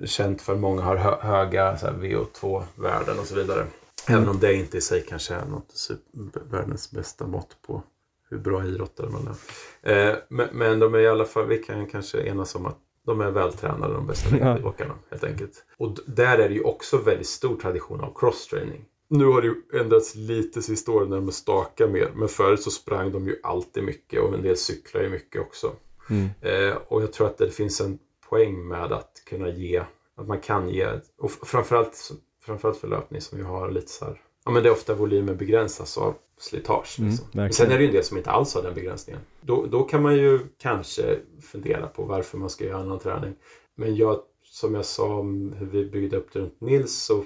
känt 0.06 0.42
för 0.42 0.56
många 0.56 0.82
har 0.82 0.96
hö 0.96 1.16
höga 1.22 1.76
VO2-värden 1.76 3.20
och 3.20 3.26
så 3.26 3.36
vidare. 3.36 3.60
Mm. 3.60 3.72
Även 4.08 4.30
om 4.30 4.40
det 4.40 4.54
inte 4.54 4.78
i 4.78 4.82
sig 4.82 5.06
kanske 5.10 5.34
är 5.34 5.46
något 5.46 5.72
super, 5.72 6.42
världens 6.52 6.92
bästa 6.92 7.28
mått 7.28 7.58
på 7.68 7.84
hur 8.30 8.38
bra 8.38 8.66
idrottare 8.66 9.10
man 9.10 9.28
är. 9.28 10.10
Eh, 10.10 10.16
men, 10.30 10.48
men, 10.52 10.80
de 10.80 10.94
är 10.96 11.00
i 11.00 11.08
alla 11.08 11.26
fall, 11.26 11.48
vi 11.48 11.58
kan 11.58 11.86
kanske 11.86 12.22
enas 12.22 12.56
om 12.56 12.66
att 12.66 12.78
de 13.06 13.22
är 13.22 13.32
vältränade 13.32 13.94
de 13.94 14.08
bästa 14.08 14.38
ja. 14.38 14.58
åkarna 14.64 14.94
helt 15.10 15.24
enkelt. 15.24 15.66
Och 15.78 15.98
där 16.06 16.38
är 16.38 16.50
det 16.50 16.56
ju 16.56 16.64
också 16.64 16.98
väldigt 16.98 17.28
stor 17.28 17.56
tradition 17.56 18.02
av 18.02 18.14
crosstraining. 18.16 18.86
Nu 19.08 19.26
har 19.26 19.42
det 19.42 19.48
ju 19.48 19.80
ändrats 19.82 20.16
lite 20.16 20.62
sista 20.62 20.92
åren 20.92 21.10
när 21.10 21.18
de 21.18 21.32
stakar 21.32 21.88
mer. 21.88 22.12
Men 22.16 22.28
förut 22.28 22.62
så 22.62 22.72
sprang 22.72 23.12
de 23.12 23.28
ju 23.28 23.40
alltid 23.44 23.84
mycket 23.84 24.22
och 24.22 24.34
en 24.34 24.42
del 24.42 24.58
cyklar 24.58 25.02
ju 25.02 25.10
mycket 25.10 25.42
också. 25.42 25.72
Mm. 26.10 26.30
Eh, 26.42 26.78
och 26.88 27.02
jag 27.02 27.14
tror 27.14 27.28
att 27.28 27.38
det 27.38 27.50
finns 27.50 27.82
en 27.82 28.00
poäng 28.30 28.68
med 28.68 28.92
att 28.92 29.12
kunna 29.26 29.50
ge, 29.50 29.84
att 30.16 30.28
man 30.28 30.40
kan 30.40 30.70
ge, 30.70 30.88
och 31.18 31.32
framförallt, 31.32 32.12
framförallt 32.46 32.78
för 32.78 32.88
löpning 32.88 33.22
som 33.22 33.38
ju 33.38 33.44
har 33.44 33.72
lite 33.72 33.92
så 33.92 34.06
här, 34.06 34.22
ja 34.46 34.52
men 34.52 34.64
det 34.64 34.70
är 34.70 34.74
ofta 34.74 34.96
volymen 34.96 35.38
begränsas 35.38 35.98
av 35.98 36.16
slitage. 36.40 37.00
Mm, 37.00 37.12
liksom. 37.12 37.40
Mm, 37.40 37.52
Sen 37.52 37.72
är 37.72 37.78
det 37.78 37.82
ju 37.82 37.88
en 37.88 37.94
del 37.94 38.04
som 38.04 38.18
inte 38.18 38.32
alls 38.32 38.56
har 38.56 38.64
den 38.64 38.74
begränsningen. 38.74 39.22
Då, 39.42 39.66
då 39.66 39.84
kan 39.84 40.02
man 40.02 40.16
ju 40.16 40.40
kanske 40.58 41.20
fundera 41.42 41.88
på 41.88 42.04
varför 42.04 42.38
man 42.38 42.50
ska 42.50 42.66
göra 42.66 42.78
annan 42.78 43.00
träning. 43.00 43.36
Men 43.76 43.96
jag, 43.96 44.20
som 44.44 44.76
jag 44.76 44.86
sa 44.86 45.16
om 45.16 45.54
hur 45.54 45.66
vi 45.66 45.86
byggde 45.86 46.18
upp 46.18 46.34
det 46.34 46.40
runt 46.40 46.62
Nils 46.62 47.04
så 47.04 47.24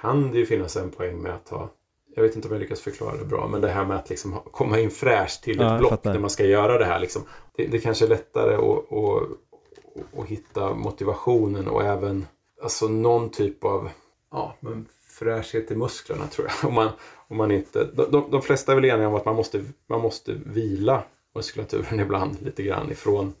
kan 0.00 0.32
det 0.32 0.38
ju 0.38 0.46
finnas 0.46 0.76
en 0.76 0.90
poäng 0.90 1.22
med 1.22 1.34
att 1.34 1.48
ha 1.48 1.70
jag 2.16 2.22
vet 2.22 2.36
inte 2.36 2.48
om 2.48 2.54
jag 2.54 2.60
lyckas 2.60 2.80
förklara 2.80 3.16
det 3.16 3.24
bra, 3.24 3.48
men 3.48 3.60
det 3.60 3.68
här 3.68 3.84
med 3.84 3.96
att 3.96 4.10
liksom 4.10 4.40
komma 4.50 4.78
in 4.80 4.90
fräscht 4.90 5.42
till 5.42 5.60
ett 5.60 5.66
ja, 5.66 5.78
block 5.78 6.04
när 6.04 6.18
man 6.18 6.30
ska 6.30 6.44
göra 6.44 6.78
det 6.78 6.84
här. 6.84 6.98
Liksom. 6.98 7.22
Det, 7.56 7.66
det 7.66 7.78
kanske 7.78 8.04
är 8.04 8.08
lättare 8.08 8.54
att, 8.54 8.92
att, 8.92 10.18
att, 10.18 10.26
hitta 10.26 10.74
motivationen 10.74 11.68
och 11.68 11.82
även 11.82 12.26
alltså 12.62 12.88
någon 12.88 13.30
typ 13.30 13.64
av 13.64 13.90
ja, 14.30 14.56
men 14.60 14.86
fräschhet 15.18 15.70
i 15.70 15.76
musklerna 15.76 16.26
tror 16.26 16.48
jag. 16.48 16.68
Om 16.68 16.74
man, 16.74 16.88
om 17.28 17.36
man 17.36 17.50
inte, 17.50 17.84
de, 17.84 18.10
de, 18.10 18.30
de 18.30 18.42
flesta 18.42 18.72
är 18.72 18.76
väl 18.76 18.84
eniga 18.84 19.08
om 19.08 19.14
att 19.14 19.24
man 19.24 19.36
måste, 19.36 19.64
man 19.88 20.00
måste 20.00 20.32
vila 20.46 21.02
muskulaturen 21.34 22.00
ibland 22.00 22.42
lite 22.42 22.62
grann 22.62 22.90
ifrån, 22.90 23.34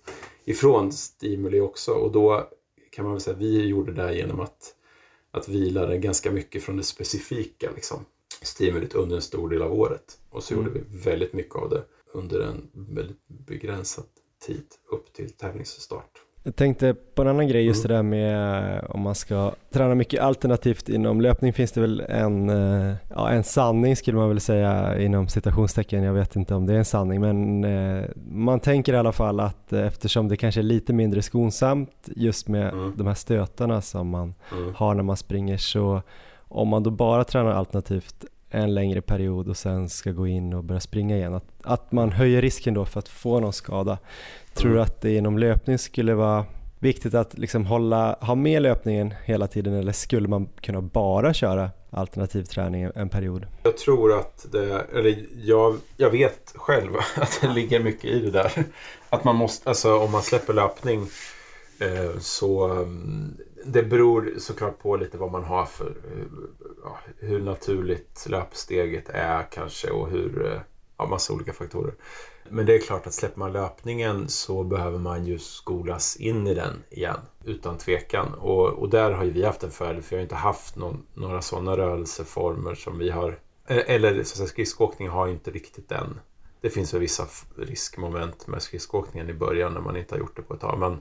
ifrån 0.44 0.92
stimuli 0.92 1.60
också. 1.60 1.92
Och 1.92 2.12
då 2.12 2.48
kan 2.92 3.04
man 3.04 3.14
väl 3.14 3.20
säga 3.20 3.34
att 3.34 3.42
vi 3.42 3.66
gjorde 3.66 3.92
det 3.92 4.14
genom 4.16 4.40
att, 4.40 4.74
att 5.34 5.48
vila 5.48 5.86
det 5.86 5.98
ganska 5.98 6.30
mycket 6.30 6.62
från 6.62 6.76
det 6.76 6.82
specifika 6.82 7.70
liksom, 7.74 8.04
stimulit 8.42 8.94
under 8.94 9.16
en 9.16 9.22
stor 9.22 9.48
del 9.48 9.62
av 9.62 9.72
året. 9.72 10.18
Och 10.30 10.42
så 10.42 10.54
mm. 10.54 10.66
gjorde 10.66 10.78
vi 10.78 10.98
väldigt 10.98 11.32
mycket 11.32 11.54
av 11.54 11.70
det 11.70 11.84
under 12.12 12.40
en 12.40 12.70
väldigt 12.72 13.26
begränsad 13.26 14.04
tid 14.46 14.66
upp 14.90 15.12
till 15.12 15.30
tävlingsstart. 15.30 16.23
Jag 16.46 16.56
tänkte 16.56 16.94
på 17.14 17.22
en 17.22 17.28
annan 17.28 17.48
grej, 17.48 17.64
just 17.64 17.84
mm. 17.84 17.88
det 17.88 17.94
där 17.94 18.02
med 18.02 18.74
eh, 18.76 18.90
om 18.90 19.00
man 19.00 19.14
ska 19.14 19.52
träna 19.70 19.94
mycket 19.94 20.20
alternativt 20.20 20.88
inom 20.88 21.20
löpning 21.20 21.52
finns 21.52 21.72
det 21.72 21.80
väl 21.80 22.00
en, 22.00 22.48
eh, 22.48 22.94
ja, 23.10 23.30
en 23.30 23.44
sanning 23.44 23.96
skulle 23.96 24.16
man 24.16 24.28
väl 24.28 24.40
säga 24.40 25.00
inom 25.00 25.28
citationstecken. 25.28 26.02
Jag 26.02 26.12
vet 26.12 26.36
inte 26.36 26.54
om 26.54 26.66
det 26.66 26.74
är 26.74 26.78
en 26.78 26.84
sanning 26.84 27.20
men 27.20 27.64
eh, 27.64 28.04
man 28.26 28.60
tänker 28.60 28.92
i 28.92 28.96
alla 28.96 29.12
fall 29.12 29.40
att 29.40 29.72
eftersom 29.72 30.28
det 30.28 30.36
kanske 30.36 30.60
är 30.60 30.62
lite 30.62 30.92
mindre 30.92 31.22
skonsamt 31.22 32.08
just 32.16 32.48
med 32.48 32.72
mm. 32.72 32.92
de 32.96 33.06
här 33.06 33.14
stötarna 33.14 33.80
som 33.80 34.08
man 34.08 34.34
mm. 34.52 34.74
har 34.74 34.94
när 34.94 35.02
man 35.02 35.16
springer 35.16 35.56
så 35.56 36.02
om 36.48 36.68
man 36.68 36.82
då 36.82 36.90
bara 36.90 37.24
tränar 37.24 37.50
alternativt 37.50 38.24
en 38.54 38.74
längre 38.74 39.00
period 39.00 39.48
och 39.48 39.56
sen 39.56 39.88
ska 39.88 40.10
gå 40.10 40.26
in 40.26 40.54
och 40.54 40.64
börja 40.64 40.80
springa 40.80 41.16
igen. 41.16 41.34
Att, 41.34 41.44
att 41.62 41.92
man 41.92 42.12
höjer 42.12 42.42
risken 42.42 42.74
då 42.74 42.84
för 42.84 42.98
att 42.98 43.08
få 43.08 43.40
någon 43.40 43.52
skada. 43.52 43.98
Tror 44.54 44.74
du 44.74 44.80
att 44.80 45.00
det 45.00 45.14
inom 45.14 45.38
löpning 45.38 45.78
skulle 45.78 46.14
vara 46.14 46.44
viktigt 46.78 47.14
att 47.14 47.38
liksom 47.38 47.66
hålla, 47.66 48.16
ha 48.20 48.34
med 48.34 48.62
löpningen 48.62 49.14
hela 49.24 49.46
tiden 49.46 49.74
eller 49.74 49.92
skulle 49.92 50.28
man 50.28 50.48
kunna 50.60 50.80
bara 50.80 51.34
köra 51.34 51.70
alternativ 51.90 52.44
träning 52.44 52.90
en 52.94 53.08
period? 53.08 53.46
Jag 53.62 53.76
tror 53.76 54.18
att 54.18 54.46
det, 54.52 54.86
eller 54.94 55.26
jag, 55.42 55.76
jag 55.96 56.10
vet 56.10 56.52
själv 56.54 56.90
att 57.16 57.38
det 57.40 57.48
ligger 57.48 57.80
mycket 57.80 58.04
i 58.04 58.20
det 58.20 58.30
där. 58.30 58.52
Att 59.10 59.24
man 59.24 59.36
måste, 59.36 59.68
alltså 59.68 59.98
om 59.98 60.12
man 60.12 60.22
släpper 60.22 60.52
löpning 60.52 61.06
eh, 61.78 62.18
så 62.20 62.64
mm, 62.64 63.36
det 63.64 63.82
beror 63.82 64.34
såklart 64.38 64.78
på 64.78 64.96
lite 64.96 65.18
vad 65.18 65.32
man 65.32 65.44
har 65.44 65.66
för 65.66 65.86
eh, 65.86 66.24
ja, 66.84 66.98
hur 67.18 67.40
naturligt 67.40 68.26
löpsteget 68.28 69.08
är 69.08 69.46
kanske 69.50 69.90
och 69.90 70.08
hur, 70.08 70.46
eh, 70.46 70.60
ja 70.98 71.06
massa 71.06 71.32
olika 71.32 71.52
faktorer. 71.52 71.94
Men 72.48 72.66
det 72.66 72.74
är 72.74 72.78
klart 72.78 73.06
att 73.06 73.14
släpper 73.14 73.38
man 73.38 73.52
löpningen 73.52 74.28
så 74.28 74.62
behöver 74.62 74.98
man 74.98 75.24
ju 75.26 75.38
skolas 75.38 76.16
in 76.16 76.46
i 76.46 76.54
den 76.54 76.82
igen. 76.90 77.20
Utan 77.44 77.78
tvekan. 77.78 78.34
Och, 78.34 78.68
och 78.68 78.90
där 78.90 79.10
har 79.10 79.24
ju 79.24 79.30
vi 79.30 79.44
haft 79.44 79.62
en 79.62 79.70
fördel 79.70 80.02
för 80.02 80.10
vi 80.10 80.16
har 80.16 80.22
inte 80.22 80.34
haft 80.34 80.76
någon, 80.76 81.06
några 81.14 81.42
sådana 81.42 81.76
rörelseformer 81.76 82.74
som 82.74 82.98
vi 82.98 83.10
har. 83.10 83.38
Eh, 83.66 83.82
eller 83.86 84.14
så 84.14 84.20
att 84.20 84.26
säga, 84.26 84.46
skridskoåkning 84.46 85.08
har 85.08 85.28
inte 85.28 85.50
riktigt 85.50 85.88
den. 85.88 86.20
Det 86.60 86.70
finns 86.70 86.94
väl 86.94 87.00
vissa 87.00 87.26
riskmoment 87.56 88.46
med 88.46 88.62
skridskoåkningen 88.62 89.30
i 89.30 89.34
början 89.34 89.74
när 89.74 89.80
man 89.80 89.96
inte 89.96 90.14
har 90.14 90.20
gjort 90.20 90.36
det 90.36 90.42
på 90.42 90.54
ett 90.54 90.60
tag. 90.60 90.78
Men, 90.78 91.00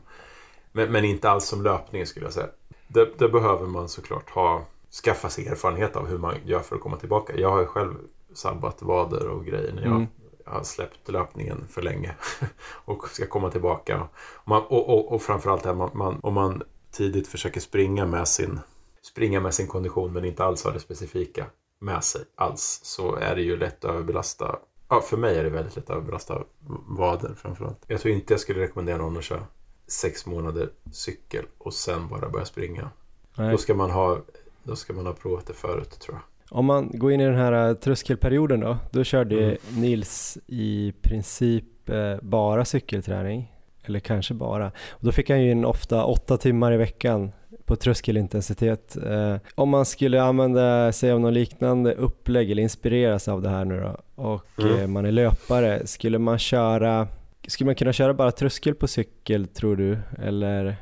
men, 0.74 0.92
men 0.92 1.06
inte 1.06 1.30
alls 1.30 1.46
som 1.46 1.64
löpningen 1.64 2.08
skulle 2.08 2.26
jag 2.26 2.34
säga. 2.34 2.50
Det, 2.88 3.20
det, 3.20 3.30
behöver 3.30 3.68
man 3.68 3.90
såklart 3.90 4.30
ha, 4.30 4.66
skaffa 5.04 5.30
sig 5.30 5.48
erfarenhet 5.48 5.96
av 5.96 6.08
hur 6.08 6.18
man 6.18 6.36
gör 6.46 6.60
för 6.60 6.76
att 6.76 6.82
komma 6.82 6.98
tillbaka. 6.98 7.34
Jag 7.38 7.52
har 7.52 7.60
ju 7.60 7.66
själv 7.66 7.94
sabbat 8.34 8.82
vader 8.82 9.28
och 9.28 9.46
grejer 9.46 9.74
när 9.74 9.82
jag 9.82 9.92
mm 9.92 10.08
har 10.46 10.64
släppt 10.64 11.10
löpningen 11.10 11.68
för 11.70 11.82
länge 11.82 12.16
och 12.86 13.10
ska 13.10 13.26
komma 13.26 13.52
tillbaka. 13.52 14.08
Man, 14.46 14.64
och, 14.64 14.90
och, 14.90 15.12
och 15.12 15.22
framförallt 15.22 15.66
här, 15.66 15.74
man, 15.74 15.90
man, 15.94 16.20
om 16.24 16.34
man 16.34 16.64
tidigt 16.92 17.28
försöker 17.28 17.60
springa 17.60 18.06
med 18.06 18.28
sin 18.28 18.60
springa 19.02 19.40
med 19.40 19.54
sin 19.54 19.68
kondition 19.68 20.14
men 20.14 20.26
inte 20.26 20.44
alls 20.44 20.64
har 20.64 20.72
det 20.72 20.80
specifika 20.80 21.46
med 21.80 22.04
sig 22.04 22.22
alls 22.36 22.80
så 22.84 23.16
är 23.16 23.36
det 23.36 23.42
ju 23.42 23.58
lätt 23.58 23.86
att 23.86 23.92
överbelasta. 23.92 24.60
Ja, 24.90 25.02
för 25.02 25.18
mig 25.18 25.38
är 25.38 25.44
det 25.44 25.50
väldigt 25.50 25.76
lätt 25.76 25.90
att 25.90 25.96
överbelasta 25.96 26.44
vader 26.88 27.34
framförallt. 27.38 27.84
Jag 27.88 28.02
tror 28.02 28.14
inte 28.14 28.34
jag 28.34 28.40
skulle 28.40 28.60
rekommendera 28.60 28.98
någon 28.98 29.18
att 29.18 29.24
köra 29.24 29.48
sex 29.88 30.26
månader 30.26 30.70
cykel 30.92 31.46
och 31.58 31.74
sen 31.74 32.08
bara 32.08 32.30
börja 32.30 32.46
springa. 32.46 32.90
Nej. 33.38 33.52
Då 33.52 33.58
ska 33.58 33.74
man 33.74 33.92
ha 33.92 34.22
då 34.64 34.76
ska 34.76 34.94
man 34.94 35.06
ha 35.06 35.14
provat 35.14 35.48
det 35.48 35.54
förut 35.54 36.00
tror 36.00 36.16
jag. 36.16 36.24
Om 36.58 36.66
man 36.66 36.92
går 36.94 37.12
in 37.12 37.22
i 37.22 37.26
den 37.26 37.36
här 37.36 37.70
äh, 37.70 37.76
tröskelperioden 37.76 38.60
då, 38.60 38.78
då 38.92 39.04
körde 39.04 39.44
mm. 39.44 39.58
Nils 39.70 40.38
i 40.48 40.94
princip 41.02 41.90
äh, 41.90 42.16
bara 42.22 42.66
cykelträning. 42.66 43.54
eller 43.86 44.00
kanske 44.00 44.34
bara. 44.34 44.68
Och 44.90 45.06
då 45.06 45.12
fick 45.12 45.30
han 45.30 45.42
ju 45.42 45.52
in 45.52 45.66
ofta 45.66 46.06
åtta 46.06 46.38
timmar 46.38 46.74
i 46.74 46.78
veckan 46.78 47.32
på 47.66 47.76
tröskelintensitet. 47.76 48.98
Eh, 48.98 49.36
om 49.56 49.70
man 49.70 49.86
skulle 49.86 50.22
använda 50.22 50.92
sig 50.92 51.12
av 51.12 51.20
något 51.20 51.34
liknande 51.34 51.94
upplägg 51.94 52.52
eller 52.52 52.64
inspireras 52.64 53.28
av 53.28 53.42
det 53.42 53.50
här 53.50 53.66
nu 53.66 53.80
då 53.80 54.24
och 54.24 54.60
mm. 54.60 54.80
eh, 54.80 54.88
man 54.88 55.06
är 55.06 55.12
löpare, 55.12 55.88
skulle 55.88 56.20
man 56.20 56.40
köra 56.40 57.08
skulle 57.48 57.66
man 57.66 57.76
kunna 57.76 57.94
köra 57.94 58.14
bara 58.14 58.32
tröskel 58.32 58.76
på 58.76 58.88
cykel 58.88 59.48
tror 59.48 59.76
du? 59.76 59.98
Eller 60.18 60.76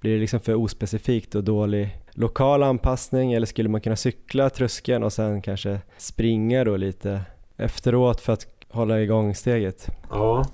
blir 0.00 0.14
det 0.14 0.20
liksom 0.20 0.40
för 0.40 0.54
ospecifikt 0.54 1.34
och 1.34 1.44
dålig 1.44 1.98
lokal 2.12 2.62
anpassning 2.62 3.32
eller 3.32 3.46
skulle 3.46 3.68
man 3.68 3.80
kunna 3.80 3.96
cykla 3.96 4.50
tröskeln 4.50 5.02
och 5.02 5.12
sen 5.12 5.42
kanske 5.42 5.80
springa 5.98 6.64
då 6.64 6.76
lite 6.76 7.20
efteråt 7.56 8.20
för 8.20 8.32
att 8.32 8.46
hålla 8.68 9.00
igång 9.00 9.34
steget? 9.34 9.88
Ja, 10.10 10.46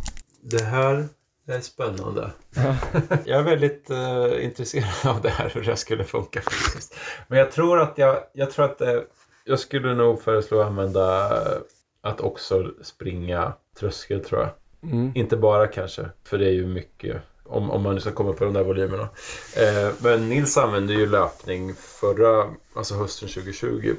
det 0.42 0.62
här 0.62 1.08
är 1.46 1.60
spännande. 1.60 2.30
Ja. 2.56 2.76
jag 3.24 3.38
är 3.38 3.42
väldigt 3.42 3.90
uh, 3.90 4.44
intresserad 4.44 5.16
av 5.16 5.22
det 5.22 5.30
här, 5.30 5.50
hur 5.54 5.62
det 5.62 5.76
skulle 5.76 6.04
funka 6.04 6.40
faktiskt. 6.40 6.96
Men 7.28 7.38
jag 7.38 7.52
tror 7.52 7.80
att 7.80 7.98
jag, 7.98 8.18
jag 8.32 8.50
tror 8.50 8.64
att 8.64 8.80
uh, 8.80 9.00
jag 9.44 9.58
skulle 9.58 9.94
nog 9.94 10.22
föreslå 10.22 10.60
att 10.60 10.66
använda 10.66 11.30
uh, 11.30 11.58
att 12.02 12.20
också 12.20 12.70
springa 12.82 13.52
tröskel 13.80 14.24
tror 14.24 14.40
jag. 14.40 14.50
Mm. 14.82 15.12
Inte 15.14 15.36
bara 15.36 15.66
kanske, 15.66 16.08
för 16.24 16.38
det 16.38 16.46
är 16.46 16.52
ju 16.52 16.66
mycket 16.66 17.22
om, 17.44 17.70
om 17.70 17.82
man 17.82 17.94
nu 17.94 18.00
ska 18.00 18.12
komma 18.12 18.32
på 18.32 18.44
de 18.44 18.54
där 18.54 18.64
volymerna. 18.64 19.08
Eh, 19.56 19.92
men 19.98 20.28
Nils 20.28 20.56
använde 20.56 20.92
ju 20.92 21.06
löpning 21.06 21.74
förra, 21.74 22.50
alltså 22.74 22.94
hösten 22.94 23.28
2020 23.28 23.94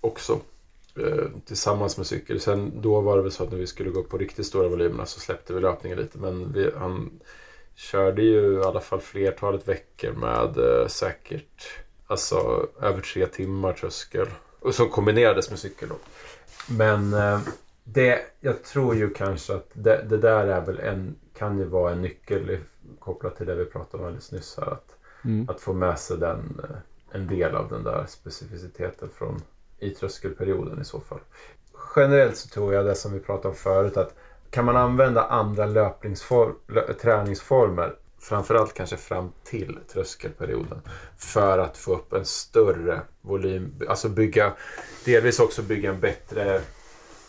också. 0.00 0.40
Eh, 0.96 1.24
tillsammans 1.46 1.96
med 1.96 2.06
cykel. 2.06 2.40
Sen 2.40 2.80
då 2.80 3.00
var 3.00 3.16
det 3.16 3.22
väl 3.22 3.32
så 3.32 3.44
att 3.44 3.50
när 3.50 3.58
vi 3.58 3.66
skulle 3.66 3.90
gå 3.90 4.02
på 4.02 4.18
riktigt 4.18 4.46
stora 4.46 4.68
volymerna 4.68 5.06
så 5.06 5.20
släppte 5.20 5.52
vi 5.52 5.60
löpningen 5.60 5.98
lite. 5.98 6.18
Men 6.18 6.52
vi, 6.52 6.70
han 6.78 7.20
körde 7.74 8.22
ju 8.22 8.54
i 8.60 8.62
alla 8.62 8.80
fall 8.80 9.00
flertalet 9.00 9.68
veckor 9.68 10.12
med 10.12 10.58
eh, 10.58 10.86
säkert 10.86 11.66
alltså 12.06 12.66
över 12.80 13.00
tre 13.00 13.26
timmar 13.26 13.72
tröskel. 13.72 14.26
Och 14.60 14.74
som 14.74 14.88
kombinerades 14.88 15.50
med 15.50 15.58
cykel 15.58 15.88
då. 15.88 15.96
Men 16.68 17.14
eh, 17.14 17.40
det, 17.84 18.20
jag 18.40 18.64
tror 18.64 18.94
ju 18.94 19.10
kanske 19.10 19.54
att 19.54 19.70
det, 19.72 20.04
det, 20.08 20.18
där 20.18 20.46
är 20.46 20.60
väl 20.60 20.80
en, 20.80 21.16
kan 21.34 21.58
ju 21.58 21.64
vara 21.64 21.92
en 21.92 22.02
nyckel 22.02 22.58
kopplat 22.98 23.36
till 23.36 23.46
det 23.46 23.54
vi 23.54 23.64
pratade 23.64 24.02
om 24.02 24.06
alldeles 24.06 24.32
nyss 24.32 24.56
här. 24.56 24.72
Att, 24.72 24.96
mm. 25.24 25.48
att 25.48 25.60
få 25.60 25.72
med 25.72 25.98
sig 25.98 26.18
den, 26.18 26.60
eh, 26.64 26.76
en 27.16 27.26
del 27.26 27.54
av 27.54 27.68
den 27.68 27.84
där 27.84 28.04
specificiteten 28.08 29.08
från 29.14 29.42
i 29.78 29.90
tröskelperioden 29.90 30.80
i 30.80 30.84
så 30.84 31.00
fall. 31.00 31.20
Generellt 31.96 32.36
så 32.36 32.48
tror 32.48 32.74
jag 32.74 32.86
det 32.86 32.94
som 32.94 33.12
vi 33.12 33.20
pratade 33.20 33.48
om 33.48 33.54
förut 33.54 33.96
att 33.96 34.14
kan 34.50 34.64
man 34.64 34.76
använda 34.76 35.24
andra 35.24 35.66
löpningsform, 35.66 36.54
träningsformer 37.00 37.94
framförallt 38.18 38.74
kanske 38.74 38.96
fram 38.96 39.32
till 39.44 39.78
tröskelperioden 39.92 40.80
för 41.16 41.58
att 41.58 41.76
få 41.76 41.94
upp 41.94 42.12
en 42.12 42.24
större 42.24 43.00
volym, 43.20 43.74
alltså 43.88 44.08
bygga 44.08 44.52
delvis 45.04 45.40
också 45.40 45.62
bygga 45.62 45.90
en 45.90 46.00
bättre 46.00 46.60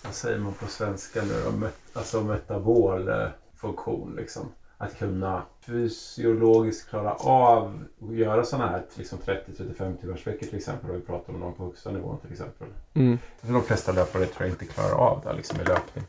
vad 0.03 0.13
säger 0.13 0.39
man 0.39 0.53
på 0.53 0.67
svenska 0.67 1.21
nu 1.21 1.33
då? 1.59 1.67
Alltså 1.93 2.21
metabol 2.21 3.09
funktion 3.55 4.15
liksom. 4.15 4.51
Att 4.77 4.97
kunna 4.97 5.43
fysiologiskt 5.65 6.89
klara 6.89 7.13
av 7.13 7.83
att 8.01 8.15
göra 8.15 8.43
sådana 8.45 8.71
här 8.71 8.85
liksom 8.95 9.19
30-35 9.19 9.97
timmars 9.97 10.27
veckor 10.27 10.47
till 10.47 10.57
exempel. 10.57 10.89
Om 10.89 10.95
vi 10.95 11.01
pratar 11.01 11.33
om 11.33 11.39
någon 11.39 11.53
på 11.53 11.63
högsta 11.63 11.91
nivån 11.91 12.19
till 12.19 12.31
exempel. 12.31 12.67
Mm. 12.93 13.17
De 13.41 13.63
flesta 13.63 13.91
löpare 13.91 14.25
tror 14.25 14.47
jag 14.47 14.49
inte 14.49 14.65
klarar 14.65 14.93
av 14.93 15.21
det 15.23 15.33
liksom 15.33 15.61
i 15.61 15.63
löpning. 15.63 16.05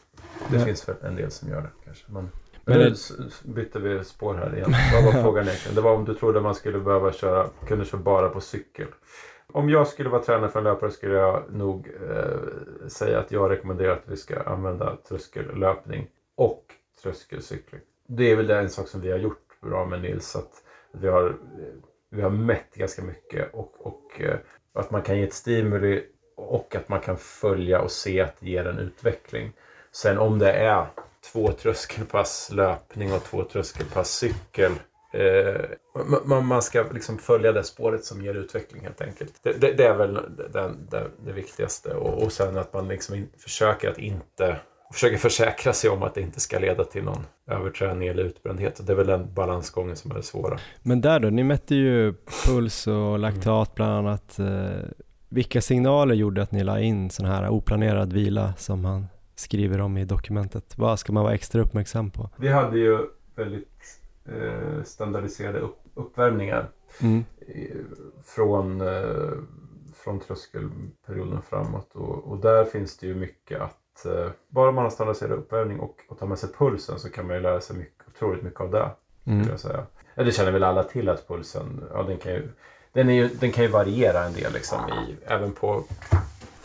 Det 0.51 0.57
Nej. 0.57 0.65
finns 0.65 0.89
väl 0.89 0.97
en 1.03 1.17
del 1.17 1.31
som 1.31 1.49
gör 1.49 1.63
det 1.63 1.71
kanske. 1.85 2.05
Men, 2.09 2.31
men 2.65 2.79
nu 2.79 2.95
bytte 3.43 3.79
vi 3.79 4.05
spår 4.05 4.35
här 4.35 4.57
igen. 4.57 4.75
Vad 4.93 5.05
var 5.05 5.23
frågan 5.23 5.45
egentligen? 5.45 5.75
Det 5.75 5.81
var 5.81 5.95
om 5.95 6.05
du 6.05 6.15
trodde 6.15 6.41
man 6.41 6.55
skulle 6.55 6.79
behöva 6.79 7.13
köra, 7.13 7.49
kunde 7.67 7.85
köra 7.85 8.01
bara 8.01 8.29
på 8.29 8.41
cykel. 8.41 8.87
Om 9.53 9.71
jag 9.71 9.89
skulle 9.89 10.09
vara 10.09 10.23
tränare 10.23 10.51
för 10.51 10.59
en 10.59 10.65
löpare 10.65 10.91
skulle 10.91 11.15
jag 11.15 11.43
nog 11.53 11.89
eh, 12.11 12.89
säga 12.89 13.19
att 13.19 13.33
jag 13.33 13.51
rekommenderar 13.51 13.93
att 13.93 14.09
vi 14.09 14.17
ska 14.17 14.43
använda 14.43 14.97
tröskellöpning 15.09 16.07
och 16.35 16.65
tröskelcykling. 17.03 17.81
Det 18.07 18.31
är 18.31 18.37
väl 18.37 18.51
en 18.51 18.71
sak 18.71 18.89
som 18.89 19.01
vi 19.01 19.11
har 19.11 19.19
gjort 19.19 19.61
bra 19.61 19.87
med 19.87 20.03
Nils. 20.03 20.37
Att 20.37 20.63
vi 20.93 21.09
har, 21.09 21.37
vi 22.11 22.23
har 22.23 22.31
mätt 22.31 22.75
ganska 22.75 23.03
mycket 23.03 23.55
och, 23.55 23.87
och 23.87 24.21
eh, 24.21 24.37
att 24.73 24.91
man 24.91 25.03
kan 25.03 25.19
ge 25.19 25.25
ett 25.25 25.35
stimuli 25.35 26.07
och 26.37 26.77
att 26.77 26.89
man 26.89 27.01
kan 27.01 27.17
följa 27.17 27.81
och 27.81 27.91
se 27.91 28.21
att 28.21 28.41
det 28.41 28.51
ger 28.51 28.67
en 28.67 28.79
utveckling. 28.79 29.53
Sen 29.93 30.19
om 30.19 30.39
det 30.39 30.53
är 30.53 30.87
två 31.33 31.53
tröskelpass 31.53 32.51
löpning 32.53 33.13
och 33.13 33.23
två 33.23 33.45
tröskelpass 33.45 34.11
cykel 34.11 34.73
Eh, 34.73 34.94
man, 36.25 36.47
man, 36.47 36.63
ska 36.63 36.85
liksom 36.93 37.19
följa 37.19 37.53
det 37.53 37.65
spåret 37.65 38.05
som 38.05 38.25
ger 38.25 38.35
utveckling 38.35 38.83
helt 38.83 39.01
enkelt. 39.01 39.33
Det, 39.43 39.53
det, 39.53 39.73
det 39.73 39.85
är 39.85 39.95
väl 39.95 40.15
den, 40.53 40.87
det, 40.91 41.07
det, 41.25 41.33
viktigaste. 41.33 41.95
Och, 41.95 42.23
och 42.23 42.33
sen 42.33 42.59
att 42.59 42.73
man 42.73 42.89
liksom 42.89 43.15
in, 43.15 43.29
försöker 43.39 43.91
att 43.91 43.99
inte 43.99 44.57
försöker 44.93 45.17
försäkra 45.17 45.73
sig 45.73 45.91
om 45.91 46.03
att 46.03 46.15
det 46.15 46.21
inte 46.21 46.41
ska 46.41 46.59
leda 46.59 46.85
till 46.85 47.05
någon 47.05 47.27
överträning 47.51 48.09
eller 48.09 48.25
utbrändhet. 48.25 48.87
Det 48.87 48.93
är 48.93 48.97
väl 48.97 49.07
den 49.07 49.35
balansgången 49.35 49.97
som 49.97 50.11
är 50.11 50.15
det 50.15 50.23
svåra. 50.23 50.59
Men 50.83 51.01
där 51.01 51.21
då, 51.21 51.31
ni 51.31 51.45
mätte 51.45 51.75
ju 51.75 52.15
puls 52.47 52.87
och 52.87 53.19
laktat 53.19 53.75
bland 53.75 53.93
annat. 53.93 54.39
Eh, 54.39 54.89
vilka 55.29 55.61
signaler 55.61 56.15
gjorde 56.15 56.43
att 56.43 56.53
ni 56.53 56.65
la 56.65 56.81
in 56.81 57.11
sån 57.11 57.27
här 57.27 57.49
oplanerad 57.49 58.13
vila 58.13 58.55
som 58.57 58.85
han 58.85 59.07
skriver 59.35 59.81
om 59.81 59.97
i 59.97 60.05
dokumentet? 60.05 60.79
Vad 60.79 60.99
ska 60.99 61.13
man 61.13 61.23
vara 61.25 61.35
extra 61.35 61.63
uppmärksam 61.63 62.11
på? 62.11 62.31
Vi 62.37 62.49
hade 62.49 62.79
ju 62.79 62.99
väldigt 63.37 63.63
eh, 63.63 64.04
standardiserade 64.85 65.59
upp, 65.59 65.79
uppvärmningar 65.95 66.69
mm. 67.01 67.25
från, 68.25 68.81
eh, 68.81 69.33
från 69.95 70.21
tröskelperioden 70.21 71.43
framåt. 71.43 71.95
Och, 71.95 72.25
och, 72.25 72.39
där 72.39 72.65
finns 72.65 72.97
det 72.97 73.07
ju 73.07 73.15
mycket 73.15 73.61
att 73.61 74.07
eh, 74.07 74.31
bara 74.49 74.73
man 74.73 74.85
har 74.85 74.91
standardiserad 74.91 75.33
uppvärmning 75.33 75.81
och, 75.81 75.97
och 76.09 76.19
tar 76.19 76.27
med 76.27 76.39
sig 76.39 76.53
pulsen 76.59 76.99
så 76.99 77.11
kan 77.11 77.27
man 77.27 77.37
ju 77.37 77.43
lära 77.43 77.61
sig 77.61 77.77
mycket, 77.77 78.09
otroligt 78.09 78.43
mycket 78.43 78.61
av 78.61 78.71
det. 78.71 78.91
Mm. 79.25 79.49
Jag 79.49 79.61
säga. 79.61 79.87
Ja, 80.15 80.25
det 80.25 80.33
känner 80.33 80.53
väl 80.53 80.65
alla 80.65 80.83
till 80.83 81.09
att 81.09 81.29
pulsen, 81.29 81.85
ja, 81.93 82.03
den 82.03 82.19
kan 82.19 82.33
ju 82.33 82.49
den, 82.93 83.09
är 83.09 83.15
ju, 83.15 83.29
den 83.29 83.53
kan 83.53 83.65
ju 83.65 83.71
variera 83.71 84.25
en 84.25 84.33
del 84.33 84.53
liksom 84.53 84.79
i, 84.89 85.17
även 85.27 85.53
på 85.53 85.85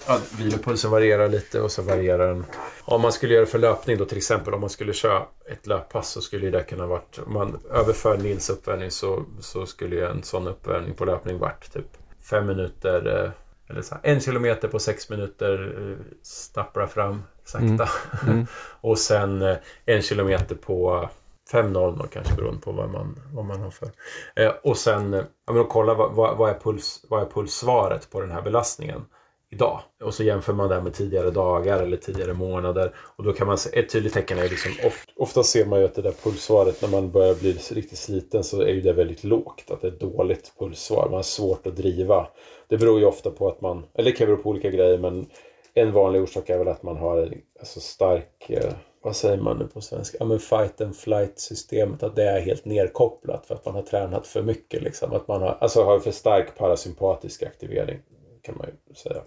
ja, 0.07 0.19
vilopulsen 0.37 0.91
varierar 0.91 1.27
lite 1.27 1.61
och 1.61 1.71
så 1.71 1.81
varierar 1.81 2.27
den. 2.27 2.45
Om 2.81 3.01
man 3.01 3.11
skulle 3.11 3.33
göra 3.33 3.45
för 3.45 3.59
löpning 3.59 3.97
då 3.97 4.05
till 4.05 4.17
exempel 4.17 4.53
om 4.53 4.61
man 4.61 4.69
skulle 4.69 4.93
köra 4.93 5.25
ett 5.45 5.67
löppass 5.67 6.09
så 6.09 6.21
skulle 6.21 6.49
det 6.49 6.63
kunna 6.63 6.85
varit 6.85 7.19
om 7.25 7.33
man 7.33 7.59
överför 7.71 8.17
Nils 8.17 8.49
uppvärmning 8.49 8.91
så, 8.91 9.25
så 9.39 9.65
skulle 9.65 10.07
en 10.07 10.23
sån 10.23 10.47
uppvärmning 10.47 10.93
på 10.93 11.05
löpning 11.05 11.39
varit 11.39 11.73
typ 11.73 11.87
fem 12.29 12.47
minuter 12.47 13.23
eh, 13.23 13.31
eller 13.69 13.81
så 13.81 13.95
här, 13.95 14.01
en 14.03 14.19
kilometer 14.19 14.67
på 14.67 14.79
sex 14.79 15.09
minuter 15.09 15.75
eh, 15.77 16.05
stappra 16.21 16.87
fram 16.87 17.23
sakta. 17.45 17.65
Mm. 17.65 17.89
Mm. 18.27 18.47
och 18.81 18.97
sen 18.97 19.41
eh, 19.41 19.57
en 19.85 20.01
kilometer 20.01 20.55
på 20.55 21.09
5.00 21.51 22.07
kanske 22.07 22.35
beroende 22.35 22.61
på 22.61 22.71
vad 22.71 22.89
man, 22.89 23.19
vad 23.33 23.45
man 23.45 23.61
har 23.61 23.71
för. 23.71 23.89
Eh, 24.35 24.51
och 24.63 24.77
sen 24.77 25.13
ja, 25.45 25.53
men 25.53 25.65
kolla 25.65 25.93
vad, 25.93 26.13
vad, 26.13 26.37
vad, 26.37 26.49
är 26.49 26.59
puls, 26.59 27.05
vad 27.09 27.21
är 27.21 27.25
pulssvaret 27.25 28.11
på 28.11 28.21
den 28.21 28.31
här 28.31 28.41
belastningen 28.41 29.05
idag. 29.51 29.81
Och 30.03 30.13
så 30.13 30.23
jämför 30.23 30.53
man 30.53 30.69
det 30.69 30.81
med 30.81 30.93
tidigare 30.93 31.31
dagar 31.31 31.79
eller 31.83 31.97
tidigare 31.97 32.33
månader. 32.33 32.95
Och 33.15 33.23
då 33.23 33.33
kan 33.33 33.47
man 33.47 33.57
se, 33.57 33.79
ett 33.79 33.89
tydligt 33.89 34.13
tecken 34.13 34.37
är 34.37 34.49
liksom 34.49 34.71
ofta, 34.85 35.11
ofta 35.15 35.43
ser 35.43 35.65
man 35.65 35.79
ju 35.79 35.85
att 35.85 35.95
det 35.95 36.01
där 36.01 36.13
pulssvaret 36.23 36.81
när 36.81 36.89
man 36.89 37.11
börjar 37.11 37.35
bli 37.35 37.53
riktigt 37.53 37.97
sliten 37.97 38.43
så 38.43 38.61
är 38.61 38.73
ju 38.73 38.81
det 38.81 38.93
väldigt 38.93 39.23
lågt. 39.23 39.71
Att 39.71 39.81
det 39.81 39.87
är 39.87 39.91
dåligt 39.91 40.53
pulssvar. 40.59 41.05
Man 41.05 41.13
har 41.13 41.23
svårt 41.23 41.67
att 41.67 41.75
driva. 41.75 42.27
Det 42.67 42.77
beror 42.77 42.99
ju 42.99 43.05
ofta 43.05 43.31
på 43.31 43.47
att 43.47 43.61
man, 43.61 43.85
eller 43.93 44.11
det 44.11 44.17
kan 44.17 44.27
bero 44.27 44.37
på 44.37 44.49
olika 44.49 44.69
grejer 44.69 44.97
men 44.97 45.25
en 45.73 45.91
vanlig 45.91 46.21
orsak 46.21 46.49
är 46.49 46.57
väl 46.57 46.67
att 46.67 46.83
man 46.83 46.97
har 46.97 47.33
alltså 47.59 47.79
stark 47.79 48.49
eh, 48.49 48.71
vad 49.01 49.15
säger 49.15 49.37
man 49.37 49.57
nu 49.57 49.67
på 49.67 49.81
svenska? 49.81 50.17
Ja 50.19 50.25
men 50.25 50.39
fight 50.39 50.81
and 50.81 50.95
flight 50.95 51.39
systemet, 51.39 52.03
att 52.03 52.15
det 52.15 52.23
är 52.23 52.39
helt 52.39 52.65
nerkopplat 52.65 53.45
för 53.45 53.55
att 53.55 53.65
man 53.65 53.75
har 53.75 53.81
tränat 53.81 54.27
för 54.27 54.41
mycket. 54.41 54.81
Liksom. 54.81 55.13
Att 55.13 55.27
man 55.27 55.41
har, 55.41 55.57
alltså 55.61 55.83
har 55.83 55.99
för 55.99 56.11
stark 56.11 56.57
parasympatisk 56.57 57.43
aktivering 57.43 57.99
kan 58.41 58.57
man 58.57 58.67
ju 58.67 58.93
säga. 58.93 59.23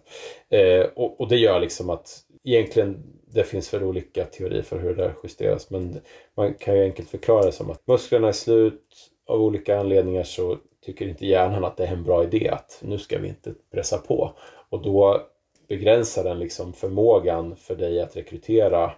Eh, 0.48 0.86
och, 0.94 1.20
och, 1.20 1.28
det 1.28 1.36
gör 1.36 1.60
liksom 1.60 1.90
att 1.90 2.18
egentligen 2.44 3.02
det 3.26 3.44
finns 3.44 3.74
väl 3.74 3.82
olika 3.82 4.24
teorier 4.24 4.62
för 4.62 4.78
hur 4.78 4.94
det 4.94 5.14
justeras 5.22 5.70
men 5.70 6.00
man 6.36 6.54
kan 6.54 6.76
ju 6.76 6.82
enkelt 6.82 7.08
förklara 7.08 7.46
det 7.46 7.52
som 7.52 7.70
att 7.70 7.86
musklerna 7.86 8.28
är 8.28 8.32
slut 8.32 9.10
av 9.26 9.42
olika 9.42 9.80
anledningar 9.80 10.24
så 10.24 10.58
tycker 10.84 11.08
inte 11.08 11.26
hjärnan 11.26 11.64
att 11.64 11.76
det 11.76 11.86
är 11.86 11.92
en 11.92 12.04
bra 12.04 12.24
idé 12.24 12.48
att 12.48 12.78
nu 12.82 12.98
ska 12.98 13.18
vi 13.18 13.28
inte 13.28 13.54
pressa 13.72 13.98
på. 13.98 14.32
Och 14.70 14.82
då 14.82 15.26
begränsar 15.68 16.24
den 16.24 16.38
liksom 16.38 16.72
förmågan 16.72 17.56
för 17.56 17.76
dig 17.76 18.00
att 18.00 18.16
rekrytera 18.16 18.92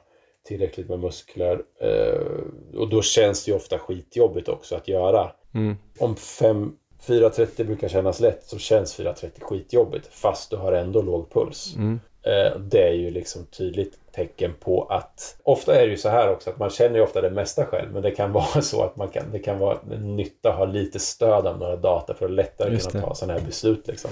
tillräckligt 0.44 0.88
med 0.88 0.98
muskler. 0.98 1.62
Eh, 1.80 2.78
och 2.78 2.88
då 2.88 3.02
känns 3.02 3.44
det 3.44 3.50
ju 3.50 3.56
ofta 3.56 3.78
skitjobbigt 3.78 4.48
också 4.48 4.76
att 4.76 4.88
göra. 4.88 5.32
Mm. 5.54 5.76
Om 5.98 6.16
fem 6.16 6.76
4.30 7.06 7.64
brukar 7.64 7.88
kännas 7.88 8.20
lätt 8.20 8.44
så 8.44 8.58
känns 8.58 8.98
4.30 8.98 9.40
skitjobbigt 9.40 10.06
fast 10.06 10.50
du 10.50 10.56
har 10.56 10.72
ändå 10.72 11.02
låg 11.02 11.32
puls. 11.32 11.74
Mm. 11.76 12.00
Eh, 12.22 12.58
det 12.58 12.88
är 12.88 12.92
ju 12.92 13.10
liksom 13.10 13.46
tydligt 13.46 13.98
tecken 14.12 14.54
på 14.60 14.82
att 14.84 15.36
ofta 15.42 15.74
är 15.74 15.86
det 15.86 15.90
ju 15.90 15.96
så 15.96 16.08
här 16.08 16.30
också 16.30 16.50
att 16.50 16.58
man 16.58 16.70
känner 16.70 16.96
ju 16.96 17.02
ofta 17.02 17.20
det 17.20 17.30
mesta 17.30 17.66
själv 17.66 17.92
men 17.92 18.02
det 18.02 18.10
kan 18.10 18.32
vara 18.32 18.62
så 18.62 18.82
att 18.82 18.96
man 18.96 19.08
kan, 19.08 19.24
det 19.32 19.38
kan 19.38 19.58
vara 19.58 19.78
en 19.92 20.16
nytta 20.16 20.50
att 20.50 20.56
ha 20.56 20.64
lite 20.64 20.98
stöd 20.98 21.46
av 21.46 21.58
några 21.58 21.76
data 21.76 22.14
för 22.14 22.24
att 22.24 22.30
lättare 22.30 22.78
kunna 22.78 23.06
ta 23.06 23.14
sådana 23.14 23.38
här 23.38 23.46
beslut 23.46 23.86
liksom. 23.86 24.10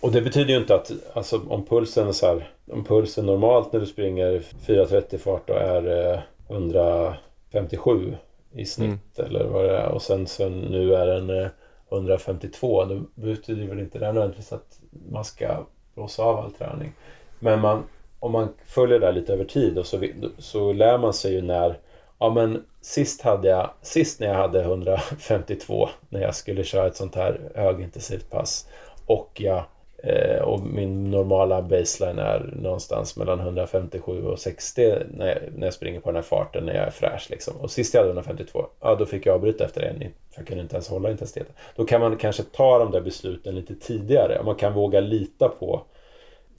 Och 0.00 0.12
det 0.12 0.20
betyder 0.20 0.50
ju 0.50 0.56
inte 0.56 0.74
att 0.74 0.92
alltså, 1.12 1.40
om 1.48 1.64
pulsen 1.64 2.14
så 2.14 2.26
här, 2.26 2.50
om 2.72 2.84
pulsen 2.84 3.26
normalt 3.26 3.72
när 3.72 3.80
du 3.80 3.86
springer 3.86 4.42
4.30 4.66 5.18
fart 5.18 5.46
då 5.46 5.54
är 5.54 6.12
eh, 6.12 6.20
157 6.48 8.16
i 8.52 8.64
snitt 8.64 9.18
mm. 9.18 9.30
eller 9.30 9.44
vad 9.44 9.64
det 9.64 9.76
är 9.76 9.88
och 9.88 10.02
sen 10.02 10.26
så 10.26 10.48
nu 10.48 10.94
är 10.94 11.06
den 11.06 11.30
eh, 11.30 11.48
152 11.90 12.84
då 12.84 13.02
betyder 13.14 13.66
väl 13.66 13.80
inte 13.80 13.98
det 13.98 14.06
nödvändigtvis 14.06 14.52
att 14.52 14.80
man 15.10 15.24
ska 15.24 15.66
blåsa 15.94 16.22
av 16.22 16.36
all 16.38 16.52
träning. 16.52 16.92
Men 17.38 17.60
man, 17.60 17.82
om 18.18 18.32
man 18.32 18.48
följer 18.66 19.00
det 19.00 19.06
där 19.06 19.12
lite 19.12 19.32
över 19.32 19.44
tid 19.44 19.78
och 19.78 19.86
så, 19.86 20.02
så 20.38 20.72
lär 20.72 20.98
man 20.98 21.14
sig 21.14 21.32
ju 21.32 21.42
när 21.42 21.78
Ja 22.18 22.30
men 22.30 22.64
sist, 22.80 23.22
hade 23.22 23.48
jag, 23.48 23.70
sist 23.82 24.20
när 24.20 24.26
jag 24.26 24.34
hade 24.34 24.60
152 24.62 25.88
när 26.08 26.20
jag 26.20 26.34
skulle 26.34 26.64
köra 26.64 26.86
ett 26.86 26.96
sånt 26.96 27.14
här 27.14 27.52
högintensivt 27.54 28.30
pass 28.30 28.68
och 29.06 29.40
jag 29.40 29.64
Eh, 30.02 30.42
och 30.42 30.60
min 30.60 31.10
normala 31.10 31.62
baseline 31.62 32.18
är 32.18 32.50
någonstans 32.62 33.16
mellan 33.16 33.40
157 33.40 34.26
och 34.26 34.38
60 34.38 34.94
när 35.10 35.26
jag, 35.26 35.38
när 35.56 35.66
jag 35.66 35.74
springer 35.74 36.00
på 36.00 36.08
den 36.08 36.16
här 36.16 36.22
farten 36.22 36.66
när 36.66 36.74
jag 36.74 36.86
är 36.86 36.90
fräsch. 36.90 37.26
Liksom. 37.30 37.56
Och 37.56 37.70
sist 37.70 37.94
jag 37.94 38.00
hade 38.00 38.10
152, 38.10 38.66
ja 38.80 38.94
då 38.94 39.06
fick 39.06 39.26
jag 39.26 39.34
avbryta 39.34 39.64
efter 39.64 39.82
en, 39.82 39.98
för 39.98 40.40
jag 40.40 40.46
kunde 40.46 40.62
inte 40.62 40.76
ens 40.76 40.88
hålla 40.88 41.10
intensiteten. 41.10 41.54
Då 41.76 41.84
kan 41.84 42.00
man 42.00 42.16
kanske 42.16 42.42
ta 42.42 42.78
de 42.78 42.90
där 42.90 43.00
besluten 43.00 43.54
lite 43.54 43.74
tidigare. 43.74 44.42
Man 44.42 44.54
kan 44.54 44.72
våga 44.72 45.00
lita 45.00 45.48
på 45.48 45.82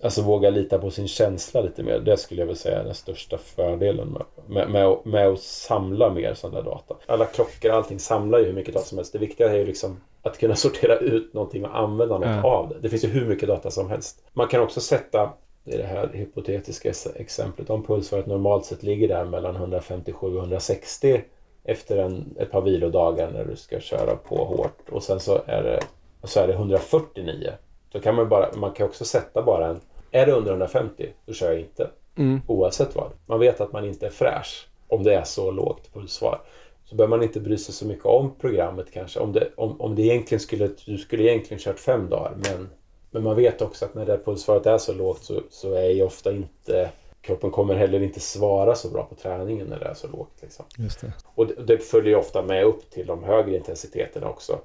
Alltså 0.03 0.21
våga 0.21 0.49
lita 0.49 0.79
på 0.79 0.91
sin 0.91 1.07
känsla 1.07 1.61
lite 1.61 1.83
mer. 1.83 1.99
Det 1.99 2.17
skulle 2.17 2.41
jag 2.41 2.45
vilja 2.45 2.59
säga 2.59 2.79
är 2.79 2.83
den 2.83 2.93
största 2.93 3.37
fördelen 3.37 4.17
med, 4.47 4.69
med, 4.69 4.97
med, 5.03 5.27
att 5.27 5.39
samla 5.39 6.09
mer 6.09 6.33
sån 6.33 6.51
där 6.51 6.63
data. 6.63 6.95
Alla 7.05 7.25
klockor, 7.25 7.71
allting 7.71 7.99
samlar 7.99 8.39
ju 8.39 8.45
hur 8.45 8.53
mycket 8.53 8.73
data 8.73 8.85
som 8.85 8.97
helst. 8.97 9.13
Det 9.13 9.19
viktiga 9.19 9.49
är 9.49 9.57
ju 9.57 9.65
liksom 9.65 10.01
att 10.21 10.37
kunna 10.37 10.55
sortera 10.55 10.97
ut 10.97 11.33
någonting 11.33 11.65
och 11.65 11.79
använda 11.79 12.17
något 12.17 12.27
ja. 12.43 12.43
av 12.43 12.69
det. 12.69 12.75
Det 12.81 12.89
finns 12.89 13.03
ju 13.03 13.07
hur 13.07 13.25
mycket 13.25 13.49
data 13.49 13.71
som 13.71 13.89
helst. 13.89 14.23
Man 14.33 14.47
kan 14.47 14.61
också 14.61 14.81
sätta 14.81 15.33
i 15.65 15.77
det 15.77 15.83
här 15.83 16.09
hypotetiska 16.13 16.93
exemplet 17.15 17.69
om 17.69 17.83
pulsvaret 17.83 18.25
normalt 18.25 18.65
sett 18.65 18.83
ligger 18.83 19.07
där 19.07 19.25
mellan 19.25 19.55
157 19.55 20.27
och 20.27 20.39
160 20.39 21.21
efter 21.63 21.97
en, 21.97 22.35
ett 22.39 22.51
par 22.51 22.61
vilodagar 22.61 23.31
när 23.31 23.45
du 23.45 23.55
ska 23.55 23.79
köra 23.79 24.15
på 24.15 24.35
hårt 24.35 24.89
och 24.89 25.03
sen 25.03 25.19
så 25.19 25.41
är 25.45 25.63
det, 25.63 25.79
så 26.23 26.39
är 26.39 26.47
det 26.47 26.53
149. 26.53 27.53
Så 27.91 27.99
kan 27.99 28.15
man 28.15 28.29
bara, 28.29 28.49
man 28.55 28.71
kan 28.71 28.87
också 28.87 29.05
sätta 29.05 29.41
bara 29.41 29.67
en, 29.67 29.79
är 30.11 30.25
det 30.25 30.31
under 30.31 30.51
150 30.51 31.09
då 31.25 31.33
kör 31.33 31.51
jag 31.51 31.59
inte. 31.59 31.89
Mm. 32.15 32.41
Oavsett 32.47 32.95
vad. 32.95 33.11
Man 33.25 33.39
vet 33.39 33.61
att 33.61 33.73
man 33.73 33.85
inte 33.85 34.05
är 34.05 34.09
fräsch 34.09 34.67
om 34.87 35.03
det 35.03 35.15
är 35.15 35.23
så 35.23 35.51
lågt 35.51 35.93
pulsvar 35.93 36.41
så 36.85 36.95
behöver 36.95 37.17
man 37.17 37.23
inte 37.23 37.39
bry 37.39 37.57
sig 37.57 37.73
så 37.73 37.85
mycket 37.85 38.05
om 38.05 38.35
programmet 38.39 38.91
kanske. 38.93 39.19
Om 39.19 39.33
det, 39.33 39.49
om, 39.55 39.81
om 39.81 39.95
det 39.95 40.01
egentligen 40.01 40.39
skulle, 40.39 40.69
du 40.85 40.97
skulle 40.97 41.23
egentligen 41.23 41.59
kört 41.59 41.79
fem 41.79 42.09
dagar 42.09 42.35
men, 42.35 42.69
men 43.11 43.23
man 43.23 43.35
vet 43.35 43.61
också 43.61 43.85
att 43.85 43.95
när 43.95 44.05
det 44.05 44.17
pulsvaret 44.25 44.65
är 44.65 44.77
så 44.77 44.93
lågt 44.93 45.23
så, 45.23 45.41
så 45.49 45.73
är 45.73 45.89
ju 45.89 46.03
ofta 46.03 46.31
inte 46.31 46.89
kroppen 47.21 47.51
kommer 47.51 47.75
heller 47.75 48.03
inte 48.03 48.19
svara 48.19 48.75
så 48.75 48.89
bra 48.89 49.03
på 49.03 49.15
träningen 49.15 49.67
när 49.67 49.79
det 49.79 49.85
är 49.85 49.93
så 49.93 50.07
lågt. 50.07 50.33
Liksom. 50.41 50.65
Det. 50.77 51.13
Och 51.35 51.47
det, 51.47 51.53
det 51.63 51.77
följer 51.77 52.15
ofta 52.15 52.41
med 52.41 52.65
upp 52.65 52.89
till 52.89 53.07
de 53.07 53.23
högre 53.23 53.55
intensiteterna 53.55 54.29
också. 54.29 54.59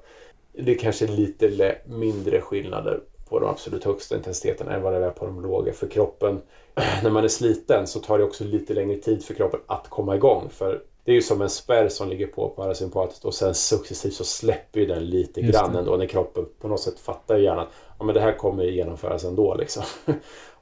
Det 0.53 0.73
är 0.73 0.79
kanske 0.79 1.07
lite 1.07 1.77
mindre 1.87 2.41
skillnader 2.41 3.01
på 3.29 3.39
de 3.39 3.49
absolut 3.49 3.85
högsta 3.85 4.17
intensiteterna 4.17 4.73
än 4.75 4.83
vad 4.83 4.93
det 4.93 5.07
är 5.07 5.11
på 5.11 5.27
de 5.27 5.43
låga. 5.43 5.73
För 5.73 5.87
kroppen, 5.87 6.43
när 7.03 7.11
man 7.11 7.25
är 7.25 7.29
sliten 7.29 7.87
så 7.87 7.99
tar 8.01 8.19
det 8.19 8.25
också 8.25 8.45
lite 8.45 8.75
längre 8.75 8.97
tid 8.97 9.25
för 9.25 9.35
kroppen 9.35 9.61
att 9.67 9.89
komma 9.89 10.17
igång. 10.17 10.49
För 10.51 10.83
det 11.05 11.11
är 11.13 11.15
ju 11.15 11.23
som 11.23 11.43
en 11.43 11.51
spärr 11.51 11.89
som 11.89 12.09
ligger 12.09 12.27
på 12.27 12.49
parasympatiskt 12.49 13.25
och 13.25 13.35
sen 13.35 13.55
successivt 13.55 14.15
så 14.15 14.25
släpper 14.25 14.81
ju 14.81 14.87
den 14.87 15.07
lite 15.07 15.41
Just 15.41 15.53
grann 15.53 15.73
det. 15.73 15.79
ändå 15.79 15.97
när 15.97 16.07
kroppen 16.07 16.47
på 16.61 16.69
något 16.69 16.81
sätt 16.81 16.99
fattar 16.99 17.35
att 17.35 17.69
ja, 17.99 18.05
men 18.05 18.15
det 18.15 18.21
här 18.21 18.33
kommer 18.39 18.65
genomföras 18.65 19.25
ändå 19.25 19.55
liksom. 19.55 19.83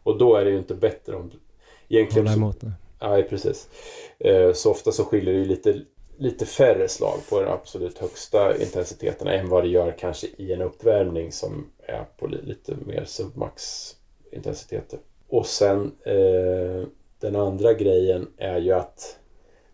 och 0.03 0.19
då 0.19 0.37
är 0.37 0.45
det 0.45 0.51
ju 0.51 0.59
inte 0.59 0.75
bättre 0.75 1.17
om... 1.17 1.31
Egentligen 1.89 2.27
Hålla 2.27 2.37
emot 2.37 2.61
det. 2.61 2.73
Ja, 3.03 3.23
precis. 3.31 3.69
Eh, 4.19 4.53
så 4.53 4.71
ofta 4.71 4.93
så 4.93 5.05
skiljer 5.05 5.35
det 5.35 5.39
ju 5.41 5.45
lite, 5.45 5.81
lite 6.23 6.47
färre 6.47 6.89
slag 6.89 7.19
på 7.29 7.41
de 7.41 7.51
absolut 7.51 7.99
högsta 7.99 8.57
intensiteterna 8.57 9.33
än 9.33 9.49
vad 9.49 9.65
det 9.65 9.69
gör 9.69 9.95
kanske 9.99 10.27
i 10.37 10.53
en 10.53 10.63
uppvärmning 10.63 11.33
som 11.33 11.71
är 11.87 12.05
på 12.17 12.27
lite 12.27 12.75
mer 12.87 13.05
submax 13.05 13.63
intensiteter. 14.31 14.99
Och 15.29 15.47
sen 15.47 15.93
eh, 16.05 16.87
den 17.21 17.37
andra 17.37 17.73
grejen 17.73 18.29
är 18.37 18.59
ju 18.59 18.73
att 18.73 19.19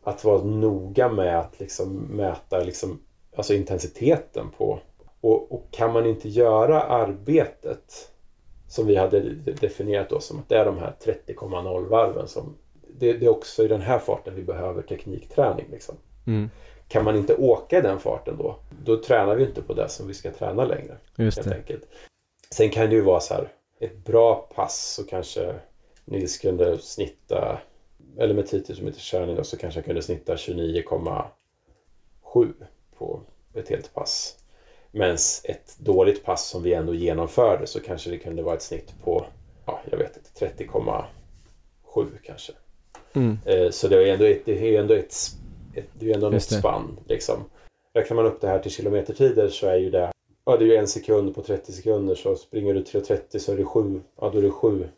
att 0.02 0.24
vara 0.24 0.44
noga 0.44 1.08
med 1.08 1.38
att 1.38 1.60
liksom 1.60 1.94
mäta 1.94 2.58
liksom, 2.58 3.00
alltså 3.36 3.54
intensiteten 3.54 4.50
på. 4.58 4.80
Och, 5.20 5.52
och, 5.52 5.64
kan 5.70 5.92
man 5.92 6.06
inte 6.06 6.28
göra 6.28 6.82
arbetet 6.82 8.10
som 8.68 8.86
vi 8.86 8.96
hade 8.96 9.20
definierat 9.34 10.10
då 10.10 10.20
som 10.20 10.38
att 10.38 10.48
det 10.48 10.56
är 10.56 10.64
de 10.64 10.78
här 10.78 10.94
30,0 11.04 11.88
varven 11.88 12.28
som 12.28 12.56
det, 12.98 13.12
det, 13.12 13.26
är 13.26 13.30
också 13.30 13.64
i 13.64 13.68
den 13.68 13.80
här 13.80 13.98
farten 13.98 14.34
vi 14.34 14.42
behöver 14.42 14.82
teknikträning. 14.82 15.66
Liksom. 15.70 15.94
Mm. 16.28 16.50
Kan 16.88 17.04
man 17.04 17.16
inte 17.16 17.36
åka 17.36 17.78
i 17.78 17.80
den 17.80 17.98
farten 17.98 18.36
då, 18.38 18.58
då 18.84 19.02
tränar 19.02 19.34
vi 19.34 19.44
inte 19.44 19.62
på 19.62 19.74
det 19.74 19.88
som 19.88 20.06
vi 20.06 20.14
ska 20.14 20.30
träna 20.30 20.64
längre. 20.64 20.96
Just 21.16 21.38
helt 21.38 21.52
Enkelt. 21.52 21.82
Sen 22.50 22.70
kan 22.70 22.90
det 22.90 22.94
ju 22.94 23.00
vara 23.00 23.20
så 23.20 23.34
här, 23.34 23.52
ett 23.80 24.04
bra 24.04 24.48
pass 24.54 24.94
så 24.94 25.04
kanske 25.04 25.54
Nils 26.04 26.38
kunde 26.38 26.78
snitta 26.78 27.58
eller 28.18 28.34
med 28.34 28.46
10 28.46 28.62
000 28.68 28.82
meters 28.82 29.10
körning 29.10 29.36
då, 29.36 29.44
så 29.44 29.56
kanske 29.56 29.78
jag 29.78 29.84
kunde 29.84 30.02
snitta 30.02 30.34
29,7 30.34 32.52
på 32.98 33.20
ett 33.54 33.68
helt 33.68 33.94
pass. 33.94 34.34
Men 34.90 35.16
ett 35.44 35.78
dåligt 35.78 36.24
pass 36.24 36.48
som 36.48 36.62
vi 36.62 36.72
ändå 36.72 36.94
genomförde 36.94 37.66
så 37.66 37.80
kanske 37.80 38.10
det 38.10 38.18
kunde 38.18 38.42
vara 38.42 38.54
ett 38.54 38.62
snitt 38.62 38.94
på, 39.04 39.26
ja, 39.66 39.80
jag 39.90 39.98
vet 39.98 40.16
inte, 40.16 40.30
30,7 40.64 42.06
kanske. 42.22 42.52
Mm. 43.12 43.38
Eh, 43.44 43.70
så 43.70 43.88
det 43.88 44.08
är 44.08 44.12
ändå 44.12 44.24
ett, 44.24 44.44
det 44.44 44.74
är 44.74 44.80
ändå 44.80 44.94
ett 44.94 45.14
det 45.92 46.10
är 46.10 46.14
ändå 46.14 46.30
något 46.30 46.42
spann 46.42 46.98
liksom. 47.06 47.44
Räknar 47.94 48.14
man 48.16 48.26
upp 48.26 48.40
det 48.40 48.48
här 48.48 48.58
till 48.58 48.70
kilometertider 48.70 49.48
så 49.48 49.66
är 49.66 49.76
ju 49.76 49.90
det, 49.90 50.12
ja 50.44 50.56
det 50.56 50.64
är 50.64 50.66
ju 50.66 50.76
en 50.76 50.88
sekund 50.88 51.34
på 51.34 51.42
30 51.42 51.72
sekunder 51.72 52.14
så 52.14 52.36
springer 52.36 52.74
du 52.74 52.82
3.30 52.82 53.38
så 53.38 53.52
är 53.52 53.56
det 53.56 53.64
7, 53.64 54.00
ja 54.20 54.30
då 54.30 54.38
är 54.38 54.42
det 54.42 54.50
7, 54.50 54.88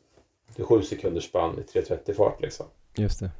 det 0.56 0.62
är 0.62 0.66
7 0.66 0.82
sekunders 0.82 1.24
spann 1.24 1.58
i 1.58 1.78
3.30 1.78 2.14
fart 2.14 2.40
liksom. 2.42 2.66
Just 2.96 3.20
det. 3.20 3.30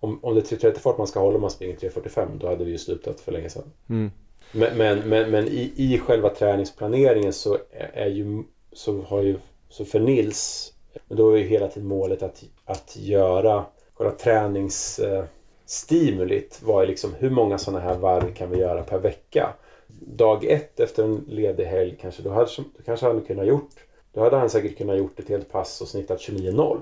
Om, 0.00 0.24
om 0.24 0.34
det 0.34 0.52
är 0.52 0.56
3.30 0.56 0.78
fart 0.78 0.98
man 0.98 1.06
ska 1.06 1.20
hålla 1.20 1.34
om 1.34 1.40
man 1.40 1.50
springer 1.50 1.76
3.45 1.76 2.38
då 2.38 2.48
hade 2.48 2.64
vi 2.64 2.70
ju 2.70 2.78
slutat 2.78 3.20
för 3.20 3.32
länge 3.32 3.50
sedan. 3.50 3.72
Mm. 3.88 4.10
Men, 4.52 4.78
men, 4.78 4.98
men, 4.98 5.30
men, 5.30 5.48
i, 5.48 5.72
i 5.76 5.98
själva 5.98 6.28
träningsplaneringen 6.28 7.32
så 7.32 7.58
är 7.92 8.06
ju 8.06 8.42
så 8.72 9.02
har 9.02 9.22
ju 9.22 9.38
så 9.68 9.84
för 9.84 10.00
Nils 10.00 10.72
då 11.08 11.30
är 11.30 11.36
ju 11.36 11.44
hela 11.44 11.68
tiden 11.68 11.88
målet 11.88 12.22
att, 12.22 12.44
att 12.64 12.96
göra 12.96 13.64
själva 13.94 14.16
träningsstimulit 15.70 16.62
var 16.62 16.86
liksom 16.86 17.14
hur 17.18 17.30
många 17.30 17.58
sådana 17.58 17.84
här 17.84 17.98
varv 17.98 18.34
kan 18.34 18.50
vi 18.50 18.58
göra 18.58 18.82
per 18.82 18.98
vecka? 18.98 19.54
Dag 19.88 20.44
ett 20.44 20.80
efter 20.80 21.04
en 21.04 21.24
ledig 21.28 21.64
helg 21.64 21.96
kanske 22.00 22.22
då, 22.22 22.30
hade, 22.30 22.50
då 22.56 22.82
kanske 22.84 23.06
han 23.06 23.20
kunnat 23.20 23.46
gjort 23.46 23.74
då 24.12 24.20
hade 24.20 24.36
han 24.36 24.50
säkert 24.50 24.78
kunnat 24.78 24.98
gjort 24.98 25.18
ett 25.18 25.28
helt 25.28 25.52
pass 25.52 25.80
och 25.80 25.88
snittat 25.88 26.18
29-0. 26.18 26.78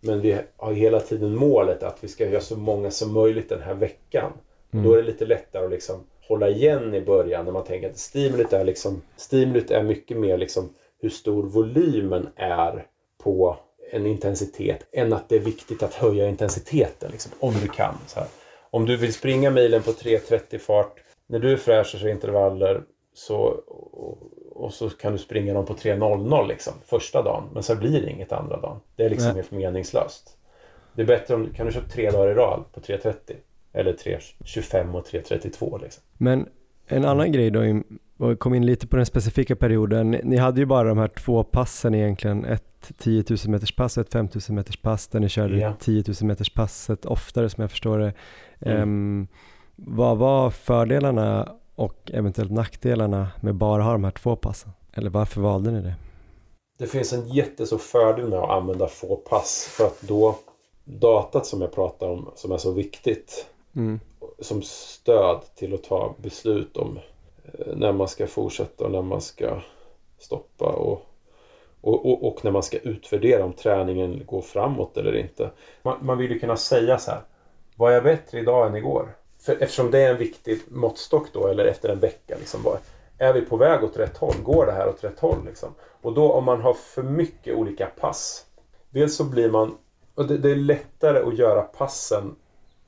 Men 0.00 0.20
vi 0.20 0.38
har 0.56 0.72
hela 0.72 1.00
tiden 1.00 1.36
målet 1.36 1.82
att 1.82 2.04
vi 2.04 2.08
ska 2.08 2.28
göra 2.28 2.40
så 2.40 2.56
många 2.56 2.90
som 2.90 3.12
möjligt 3.12 3.48
den 3.48 3.62
här 3.62 3.74
veckan. 3.74 4.32
Mm. 4.72 4.84
Då 4.84 4.92
är 4.92 4.96
det 4.96 5.02
lite 5.02 5.26
lättare 5.26 5.64
att 5.64 5.70
liksom 5.70 6.04
hålla 6.28 6.48
igen 6.48 6.94
i 6.94 7.00
början 7.00 7.44
när 7.44 7.52
man 7.52 7.64
tänker 7.64 7.90
att 7.90 7.98
stimulit 7.98 8.52
är, 8.52 8.64
liksom, 8.64 9.02
stimulit 9.16 9.70
är 9.70 9.82
mycket 9.82 10.16
mer 10.16 10.38
liksom 10.38 10.68
hur 11.00 11.10
stor 11.10 11.42
volymen 11.42 12.28
är 12.36 12.86
på 13.22 13.56
en 13.92 14.06
intensitet 14.06 14.86
än 14.92 15.12
att 15.12 15.28
det 15.28 15.36
är 15.36 15.40
viktigt 15.40 15.82
att 15.82 15.94
höja 15.94 16.28
intensiteten 16.28 17.10
liksom, 17.10 17.32
om 17.40 17.54
du 17.62 17.68
kan. 17.68 17.94
Så 18.06 18.20
här. 18.20 18.28
Om 18.70 18.86
du 18.86 18.96
vill 18.96 19.14
springa 19.14 19.50
milen 19.50 19.82
på 19.82 19.90
3.30 19.90 20.58
fart 20.58 21.02
när 21.26 21.38
du 21.38 21.52
är 21.52 21.56
fräsch 21.56 21.94
och 21.94 22.00
kör 22.00 22.08
intervaller 22.08 22.82
så, 23.14 23.36
och, 23.36 24.18
och, 24.50 24.74
så 24.74 24.90
kan 24.90 25.12
du 25.12 25.18
springa 25.18 25.54
dem 25.54 25.66
på 25.66 25.74
3.00 25.74 26.48
liksom, 26.48 26.72
första 26.86 27.22
dagen. 27.22 27.48
Men 27.54 27.62
så 27.62 27.76
blir 27.76 28.02
det 28.02 28.10
inget 28.10 28.32
andra 28.32 28.60
dagen. 28.60 28.80
Det 28.96 29.04
är 29.04 29.10
liksom 29.10 29.28
Nej. 29.28 29.36
helt 29.36 29.50
meningslöst. 29.50 30.36
Det 30.94 31.02
är 31.02 31.06
bättre 31.06 31.34
om 31.34 31.46
kan 31.54 31.66
du 31.66 31.72
köra 31.72 31.84
tre 31.84 32.10
dagar 32.10 32.30
i 32.30 32.34
rad 32.34 32.64
på 32.72 32.80
3.30 32.80 33.14
eller 33.72 33.92
3.25 33.92 34.94
och 34.94 35.06
3.32 35.06 35.82
liksom. 35.82 36.02
Men 36.18 36.48
en 36.86 37.04
annan 37.04 37.32
grej 37.32 37.50
då, 37.50 37.60
och 38.22 38.38
kom 38.38 38.54
in 38.54 38.66
lite 38.66 38.86
på 38.86 38.96
den 38.96 39.06
specifika 39.06 39.56
perioden. 39.56 40.10
Ni 40.10 40.36
hade 40.36 40.60
ju 40.60 40.66
bara 40.66 40.88
de 40.88 40.98
här 40.98 41.08
två 41.08 41.44
passen 41.44 41.94
egentligen. 41.94 42.44
Ett 42.44 42.92
10 42.98 43.24
000 43.30 43.38
meters 43.46 43.76
pass 43.76 43.96
och 43.96 44.00
ett 44.06 44.12
5 44.12 44.28
000 44.48 44.56
meters 44.56 44.76
pass 44.76 45.08
där 45.08 45.20
ni 45.20 45.28
körde 45.28 45.58
ja. 45.58 45.72
10 45.80 46.04
000 46.06 46.14
meters 46.28 46.54
passet 46.54 47.04
oftare 47.04 47.50
som 47.50 47.62
jag 47.62 47.70
förstår 47.70 47.98
det. 47.98 48.12
Mm. 48.60 48.82
Um, 48.82 49.28
vad 49.76 50.18
var 50.18 50.50
fördelarna 50.50 51.52
och 51.74 52.10
eventuellt 52.14 52.50
nackdelarna 52.50 53.28
med 53.40 53.54
bara 53.54 53.82
ha 53.82 53.92
de 53.92 54.04
här 54.04 54.10
två 54.10 54.36
passen? 54.36 54.72
Eller 54.92 55.10
varför 55.10 55.40
valde 55.40 55.70
ni 55.70 55.80
det? 55.82 55.94
det 56.78 56.86
finns 56.86 57.12
en 57.12 57.28
jättestor 57.28 57.78
fördel 57.78 58.28
med 58.28 58.38
att 58.38 58.50
använda 58.50 58.88
få 58.88 59.16
pass. 59.16 59.68
För 59.76 59.84
att 59.84 60.02
då 60.02 60.38
datat 60.84 61.46
som 61.46 61.60
jag 61.60 61.72
pratar 61.72 62.08
om 62.08 62.30
som 62.34 62.52
är 62.52 62.58
så 62.58 62.72
viktigt 62.72 63.46
Mm. 63.76 64.00
som 64.38 64.62
stöd 64.62 65.40
till 65.54 65.74
att 65.74 65.82
ta 65.82 66.14
beslut 66.22 66.76
om 66.76 66.98
Eh, 67.44 67.76
när 67.76 67.92
man 67.92 68.08
ska 68.08 68.26
fortsätta 68.26 68.84
och 68.84 68.90
när 68.90 69.02
man 69.02 69.20
ska 69.20 69.60
stoppa 70.18 70.66
och, 70.66 71.06
och, 71.80 72.06
och, 72.06 72.28
och 72.28 72.44
när 72.44 72.50
man 72.50 72.62
ska 72.62 72.78
utvärdera 72.78 73.44
om 73.44 73.52
träningen 73.52 74.22
går 74.26 74.42
framåt 74.42 74.96
eller 74.96 75.16
inte. 75.16 75.50
Man, 75.82 75.98
man 76.02 76.18
vill 76.18 76.30
ju 76.30 76.38
kunna 76.38 76.56
säga 76.56 76.98
så 76.98 77.10
här. 77.10 77.20
Var 77.76 77.90
jag 77.90 78.04
bättre 78.04 78.38
idag 78.38 78.66
än 78.66 78.76
igår? 78.76 79.16
För 79.40 79.62
eftersom 79.62 79.90
det 79.90 80.00
är 80.00 80.10
en 80.10 80.18
viktig 80.18 80.60
måttstock 80.68 81.32
då, 81.32 81.46
eller 81.46 81.64
efter 81.64 81.88
en 81.88 81.98
vecka. 81.98 82.36
Liksom 82.38 82.62
bara, 82.62 82.78
är 83.18 83.32
vi 83.32 83.40
på 83.40 83.56
väg 83.56 83.84
åt 83.84 83.96
rätt 83.96 84.16
håll? 84.16 84.34
Går 84.42 84.66
det 84.66 84.72
här 84.72 84.88
åt 84.88 85.04
rätt 85.04 85.20
håll? 85.20 85.44
Liksom? 85.46 85.74
Och 86.02 86.14
då 86.14 86.32
om 86.32 86.44
man 86.44 86.60
har 86.60 86.74
för 86.74 87.02
mycket 87.02 87.56
olika 87.56 87.86
pass. 87.86 88.46
Dels 88.90 89.16
så 89.16 89.24
blir 89.24 89.50
man... 89.50 89.78
Och 90.14 90.26
det, 90.26 90.38
det 90.38 90.50
är 90.50 90.56
lättare 90.56 91.18
att 91.18 91.38
göra 91.38 91.62
passen 91.62 92.36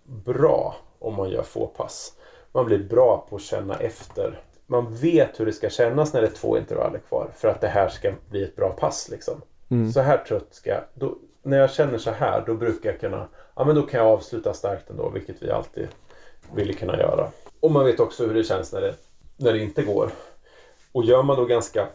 bra 0.05 0.77
om 0.99 1.15
man 1.15 1.31
gör 1.31 1.43
få 1.43 1.67
pass. 1.67 2.13
Man 2.55 2.67
blir 2.67 2.79
bra 2.79 3.27
på 3.31 3.37
att 3.37 3.43
känna 3.43 3.75
efter. 3.75 4.41
Man 4.67 4.95
vet 4.95 5.41
hur 5.41 5.47
det 5.47 5.53
ska 5.53 5.71
kännas 5.71 6.13
när 6.13 6.21
det 6.21 6.27
är 6.27 6.33
två 6.33 6.59
intervaller 6.59 6.99
kvar 6.99 7.31
för 7.37 7.49
att 7.49 7.61
det 7.61 7.69
här 7.69 7.89
ska 7.89 8.13
bli 8.31 8.45
ett 8.45 8.57
bra 8.57 8.71
pass. 8.71 9.09
Liksom. 9.11 9.43
Mm. 9.71 9.93
Så 9.93 10.01
här 10.01 10.19
trött 10.19 10.49
ska 10.51 10.71
jag... 10.71 10.81
Då, 10.95 11.15
när 11.43 11.59
jag 11.59 11.71
känner 11.71 11.99
så 11.99 12.11
här 12.11 12.45
då 12.47 12.55
brukar 12.55 12.91
jag 12.91 13.01
kunna... 13.01 13.29
Ja 13.55 13.65
men 13.65 13.75
då 13.75 13.83
kan 13.83 14.01
jag 14.01 14.09
avsluta 14.09 14.55
starkt 14.55 14.91
ändå 14.91 15.09
vilket 15.09 15.43
vi 15.43 15.51
alltid 15.51 15.89
ville 16.55 16.73
kunna 16.73 16.99
göra. 16.99 17.29
Och 17.61 17.71
man 17.71 17.85
vet 17.85 18.01
också 18.01 18.27
hur 18.27 18.35
det 18.35 18.45
känns 18.45 18.73
när 18.73 18.81
det, 18.81 18.95
när 19.37 19.53
det 19.53 19.59
inte 19.59 19.83
går. 19.83 20.11
Och 20.93 21.05
gör 21.05 21.23
man 21.23 21.37
då 21.37 21.45
ganska 21.45 21.89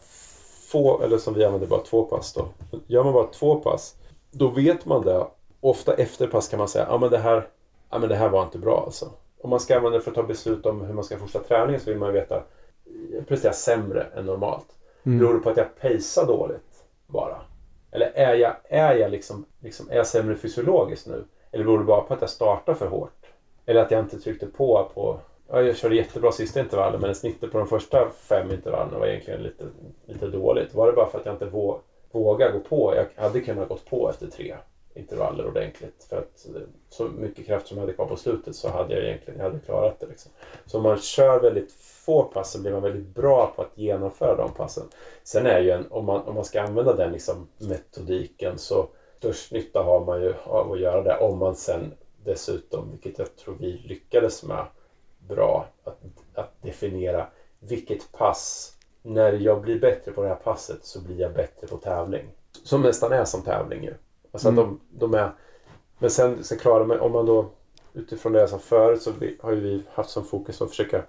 få, 0.72 1.02
eller 1.02 1.18
som 1.18 1.34
vi 1.34 1.46
använder 1.46 1.68
bara 1.68 1.82
två 1.82 2.04
pass 2.04 2.34
då. 2.34 2.48
Gör 2.88 3.04
man 3.04 3.14
bara 3.14 3.28
två 3.28 3.56
pass, 3.56 3.96
då 4.32 4.48
vet 4.48 4.86
man 4.86 5.06
det. 5.06 5.28
Ofta 5.62 5.94
efter 5.94 6.28
pass 6.28 6.48
kan 6.48 6.60
man 6.60 6.68
säga, 6.68 6.86
ja 6.90 6.98
men 6.98 7.10
det 7.10 7.18
här, 7.18 7.48
ja, 7.90 8.00
men 8.00 8.10
det 8.10 8.16
här 8.16 8.30
var 8.30 8.44
inte 8.44 8.58
bra 8.58 8.84
alltså. 8.86 9.10
Om 9.42 9.50
man 9.50 9.60
ska 9.60 9.76
använda 9.76 9.98
det 9.98 10.04
för 10.04 10.12
att 10.12 10.16
ta 10.16 10.24
beslut 10.24 10.66
om 10.66 10.82
hur 10.82 10.94
man 10.94 11.04
ska 11.04 11.18
fortsätta 11.18 11.48
träningen 11.48 11.82
så 11.82 11.90
vill 11.90 12.00
man 12.00 12.14
veta, 12.14 12.44
jag 13.14 13.28
presterar 13.28 13.54
sämre 13.54 14.08
än 14.16 14.26
normalt. 14.26 14.68
Mm. 15.04 15.20
Beror 15.20 15.34
det 15.34 15.40
på 15.40 15.50
att 15.50 15.58
jag 15.58 15.76
pacear 15.82 16.26
dåligt 16.26 16.84
bara? 17.08 17.42
Eller 17.92 18.06
är 18.06 18.36
jag, 18.36 18.56
är 18.64 18.96
jag 18.96 19.12
liksom, 19.12 19.46
liksom, 19.60 19.90
är 19.90 19.96
jag 19.96 20.08
sämre 20.08 20.36
fysiologiskt 20.36 21.08
nu? 21.08 21.24
Eller 21.52 21.64
beror 21.64 21.78
det 21.78 21.84
bara 21.84 22.02
på 22.02 22.14
att 22.14 22.22
jag 22.22 22.30
startar 22.30 22.74
för 22.74 22.88
hårt? 22.88 23.26
Eller 23.66 23.82
att 23.82 23.92
jag 23.92 24.00
inte 24.00 24.20
tryckte 24.20 24.46
på 24.46 24.92
på... 24.94 25.20
Ja, 25.48 25.62
jag 25.62 25.76
körde 25.76 25.96
jättebra 25.96 26.32
sista 26.32 26.60
intervallen 26.60 27.02
men 27.02 27.16
snittet 27.16 27.52
på 27.52 27.58
de 27.58 27.68
första 27.68 28.10
fem 28.10 28.52
intervallerna 28.52 29.00
var 29.00 29.08
egentligen 29.08 29.44
lite, 29.44 29.64
lite 30.06 30.28
dåligt. 30.28 30.74
Var 30.74 30.88
det 30.88 30.94
bara 30.94 31.10
för 31.10 31.20
att 31.20 31.26
jag 31.26 31.36
inte 31.36 31.46
vå, 31.46 31.80
vågade 32.12 32.52
gå 32.52 32.60
på? 32.60 32.96
Jag 32.96 33.24
hade 33.24 33.40
kunnat 33.40 33.70
gått 33.70 33.90
på 33.90 34.10
efter 34.10 34.28
tre 34.28 34.56
intervaller 35.00 35.48
ordentligt. 35.48 36.04
För 36.10 36.18
att 36.18 36.48
så 36.90 37.04
mycket 37.08 37.46
kraft 37.46 37.68
som 37.68 37.78
jag 37.78 37.82
hade 37.82 37.94
kvar 37.94 38.06
på 38.06 38.16
slutet 38.16 38.56
så 38.56 38.70
hade 38.70 38.94
jag 38.94 39.04
egentligen 39.04 39.40
jag 39.40 39.46
hade 39.46 39.60
klarat 39.60 40.00
det. 40.00 40.08
Liksom. 40.08 40.32
Så 40.66 40.78
om 40.78 40.84
man 40.84 41.00
kör 41.00 41.40
väldigt 41.40 41.72
få 41.72 42.24
pass 42.24 42.52
så 42.52 42.62
blir 42.62 42.72
man 42.72 42.82
väldigt 42.82 43.16
bra 43.16 43.54
på 43.56 43.62
att 43.62 43.78
genomföra 43.78 44.36
de 44.36 44.54
passen. 44.54 44.84
Sen 45.24 45.46
är 45.46 45.60
ju 45.60 45.72
en, 45.72 45.92
om 45.92 46.06
man, 46.06 46.22
om 46.22 46.36
man 46.36 46.46
ska 46.46 46.62
använda 46.62 46.96
den 46.96 47.12
liksom 47.12 47.48
metodiken 47.58 48.58
så 48.58 48.90
störst 49.20 49.52
nytta 49.52 49.84
har 49.84 50.06
man 50.06 50.22
ju 50.22 50.34
av 50.44 50.72
att 50.72 50.80
göra 50.80 51.02
det 51.02 51.18
om 51.18 51.38
man 51.38 51.56
sen 51.56 51.94
dessutom, 52.24 52.92
vilket 52.92 53.20
jag 53.20 53.36
tror 53.36 53.56
vi 53.60 53.72
lyckades 53.72 54.44
med 54.44 54.66
bra, 55.28 55.68
att, 55.84 56.00
att 56.34 56.62
definiera 56.62 57.28
vilket 57.60 58.12
pass, 58.12 58.74
när 59.02 59.34
jag 59.34 59.62
blir 59.62 59.80
bättre 59.80 60.12
på 60.12 60.22
det 60.22 60.28
här 60.28 60.36
passet 60.36 60.86
så 60.86 61.02
blir 61.02 61.22
jag 61.22 61.34
bättre 61.34 61.68
på 61.68 61.78
tävling. 61.78 62.30
Som 62.64 62.82
nästan 62.82 63.12
är 63.12 63.26
som 63.26 63.42
tävling 63.42 63.84
ju. 63.84 63.94
Alltså 64.32 64.50
Mm. 64.50 64.60
att 64.60 64.66
de, 64.66 64.80
de 65.00 65.14
är, 65.14 65.32
men 66.00 66.10
sen, 66.10 66.44
sen 66.44 66.58
klarar 66.58 66.86
man, 66.86 67.00
om 67.00 67.12
man 67.12 67.26
då 67.26 67.50
utifrån 67.94 68.34
det 68.34 68.40
jag 68.40 68.50
sa 68.50 68.60
förut 68.60 69.02
så 69.02 69.12
har 69.40 69.52
ju 69.52 69.60
vi 69.60 69.84
haft 69.94 70.10
som 70.10 70.26
fokus 70.26 70.62
att 70.62 70.70
försöka 70.70 71.04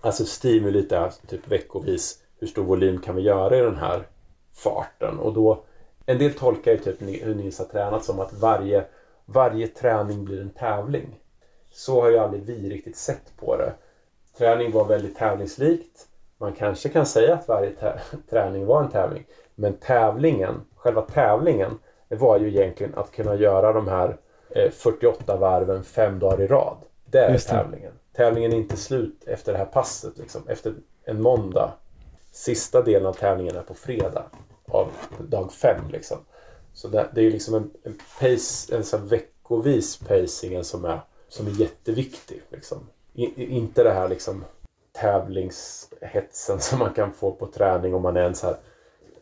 alltså 0.00 0.24
stimulera 0.24 1.06
lite 1.06 1.26
typ 1.26 1.48
veckovis 1.48 2.22
hur 2.38 2.46
stor 2.46 2.64
volym 2.64 3.00
kan 3.00 3.16
vi 3.16 3.22
göra 3.22 3.56
i 3.56 3.60
den 3.60 3.76
här 3.76 4.06
farten 4.52 5.18
och 5.18 5.32
då 5.32 5.64
en 6.06 6.18
del 6.18 6.34
tolkar 6.34 6.72
ju 6.72 6.78
typ 6.78 7.02
hur 7.02 7.34
Nils 7.34 7.58
har 7.58 7.64
tränat 7.66 8.04
som 8.04 8.20
att 8.20 8.32
varje, 8.32 8.84
varje 9.24 9.66
träning 9.66 10.24
blir 10.24 10.40
en 10.40 10.50
tävling. 10.50 11.20
Så 11.70 12.00
har 12.00 12.10
ju 12.10 12.18
aldrig 12.18 12.42
vi 12.42 12.70
riktigt 12.70 12.96
sett 12.96 13.36
på 13.36 13.56
det. 13.56 13.72
Träning 14.38 14.72
var 14.72 14.84
väldigt 14.84 15.16
tävlingslikt. 15.16 16.06
Man 16.38 16.52
kanske 16.52 16.88
kan 16.88 17.06
säga 17.06 17.34
att 17.34 17.48
varje 17.48 17.72
träning 18.30 18.66
var 18.66 18.82
en 18.82 18.90
tävling. 18.90 19.26
Men 19.54 19.74
tävlingen, 19.74 20.60
själva 20.76 21.02
tävlingen, 21.02 21.78
det 22.08 22.16
var 22.16 22.38
ju 22.38 22.48
egentligen 22.48 22.94
att 22.94 23.12
kunna 23.12 23.34
göra 23.34 23.72
de 23.72 23.88
här 23.88 24.16
eh, 24.50 24.70
48 24.70 25.36
varven 25.36 25.84
fem 25.84 26.18
dagar 26.18 26.40
i 26.40 26.46
rad. 26.46 26.76
Det 27.04 27.18
är 27.18 27.32
Just 27.32 27.48
det. 27.48 27.54
tävlingen. 27.54 27.92
Tävlingen 28.12 28.52
är 28.52 28.56
inte 28.56 28.76
slut 28.76 29.24
efter 29.26 29.52
det 29.52 29.58
här 29.58 29.64
passet. 29.64 30.18
Liksom. 30.18 30.48
Efter 30.48 30.74
en 31.04 31.22
måndag. 31.22 31.72
Sista 32.32 32.82
delen 32.82 33.06
av 33.06 33.12
tävlingen 33.12 33.56
är 33.56 33.62
på 33.62 33.74
fredag 33.74 34.24
av 34.68 34.88
dag 35.18 35.52
fem. 35.52 35.80
Liksom. 35.92 36.18
Så 36.72 36.88
det, 36.88 37.08
det 37.14 37.20
är 37.20 37.24
ju 37.24 37.30
liksom 37.30 37.54
en, 37.54 37.70
en 37.82 37.98
pace, 38.20 38.76
en 38.76 38.84
sån 38.84 39.08
veckovis 39.08 39.96
pacingen 39.96 40.64
som 40.64 40.84
är, 40.84 41.00
som 41.28 41.46
är 41.46 41.50
jätteviktig. 41.50 42.42
Liksom. 42.50 42.78
I- 43.14 43.44
inte 43.56 43.82
det 43.84 43.92
här 43.92 44.08
liksom 44.08 44.44
tävlingshetsen 44.92 46.60
som 46.60 46.78
man 46.78 46.92
kan 46.94 47.12
få 47.12 47.32
på 47.32 47.46
träning 47.46 47.94
om 47.94 48.02
man 48.02 48.16
är 48.16 48.22
en 48.22 48.34
så 48.34 48.46
här 48.46 48.56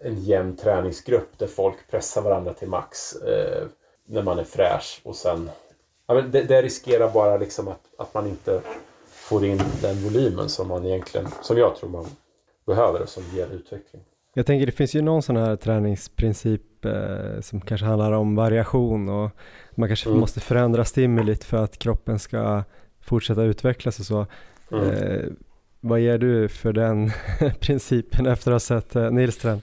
en 0.01 0.21
jämn 0.21 0.57
träningsgrupp 0.57 1.39
där 1.39 1.47
folk 1.47 1.77
pressar 1.91 2.23
varandra 2.23 2.53
till 2.55 2.69
max 2.69 3.13
eh, 3.17 3.67
när 4.09 4.23
man 4.23 4.39
är 4.39 4.45
fräsch 4.45 5.01
och 5.03 5.17
sen 5.17 5.51
ja, 6.07 6.15
men 6.15 6.31
det, 6.31 6.43
det 6.43 6.63
riskerar 6.63 7.11
bara 7.11 7.37
liksom 7.37 7.69
att, 7.69 7.81
att 7.99 8.15
man 8.15 8.27
inte 8.27 8.61
får 9.09 9.45
in 9.45 9.61
den 9.83 9.97
volymen 9.97 10.49
som 10.49 10.69
man 10.69 10.87
egentligen, 10.87 11.27
som 11.43 11.59
jag 11.59 11.77
tror 11.77 11.91
man 11.91 12.07
behöver 12.67 13.03
och 13.03 13.09
som 13.09 13.23
ger 13.35 13.47
utveckling. 13.47 14.03
Jag 14.35 14.47
tänker 14.47 14.67
det 14.67 14.73
finns 14.73 14.95
ju 14.95 15.03
någon 15.03 15.23
sån 15.23 15.37
här 15.37 15.57
träningsprincip 15.57 16.85
eh, 16.85 17.41
som 17.41 17.61
kanske 17.61 17.87
handlar 17.87 18.13
om 18.13 18.37
variation 18.37 19.09
och 19.09 19.31
man 19.71 19.89
kanske 19.89 20.09
Mm. 20.09 20.21
måste 20.21 20.41
förändra 20.41 20.85
stimulit 20.85 21.45
för 21.45 21.57
att 21.57 21.79
kroppen 21.79 22.19
ska 22.19 22.65
fortsätta 23.01 23.43
utvecklas 23.43 23.99
och 24.01 24.07
så. 24.07 24.27
Mm. 24.71 24.91
Eh, 24.91 25.25
vad 25.89 26.01
ger 26.01 26.19
du 26.19 26.49
för 26.49 26.73
den 26.73 27.11
principen 27.61 28.27
efter 28.27 28.51
att 28.51 28.55
ha 28.55 28.61
sett 28.61 28.97
eh, 28.97 29.11
Nils 29.11 29.39
träna? 29.39 29.61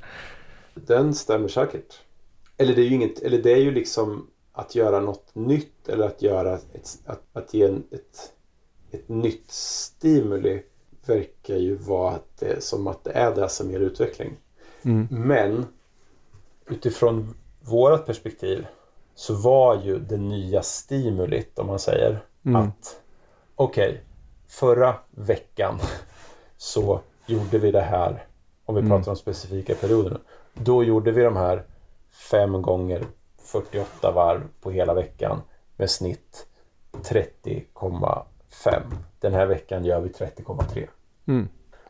Den 0.74 1.14
stämmer 1.14 1.48
säkert. 1.48 2.02
Eller 2.58 2.76
det 2.76 2.82
är 2.82 2.86
ju 2.86 2.95
inget, 2.95 3.20
eller 3.20 3.38
det 3.38 3.52
är 3.52 3.62
ju 3.62 3.72
liksom 3.72 4.28
att 4.52 4.76
göra 4.76 5.00
något 5.00 5.36
nytt 5.36 5.90
eller 5.90 6.06
att 6.06 6.22
göra 6.22 6.54
ett, 6.54 7.00
att, 7.06 7.22
att 7.34 7.54
ge 7.54 7.64
en, 7.66 7.84
ett, 7.91 8.32
ett 8.91 9.10
nytt 9.10 9.52
stimuli 9.52 10.64
verkar 11.06 11.56
ju 11.56 11.76
vara 11.76 12.12
att 12.12 12.38
det, 12.40 12.64
som 12.64 12.88
att 12.88 13.04
det 13.04 13.12
är 13.12 13.36
det 13.36 13.50
som 13.50 13.72
ger 13.72 13.80
utveckling. 13.80 14.38
Mm. 14.82 15.08
Men 15.10 15.66
utifrån 16.70 17.34
vårat 17.62 18.06
perspektiv 18.06 18.66
så 19.16 19.34
var 19.34 19.82
ju 19.84 20.00
det 20.00 20.18
nya 20.18 20.62
stimulit, 20.64 21.60
om 21.60 21.68
man 21.68 21.80
säger, 21.80 22.26
Mm. 22.45 22.62
att 22.62 23.02
okej, 23.56 24.04
förra 24.48 24.95
veckan 25.12 25.80
så 26.64 26.99
gjorde 27.26 27.57
vi 27.57 27.72
det 27.72 27.81
här, 27.81 28.26
om 28.65 28.76
vi 28.76 28.81
Mm. 28.81 28.91
pratar 28.91 29.11
om 29.11 29.15
specifika 29.15 29.76
perioder. 29.76 30.18
Då 30.53 30.84
gjorde 30.84 31.11
vi 31.11 31.23
de 31.23 31.35
här 31.35 31.64
fem 32.31 32.61
gånger 32.61 33.06
48 33.38 34.11
varv 34.11 34.41
på 34.61 34.72
hela 34.72 34.94
veckan 34.94 35.41
med 35.77 35.90
snitt 35.90 36.45
30,5. 37.02 38.81
Den 39.19 39.34
här 39.34 39.45
veckan 39.45 39.85
gör 39.85 39.99
vi 39.99 40.10
30,3. 40.10 40.88
Mm. 41.26 41.48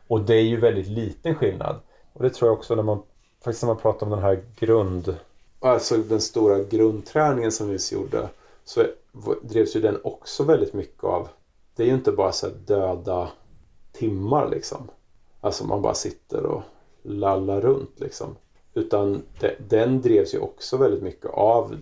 Och 0.08 0.20
det 0.20 0.34
är 0.34 0.42
ju 0.42 0.56
väldigt 0.56 0.86
liten 0.86 1.34
skillnad. 1.34 1.80
Och 2.12 2.22
det 2.22 2.30
tror 2.30 2.50
jag 2.50 2.58
också 2.58 2.74
när 2.74 2.82
man 2.82 3.02
faktiskt 3.44 3.62
när 3.62 3.68
man 3.68 3.82
pratar 3.82 4.06
om 4.06 4.10
den 4.10 4.22
här 4.22 4.44
grund... 4.56 5.16
Alltså 5.60 5.96
den 5.96 6.20
stora 6.20 6.58
grundträningen 6.58 7.52
som 7.52 7.68
vi 7.68 7.78
gjorde. 7.92 8.28
Så 8.64 8.84
drevs 9.42 9.76
ju 9.76 9.80
den 9.80 10.00
också 10.04 10.44
väldigt 10.44 10.72
mycket 10.72 11.04
av... 11.04 11.28
Det 11.76 11.82
är 11.82 11.86
ju 11.86 11.94
inte 11.94 12.12
bara 12.12 12.32
så 12.32 12.46
här 12.46 12.54
döda 12.66 13.28
timmar 13.94 14.48
liksom. 14.48 14.90
Alltså 15.40 15.66
man 15.66 15.82
bara 15.82 15.94
sitter 15.94 16.46
och 16.46 16.62
lallar 17.02 17.60
runt 17.60 18.00
liksom. 18.00 18.36
Utan 18.74 19.22
de, 19.40 19.50
den 19.68 20.02
drevs 20.02 20.34
ju 20.34 20.38
också 20.38 20.76
väldigt 20.76 21.02
mycket 21.02 21.30
av, 21.30 21.76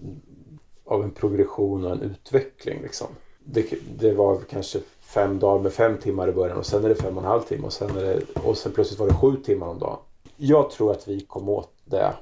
av 0.85 1.03
en 1.03 1.11
progression 1.11 1.85
och 1.85 1.93
en 1.93 2.03
utveckling 2.03 2.83
liksom. 2.83 3.07
Det, 3.45 3.75
det 3.99 4.13
var 4.13 4.39
kanske 4.51 4.81
fem 5.01 5.39
dagar 5.39 5.63
med 5.63 5.73
fem 5.73 5.99
timmar 5.99 6.29
i 6.29 6.33
början 6.33 6.59
och 6.59 6.67
sen 6.67 6.85
är 6.85 6.89
det 6.89 6.95
fem 6.95 7.17
och 7.17 7.23
en 7.23 7.29
halv 7.29 7.43
timme 7.43 7.67
och 7.67 7.73
sen, 7.73 7.97
är 7.97 8.03
det, 8.03 8.41
och 8.41 8.57
sen 8.57 8.73
plötsligt 8.73 9.01
var 9.01 9.09
det 9.09 9.15
sju 9.15 9.37
timmar 9.37 9.67
om 9.67 9.79
dagen. 9.79 9.99
Jag 10.37 10.71
tror 10.71 10.91
att 10.91 11.09
vi 11.09 11.21
kom 11.21 11.49
åt 11.49 11.73
det, 11.85 12.13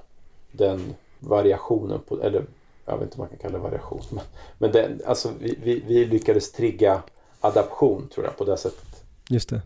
den 0.53 0.95
variationen, 1.19 2.01
på, 2.09 2.23
eller 2.23 2.45
jag 2.85 2.99
vet 2.99 3.03
inte 3.03 3.15
om 3.15 3.21
man 3.21 3.29
kan 3.29 3.39
kalla 3.39 3.59
det 3.59 3.65
variation, 3.65 4.03
men, 4.11 4.25
men 4.59 4.73
den, 4.73 5.01
alltså, 5.07 5.29
vi, 5.41 5.59
vi, 5.63 5.83
vi 5.87 6.05
lyckades 6.05 6.53
trigga 6.53 7.03
adaption 7.41 8.09
tror 8.15 8.27
jag 8.27 8.37
på 8.37 8.45
det 8.45 8.57
sättet. 8.57 9.05
Just 9.29 9.49
det. 9.49 9.63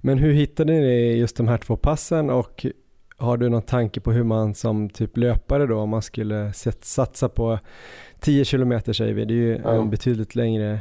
Men 0.00 0.18
hur 0.18 0.32
hittade 0.32 0.72
ni 0.72 1.16
just 1.16 1.36
de 1.36 1.48
här 1.48 1.58
två 1.58 1.76
passen 1.76 2.30
och 2.30 2.66
Har 3.16 3.36
du 3.36 3.48
någon 3.48 3.62
tanke 3.62 4.00
på 4.00 4.12
hur 4.12 4.24
man 4.24 4.54
som 4.54 4.90
typ 4.90 5.16
löpare 5.16 5.66
då, 5.66 5.78
om 5.78 5.90
man 5.90 6.02
skulle 6.02 6.52
satsa 6.80 7.28
på 7.28 7.58
10 8.20 8.44
kilometer 8.44 8.92
säger 8.92 9.14
vi, 9.14 9.24
det 9.24 9.34
är 9.34 9.36
ju 9.36 9.60
ja. 9.64 9.70
en 9.70 9.90
betydligt 9.90 10.34
längre 10.34 10.80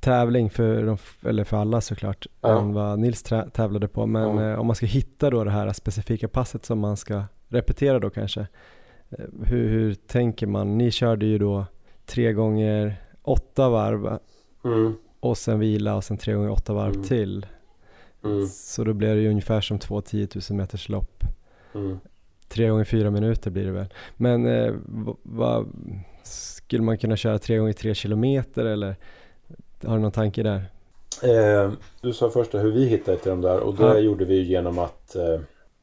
tävling 0.00 0.50
för, 0.50 0.86
de, 0.86 0.98
eller 1.28 1.44
för 1.44 1.56
alla 1.56 1.80
såklart, 1.80 2.26
ja. 2.40 2.58
än 2.58 2.72
vad 2.72 2.98
Nils 2.98 3.22
tävlade 3.52 3.88
på. 3.88 4.06
Men 4.06 4.38
eh, 4.38 4.60
om 4.60 4.66
man 4.66 4.76
ska 4.76 4.86
hitta 4.86 5.30
då 5.30 5.44
det 5.44 5.50
här 5.50 5.72
specifika 5.72 6.28
passet 6.28 6.64
som 6.64 6.78
man 6.78 6.96
ska 6.96 7.22
repetera 7.48 7.98
då 7.98 8.10
kanske, 8.10 8.40
eh, 9.10 9.24
hur, 9.44 9.68
hur 9.68 9.94
tänker 9.94 10.46
man? 10.46 10.78
Ni 10.78 10.90
körde 10.90 11.26
ju 11.26 11.38
då 11.38 11.66
tre 12.06 12.32
gånger 12.32 12.96
åtta 13.22 13.68
varv 13.68 14.18
mm. 14.64 14.94
och 15.20 15.38
sen 15.38 15.58
vila 15.58 15.96
och 15.96 16.04
sen 16.04 16.18
tre 16.18 16.34
gånger 16.34 16.50
åtta 16.50 16.72
varv 16.72 16.94
mm. 16.94 17.04
till. 17.04 17.46
Mm. 18.24 18.46
Så 18.46 18.84
då 18.84 18.92
blir 18.92 19.14
det 19.14 19.20
ju 19.20 19.30
ungefär 19.30 19.60
som 19.60 19.78
två 19.78 20.00
10 20.00 20.28
000 20.50 20.58
meters 20.58 20.88
lopp. 20.88 21.24
Mm. 21.74 21.98
Tre 22.48 22.68
gånger 22.68 22.84
fyra 22.84 23.10
minuter 23.10 23.50
blir 23.50 23.64
det 23.64 23.72
väl. 23.72 23.94
Men 24.16 24.46
eh, 24.46 24.74
vad, 25.22 25.68
skulle 26.22 26.82
man 26.82 26.98
kunna 26.98 27.16
köra 27.16 27.38
tre 27.38 27.58
gånger 27.58 27.72
tre 27.72 27.94
kilometer 27.94 28.64
eller 28.64 28.96
har 29.82 29.96
du 29.96 30.02
någon 30.02 30.12
tanke 30.12 30.42
där? 30.42 30.64
Eh, 31.22 31.72
du 32.00 32.12
sa 32.12 32.30
först 32.30 32.54
hur 32.54 32.70
vi 32.70 32.86
hittade 32.86 33.18
till 33.18 33.30
de 33.30 33.40
där 33.40 33.60
och 33.60 33.74
det 33.74 33.82
ja. 33.82 33.98
gjorde 33.98 34.24
vi 34.24 34.42
genom 34.42 34.78
att 34.78 35.16
eh, 35.16 35.40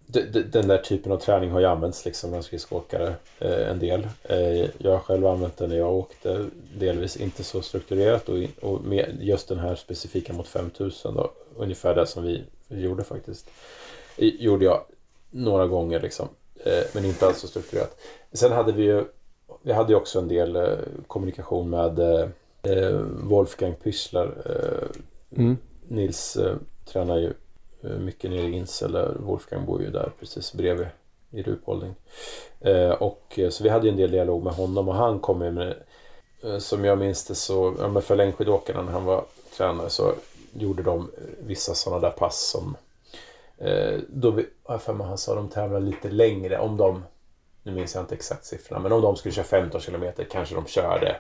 den 0.08 0.68
där 0.68 0.78
typen 0.78 1.12
av 1.12 1.18
träning 1.18 1.52
har 1.52 1.60
ju 1.60 1.66
använts 1.66 2.06
liksom 2.06 2.30
bland 2.30 2.46
skridskoåkare 2.46 3.16
eh, 3.40 3.70
en 3.70 3.80
del. 3.80 4.08
Eh, 4.24 4.70
jag 4.78 4.92
har 4.92 5.00
själv 5.00 5.28
använt 5.28 5.58
den 5.58 5.70
när 5.70 5.78
jag 5.78 5.94
åkte, 5.94 6.46
delvis 6.78 7.18
inte 7.18 7.44
så 7.44 7.62
strukturerat 7.62 8.30
och, 8.30 8.38
och 8.62 8.82
med 8.82 9.18
just 9.22 9.48
den 9.48 9.60
här 9.60 9.76
specifika 9.76 10.34
mot 10.34 10.48
5000 10.48 11.16
då, 11.16 11.32
ungefär 11.56 11.96
det 11.96 12.08
som 12.08 12.24
vi 12.24 12.44
gjorde 12.68 13.04
faktiskt. 13.04 13.50
Gjorde 14.18 14.66
jag 14.66 14.82
några 15.32 15.68
gånger 15.68 16.00
liksom, 16.00 16.28
eh, 16.64 16.84
men 16.94 17.06
inte 17.06 17.26
alls 17.26 17.40
så 17.40 17.48
strukturerat. 17.48 17.98
Sen 18.34 18.52
hade 18.52 18.72
vi 18.72 18.84
ju, 18.84 19.06
vi 19.62 19.74
hade 19.74 19.92
ju 19.92 19.96
också 19.96 20.20
en 20.20 20.28
del 20.28 20.56
eh, 20.56 20.78
kommunikation 21.08 21.70
med 21.70 22.00
eh, 22.00 23.00
Wolfgang 23.24 23.76
Pyssler. 23.84 24.34
Mm. 25.36 25.58
Nils 25.88 26.38
tränar 26.86 27.18
ju 27.18 27.34
Eh, 27.47 27.47
Eh, 27.88 28.00
mycket 28.00 28.32
nere 28.32 28.42
i 28.42 28.52
Insel 28.52 29.16
Wolfgang 29.20 29.66
bor 29.66 29.82
ju 29.82 29.90
där 29.90 30.12
precis 30.20 30.54
bredvid 30.54 30.88
i 31.32 31.44
Rupolding. 31.44 31.96
Eh, 32.60 32.90
och 32.90 33.40
eh, 33.40 33.50
så 33.50 33.64
vi 33.64 33.70
hade 33.70 33.86
ju 33.86 33.92
en 33.92 33.98
del 33.98 34.12
dialog 34.12 34.44
med 34.44 34.54
honom 34.54 34.90
och 34.90 34.96
han 34.96 35.20
kom 35.20 35.40
med 35.40 35.76
som 36.60 36.86
jag 36.86 36.98
minns 36.98 37.26
det 37.26 37.36
så, 37.36 37.76
ja 37.80 37.88
men 37.88 38.02
för 38.02 38.16
längdskidåkarna 38.16 38.82
när 38.82 38.92
han 38.92 39.06
var 39.06 39.26
tränare 39.58 39.90
så 39.90 40.14
gjorde 40.54 40.84
de 40.84 41.12
vissa 41.40 41.74
sådana 41.74 42.02
där 42.02 42.10
pass 42.10 42.50
som 42.50 42.78
då 44.08 44.32
vi, 44.32 44.46
jag 44.68 44.82
för 44.82 44.94
mig 44.94 45.08
han 45.08 45.18
sa 45.18 45.36
de 45.36 45.50
tävlade 45.50 45.86
lite 45.86 46.10
längre 46.10 46.60
om 46.60 46.78
de 46.78 47.04
nu 47.64 47.72
minns 47.72 47.96
jag 47.96 48.04
inte 48.04 48.16
exakt 48.16 48.46
siffrorna 48.46 48.82
men 48.82 48.92
om 48.92 49.02
de 49.02 49.16
skulle 49.16 49.34
köra 49.34 49.46
15 49.46 49.82
kilometer 49.82 50.24
kanske 50.24 50.56
de 50.56 50.66
körde 50.66 51.16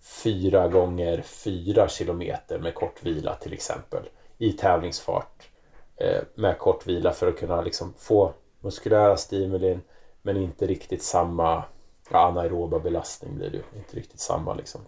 fyra 0.00 0.68
gånger 0.68 1.22
fyra 1.22 1.88
kilometer 1.88 2.58
med 2.58 2.74
kort 2.74 3.02
vila 3.02 3.34
till 3.34 3.52
exempel 3.52 4.02
i 4.38 4.52
tävlingsfart 4.52 5.51
med 6.34 6.58
kort 6.58 6.86
vila 6.86 7.12
för 7.12 7.28
att 7.28 7.38
kunna 7.38 7.60
liksom 7.60 7.94
få 7.98 8.32
muskulära 8.60 9.16
stimulin 9.16 9.80
men 10.22 10.36
inte 10.36 10.66
riktigt 10.66 11.02
samma 11.02 11.62
ja, 12.10 12.18
anaeroba 12.18 12.78
belastning 12.78 13.36
blir 13.36 13.50
det 13.50 13.56
ju. 13.56 13.62
Inte 13.78 13.96
riktigt 13.96 14.20
samma 14.20 14.54
liksom. 14.54 14.80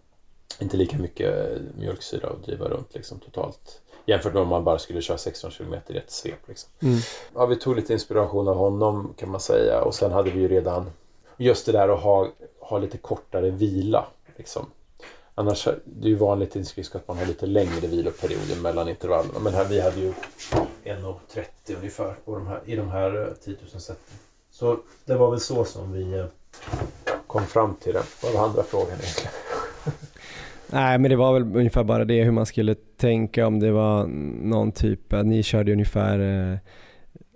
Inte 0.59 0.77
lika 0.77 0.99
mycket 0.99 1.61
mjölksyra 1.79 2.29
att 2.29 2.45
driva 2.45 2.69
runt 2.69 2.95
liksom 2.95 3.19
totalt. 3.19 3.81
Jämfört 4.07 4.33
med 4.33 4.43
om 4.43 4.49
man 4.49 4.65
bara 4.65 4.79
skulle 4.79 5.03
köra 5.03 5.19
16 5.19 5.51
km 5.51 5.75
i 5.89 5.97
ett 5.97 6.11
svep. 6.11 6.49
Liksom. 6.49 6.71
Mm. 6.83 6.99
Ja, 7.35 7.47
vi 7.47 7.57
tog 7.57 7.77
lite 7.77 7.93
inspiration 7.93 8.49
av 8.49 8.57
honom 8.57 9.15
kan 9.17 9.31
man 9.31 9.41
säga 9.41 9.83
och 9.83 9.95
sen 9.95 10.13
hade 10.13 10.31
vi 10.31 10.41
ju 10.41 10.49
redan 10.49 10.91
just 11.37 11.67
det 11.67 11.73
där 11.73 11.89
att 11.89 12.01
ha, 12.01 12.29
ha 12.61 12.79
lite 12.79 12.99
kortare 12.99 13.51
vila. 13.51 14.07
Liksom. 14.37 14.67
Annars 15.35 15.69
det 15.85 16.07
är 16.07 16.11
ju 16.11 16.15
vanligt 16.15 16.57
i 16.57 16.65
att 16.93 17.09
man 17.09 17.19
har 17.19 17.27
lite 17.27 17.47
längre 17.47 17.87
viloperioder 17.87 18.57
mellan 18.63 18.89
intervallerna. 18.89 19.39
Men 19.39 19.55
här, 19.55 19.65
vi 19.65 19.81
hade 19.81 20.01
ju 20.01 20.13
1.30 20.85 21.77
ungefär 21.79 22.15
på 22.25 22.35
de 22.35 22.47
här, 22.47 22.61
i 22.65 22.77
de 22.77 22.89
här 22.89 23.35
10 23.45 23.57
000 23.73 23.81
sätten. 23.81 24.19
Så 24.51 24.79
det 25.05 25.15
var 25.15 25.31
väl 25.31 25.41
så 25.41 25.65
som 25.65 25.93
vi 25.93 26.25
kom 27.27 27.47
fram 27.47 27.75
till 27.75 27.93
det. 27.93 28.03
Vad 28.23 28.33
var 28.33 28.45
andra 28.45 28.63
frågan 28.63 28.99
egentligen? 28.99 29.33
Nej, 30.67 30.99
men 30.99 31.11
det 31.11 31.17
var 31.17 31.33
väl 31.33 31.57
ungefär 31.57 31.85
bara 31.85 32.05
det 32.05 32.23
hur 32.23 32.31
man 32.31 32.47
skulle 32.47 32.75
tänka 32.97 33.47
om 33.47 33.61
det 33.61 33.71
var 33.71 34.07
någon 34.43 34.73
typ, 34.73 35.13
att 35.13 35.27
ni 35.27 35.43
körde 35.43 35.73
ungefär 35.73 36.19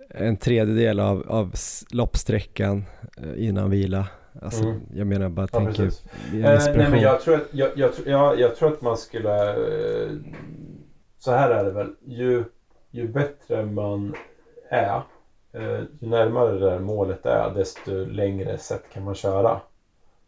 en 0.09 0.37
tredjedel 0.37 0.99
av, 0.99 1.25
av 1.27 1.53
loppsträckan 1.91 2.85
innan 3.35 3.69
vila 3.69 4.07
Alltså, 4.41 4.63
mm. 4.63 4.81
Jag 4.93 5.07
menar 5.07 5.29
bara 5.29 5.47
ja, 5.51 5.59
tänker 5.59 5.83
eh, 5.83 5.89
nej, 6.31 6.89
men 6.89 7.01
jag 7.01 7.21
tror, 7.21 7.35
att, 7.35 7.47
jag, 7.51 7.71
jag, 7.75 7.91
jag, 8.05 8.39
jag 8.39 8.55
tror 8.55 8.73
att 8.73 8.81
man 8.81 8.97
skulle 8.97 9.55
Så 11.17 11.31
här 11.31 11.49
är 11.49 11.63
det 11.63 11.71
väl 11.71 11.95
Ju, 12.05 12.43
ju 12.91 13.07
bättre 13.07 13.65
man 13.65 14.15
är 14.69 15.01
eh, 15.51 15.79
Ju 15.99 16.07
närmare 16.07 16.51
det 16.51 16.59
där 16.59 16.79
målet 16.79 17.25
är 17.25 17.53
desto 17.53 17.91
längre 18.05 18.57
sätt 18.57 18.83
kan 18.93 19.03
man 19.03 19.15
köra 19.15 19.61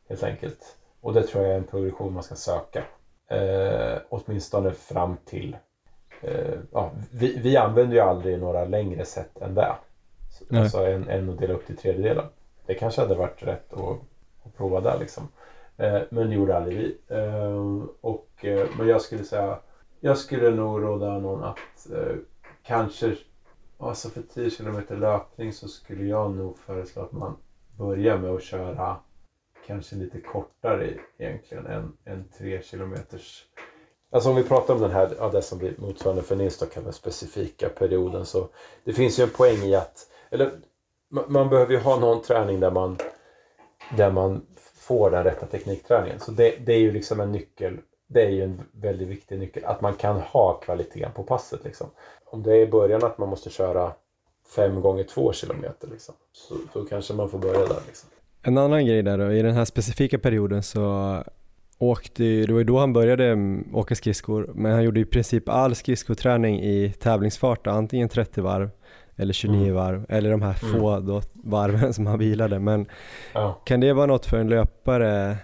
Helt 0.10 0.24
enkelt 0.24 0.78
Och 1.02 1.14
det 1.14 1.24
tror 1.24 1.44
jag 1.44 1.54
är 1.54 1.58
en 1.58 1.64
progression 1.64 2.14
man 2.14 2.24
ska 2.24 2.36
söka 2.36 2.84
eh, 3.28 3.98
Åtminstone 4.10 4.72
fram 4.72 5.18
till 5.26 5.58
eh, 6.22 6.60
ja, 6.72 6.92
vi, 7.12 7.38
vi 7.38 7.58
använder 7.58 7.96
ju 7.96 8.02
aldrig 8.02 8.40
några 8.40 8.66
längre 8.66 9.06
sätt 9.06 9.42
än 9.42 9.56
det 9.56 9.76
Alltså 10.54 10.86
en, 10.86 11.10
en 11.10 11.30
att 11.30 11.40
dela 11.40 11.54
upp 11.54 11.66
till 11.66 11.78
tredjedelar 11.78 12.30
det 12.66 12.76
kanske 12.76 13.02
hade 13.02 13.16
varit 13.16 13.44
rätt 13.44 13.74
att, 13.74 14.00
att 14.44 14.58
prova 14.58 14.82
där 14.82 15.00
liksom. 15.00 15.28
Eh, 15.78 16.02
men 16.10 16.30
det 16.30 16.36
gjorde 16.36 16.58
aldrig 16.58 16.78
vi. 16.78 16.98
Eh, 17.16 17.84
och, 18.02 18.30
eh, 18.42 18.68
men 18.78 18.88
jag 18.88 19.02
skulle 19.02 19.24
säga, 19.24 19.60
jag 20.00 20.18
skulle 20.18 20.50
nog 20.50 20.84
råda 20.84 21.18
någon 21.18 21.44
att 21.44 21.88
kanske, 22.72 23.16
alltså 23.78 24.10
för 24.10 24.22
10 24.22 24.50
km 24.50 24.82
löpning 24.90 25.54
så 25.54 25.68
skulle 25.68 26.06
jag 26.06 26.36
nog 26.36 26.58
föreslå 26.58 27.02
att 27.02 27.12
man 27.12 27.38
börjar 27.78 28.18
med 28.18 28.32
att 28.32 28.44
köra 28.44 28.98
kanske 29.68 29.96
lite 29.96 30.22
kortare 30.22 30.94
egentligen 31.18 31.66
än, 31.66 31.98
än 32.06 32.30
3 32.38 32.62
kilometers 32.62 33.46
Alltså 34.14 34.30
om 34.30 34.36
vi 34.36 34.44
pratar 34.44 34.74
om 34.74 34.82
den 34.82 34.92
här, 34.92 35.16
ja, 35.18 35.30
det 35.30 35.42
som 35.42 35.58
blir 35.58 35.74
motsvarande 35.78 36.24
för 36.24 36.36
Nils 36.36 36.58
då, 36.58 36.66
den 36.82 36.94
specifika 36.94 37.70
perioden 37.70 38.26
så 38.26 38.48
det 38.84 38.94
finns 38.94 39.20
ju 39.20 39.24
en 39.24 39.30
poäng 39.30 39.58
i 39.58 39.76
att, 39.76 40.08
eller 40.30 40.52
man, 41.10 41.50
behöver 41.50 41.74
ju 41.74 41.80
ha 41.80 42.00
någon 42.00 42.22
träning 42.22 42.60
där 42.60 42.72
man, 42.72 42.98
där 43.98 44.12
man 44.12 44.46
får 44.76 45.12
den 45.12 45.24
rätta 45.24 45.46
teknikträningen. 45.46 46.20
Så 46.20 46.32
det, 46.32 46.56
det 46.66 46.74
är 46.74 46.80
ju 46.80 46.92
liksom 46.92 47.20
en 47.20 47.32
nyckel. 47.32 47.78
Det 48.08 48.22
är 48.22 48.30
ju 48.30 48.44
en 48.44 48.62
väldigt 48.72 49.08
viktig 49.08 49.40
nyckel. 49.40 49.66
Att 49.66 49.82
man 49.82 49.94
kan 49.94 50.20
ha 50.20 50.54
kvaliteten 50.54 51.12
på 51.12 51.24
passet. 51.24 51.64
Liksom. 51.64 51.88
Om 52.32 52.44
det 52.44 52.52
är 52.52 52.60
i 52.60 52.68
början 52.68 53.04
att 53.04 53.18
man 53.18 53.30
måste 53.30 53.50
köra 53.50 53.92
fem 54.56 54.82
gånger 54.82 55.04
två 55.04 55.34
kilometer. 55.34 55.88
Liksom, 55.92 56.16
så 56.32 56.56
då 56.74 56.86
kanske 56.86 57.14
man 57.14 57.30
får 57.30 57.40
börja 57.40 57.60
där. 57.60 57.82
Liksom. 57.88 58.10
En 58.42 58.58
annan 58.58 58.86
grej 58.86 59.04
där 59.04 59.18
då, 59.18 59.32
i 59.32 59.42
den 59.42 59.54
här 59.54 59.66
specifika 59.66 60.20
perioden 60.20 60.64
så 60.64 61.16
åkte 61.78 62.24
det 62.24 62.52
var 62.52 62.60
ju 62.60 62.64
då 62.64 62.80
han 62.80 62.94
började 62.94 63.38
åka 63.74 63.96
skridskor, 63.96 64.52
men 64.56 64.72
han 64.72 64.84
gjorde 64.84 65.00
i 65.00 65.06
princip 65.06 65.50
all 65.50 65.76
skridskoträning 65.76 66.62
i 66.62 66.94
tävlingsfart, 67.00 67.68
antingen 67.68 68.10
30 68.10 68.42
varv 68.42 68.70
eller 69.16 69.34
29 69.34 69.62
mm. 69.62 69.76
varv, 69.76 70.06
eller 70.10 70.32
de 70.32 70.42
här 70.42 70.64
mm. 70.64 70.80
få 70.80 71.00
då, 71.00 71.22
varven 71.34 71.94
som 71.94 72.08
han 72.08 72.20
vilade. 72.20 72.60
Men 72.60 72.86
ja. 73.34 73.62
kan 73.66 73.80
det 73.80 73.94
vara 73.94 74.06
något 74.06 74.26
för 74.26 74.38
en 74.38 74.50
löpare, 74.50 75.38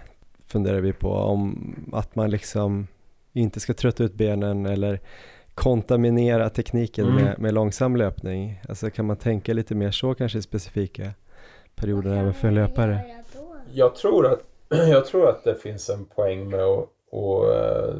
funderar 0.48 0.82
vi 0.82 0.94
på, 0.94 1.12
om 1.12 1.76
att 1.94 2.16
man 2.16 2.30
liksom 2.30 2.88
inte 3.34 3.60
ska 3.60 3.74
trötta 3.74 4.04
ut 4.04 4.14
benen 4.14 4.66
eller 4.66 5.00
kontaminera 5.58 6.50
tekniken 6.50 7.06
mm. 7.06 7.24
med, 7.24 7.40
med 7.40 7.54
långsam 7.54 7.96
löpning? 7.96 8.62
Alltså 8.70 8.90
kan 8.90 9.06
man 9.06 9.18
tänka 9.18 9.54
lite 9.54 9.76
mer 9.76 9.92
så 9.92 10.14
kanske 10.14 10.38
i 10.38 10.42
specifika 10.42 11.12
perioder 11.76 12.12
även 12.12 12.34
för 12.34 12.48
en 12.48 12.56
löpare? 12.56 13.00
Jag 13.74 13.96
tror 13.96 14.26
att, 14.26 14.40
jag 14.70 15.06
tror 15.06 15.30
att 15.30 15.44
det 15.44 15.56
finns 15.56 15.90
en 15.90 16.06
poäng 16.06 16.50
med 16.50 16.64
att, 16.64 16.90
att, 17.12 17.50
eh, 17.56 17.96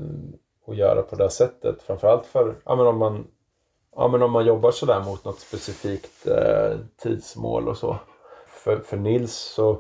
att 0.68 0.78
göra 0.78 1.02
på 1.02 1.16
det 1.16 1.30
sättet. 1.30 1.82
Framförallt 1.82 2.26
för, 2.26 2.56
ja, 2.66 2.76
men 2.76 2.88
om 2.88 2.98
man 2.98 3.28
ja, 3.96 4.08
men 4.08 4.22
om 4.22 4.32
man 4.32 4.46
jobbar 4.46 4.72
sådär 4.72 5.04
mot 5.04 5.26
något 5.26 5.40
specifikt 5.40 6.28
eh, 6.28 6.78
tidsmål 7.02 7.68
och 7.68 7.78
så. 7.78 7.98
För, 8.48 8.80
för 8.80 8.98
Nils 8.98 9.34
så 9.34 9.80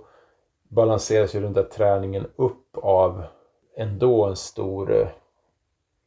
balanseras 0.70 1.36
ju 1.36 1.42
den 1.42 1.54
där 1.54 1.64
träningen 1.64 2.28
upp 2.36 2.78
av 2.78 3.24
ändå 3.78 4.26
en 4.26 4.36
stor, 4.36 5.02
eh, 5.02 5.08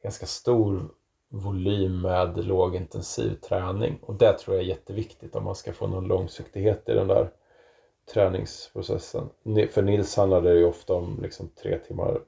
ganska 0.03 0.27
stor 0.27 0.89
volym 1.31 2.01
med 2.01 2.45
lågintensiv 2.47 3.35
träning. 3.35 3.99
Och 4.03 4.15
det 4.15 4.33
tror 4.33 4.57
jag 4.57 4.65
är 4.65 4.69
jätteviktigt 4.69 5.37
om 5.37 5.45
man 5.45 5.55
ska 5.55 5.73
få 5.73 5.87
någon 5.87 6.09
långsiktighet 6.09 6.89
i 6.89 6.93
den 6.93 7.09
där 7.09 7.31
träningsprocessen. 8.15 9.29
För 9.71 9.83
Nils 9.83 10.17
handlar 10.17 10.41
det 10.41 10.55
ju 10.55 10.65
ofta 10.65 10.95
om 10.95 11.19
liksom 11.23 11.49
tre 11.63 11.79
timmar, 11.79 12.21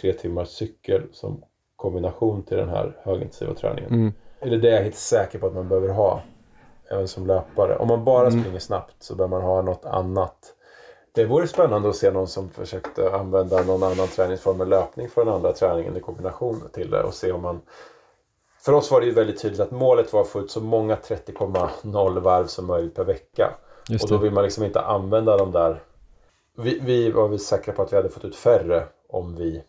tre 0.00 0.12
timmar 0.12 0.44
cykel 0.44 1.02
som 1.12 1.44
kombination 1.76 2.42
till 2.42 2.56
den 2.56 2.68
här 2.68 2.96
högintensiva 3.02 3.54
träningen. 3.54 3.92
Mm. 3.92 4.12
Eller 4.40 4.58
det 4.58 4.68
är 4.68 4.74
jag 4.74 4.82
helt 4.82 4.94
säker 4.94 5.38
på 5.38 5.46
att 5.46 5.54
man 5.54 5.68
behöver 5.68 5.88
ha 5.88 6.22
även 6.90 7.08
som 7.08 7.26
löpare. 7.26 7.76
Om 7.76 7.88
man 7.88 8.04
bara 8.04 8.26
Mm. 8.26 8.40
springer 8.40 8.58
snabbt 8.58 8.94
så 8.98 9.14
bör 9.14 9.28
man 9.28 9.42
ha 9.42 9.62
något 9.62 9.84
annat. 9.84 10.54
Det 11.12 11.24
vore 11.24 11.46
spännande 11.46 11.88
att 11.88 11.96
se 11.96 12.10
någon 12.10 12.28
som 12.28 12.50
försökte 12.50 13.12
använda 13.12 13.62
någon 13.62 13.82
annan 13.82 14.08
träningsform 14.08 14.60
än 14.60 14.68
löpning 14.68 15.08
för 15.08 15.24
den 15.24 15.34
andra 15.34 15.52
träningen 15.52 15.96
i 15.96 16.00
kombination 16.00 16.62
till 16.72 16.90
det 16.90 17.02
och 17.02 17.14
se 17.14 17.32
om 17.32 17.42
man 17.42 17.60
för 18.64 18.72
oss 18.72 18.90
var 18.90 19.00
det 19.00 19.06
ju 19.06 19.12
väldigt 19.12 19.42
tydligt 19.42 19.60
att 19.60 19.70
målet 19.70 20.12
var 20.12 20.20
att 20.20 20.28
få 20.28 20.40
ut 20.40 20.50
så 20.50 20.60
många 20.60 20.96
30,0 20.96 22.20
varv 22.20 22.46
som 22.46 22.66
möjligt 22.66 22.94
per 22.94 23.04
vecka. 23.04 23.54
Och 24.02 24.08
då 24.08 24.16
vill 24.16 24.32
man 24.32 24.44
liksom 24.44 24.64
inte 24.64 24.80
använda 24.80 25.36
de 25.36 25.52
där. 25.52 25.82
Vi, 26.56 26.78
vi 26.78 27.10
var 27.10 27.28
väl 27.28 27.38
säkra 27.38 27.74
på 27.74 27.82
att 27.82 27.92
vi 27.92 27.96
hade 27.96 28.08
fått 28.08 28.24
ut 28.24 28.36
färre 28.36 28.86
om 29.08 29.36
vi 29.36 29.62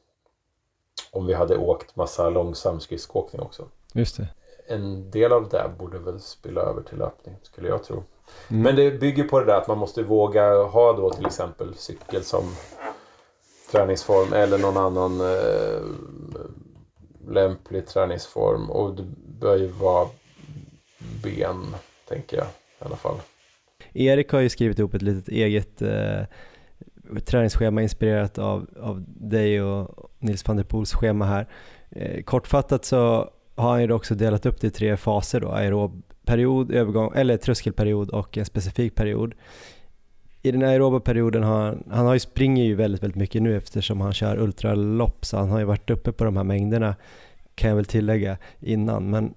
om 1.11 1.25
vi 1.25 1.33
hade 1.33 1.57
åkt 1.57 1.95
massa 1.95 2.29
långsam 2.29 2.79
skridskoåkning 2.79 3.41
också. 3.41 3.63
Just 3.93 4.17
det. 4.17 4.27
En 4.67 5.11
del 5.11 5.31
av 5.31 5.49
det 5.49 5.71
borde 5.79 5.99
väl 5.99 6.19
spilla 6.19 6.61
över 6.61 6.81
till 6.81 6.97
löpning 6.97 7.35
skulle 7.41 7.67
jag 7.67 7.83
tro. 7.83 7.95
Mm. 8.47 8.63
Men 8.63 8.75
det 8.75 8.91
bygger 8.91 9.23
på 9.23 9.39
det 9.39 9.45
där 9.45 9.57
att 9.57 9.67
man 9.67 9.77
måste 9.77 10.03
våga 10.03 10.63
ha 10.63 10.93
då 10.93 11.09
till 11.09 11.25
exempel 11.25 11.75
cykel 11.75 12.23
som 12.23 12.43
träningsform 13.71 14.33
eller 14.33 14.57
någon 14.57 14.77
annan 14.77 15.21
eh, 15.21 15.81
lämplig 17.29 17.87
träningsform. 17.87 18.69
Och 18.69 18.95
det 18.95 19.03
bör 19.39 19.57
ju 19.57 19.67
vara 19.67 20.07
ben, 21.23 21.75
tänker 22.07 22.37
jag 22.37 22.47
i 22.47 22.85
alla 22.85 22.95
fall. 22.95 23.15
Erik 23.93 24.31
har 24.31 24.39
ju 24.39 24.49
skrivit 24.49 24.79
ihop 24.79 24.93
ett 24.93 25.01
litet 25.01 25.27
eget 25.27 25.81
eh, 25.81 26.21
träningsschema 27.25 27.81
inspirerat 27.81 28.37
av, 28.37 28.67
av 28.81 29.03
dig 29.07 29.61
och 29.61 30.11
Nils 30.19 30.47
van 30.47 30.57
der 30.57 30.63
Poels 30.63 30.93
schema 30.93 31.25
här. 31.25 31.47
Eh, 31.91 32.23
kortfattat 32.23 32.85
så 32.85 33.29
har 33.55 33.71
han 33.71 33.81
ju 33.81 33.87
då 33.87 33.95
också 33.95 34.15
delat 34.15 34.45
upp 34.45 34.61
det 34.61 34.67
i 34.67 34.71
tre 34.71 34.97
faser 34.97 35.39
då, 35.39 35.49
aerobperiod, 35.49 36.71
övergång, 36.71 37.11
eller 37.15 37.37
tröskelperiod 37.37 38.09
och 38.09 38.37
en 38.37 38.45
specifik 38.45 38.95
period. 38.95 39.33
I 40.45 40.51
den 40.51 40.63
aeroba 40.63 40.99
perioden 40.99 41.43
har 41.43 41.61
han, 41.65 41.83
han 41.89 42.05
har 42.05 42.13
ju 42.13 42.19
springer 42.19 42.63
ju 42.63 42.75
väldigt, 42.75 43.03
väldigt 43.03 43.15
mycket 43.15 43.41
nu 43.41 43.57
eftersom 43.57 44.01
han 44.01 44.13
kör 44.13 44.37
ultralopp 44.37 45.25
så 45.25 45.37
han 45.37 45.49
har 45.49 45.59
ju 45.59 45.65
varit 45.65 45.89
uppe 45.89 46.11
på 46.11 46.23
de 46.23 46.37
här 46.37 46.43
mängderna 46.43 46.95
kan 47.55 47.69
jag 47.69 47.75
väl 47.75 47.85
tillägga 47.85 48.37
innan. 48.59 49.09
Men 49.09 49.33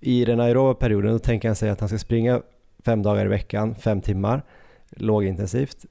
i 0.00 0.24
den 0.24 0.40
aeroba 0.40 0.74
perioden 0.74 1.12
då 1.12 1.18
tänker 1.18 1.48
han 1.48 1.56
sig 1.56 1.70
att 1.70 1.80
han 1.80 1.88
ska 1.88 1.98
springa 1.98 2.42
fem 2.84 3.02
dagar 3.02 3.24
i 3.24 3.28
veckan, 3.28 3.74
fem 3.74 4.00
timmar, 4.00 4.42
lågintensivt. 4.90 5.86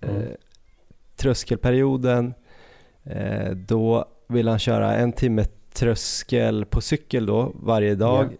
Mm. 0.00 0.16
Eh, 0.16 0.28
tröskelperioden, 1.16 2.34
eh, 3.04 3.50
då 3.50 4.04
vill 4.28 4.48
han 4.48 4.58
köra 4.58 4.94
en 4.94 5.12
timme 5.12 5.44
tröskel 5.72 6.64
på 6.64 6.80
cykel 6.80 7.26
då 7.26 7.52
varje 7.54 7.94
dag, 7.94 8.24
Ja. 8.32 8.36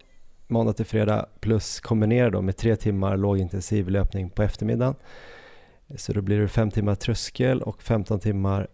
måndag 0.47 0.73
till 0.73 0.87
fredag, 0.87 1.27
plus 1.41 1.81
kombinera 1.81 2.31
då 2.31 2.43
med 2.43 2.57
tre 2.57 2.77
timmar 2.77 3.17
lågintensiv 3.17 3.89
löpning 3.89 4.31
på 4.31 4.43
eftermiddagen. 4.43 4.95
Så 5.97 6.13
då 6.13 6.23
blir 6.23 6.41
det 6.41 6.49
fem 6.49 6.71
timmar 6.71 6.95
tröskel 6.95 7.63
och 7.63 7.83
15 7.83 8.21
timmar 8.21 8.69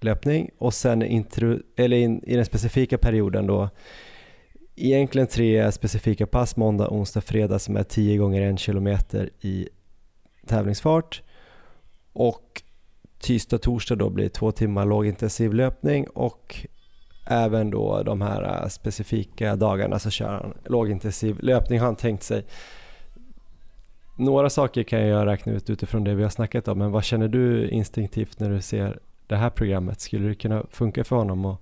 löpning 0.00 0.50
och 0.58 0.74
sen 0.74 1.02
intro, 1.02 1.58
eller 1.76 1.96
in, 1.96 2.24
i 2.24 2.36
den 2.36 2.44
specifika 2.44 2.98
perioden 2.98 3.46
då 3.46 3.68
egentligen 4.76 5.26
tre 5.28 5.72
specifika 5.72 6.26
pass, 6.26 6.56
måndag, 6.56 6.88
onsdag, 6.88 7.20
fredag 7.20 7.58
som 7.58 7.76
är 7.76 7.82
10 7.82 8.16
gånger 8.16 8.52
1 8.52 8.58
kilometer 8.58 9.30
i 9.40 9.68
tävlingsfart 10.46 11.22
och 12.12 12.62
tisdag, 13.18 13.58
torsdag 13.58 13.96
då 13.96 14.10
blir 14.10 14.24
det 14.24 14.30
två 14.30 14.52
timmar 14.52 14.84
lågintensiv 14.84 15.54
löpning 15.54 16.06
och 16.08 16.66
även 17.26 17.70
då 17.70 18.02
de 18.02 18.20
här 18.20 18.62
äh, 18.62 18.68
specifika 18.68 19.56
dagarna 19.56 19.98
så 19.98 20.10
kör 20.10 20.28
han 20.28 20.54
lågintensiv 20.64 21.38
löpning 21.40 21.78
har 21.78 21.86
han 21.86 21.96
tänkt 21.96 22.22
sig. 22.22 22.44
Några 24.16 24.50
saker 24.50 24.82
kan 24.82 25.06
jag 25.06 25.26
räkna 25.26 25.52
ut 25.52 25.70
utifrån 25.70 26.04
det 26.04 26.14
vi 26.14 26.22
har 26.22 26.30
snackat 26.30 26.68
om 26.68 26.78
men 26.78 26.90
vad 26.90 27.04
känner 27.04 27.28
du 27.28 27.68
instinktivt 27.68 28.40
när 28.40 28.50
du 28.50 28.60
ser 28.60 28.98
det 29.26 29.36
här 29.36 29.50
programmet? 29.50 30.00
Skulle 30.00 30.28
det 30.28 30.34
kunna 30.34 30.66
funka 30.70 31.04
för 31.04 31.16
honom 31.16 31.44
att 31.44 31.60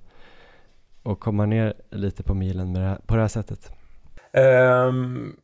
och 1.02 1.20
komma 1.20 1.46
ner 1.46 1.74
lite 1.90 2.22
på 2.22 2.34
milen 2.34 2.72
det 2.72 2.80
här, 2.80 2.98
på 3.06 3.14
det 3.14 3.20
här 3.20 3.28
sättet? 3.28 3.72
Ehm, 4.32 5.36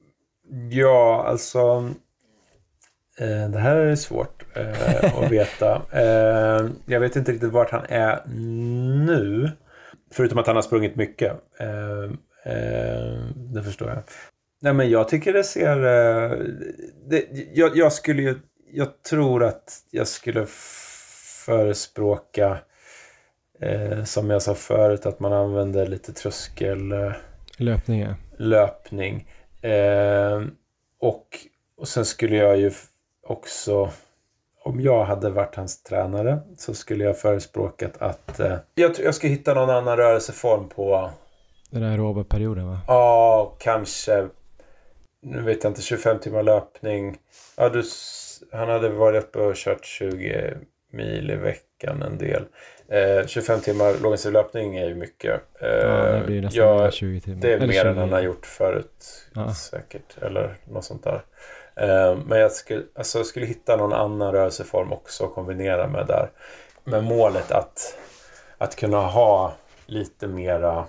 ja, 0.71 1.25
alltså. 1.29 1.59
eh, 3.19 3.51
det 3.51 3.59
här 3.59 3.77
är 3.77 3.97
svårt 3.97 4.45
eh, 4.57 5.23
att 5.25 5.31
veta. 5.31 5.83
Eh, 5.93 6.71
jag 6.87 7.01
vet 7.01 7.17
inte 7.17 7.33
riktigt 7.33 7.53
vart 7.53 7.71
han 7.71 7.85
är 7.89 8.27
nu. 9.07 9.51
Förutom 10.13 10.39
att 10.39 10.47
han 10.47 10.57
har 10.57 10.63
sprungit 10.63 10.97
mycket. 10.97 11.33
Eh, 11.61 12.05
eh, 12.53 13.19
det 13.35 13.63
förstår 13.63 13.89
jag. 13.89 14.03
Nej, 14.61 14.73
men 14.73 14.91
jag 14.91 15.09
tycker 15.09 15.33
det 15.33 15.45
ser... 15.45 15.77
Eh, 15.77 16.39
det, 17.09 17.25
jag, 17.55 17.77
jag 17.77 17.93
skulle 17.93 18.23
ju... 18.23 18.35
Jag 18.73 19.03
tror 19.03 19.45
att 19.45 19.73
jag 19.91 20.09
skulle 20.09 20.47
förespråka 21.47 22.59
eh, 23.61 24.05
som 24.05 24.31
jag 24.31 24.43
sa 24.43 24.55
förut 24.55 25.07
att 25.07 25.21
man 25.21 25.33
använder 25.33 25.87
lite 25.87 26.13
tröskel... 26.13 26.93
Eh, 26.93 27.13
Löpning 27.57 28.01
ja. 28.01 28.15
löpning. 28.39 29.29
Eh, 29.63 30.43
och, 31.01 31.27
och 31.77 31.89
sen 31.89 32.05
skulle 32.05 32.37
jag 32.37 32.59
ju 32.59 32.71
också, 33.27 33.91
om 34.65 34.81
jag 34.81 35.05
hade 35.05 35.31
varit 35.31 35.55
hans 35.55 35.83
tränare, 35.83 36.39
så 36.57 36.75
skulle 36.75 37.05
jag 37.05 37.19
förespråkat 37.19 38.03
att 38.03 38.41
eh, 38.41 38.57
jag, 38.75 38.93
jag 38.99 39.15
ska 39.15 39.29
hitta 39.29 39.55
någon 39.55 39.71
annan 39.71 39.97
rörelseform 39.97 40.69
på, 40.69 41.11
Den 41.71 41.83
där 41.83 41.89
aeroba 41.89 42.25
perioden 42.25 42.69
va? 42.69 42.81
ja, 42.87 43.57
kanske, 43.59 44.29
nu 45.31 45.43
vet 45.43 45.65
jag 45.65 45.71
inte, 45.71 45.83
25 45.83 46.19
timmar 46.19 46.43
löpning. 46.43 47.17
Ja, 47.57 47.69
du, 47.69 47.83
han 48.53 48.69
hade 48.69 48.89
varit 48.89 49.25
uppe 49.25 49.39
och 49.39 49.55
kört 49.57 49.85
20 49.85 50.55
mil 50.93 51.31
i 51.31 51.37
veckan 51.37 52.03
en 52.03 52.19
del. 52.19 52.45
Eh, 52.89 53.27
25 53.27 53.61
timmar 53.61 53.87
lågintensiv 53.93 54.33
löpning 54.33 54.77
är 54.77 54.87
ju 54.89 54.95
mycket. 54.95 55.41
Eh, 55.61 55.69
Ja, 55.69 56.13
det 56.13 56.23
blir 56.27 56.43
nästan 56.43 56.77
mer 56.77 56.91
20 56.91 57.21
timmar. 57.21 57.41
det 57.41 57.53
är 57.53 57.57
Eller 57.57 57.67
mer 57.67 57.85
än 57.85 57.95
20. 57.95 58.01
han 58.01 58.13
har 58.13 58.21
gjort 58.21 58.47
förut 58.47 59.27
Ja. 59.35 59.55
säkert. 59.55 60.17
Eller 60.23 60.55
något 60.65 60.85
sånt 60.85 61.05
där. 61.05 61.23
Eh, 61.77 62.19
Men 62.27 62.39
jag 62.41 62.53
skulle, 62.53 62.83
alltså 62.95 63.19
jag 63.19 63.27
skulle 63.27 63.47
hitta 63.47 63.77
någon 63.77 63.93
annan 63.93 64.33
rörelseform 64.33 64.93
också 64.93 65.25
att 65.25 65.35
kombinera 65.35 65.87
med 65.89 66.07
där. 66.07 66.31
Med 66.85 67.05
målet 67.05 67.53
att, 67.53 67.99
att 68.59 68.77
kunna 68.77 69.01
ha 69.01 69.55
lite 69.87 70.27
mera 70.27 70.77
eh, 70.79 70.85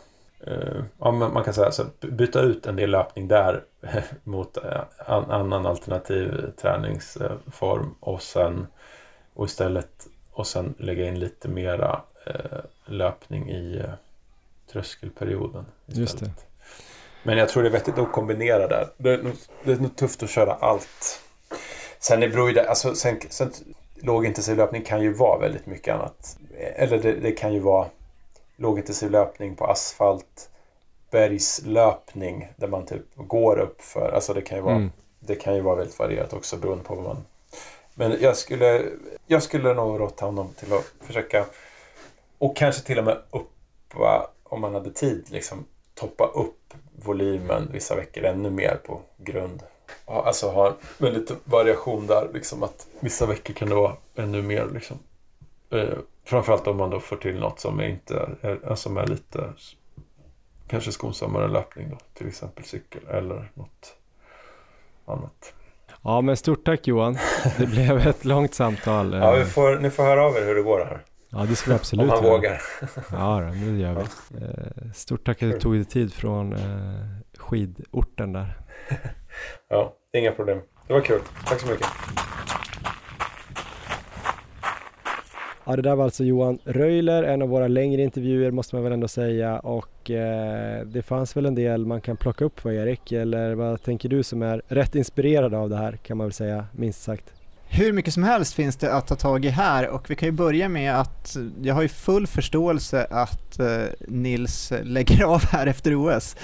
ja, 1.00 1.12
men 1.12 1.34
man 1.34 1.44
kan 1.44 1.54
säga 1.54 1.72
så 1.72 1.86
byta 2.02 2.42
ut 2.42 2.68
en 2.68 2.76
del 2.76 2.92
löpning 2.92 3.28
där 3.28 3.64
mot 4.24 4.58
eh, 4.58 4.82
an, 4.98 5.32
annan 5.32 5.66
alternativ 5.66 6.52
träningsform 6.62 7.96
och 8.00 8.22
sen 8.22 8.68
och 9.34 9.46
istället 9.46 10.08
och 10.32 10.48
sen 10.48 10.74
lägga 10.78 11.08
in 11.08 11.20
lite 11.20 11.48
mera 11.48 12.02
eh, 12.26 12.60
löpning 12.86 13.50
i 13.50 13.78
eh, 13.78 13.94
tröskelperioden. 14.72 15.66
Just 15.86 16.14
istället. 16.14 16.46
Men 17.24 17.38
jag 17.38 17.50
tror 17.50 17.64
det 17.64 17.70
är 17.70 17.72
vettigt 17.74 17.98
att 17.98 18.12
kombinera 18.12 18.68
där. 18.68 18.88
Det 18.98 19.14
är 19.14 19.24
nog, 19.24 19.34
det 19.64 19.72
är 19.72 19.76
nog 19.76 19.96
tufft 19.96 20.24
att 20.24 20.30
köra 20.30 20.54
allt. 20.54 21.22
Sen 22.00 22.20
det 22.20 22.30
beror 22.30 22.52
det, 22.52 22.70
alltså 22.70 22.96
sen, 22.96 23.20
sen 23.30 23.52
lågintensiv 23.96 24.58
löpning 24.58 24.82
kan 24.82 25.02
ju 25.02 25.14
vara 25.14 25.40
väldigt 25.40 25.66
mycket 25.66 25.96
annat. 25.96 26.38
Eller 26.76 27.00
det, 27.00 27.14
det 27.14 27.32
kan 27.32 27.54
ju 27.54 27.60
vara 27.60 27.88
lågintensiv 28.60 29.12
löpning 29.12 29.56
på 29.56 29.66
asfalt, 29.66 30.50
bergslöpning 31.12 32.48
där 32.56 32.68
man 32.68 32.86
typ 32.86 33.06
går 33.16 33.60
upp 33.60 33.82
för. 33.82 34.12
Alltså 34.12 34.34
det 34.34 34.42
kan 34.42 34.58
ju 34.58 34.64
vara, 34.64 34.76
Mm. 34.76 34.92
det 35.20 35.36
kan 35.36 35.56
ju 35.56 35.62
vara 35.62 35.76
väldigt 35.76 36.00
varierat 36.00 36.34
också 36.34 36.58
beroende 36.58 36.84
på 36.84 36.96
vad 36.96 37.04
man... 37.04 37.26
Men 37.96 38.18
jag 38.22 38.38
skulle, 38.38 38.86
jag 39.28 39.44
skulle 39.44 39.74
nog 39.74 40.00
råta 40.00 40.26
honom 40.26 40.54
till 40.54 40.74
att 40.74 40.94
försöka 41.02 41.46
och 42.38 42.56
kanske 42.58 42.82
till 42.82 42.98
och 42.98 43.04
med 43.04 43.18
uppa, 43.32 44.30
om 44.44 44.62
man 44.62 44.74
hade 44.74 44.92
tid, 44.92 45.28
liksom 45.32 45.66
toppa 45.94 46.26
upp 46.26 46.74
volymen 47.06 47.70
vissa 47.74 47.96
veckor 47.96 48.24
ännu 48.24 48.50
mer 48.50 48.80
på 48.86 49.02
grund. 49.18 49.64
Alltså 50.06 50.50
ha 50.50 50.74
en 51.00 51.14
lite 51.14 51.36
variation 51.44 52.08
där, 52.08 52.30
liksom 52.34 52.64
att 52.64 52.88
vissa 53.00 53.26
veckor 53.26 53.54
kan 53.54 53.70
det 53.70 53.76
vara 53.76 53.96
ännu 54.16 54.42
mer 54.42 54.68
liksom. 54.74 55.00
Eh, 55.72 55.98
framförallt 56.26 56.68
om 56.68 56.78
man 56.78 56.90
då 56.90 57.00
får 57.00 57.16
till 57.16 57.40
något 57.40 57.60
som 57.60 57.80
är 57.80 57.88
inte 57.88 58.30
är, 58.42 58.76
som 58.76 58.98
är 58.98 59.08
lite 59.08 59.54
kanske 60.68 60.92
skonsammare 60.92 61.48
löpning 61.48 61.90
då, 61.90 61.98
till 62.14 62.28
exempel 62.28 62.64
cykel 62.64 63.02
eller 63.08 63.52
något 63.54 63.96
annat. 65.06 65.54
Ja 66.02 66.22
men 66.22 66.38
stort 66.38 66.66
tack 66.66 66.88
Johan. 66.88 67.18
Det 67.58 67.66
blev 67.66 67.98
ett 68.08 68.26
långt 68.26 68.54
samtal. 68.54 69.14
Ja, 69.14 69.32
vi 69.32 69.42
Eh, 69.42 69.46
får, 69.48 69.80
ni 69.80 69.90
får 69.90 70.04
höra 70.04 70.26
av 70.26 70.36
er 70.38 70.42
hur 70.46 70.56
det 70.56 70.62
går 70.62 70.80
här. 70.80 71.06
ja 71.30 71.38
det 71.50 71.56
ska 71.56 71.70
vi 71.70 71.74
Om 71.74 71.80
absolut 71.80 72.08
göra. 72.12 72.22
vågar. 72.22 72.62
Ja, 73.12 73.40
då, 73.42 73.48
det 73.72 73.78
gör 73.80 73.94
vi. 73.94 74.02
Eh, 74.46 74.92
Stort 74.94 75.26
tack 75.26 75.44
att 75.44 75.52
du 75.52 75.60
tog 75.60 75.74
dig 75.76 75.86
tid 75.86 76.14
från 76.14 76.54
eh, 76.54 77.06
skidorten 77.38 78.34
där. 78.34 78.58
Ja, 79.70 79.94
inga 80.14 80.32
problem. 80.32 80.62
Det 80.88 80.94
var 80.94 81.02
kul. 81.02 81.22
Tack 81.48 81.60
så 81.60 81.68
mycket. 81.68 81.88
Ja, 85.70 85.76
det 85.76 85.82
där 85.82 85.96
var 85.96 86.04
alltså 86.04 86.24
Johan 86.24 86.60
Röjler, 86.64 87.24
en 87.24 87.42
av 87.42 87.50
våra 87.50 87.68
längre 87.68 88.02
intervjuer 88.02 88.52
måste 88.52 88.76
man 88.76 88.84
väl 88.84 88.94
ändå 88.94 89.08
säga 89.08 89.60
och 89.60 90.12
eh, 90.12 90.86
det 90.86 91.02
fanns 91.02 91.38
väl 91.38 91.46
en 91.46 91.56
del 91.56 91.86
man 91.86 92.02
kan 92.02 92.18
plocka 92.18 92.46
upp 92.46 92.60
för 92.60 92.72
Erik 92.72 93.12
eller 93.12 93.56
vad 93.56 93.84
tänker 93.84 94.10
du 94.10 94.24
som 94.24 94.42
är 94.42 94.62
rätt 94.68 94.96
inspirerad 94.96 95.54
av 95.54 95.70
det 95.70 95.78
här 95.78 95.98
kan 95.98 96.18
man 96.18 96.28
väl 96.28 96.34
säga 96.34 96.66
minst 96.72 97.04
sagt? 97.04 97.26
Hur 97.68 97.94
mycket 97.94 98.14
som 98.14 98.24
helst 98.24 98.54
finns 98.54 98.76
det 98.76 98.94
att 98.94 99.08
ta 99.08 99.16
tag 99.16 99.46
i 99.46 99.50
här 99.50 99.88
och 99.88 100.10
vi 100.10 100.16
kan 100.16 100.28
ju 100.28 100.32
börja 100.32 100.70
med 100.70 101.00
att 101.00 101.38
jag 101.62 101.76
har 101.76 101.82
ju 101.82 101.88
full 101.88 102.28
förståelse 102.28 103.08
att 103.10 103.60
eh, 103.60 103.68
Nils 104.08 104.74
lägger 104.84 105.24
av 105.24 105.42
här 105.46 105.68
efter 105.68 105.96
OS. 105.96 106.36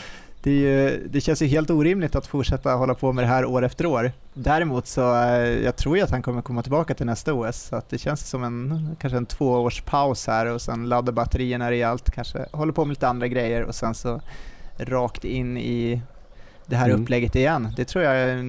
Det, 0.45 0.51
ju, 0.51 1.07
det, 1.07 1.21
känns 1.21 1.41
ju 1.41 1.45
helt 1.45 1.69
orimligt 1.69 2.15
att 2.15 2.27
fortsätta 2.27 2.73
hålla 2.73 2.93
på 2.93 3.13
med 3.13 3.23
det 3.23 3.27
här 3.27 3.45
år 3.45 3.65
efter 3.65 3.85
år. 3.85 4.11
Däremot 4.33 4.87
så 4.87 5.15
eh, 5.15 5.63
jag 5.63 5.75
tror 5.75 5.97
jag 5.97 6.05
att 6.05 6.11
han 6.11 6.21
kommer 6.21 6.41
komma 6.41 6.61
tillbaka 6.61 6.93
till 6.93 7.05
nästa 7.05 7.33
OS 7.33 7.63
så 7.63 7.75
att 7.75 7.89
det 7.89 7.97
känns 7.97 8.29
som 8.29 8.43
en 8.43 8.95
kanske 8.99 9.17
en 9.17 9.25
tvåårs 9.25 9.81
paus 9.81 10.27
här 10.27 10.45
och 10.45 10.61
sen 10.61 10.89
ladda 10.89 11.11
batterierna 11.11 11.71
rejält, 11.71 12.11
kanske 12.11 12.45
håller 12.51 12.73
på 12.73 12.85
med 12.85 12.89
lite 12.89 13.07
andra 13.07 13.27
grejer 13.27 13.63
och 13.63 13.75
sen 13.75 13.95
så 13.95 14.21
rakt 14.77 15.23
in 15.23 15.57
i 15.57 16.01
det 16.65 16.75
här 16.75 16.89
mm. 16.89 17.01
upplägget 17.01 17.35
igen. 17.35 17.73
Det 17.75 17.85
tror 17.85 18.03
jag, 18.03 18.45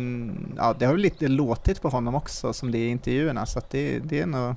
ja 0.56 0.74
det 0.78 0.86
har 0.86 0.92
väl 0.92 1.02
lite 1.02 1.28
låtit 1.28 1.82
på 1.82 1.88
honom 1.88 2.14
också 2.14 2.52
som 2.52 2.70
det 2.70 2.78
är 2.78 2.86
i 2.86 2.90
intervjuerna 2.90 3.46
så 3.46 3.60
det, 3.70 3.98
det 3.98 4.20
är 4.20 4.26
nog 4.26 4.54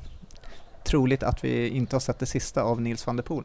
troligt 0.83 1.23
att 1.23 1.43
vi 1.43 1.67
inte 1.67 1.95
har 1.95 2.01
sett 2.01 2.19
det 2.19 2.25
sista 2.25 2.63
av 2.63 2.81
Nils 2.81 3.07
van 3.07 3.15
der 3.15 3.23
Poel. 3.23 3.43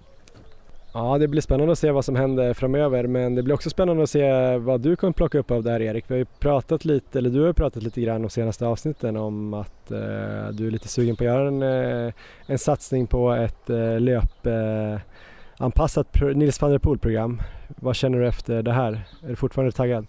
Ja, 0.96 1.18
det 1.18 1.28
blir 1.28 1.40
spännande 1.40 1.72
att 1.72 1.78
se 1.78 1.90
vad 1.90 2.04
som 2.04 2.16
händer 2.16 2.54
framöver 2.54 3.06
men 3.06 3.34
det 3.34 3.42
blir 3.42 3.54
också 3.54 3.70
spännande 3.70 4.02
att 4.02 4.10
se 4.10 4.56
vad 4.56 4.80
du 4.80 4.96
kommer 4.96 5.12
plocka 5.12 5.38
upp 5.38 5.50
av 5.50 5.62
det 5.62 5.70
här 5.70 5.82
Erik. 5.82 6.04
Vi 6.08 6.14
har 6.14 6.18
ju 6.18 6.24
pratat 6.24 6.84
lite, 6.84 7.18
eller 7.18 7.30
du 7.30 7.40
har 7.40 7.46
ju 7.46 7.52
pratat 7.52 7.82
lite 7.82 8.00
grann 8.00 8.22
de 8.22 8.30
senaste 8.30 8.66
avsnitten 8.66 9.16
om 9.16 9.54
att 9.54 9.90
eh, 9.90 9.98
du 10.52 10.66
är 10.66 10.70
lite 10.70 10.88
sugen 10.88 11.16
på 11.16 11.24
att 11.24 11.26
göra 11.26 11.48
en, 11.48 11.62
eh, 12.06 12.12
en 12.46 12.58
satsning 12.58 13.06
på 13.06 13.32
ett 13.32 13.70
eh, 13.70 14.00
löpanpassat 14.00 16.22
eh, 16.22 16.28
Nils 16.28 16.60
van 16.60 16.70
der 16.70 16.78
Poel-program. 16.78 17.42
Vad 17.68 17.96
känner 17.96 18.18
du 18.18 18.26
efter 18.26 18.62
det 18.62 18.72
här? 18.72 19.08
Är 19.22 19.28
du 19.28 19.36
fortfarande 19.36 19.72
taggad? 19.72 20.06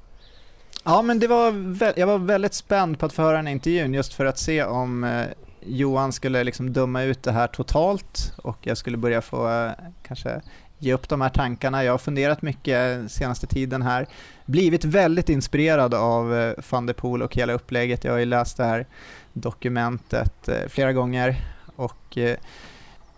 Ja, 0.83 1.01
men 1.01 1.19
det 1.19 1.27
var 1.27 1.53
jag 1.95 2.07
var 2.07 2.17
väldigt 2.17 2.53
spänd 2.53 2.99
på 2.99 3.05
att 3.05 3.13
få 3.13 3.21
höra 3.21 3.37
den 3.37 3.47
intervjun 3.47 3.93
just 3.93 4.13
för 4.13 4.25
att 4.25 4.37
se 4.37 4.63
om 4.63 5.03
eh, 5.03 5.25
Johan 5.65 6.13
skulle 6.13 6.43
liksom 6.43 6.73
döma 6.73 7.03
ut 7.03 7.23
det 7.23 7.31
här 7.31 7.47
totalt 7.47 8.33
och 8.37 8.57
jag 8.61 8.77
skulle 8.77 8.97
börja 8.97 9.21
få 9.21 9.49
eh, 9.49 9.71
kanske 10.03 10.41
ge 10.85 10.93
upp 10.93 11.09
de 11.09 11.21
här 11.21 11.29
tankarna. 11.29 11.83
Jag 11.83 11.93
har 11.93 11.97
funderat 11.97 12.41
mycket 12.41 13.11
senaste 13.11 13.47
tiden 13.47 13.81
här, 13.81 14.07
blivit 14.45 14.85
väldigt 14.85 15.29
inspirerad 15.29 15.93
av 15.93 16.35
eh, 16.35 16.53
van 16.69 16.85
der 16.85 16.93
Poel 16.93 17.21
och 17.21 17.35
hela 17.35 17.53
upplägget. 17.53 18.03
Jag 18.03 18.11
har 18.11 18.19
ju 18.19 18.25
läst 18.25 18.57
det 18.57 18.63
här 18.63 18.85
dokumentet 19.33 20.47
eh, 20.47 20.69
flera 20.69 20.93
gånger 20.93 21.35
och 21.75 22.17
eh, 22.17 22.37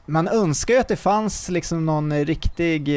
man 0.05 0.27
önskar 0.27 0.73
ju 0.73 0.79
att 0.79 0.87
det 0.87 0.95
fanns 0.95 1.49
liksom 1.49 1.85
någon 1.85 2.25
riktig 2.25 2.89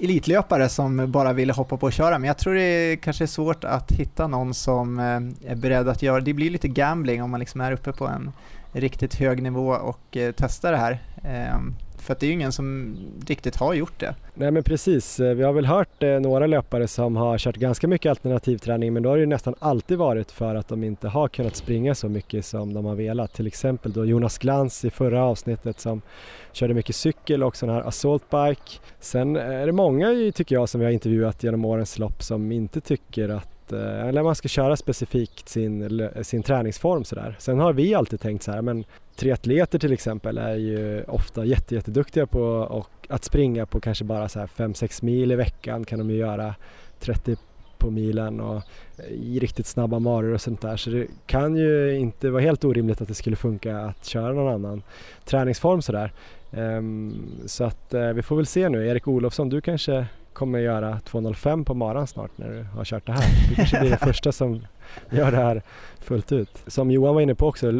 elitlöpare 0.00 0.68
som 0.68 1.12
bara 1.12 1.32
ville 1.32 1.52
hoppa 1.52 1.76
på 1.76 1.86
och 1.86 1.92
köra, 1.92 2.18
men 2.18 2.28
jag 2.28 2.38
tror 2.38 2.54
det 2.54 2.96
kanske 3.02 3.24
är 3.24 3.26
svårt 3.26 3.64
att 3.64 3.92
hitta 3.92 4.26
någon 4.26 4.54
som 4.54 4.98
är 4.98 5.54
beredd 5.54 5.88
att 5.88 6.02
göra 6.02 6.20
det. 6.20 6.32
blir 6.32 6.50
lite 6.50 6.68
gambling 6.68 7.22
om 7.22 7.30
man 7.30 7.40
liksom 7.40 7.60
är 7.60 7.72
uppe 7.72 7.92
på 7.92 8.06
en 8.06 8.32
riktigt 8.72 9.14
hög 9.14 9.42
nivå 9.42 9.68
och 9.68 10.16
testar 10.36 10.72
det 10.72 10.78
här. 10.78 10.98
Ehm, 11.24 11.74
för 12.04 12.12
att 12.12 12.20
det 12.20 12.26
är 12.26 12.28
ju 12.28 12.34
ingen 12.34 12.52
som 12.52 12.96
riktigt 13.26 13.56
har 13.56 13.74
gjort 13.74 14.00
det. 14.00 14.14
Nej 14.34 14.50
men 14.50 14.62
precis, 14.62 15.20
eh, 15.20 15.34
vi 15.34 15.42
har 15.42 15.52
väl 15.52 15.66
hört 15.66 16.02
eh, 16.02 16.20
några 16.20 16.46
löpare 16.46 16.88
som 16.88 17.16
har 17.16 17.38
kört 17.38 17.56
ganska 17.56 17.88
mycket 17.88 18.10
alternativträning 18.10 18.92
men 18.92 19.02
då 19.02 19.08
har 19.08 19.16
det 19.16 19.20
ju 19.20 19.26
nästan 19.26 19.54
alltid 19.58 19.98
varit 19.98 20.32
för 20.32 20.54
att 20.54 20.68
de 20.68 20.84
inte 20.84 21.08
har 21.08 21.28
kunnat 21.28 21.56
springa 21.56 21.94
så 21.94 22.08
mycket 22.08 22.44
som 22.44 22.74
de 22.74 22.84
har 22.84 22.94
velat. 22.94 23.32
Till 23.32 23.46
exempel 23.46 23.92
då 23.92 24.04
Jonas 24.04 24.38
Glans 24.38 24.84
i 24.84 24.90
förra 24.90 25.24
avsnittet 25.24 25.80
som 25.80 26.02
körde 26.52 26.74
mycket 26.74 26.96
cykel 26.96 27.42
och 27.42 27.56
sån 27.56 27.68
här 27.68 27.80
assault 27.80 28.30
bike. 28.30 28.80
Sen 29.00 29.36
är 29.36 29.66
det 29.66 29.72
många 29.72 30.32
tycker 30.34 30.54
jag 30.54 30.68
som 30.68 30.80
vi 30.80 30.84
har 30.86 30.92
intervjuat 30.92 31.42
genom 31.42 31.64
årens 31.64 31.98
lopp 31.98 32.22
som 32.22 32.52
inte 32.52 32.80
tycker 32.80 33.28
att 33.28 33.53
Eh, 33.72 34.08
eller 34.08 34.22
man 34.22 34.34
ska 34.34 34.48
köra 34.48 34.76
specifikt 34.76 35.48
sin, 35.48 36.08
sin 36.22 36.42
träningsform 36.42 37.04
sådär. 37.04 37.36
Sen 37.38 37.58
har 37.58 37.72
vi 37.72 37.94
alltid 37.94 38.20
tänkt 38.20 38.42
så 38.42 38.52
här, 38.52 38.62
men 38.62 38.84
triatleter 39.16 39.78
till 39.78 39.92
exempel 39.92 40.38
är 40.38 40.54
ju 40.54 41.04
ofta 41.04 41.44
jätteduktiga 41.44 42.26
på 42.26 42.42
och 42.70 42.90
att 43.08 43.24
springa 43.24 43.66
på 43.66 43.80
kanske 43.80 44.04
bara 44.04 44.26
5-6 44.26 45.04
mil 45.04 45.32
i 45.32 45.36
veckan 45.36 45.84
kan 45.84 45.98
de 45.98 46.10
ju 46.10 46.16
göra 46.16 46.54
30 47.00 47.36
på 47.78 47.90
milen 47.90 48.40
och 48.40 48.62
i 49.08 49.38
riktigt 49.38 49.66
snabba 49.66 49.98
maror 49.98 50.34
och 50.34 50.40
sånt 50.40 50.60
där 50.60 50.76
så 50.76 50.90
det 50.90 51.06
kan 51.26 51.56
ju 51.56 51.96
inte 51.96 52.30
vara 52.30 52.42
helt 52.42 52.64
orimligt 52.64 53.00
att 53.00 53.08
det 53.08 53.14
skulle 53.14 53.36
funka 53.36 53.78
att 53.78 54.04
köra 54.04 54.32
någon 54.32 54.54
annan 54.54 54.82
träningsform 55.24 55.82
sådär. 55.82 56.12
Um, 56.50 57.26
så 57.46 57.64
att 57.64 57.94
uh, 57.94 58.12
vi 58.12 58.22
får 58.22 58.36
väl 58.36 58.46
se 58.46 58.68
nu. 58.68 58.86
Erik 58.86 59.08
Olofsson, 59.08 59.48
du 59.48 59.60
kanske 59.60 60.06
kommer 60.34 60.58
göra 60.58 60.98
2.05 61.04 61.64
på 61.64 61.74
maran 61.74 62.06
snart 62.06 62.30
när 62.36 62.50
du 62.50 62.62
har 62.76 62.84
kört 62.84 63.06
det 63.06 63.12
här. 63.12 63.48
Du 63.48 63.54
kanske 63.54 63.80
blir 63.80 63.90
den 63.90 63.98
första 64.02 64.32
som 64.32 64.66
gör 65.10 65.30
det 65.30 65.36
här 65.36 65.62
fullt 65.98 66.32
ut. 66.32 66.62
Som 66.66 66.90
Johan 66.90 67.14
var 67.14 67.22
inne 67.22 67.34
på 67.34 67.46
också, 67.46 67.72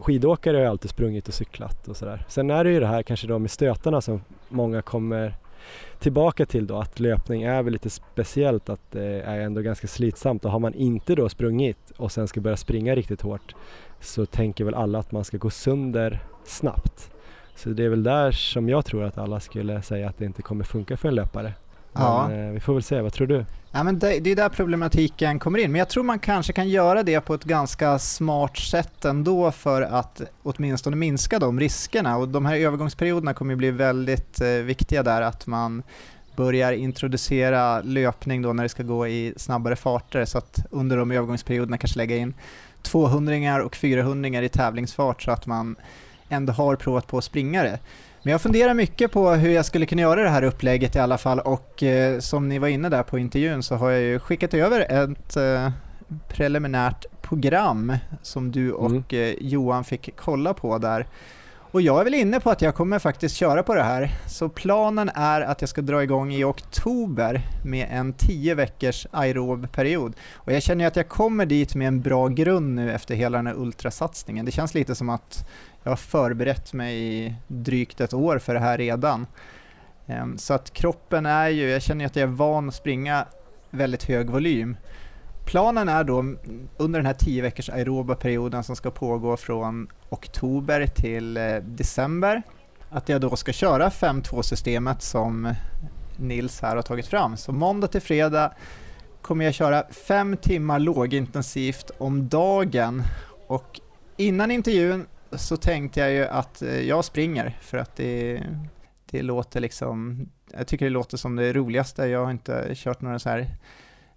skidåkare 0.00 0.56
har 0.56 0.62
ju 0.62 0.68
alltid 0.68 0.90
sprungit 0.90 1.28
och 1.28 1.34
cyklat 1.34 1.88
och 1.88 1.96
sådär. 1.96 2.24
Sen 2.28 2.50
är 2.50 2.64
det 2.64 2.70
ju 2.70 2.80
det 2.80 2.86
här 2.86 3.02
kanske 3.02 3.26
då 3.26 3.38
med 3.38 3.50
stötarna 3.50 4.00
som 4.00 4.22
många 4.48 4.82
kommer 4.82 5.34
tillbaka 5.98 6.46
till 6.46 6.66
då 6.66 6.78
att 6.78 7.00
löpning 7.00 7.42
är 7.42 7.62
väl 7.62 7.72
lite 7.72 7.90
speciellt 7.90 8.68
att 8.68 8.90
det 8.90 9.22
är 9.22 9.40
ändå 9.40 9.60
ganska 9.60 9.86
slitsamt 9.86 10.44
och 10.44 10.50
har 10.50 10.58
man 10.58 10.74
inte 10.74 11.14
då 11.14 11.28
sprungit 11.28 11.92
och 11.96 12.12
sen 12.12 12.28
ska 12.28 12.40
börja 12.40 12.56
springa 12.56 12.94
riktigt 12.94 13.20
hårt 13.20 13.54
så 14.00 14.26
tänker 14.26 14.64
väl 14.64 14.74
alla 14.74 14.98
att 14.98 15.12
man 15.12 15.24
ska 15.24 15.36
gå 15.36 15.50
sönder 15.50 16.20
snabbt. 16.44 17.10
Så 17.54 17.68
det 17.68 17.84
är 17.84 17.88
väl 17.88 18.02
där 18.02 18.30
som 18.30 18.68
jag 18.68 18.84
tror 18.84 19.04
att 19.04 19.18
alla 19.18 19.40
skulle 19.40 19.82
säga 19.82 20.08
att 20.08 20.18
det 20.18 20.24
inte 20.24 20.42
kommer 20.42 20.64
funka 20.64 20.96
för 20.96 21.08
en 21.08 21.14
löpare. 21.14 21.52
Men 21.92 22.02
ja. 22.02 22.32
Eh, 22.32 22.50
vi 22.50 22.60
får 22.60 22.74
väl 22.74 22.82
se, 22.82 23.00
vad 23.00 23.12
tror 23.12 23.26
du? 23.26 23.44
Ja, 23.72 23.82
men 23.82 23.98
det, 23.98 24.20
det 24.20 24.30
är 24.30 24.36
där 24.36 24.48
problematiken 24.48 25.38
kommer 25.38 25.58
in, 25.58 25.72
men 25.72 25.78
jag 25.78 25.88
tror 25.88 26.04
man 26.04 26.18
kanske 26.18 26.52
kan 26.52 26.68
göra 26.68 27.02
det 27.02 27.20
på 27.20 27.34
ett 27.34 27.44
ganska 27.44 27.98
smart 27.98 28.56
sätt 28.56 29.04
ändå 29.04 29.50
för 29.50 29.82
att 29.82 30.22
åtminstone 30.42 30.96
minska 30.96 31.38
de 31.38 31.60
riskerna 31.60 32.16
och 32.16 32.28
de 32.28 32.46
här 32.46 32.56
övergångsperioderna 32.56 33.34
kommer 33.34 33.52
ju 33.52 33.56
bli 33.56 33.70
väldigt 33.70 34.40
eh, 34.40 34.48
viktiga 34.48 35.02
där 35.02 35.22
att 35.22 35.46
man 35.46 35.82
börjar 36.36 36.72
introducera 36.72 37.80
löpning 37.80 38.42
då 38.42 38.52
när 38.52 38.62
det 38.62 38.68
ska 38.68 38.82
gå 38.82 39.08
i 39.08 39.34
snabbare 39.36 39.76
farter 39.76 40.24
så 40.24 40.38
att 40.38 40.66
under 40.70 40.96
de 40.96 41.10
övergångsperioderna 41.10 41.78
kanske 41.78 41.98
lägga 41.98 42.16
in 42.16 42.34
200 42.82 43.64
och 43.64 43.76
400 43.76 44.42
i 44.42 44.48
tävlingsfart 44.48 45.22
så 45.22 45.30
att 45.30 45.46
man 45.46 45.76
ändå 46.28 46.52
har 46.52 46.76
provat 46.76 47.06
på 47.06 47.18
att 47.18 47.24
springa 47.24 47.62
det. 47.62 47.78
Men 48.22 48.32
jag 48.32 48.40
funderar 48.40 48.74
mycket 48.74 49.12
på 49.12 49.30
hur 49.30 49.50
jag 49.50 49.64
skulle 49.64 49.86
kunna 49.86 50.02
göra 50.02 50.22
det 50.22 50.28
här 50.28 50.42
upplägget 50.42 50.96
i 50.96 50.98
alla 50.98 51.18
fall 51.18 51.40
och 51.40 51.82
eh, 51.82 52.18
som 52.18 52.48
ni 52.48 52.58
var 52.58 52.68
inne 52.68 52.88
där 52.88 53.02
på 53.02 53.18
intervjun 53.18 53.62
så 53.62 53.74
har 53.74 53.90
jag 53.90 54.00
ju 54.00 54.18
skickat 54.18 54.54
över 54.54 54.80
ett 54.80 55.36
eh, 55.36 55.70
preliminärt 56.28 57.06
program 57.22 57.96
som 58.22 58.52
du 58.52 58.72
och 58.72 58.90
mm. 58.90 59.04
eh, 59.10 59.34
Johan 59.40 59.84
fick 59.84 60.10
kolla 60.16 60.54
på 60.54 60.78
där. 60.78 61.06
Och 61.72 61.80
jag 61.80 62.00
är 62.00 62.04
väl 62.04 62.14
inne 62.14 62.40
på 62.40 62.50
att 62.50 62.62
jag 62.62 62.74
kommer 62.74 62.98
faktiskt 62.98 63.36
köra 63.36 63.62
på 63.62 63.74
det 63.74 63.82
här. 63.82 64.10
Så 64.26 64.48
planen 64.48 65.10
är 65.14 65.40
att 65.40 65.60
jag 65.60 65.68
ska 65.68 65.80
dra 65.80 66.02
igång 66.02 66.32
i 66.32 66.44
oktober 66.44 67.42
med 67.64 67.88
en 67.90 68.12
10 68.12 68.54
veckors 68.54 69.06
aerob-period. 69.10 70.14
Och 70.34 70.52
jag 70.52 70.62
känner 70.62 70.84
ju 70.84 70.88
att 70.88 70.96
jag 70.96 71.08
kommer 71.08 71.46
dit 71.46 71.74
med 71.74 71.88
en 71.88 72.00
bra 72.00 72.28
grund 72.28 72.74
nu 72.74 72.92
efter 72.92 73.14
hela 73.14 73.38
den 73.38 73.46
här 73.46 73.54
ultrasatsningen. 73.54 74.44
Det 74.44 74.52
känns 74.52 74.74
lite 74.74 74.94
som 74.94 75.08
att 75.08 75.48
jag 75.82 75.90
har 75.90 75.96
förberett 75.96 76.72
mig 76.72 76.96
i 76.96 77.34
drygt 77.46 78.00
ett 78.00 78.14
år 78.14 78.38
för 78.38 78.54
det 78.54 78.60
här 78.60 78.78
redan. 78.78 79.26
Ehm, 80.06 80.38
så 80.38 80.54
att 80.54 80.72
kroppen 80.72 81.26
är 81.26 81.48
ju, 81.48 81.70
jag 81.70 81.82
känner 81.82 82.06
att 82.06 82.16
jag 82.16 82.22
är 82.22 82.34
van 82.34 82.68
att 82.68 82.74
springa 82.74 83.26
väldigt 83.70 84.04
hög 84.04 84.30
volym. 84.30 84.76
Planen 85.46 85.88
är 85.88 86.04
då 86.04 86.18
mm, 86.18 86.68
under 86.76 86.98
den 86.98 87.06
här 87.06 87.14
10 87.14 87.42
veckors 87.42 87.70
aeroba 87.70 88.14
perioden 88.14 88.64
som 88.64 88.76
ska 88.76 88.90
pågå 88.90 89.36
från 89.36 89.88
oktober 90.08 90.86
till 90.86 91.36
eh, 91.36 91.56
december 91.56 92.42
att 92.90 93.08
jag 93.08 93.20
då 93.20 93.36
ska 93.36 93.52
köra 93.52 93.88
5-2 93.88 94.42
systemet 94.42 95.02
som 95.02 95.54
Nils 96.16 96.60
här 96.60 96.76
har 96.76 96.82
tagit 96.82 97.06
fram. 97.06 97.36
Så 97.36 97.52
måndag 97.52 97.86
till 97.86 98.00
fredag 98.00 98.52
kommer 99.22 99.44
jag 99.44 99.54
köra 99.54 99.84
5 99.90 100.36
timmar 100.36 100.78
lågintensivt 100.78 101.90
om 101.98 102.28
dagen 102.28 103.02
och 103.46 103.80
innan 104.16 104.50
intervjun 104.50 105.06
så 105.32 105.56
tänkte 105.56 106.00
jag 106.00 106.12
ju 106.12 106.24
att 106.24 106.62
eh, 106.62 106.80
jag 106.80 107.04
springer 107.04 107.58
för 107.60 107.78
att 107.78 107.96
det, 107.96 108.42
det 109.10 109.22
låter 109.22 109.60
liksom, 109.60 110.28
jag 110.52 110.66
tycker 110.66 110.84
det 110.86 110.90
låter 110.90 111.16
som 111.16 111.36
det 111.36 111.52
roligaste. 111.52 112.06
Jag 112.06 112.24
har 112.24 112.30
inte 112.30 112.70
kört 112.74 113.00
några 113.00 113.18
så 113.18 113.28
här 113.28 113.46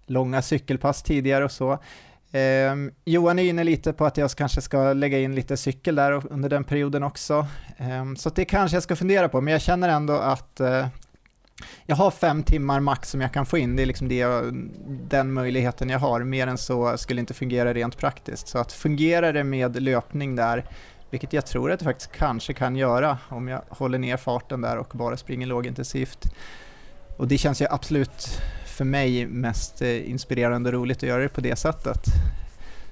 långa 0.06 0.42
cykelpass 0.42 1.02
tidigare 1.02 1.44
och 1.44 1.52
så. 1.52 1.72
Eh, 2.32 2.74
Johan 3.04 3.38
är 3.38 3.42
inne 3.42 3.64
lite 3.64 3.92
på 3.92 4.06
att 4.06 4.16
jag 4.16 4.30
kanske 4.30 4.60
ska 4.60 4.92
lägga 4.92 5.18
in 5.18 5.34
lite 5.34 5.56
cykel 5.56 5.94
där 5.94 6.32
under 6.32 6.48
den 6.48 6.64
perioden 6.64 7.02
också. 7.02 7.46
Eh, 7.76 8.14
så 8.16 8.30
det 8.30 8.44
kanske 8.44 8.76
jag 8.76 8.82
ska 8.82 8.96
fundera 8.96 9.28
på, 9.28 9.40
men 9.40 9.52
jag 9.52 9.62
känner 9.62 9.88
ändå 9.88 10.12
att 10.12 10.60
eh, 10.60 10.86
jag 11.86 11.96
har 11.96 12.10
fem 12.10 12.42
timmar 12.42 12.80
max 12.80 13.10
som 13.10 13.20
jag 13.20 13.32
kan 13.32 13.46
få 13.46 13.58
in, 13.58 13.76
det 13.76 13.82
är 13.82 13.86
liksom 13.86 14.08
det 14.08 14.16
jag, 14.16 14.70
den 14.86 15.32
möjligheten 15.32 15.90
jag 15.90 15.98
har. 15.98 16.24
Mer 16.24 16.46
än 16.46 16.58
så 16.58 16.96
skulle 16.96 17.20
inte 17.20 17.34
fungera 17.34 17.74
rent 17.74 17.98
praktiskt. 17.98 18.48
Så 18.48 18.58
att 18.58 18.72
fungerar 18.72 19.32
det 19.32 19.44
med 19.44 19.82
löpning 19.82 20.36
där 20.36 20.64
vilket 21.10 21.32
jag 21.32 21.46
tror 21.46 21.72
att 21.72 21.80
jag 21.80 21.90
faktiskt 21.90 22.12
kanske 22.12 22.52
kan 22.52 22.76
göra 22.76 23.18
om 23.28 23.48
jag 23.48 23.62
håller 23.68 23.98
ner 23.98 24.16
farten 24.16 24.60
där 24.60 24.76
och 24.76 24.90
bara 24.92 25.16
springer 25.16 25.46
lågintensivt. 25.46 26.26
Och 27.16 27.28
det 27.28 27.38
känns 27.38 27.62
ju 27.62 27.66
absolut 27.70 28.40
för 28.66 28.84
mig 28.84 29.26
mest 29.26 29.82
eh, 29.82 30.10
inspirerande 30.10 30.68
och 30.68 30.74
roligt 30.74 30.96
att 30.96 31.08
göra 31.08 31.22
det 31.22 31.28
på 31.28 31.40
det 31.40 31.56
sättet. 31.56 32.04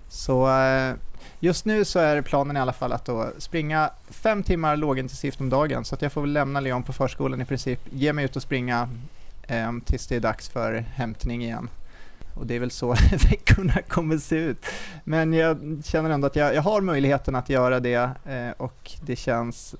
Så 0.08 0.58
eh, 0.58 0.94
just 1.40 1.64
nu 1.64 1.84
så 1.84 1.98
är 1.98 2.22
planen 2.22 2.56
i 2.56 2.60
alla 2.60 2.72
fall 2.72 2.92
att 2.92 3.04
då 3.04 3.28
springa 3.38 3.90
fem 4.10 4.42
timmar 4.42 4.76
lågintensivt 4.76 5.40
om 5.40 5.48
dagen 5.48 5.84
så 5.84 5.94
att 5.94 6.02
jag 6.02 6.12
får 6.12 6.20
väl 6.20 6.32
lämna 6.32 6.60
Leon 6.60 6.82
på 6.82 6.92
förskolan 6.92 7.40
i 7.40 7.44
princip, 7.44 7.80
ge 7.90 8.12
mig 8.12 8.24
ut 8.24 8.36
och 8.36 8.42
springa 8.42 8.88
eh, 9.42 9.72
tills 9.84 10.06
det 10.06 10.16
är 10.16 10.20
dags 10.20 10.48
för 10.48 10.84
hämtning 10.94 11.44
igen. 11.44 11.68
Och 12.34 12.46
det 12.46 12.54
är 12.54 12.60
väl 12.60 12.70
så 12.70 12.92
veckorna 13.30 13.82
kommer 13.88 14.18
se 14.18 14.36
ut. 14.36 14.66
Men 15.04 15.32
jag 15.32 15.82
känner 15.84 16.10
ändå 16.10 16.26
att 16.26 16.36
jag, 16.36 16.54
jag 16.54 16.62
har 16.62 16.80
möjligheten 16.80 17.34
att 17.34 17.48
göra 17.48 17.80
det 17.80 18.10
eh, 18.26 18.50
och 18.56 18.90
det 19.02 19.16
känns, 19.16 19.74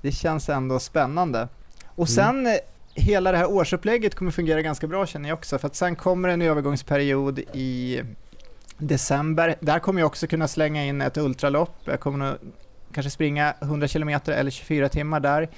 det 0.00 0.12
känns 0.12 0.48
ändå 0.48 0.78
spännande. 0.78 1.48
Och 1.86 2.08
mm. 2.08 2.14
sen 2.16 2.46
mm. 2.46 2.58
hela 2.94 3.32
det 3.32 3.38
här 3.38 3.50
årsupplägget 3.50 4.14
kommer 4.14 4.30
fungera 4.30 4.62
ganska 4.62 4.86
bra 4.86 5.06
känner 5.06 5.28
jag 5.28 5.38
också 5.38 5.58
för 5.58 5.66
att 5.66 5.76
sen 5.76 5.96
kommer 5.96 6.28
en 6.28 6.42
övergångsperiod 6.42 7.38
i 7.52 8.02
december. 8.78 9.54
Där 9.60 9.78
kommer 9.78 10.00
jag 10.00 10.06
också 10.06 10.26
kunna 10.26 10.48
slänga 10.48 10.84
in 10.84 11.00
ett 11.00 11.16
ultralopp. 11.16 11.76
Jag 11.84 12.00
kommer 12.00 12.26
nog 12.26 12.36
kanske 12.92 13.10
springa 13.10 13.54
100 13.60 13.88
km 13.88 14.08
eller 14.08 14.50
24 14.50 14.88
timmar 14.88 15.20
där 15.20 15.48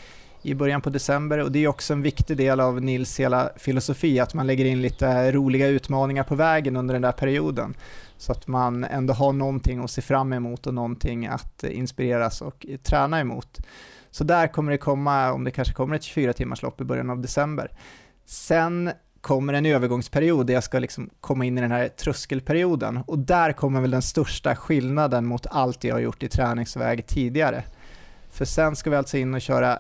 i 0.42 0.54
början 0.54 0.80
på 0.80 0.90
december 0.90 1.38
och 1.38 1.52
det 1.52 1.64
är 1.64 1.68
också 1.68 1.92
en 1.92 2.02
viktig 2.02 2.36
del 2.36 2.60
av 2.60 2.82
Nils 2.82 3.20
hela 3.20 3.50
filosofi 3.56 4.20
att 4.20 4.34
man 4.34 4.46
lägger 4.46 4.64
in 4.64 4.82
lite 4.82 5.32
roliga 5.32 5.66
utmaningar 5.66 6.24
på 6.24 6.34
vägen 6.34 6.76
under 6.76 6.94
den 6.94 7.02
där 7.02 7.12
perioden 7.12 7.74
så 8.16 8.32
att 8.32 8.46
man 8.46 8.84
ändå 8.84 9.14
har 9.14 9.32
någonting 9.32 9.84
att 9.84 9.90
se 9.90 10.02
fram 10.02 10.32
emot 10.32 10.66
och 10.66 10.74
någonting 10.74 11.26
att 11.26 11.64
inspireras 11.64 12.42
och 12.42 12.66
träna 12.82 13.20
emot. 13.20 13.58
Så 14.10 14.24
där 14.24 14.46
kommer 14.46 14.72
det 14.72 14.78
komma, 14.78 15.32
om 15.32 15.44
det 15.44 15.50
kanske 15.50 15.74
kommer 15.74 15.96
ett 15.96 16.02
24 16.02 16.32
timmars 16.32 16.62
lopp 16.62 16.80
i 16.80 16.84
början 16.84 17.10
av 17.10 17.20
december. 17.20 17.70
Sen 18.24 18.90
kommer 19.20 19.52
en 19.52 19.66
övergångsperiod 19.66 20.46
där 20.46 20.54
jag 20.54 20.64
ska 20.64 20.78
liksom 20.78 21.10
komma 21.20 21.44
in 21.44 21.58
i 21.58 21.60
den 21.60 21.70
här 21.70 21.88
tröskelperioden 21.88 22.96
och 23.06 23.18
där 23.18 23.52
kommer 23.52 23.80
väl 23.80 23.90
den 23.90 24.02
största 24.02 24.56
skillnaden 24.56 25.26
mot 25.26 25.46
allt 25.46 25.84
jag 25.84 25.94
har 25.94 26.00
gjort 26.00 26.22
i 26.22 26.28
träningsväg 26.28 27.06
tidigare. 27.06 27.64
För 28.30 28.44
sen 28.44 28.76
ska 28.76 28.90
vi 28.90 28.96
alltså 28.96 29.16
in 29.16 29.34
och 29.34 29.40
köra 29.40 29.78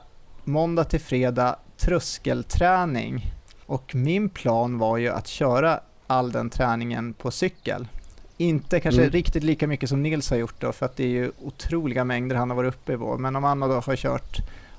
måndag 0.50 0.84
till 0.84 1.00
fredag 1.00 1.56
tröskelträning 1.76 3.32
och 3.66 3.94
min 3.94 4.28
plan 4.28 4.78
var 4.78 4.96
ju 4.96 5.08
att 5.08 5.26
köra 5.26 5.80
all 6.06 6.32
den 6.32 6.50
träningen 6.50 7.14
på 7.14 7.30
cykel. 7.30 7.88
Inte 8.36 8.80
kanske 8.80 9.00
mm. 9.00 9.12
riktigt 9.12 9.44
lika 9.44 9.66
mycket 9.66 9.88
som 9.88 10.02
Nils 10.02 10.30
har 10.30 10.36
gjort 10.36 10.60
då, 10.60 10.72
för 10.72 10.86
att 10.86 10.96
det 10.96 11.04
är 11.04 11.08
ju 11.08 11.32
otroliga 11.38 12.04
mängder 12.04 12.36
han 12.36 12.50
har 12.50 12.56
varit 12.56 12.74
uppe 12.74 12.92
i 12.92 12.96
vår. 12.96 13.18
Men 13.18 13.36
om 13.36 13.44
han 13.44 13.60
då 13.60 13.66
har 13.66 13.96
kört 13.96 14.36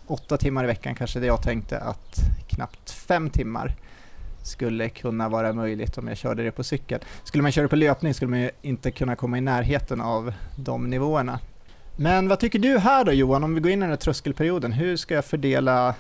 åtta 0.08 0.38
timmar 0.38 0.64
i 0.64 0.68
veckan 0.68 0.96
kanske 0.96 1.20
det 1.20 1.26
jag 1.26 1.44
tänkte 1.44 1.80
att 1.80 2.20
knappt 2.48 2.92
fem 2.92 3.30
timmar 3.30 3.76
skulle 4.44 4.90
kunna 4.90 5.30
vara 5.30 5.54
möjligt 5.54 5.98
om 5.98 6.08
jag 6.08 6.18
körde 6.18 6.44
det 6.44 6.52
på 6.52 6.64
cykel. 6.64 7.00
Skulle 7.24 7.42
man 7.42 7.52
köra 7.52 7.68
på 7.68 7.76
löpning 7.76 8.14
skulle 8.14 8.32
man 8.32 8.42
ju 8.42 8.52
inte 8.62 8.92
kunna 8.92 9.16
komma 9.16 9.38
i 9.38 9.42
närheten 9.42 10.02
av 10.02 10.34
de 10.56 10.90
nivåerna. 10.90 11.40
Men 11.96 12.28
vad 12.28 12.40
tycker 12.40 12.60
du 12.60 12.78
här 12.78 13.04
då 13.04 13.12
Johan, 13.12 13.44
om 13.44 13.56
vi 13.56 13.62
går 13.62 13.72
in 13.72 13.80
i 13.80 13.82
den 13.82 13.90
här 13.90 13.98
tröskelperioden, 13.98 14.72
hur 14.72 14.98
ska 14.98 15.14
jag 15.14 15.26
fördela 15.26 15.96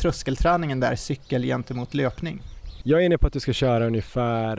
tröskelträningen 0.00 0.80
där, 0.80 0.96
cykel 0.96 1.42
gentemot 1.42 1.94
löpning? 1.94 2.42
Jag 2.82 3.00
är 3.00 3.04
inne 3.06 3.18
på 3.18 3.26
att 3.26 3.32
du 3.32 3.40
ska 3.40 3.52
köra 3.52 3.86
ungefär 3.86 4.56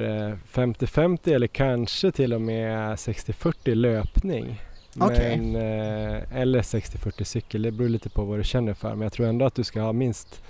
50-50 0.53 1.19
eh, 1.29 1.33
eller 1.35 1.47
kanske 1.47 2.11
till 2.11 2.33
och 2.33 2.41
med 2.41 2.95
60-40 2.95 3.75
löpning. 3.75 4.61
Okay. 4.95 5.37
Men, 5.37 5.55
eh, 5.55 6.41
eller 6.41 6.61
60-40 6.61 7.23
cykel, 7.23 7.61
det 7.61 7.71
beror 7.71 7.89
lite 7.89 8.09
på 8.09 8.23
vad 8.23 8.39
du 8.39 8.43
känner 8.43 8.73
för. 8.73 8.89
Men 8.89 9.01
jag 9.01 9.13
tror 9.13 9.27
ändå 9.27 9.45
att 9.45 9.55
du 9.55 9.63
ska 9.63 9.81
ha 9.81 9.93
minst 9.93 10.43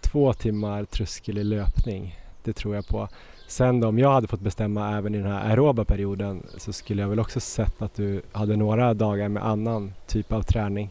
två 0.00 0.32
timmar 0.32 0.84
tröskel 0.84 1.38
i 1.38 1.44
löpning. 1.44 2.18
Det 2.44 2.52
tror 2.52 2.74
jag 2.74 2.86
på. 2.86 3.08
Sen 3.48 3.80
då, 3.80 3.88
om 3.88 3.98
jag 3.98 4.12
hade 4.12 4.26
fått 4.26 4.40
bestämma 4.40 4.96
även 4.98 5.14
i 5.14 5.18
den 5.18 5.32
här 5.32 5.50
aeroba 5.50 5.84
perioden 5.84 6.42
så 6.56 6.72
skulle 6.72 7.02
jag 7.02 7.08
väl 7.08 7.20
också 7.20 7.40
sett 7.40 7.82
att 7.82 7.94
du 7.94 8.22
hade 8.32 8.56
några 8.56 8.94
dagar 8.94 9.28
med 9.28 9.46
annan 9.46 9.92
typ 10.06 10.32
av 10.32 10.42
träning. 10.42 10.90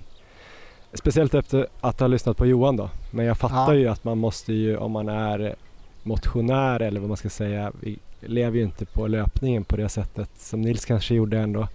Speciellt 0.93 1.33
efter 1.33 1.67
att 1.81 1.99
ha 1.99 2.07
lyssnat 2.07 2.37
på 2.37 2.45
Johan 2.45 2.75
då. 2.75 2.89
Men 3.11 3.25
jag 3.25 3.37
fattar 3.37 3.73
ja. 3.73 3.79
ju 3.79 3.87
att 3.87 4.03
man 4.03 4.17
måste 4.17 4.53
ju 4.53 4.77
om 4.77 4.91
man 4.91 5.09
är 5.09 5.55
motionär 6.03 6.81
eller 6.81 6.99
vad 6.99 7.07
man 7.07 7.17
ska 7.17 7.29
säga. 7.29 7.71
Vi 7.79 7.99
lever 8.19 8.57
ju 8.57 8.63
inte 8.63 8.85
på 8.85 9.07
löpningen 9.07 9.63
på 9.63 9.75
det 9.75 9.89
sättet 9.89 10.29
som 10.37 10.61
Nils 10.61 10.85
kanske 10.85 11.15
gjorde 11.15 11.37
ändå 11.39 11.67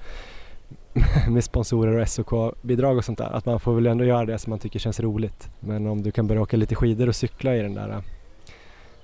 med 1.29 1.45
sponsorer 1.45 1.99
och 1.99 2.09
SOK-bidrag 2.09 2.97
och 2.97 3.05
sånt 3.05 3.19
där. 3.19 3.31
Att 3.31 3.47
man 3.47 3.61
får 3.61 3.75
väl 3.75 3.87
ändå 3.87 4.05
göra 4.05 4.25
det 4.25 4.39
som 4.39 4.51
man 4.51 4.59
tycker 4.59 4.79
känns 4.79 5.01
roligt. 5.01 5.49
Men 5.61 5.87
om 5.87 6.03
du 6.03 6.11
kan 6.11 6.27
börja 6.27 6.43
åka 6.43 6.57
lite 6.57 6.75
skidor 6.75 7.09
och 7.09 7.17
cykla 7.17 7.57
i 7.57 7.63
den 7.63 7.75
där 7.75 8.03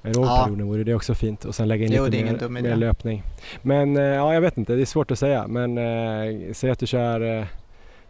aerobperioden 0.02 0.58
ja. 0.58 0.64
vore 0.66 0.84
det 0.84 0.94
också 0.94 1.14
fint 1.14 1.44
och 1.44 1.54
sen 1.54 1.68
lägga 1.68 1.86
in 1.86 1.92
jo, 1.92 2.04
lite 2.04 2.48
mer, 2.48 2.62
mer 2.62 2.76
löpning. 2.76 3.22
Men 3.62 3.96
äh, 3.96 4.02
ja, 4.02 4.34
jag 4.34 4.40
vet 4.40 4.58
inte, 4.58 4.72
det 4.72 4.82
är 4.82 4.86
svårt 4.86 5.10
att 5.10 5.18
säga. 5.18 5.46
Men 5.46 5.78
äh, 5.78 6.52
säg 6.52 6.70
att 6.70 6.78
du 6.78 6.86
kör 6.86 7.38
äh, 7.38 7.44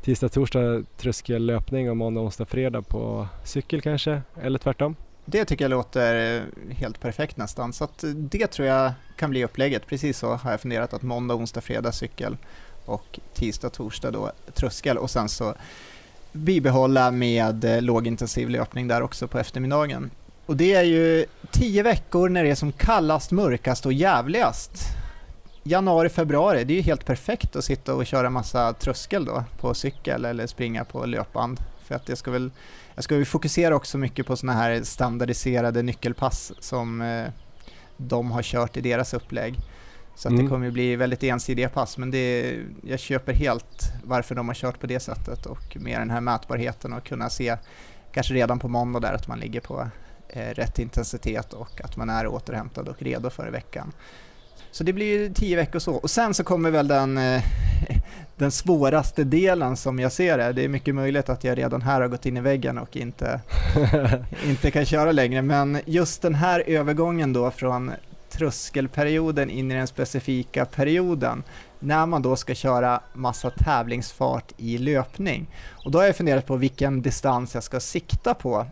tisdag, 0.03 0.29
torsdag 0.29 0.83
tröskellöpning 0.97 1.91
och 1.91 1.97
måndag, 1.97 2.21
onsdag, 2.21 2.47
fredag 2.47 2.83
på 2.83 3.29
cykel 3.45 3.81
kanske, 3.81 4.23
eller 4.43 4.59
tvärtom? 4.59 4.97
Det 5.25 5.45
tycker 5.45 5.65
jag 5.65 5.71
låter 5.71 6.43
helt 6.71 7.01
perfekt 7.01 7.37
nästan, 7.37 7.73
så 7.73 7.85
att 7.85 8.05
det 8.15 8.47
tror 8.47 8.69
jag 8.69 8.93
kan 9.17 9.31
bli 9.31 9.45
upplägget. 9.45 9.87
Precis 9.87 10.19
så 10.19 10.35
har 10.35 10.51
jag 10.51 10.61
funderat 10.61 10.95
att 10.95 11.03
måndag, 11.03 11.35
onsdag, 11.35 11.61
fredag 11.61 11.93
cykel 11.93 12.37
och 12.85 13.21
tisdag, 13.35 13.71
torsdag 13.71 14.11
då 14.11 14.33
tröskel 14.55 14.99
och 14.99 15.11
sen 15.11 15.29
så 15.29 15.55
bibehålla 16.33 17.11
med 17.11 17.83
lågintensiv 17.85 18.51
löpning 18.51 18.89
där 18.89 19.03
också 19.03 19.29
på 19.29 19.39
eftermiddagen. 19.39 20.11
Och 20.49 20.57
det 20.57 20.75
är 20.75 20.83
ju 20.83 21.27
tio 21.51 21.83
veckor 21.83 22.29
när 22.29 22.45
det 22.45 22.51
är 22.51 22.55
som 22.55 22.73
kallast, 22.73 23.31
mörkast 23.31 23.87
och 23.87 23.93
jävligast. 23.93 24.87
Januari, 25.63 26.09
februari, 26.09 26.65
det 26.65 26.73
är 26.73 26.77
ju 26.77 26.83
helt 26.83 27.05
perfekt 27.05 27.57
att 27.57 27.65
sitta 27.65 27.95
och 27.95 28.07
köra 28.07 28.31
massa 28.31 28.73
tröskel 28.73 29.25
då 29.25 29.45
på 29.61 29.75
cykel 29.75 30.25
eller 30.25 30.47
springa 30.47 30.85
på 30.85 31.07
löpband. 31.07 31.61
För 31.85 31.95
att 31.95 32.09
jag 32.09 32.19
ska 32.19 32.31
väl, 32.31 32.51
jag 32.95 33.05
ska 33.05 33.15
väl 33.15 33.25
fokusera 33.25 33.77
också 33.77 33.99
mycket 33.99 34.27
på 34.27 34.37
sådana 34.37 34.59
här 34.59 34.83
standardiserade 34.83 35.83
nyckelpass 35.83 36.53
som 36.59 37.01
eh, 37.01 37.27
de 37.97 38.31
har 38.31 38.43
kört 38.43 38.77
i 38.77 38.81
deras 38.81 39.15
upplägg. 39.15 39.55
Så 40.15 40.29
att 40.29 40.33
mm. 40.33 40.45
det 40.45 40.51
kommer 40.51 40.71
bli 40.71 40.97
väldigt 40.97 41.23
ensidiga 41.23 41.69
pass, 41.69 41.99
men 41.99 42.11
det, 42.11 42.57
jag 42.83 42.99
köper 42.99 43.33
helt 43.33 43.93
varför 44.05 44.35
de 44.35 44.49
har 44.49 44.55
kört 44.55 44.81
på 44.81 44.87
det 44.87 45.01
sättet 45.01 45.47
och 45.47 45.77
med 45.81 46.01
den 46.01 46.11
här 46.11 46.21
mätbarheten 46.21 46.93
och 46.93 47.05
kunna 47.05 47.31
se 47.31 47.57
kanske 48.13 48.35
redan 48.35 48.59
på 48.59 48.69
måndag 48.69 49.01
där 49.01 49.13
att 49.13 49.29
man 49.29 49.39
ligger 49.39 49.61
på 49.61 49.89
rätt 50.35 50.79
intensitet 50.79 51.53
och 51.53 51.81
att 51.85 51.97
man 51.97 52.11
är 52.11 52.27
återhämtad 52.27 52.89
och 52.89 53.03
redo 53.03 53.31
för 53.31 53.51
veckan. 53.51 53.93
Så 54.71 54.85
det 54.85 54.93
blir 54.93 55.31
tio 55.35 55.57
veckor 55.57 55.79
så. 55.79 55.95
Och 55.95 56.11
sen 56.11 56.35
så 56.35 56.45
kommer 56.45 56.71
väl 56.71 56.89
den, 56.89 57.19
eh, 57.19 57.43
den 58.37 58.51
svåraste 58.51 59.25
delen 59.25 59.77
som 59.77 59.99
jag 59.99 60.13
ser 60.13 60.39
det. 60.39 60.53
Det 60.53 60.65
är 60.65 60.69
mycket 60.69 60.95
möjligt 60.95 61.29
att 61.29 61.45
jag 61.45 61.59
redan 61.59 61.83
här 61.83 62.01
har 62.01 62.09
gått 62.09 62.27
in 62.27 62.37
i 62.37 62.41
väggen 62.41 62.79
och 62.79 62.97
inte, 62.97 63.41
inte 64.47 64.71
kan 64.71 64.85
köra 64.85 65.13
längre. 65.13 65.43
Men 65.43 65.81
just 65.85 66.23
den 66.23 66.35
här 66.35 66.65
övergången 66.67 67.33
då 67.33 67.51
från 67.51 67.93
tröskelperioden 68.31 69.51
in 69.51 69.71
i 69.71 69.75
den 69.75 69.87
specifika 69.87 70.65
perioden 70.65 71.43
när 71.79 72.07
man 72.07 72.23
då 72.23 72.37
ska 72.37 72.55
köra 72.55 73.01
massa 73.13 73.51
tävlingsfart 73.51 74.53
i 74.57 74.79
löpning. 74.79 75.47
Och 75.85 75.91
då 75.91 75.99
har 75.99 76.07
jag 76.07 76.17
funderat 76.17 76.47
på 76.47 76.57
vilken 76.57 77.03
distans 77.03 77.55
jag 77.55 77.63
ska 77.63 77.81
sikta 77.81 78.35
på 78.35 78.67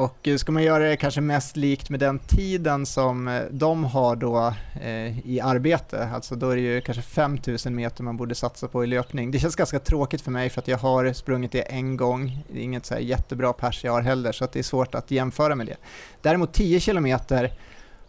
och 0.00 0.28
eh, 0.28 0.36
ska 0.36 0.52
man 0.52 0.62
göra 0.62 0.88
det 0.88 0.96
kanske 0.96 1.20
mest 1.20 1.56
likt 1.56 1.90
med 1.90 2.00
den 2.00 2.18
tiden 2.18 2.86
som 2.86 3.28
eh, 3.28 3.42
de 3.50 3.84
har 3.84 4.16
då 4.16 4.54
eh, 4.82 5.28
i 5.28 5.40
arbete, 5.42 6.08
alltså 6.14 6.34
då 6.34 6.50
är 6.50 6.56
det 6.56 6.62
ju 6.62 6.80
kanske 6.80 7.02
5000 7.02 7.74
meter 7.74 8.02
man 8.02 8.16
borde 8.16 8.34
satsa 8.34 8.68
på 8.68 8.84
i 8.84 8.86
löpning. 8.86 9.30
Det 9.30 9.38
känns 9.38 9.56
ganska 9.56 9.78
tråkigt 9.78 10.20
för 10.20 10.30
mig 10.30 10.50
för 10.50 10.60
att 10.60 10.68
jag 10.68 10.78
har 10.78 11.12
sprungit 11.12 11.52
det 11.52 11.60
en 11.60 11.96
gång, 11.96 12.44
det 12.52 12.58
är 12.58 12.62
inget 12.62 12.86
så 12.86 12.98
jättebra 12.98 13.52
pers 13.52 13.84
jag 13.84 13.92
har 13.92 14.02
heller 14.02 14.32
så 14.32 14.44
att 14.44 14.52
det 14.52 14.58
är 14.58 14.62
svårt 14.62 14.94
att 14.94 15.10
jämföra 15.10 15.54
med 15.54 15.66
det. 15.66 15.76
Däremot 16.22 16.52
10 16.52 16.80
kilometer 16.80 17.52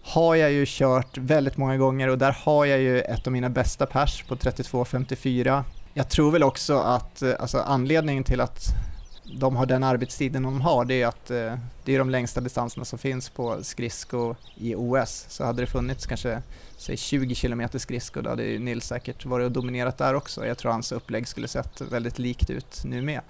har 0.01 0.35
jag 0.35 0.51
ju 0.51 0.65
kört 0.67 1.17
väldigt 1.17 1.57
många 1.57 1.77
gånger 1.77 2.07
och 2.07 2.17
där 2.17 2.37
har 2.39 2.65
jag 2.65 2.79
ju 2.79 3.01
ett 3.01 3.27
av 3.27 3.33
mina 3.33 3.49
bästa 3.49 3.85
pers 3.85 4.23
på 4.23 4.35
32.54. 4.35 5.63
Jag 5.93 6.09
tror 6.09 6.31
väl 6.31 6.43
också 6.43 6.77
att 6.77 7.21
eh, 7.21 7.31
alltså 7.39 7.57
anledningen 7.57 8.23
till 8.23 8.41
att 8.41 8.90
de 9.33 9.55
har 9.55 9.65
den 9.65 9.83
arbetstiden 9.83 10.43
de 10.43 10.61
har, 10.61 10.85
det 10.85 11.01
är 11.01 11.07
att 11.07 11.31
eh, 11.31 11.53
det 11.85 11.95
är 11.95 11.99
de 11.99 12.09
längsta 12.09 12.41
distanserna 12.41 12.85
som 12.85 12.99
finns 12.99 13.29
på 13.29 13.63
skridsko 13.63 14.35
i 14.55 14.75
OS. 14.75 15.25
Så 15.29 15.43
hade 15.43 15.61
det 15.61 15.67
funnits 15.67 16.05
kanske 16.05 16.41
säg 16.77 16.97
20 16.97 17.35
km 17.35 17.67
skridsko, 17.73 18.21
då 18.21 18.29
hade 18.29 18.43
Nils 18.43 18.85
säkert 18.85 19.25
varit 19.25 19.45
och 19.45 19.51
dominerat 19.51 19.97
där 19.97 20.13
också. 20.13 20.45
Jag 20.45 20.57
tror 20.57 20.71
hans 20.71 20.91
upplägg 20.91 21.27
skulle 21.27 21.47
sett 21.47 21.81
väldigt 21.81 22.19
likt 22.19 22.49
ut 22.49 22.81
nu 22.85 23.01
med. 23.01 23.21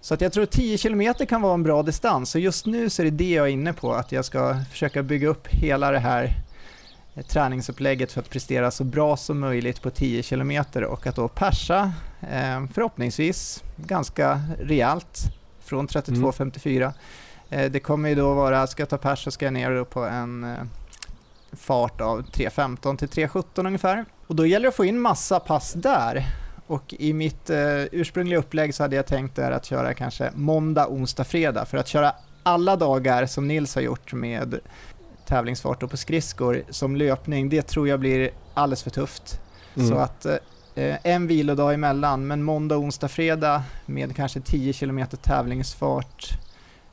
Så 0.00 0.14
att 0.14 0.20
jag 0.20 0.32
tror 0.32 0.46
10 0.46 0.78
km 0.78 1.14
kan 1.28 1.42
vara 1.42 1.54
en 1.54 1.62
bra 1.62 1.82
distans 1.82 2.34
och 2.34 2.40
just 2.40 2.66
nu 2.66 2.90
så 2.90 3.02
är 3.02 3.04
det 3.04 3.10
det 3.10 3.30
jag 3.30 3.46
är 3.46 3.50
inne 3.50 3.72
på, 3.72 3.94
att 3.94 4.12
jag 4.12 4.24
ska 4.24 4.56
försöka 4.70 5.02
bygga 5.02 5.28
upp 5.28 5.46
hela 5.46 5.90
det 5.90 5.98
här 5.98 6.34
träningsupplägget 7.28 8.12
för 8.12 8.20
att 8.20 8.30
prestera 8.30 8.70
så 8.70 8.84
bra 8.84 9.16
som 9.16 9.38
möjligt 9.38 9.82
på 9.82 9.90
10 9.90 10.22
km 10.22 10.52
och 10.88 11.06
att 11.06 11.16
då 11.16 11.28
persa 11.28 11.92
eh, 12.20 12.66
förhoppningsvis 12.74 13.62
ganska 13.76 14.40
rejält 14.60 15.20
från 15.60 15.88
32.54. 15.88 16.92
Mm. 17.50 17.72
Det 17.72 17.80
kommer 17.80 18.08
ju 18.08 18.14
då 18.14 18.34
vara, 18.34 18.66
ska 18.66 18.82
jag 18.82 18.88
ta 18.88 18.98
pers 18.98 19.24
så 19.24 19.30
ska 19.30 19.44
jag 19.44 19.52
ner 19.52 19.84
på 19.84 20.04
en 20.04 20.56
fart 21.52 22.00
av 22.00 22.22
3.15 22.22 22.96
till 22.96 23.08
3.17 23.08 23.66
ungefär. 23.66 24.04
Och 24.26 24.34
då 24.34 24.46
gäller 24.46 24.62
det 24.62 24.68
att 24.68 24.76
få 24.76 24.84
in 24.84 25.00
massa 25.00 25.40
pass 25.40 25.72
där. 25.72 26.26
Och 26.66 26.94
i 26.98 27.12
mitt 27.12 27.50
eh, 27.50 27.82
ursprungliga 27.92 28.38
upplägg 28.38 28.74
så 28.74 28.82
hade 28.82 28.96
jag 28.96 29.06
tänkt 29.06 29.36
där 29.36 29.50
att 29.50 29.64
köra 29.64 29.94
kanske 29.94 30.30
måndag, 30.34 30.88
onsdag, 30.88 31.24
fredag 31.24 31.64
för 31.64 31.78
att 31.78 31.88
köra 31.88 32.12
alla 32.42 32.76
dagar 32.76 33.26
som 33.26 33.48
Nils 33.48 33.74
har 33.74 33.82
gjort 33.82 34.12
med 34.12 34.60
tävlingsfart 35.28 35.82
och 35.82 35.90
på 35.90 35.96
skridskor 35.96 36.62
som 36.70 36.96
löpning, 36.96 37.48
det 37.48 37.62
tror 37.62 37.88
jag 37.88 38.00
blir 38.00 38.30
alldeles 38.54 38.82
för 38.82 38.90
tufft. 38.90 39.40
Mm. 39.76 39.88
Så 39.88 39.94
att 39.94 40.26
eh, 40.26 40.96
en 41.02 41.26
vilodag 41.26 41.74
emellan, 41.74 42.26
men 42.26 42.42
måndag, 42.42 42.76
onsdag, 42.76 43.08
fredag 43.08 43.62
med 43.86 44.16
kanske 44.16 44.40
10 44.40 44.72
km 44.72 45.06
tävlingsfart 45.22 46.38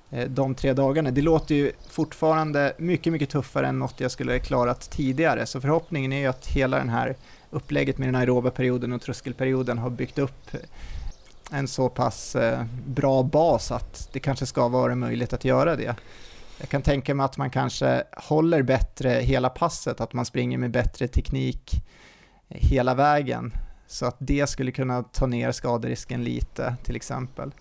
eh, 0.10 0.30
de 0.30 0.56
tre 0.56 0.74
dagarna. 0.74 1.12
Det 1.12 1.22
låter 1.22 1.56
ju 1.56 1.72
fortfarande 1.90 2.74
mycket, 2.78 3.14
mycket 3.14 3.30
tuffare 3.30 3.68
än 3.68 3.80
något 3.80 4.00
jag 4.00 4.12
skulle 4.12 4.40
klarat 4.40 4.90
tidigare. 4.90 5.46
Så 5.46 5.62
förhoppningen 5.62 6.14
är 6.14 6.20
ju 6.20 6.28
att 6.28 6.48
hela 6.48 6.78
den 6.78 6.90
här 6.90 7.16
upplägget 7.52 7.98
med 7.98 8.08
den 8.08 8.16
aeroba 8.16 8.52
perioden 8.52 8.94
och 8.94 9.02
tröskelperioden 9.02 9.78
har 9.78 9.90
byggt 9.90 10.20
upp 10.20 10.58
en 11.52 11.68
så 11.68 11.90
pass 11.90 12.36
eh, 12.36 12.64
bra 12.86 13.24
bas 13.24 13.72
att 13.72 14.10
det 14.12 14.20
kanske 14.20 14.46
ska 14.46 14.68
vara 14.68 14.96
möjligt 14.96 15.34
att 15.34 15.46
göra 15.46 15.76
det. 15.76 15.96
Jag 16.60 16.70
kan 16.70 16.82
tänka 16.82 17.16
mig 17.16 17.24
att 17.24 17.38
man 17.38 17.50
kanske 17.50 18.04
håller 18.18 18.62
bättre 18.62 19.10
hela 19.10 19.50
passet, 19.50 20.02
att 20.02 20.14
man 20.14 20.26
springer 20.26 20.58
med 20.58 20.72
bättre 20.72 21.08
teknik 21.08 21.72
hela 22.48 22.94
vägen. 22.94 23.54
Så 23.88 24.06
att 24.06 24.16
det 24.20 24.50
skulle 24.50 24.72
kunna 24.72 25.04
ta 25.04 25.26
ner 25.26 25.52
skaderisken 25.52 26.24
lite 26.24 26.76
till 26.84 26.96
exempel. 26.96 27.52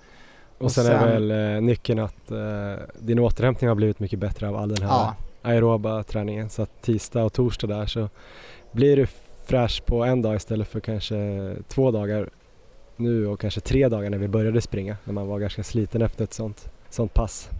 Och, 0.59 0.63
och 0.63 0.73
sen, 0.73 0.85
sen, 0.85 0.95
är 0.95 1.07
väl 1.07 1.31
eh, 1.31 1.63
nyckeln 1.63 1.99
att 1.99 2.31
eh, 2.31 2.85
din 2.99 3.19
återhämtning 3.19 3.69
har 3.69 3.75
blivit 3.75 4.01
mycket 4.01 4.19
bättre 4.19 4.49
av 4.49 4.57
all 4.57 4.69
den 4.69 4.83
här 4.83 4.89
ja. 4.89 5.15
aeroba 5.43 6.03
träningen. 6.03 6.51
Så 6.51 6.63
att 6.63 6.83
tisdag 6.83 7.25
och 7.25 7.33
torsdag 7.33 7.67
där 7.67 7.87
så 7.87 8.09
blir 8.73 8.97
du 8.97 9.07
fräsch 9.45 9.83
på 9.87 10.05
en 10.05 10.23
dag 10.23 10.37
istället 10.37 10.69
för 10.69 10.81
kanske 10.81 11.53
två 11.69 11.91
dagar 11.91 12.31
nu 12.97 13.27
och 13.27 13.41
kanske 13.41 13.61
tre 13.61 13.89
dagar 13.89 14.11
när 14.11 14.19
vi 14.19 14.29
började 14.29 14.61
springa, 14.61 14.97
när 15.05 15.13
man 15.13 15.27
var 15.27 15.39
ganska 15.39 15.63
sliten 15.63 16.03
efter 16.03 16.25
ett 16.25 16.33
sånt, 16.33 16.69
sånt 16.91 17.15
pass. 17.15 17.51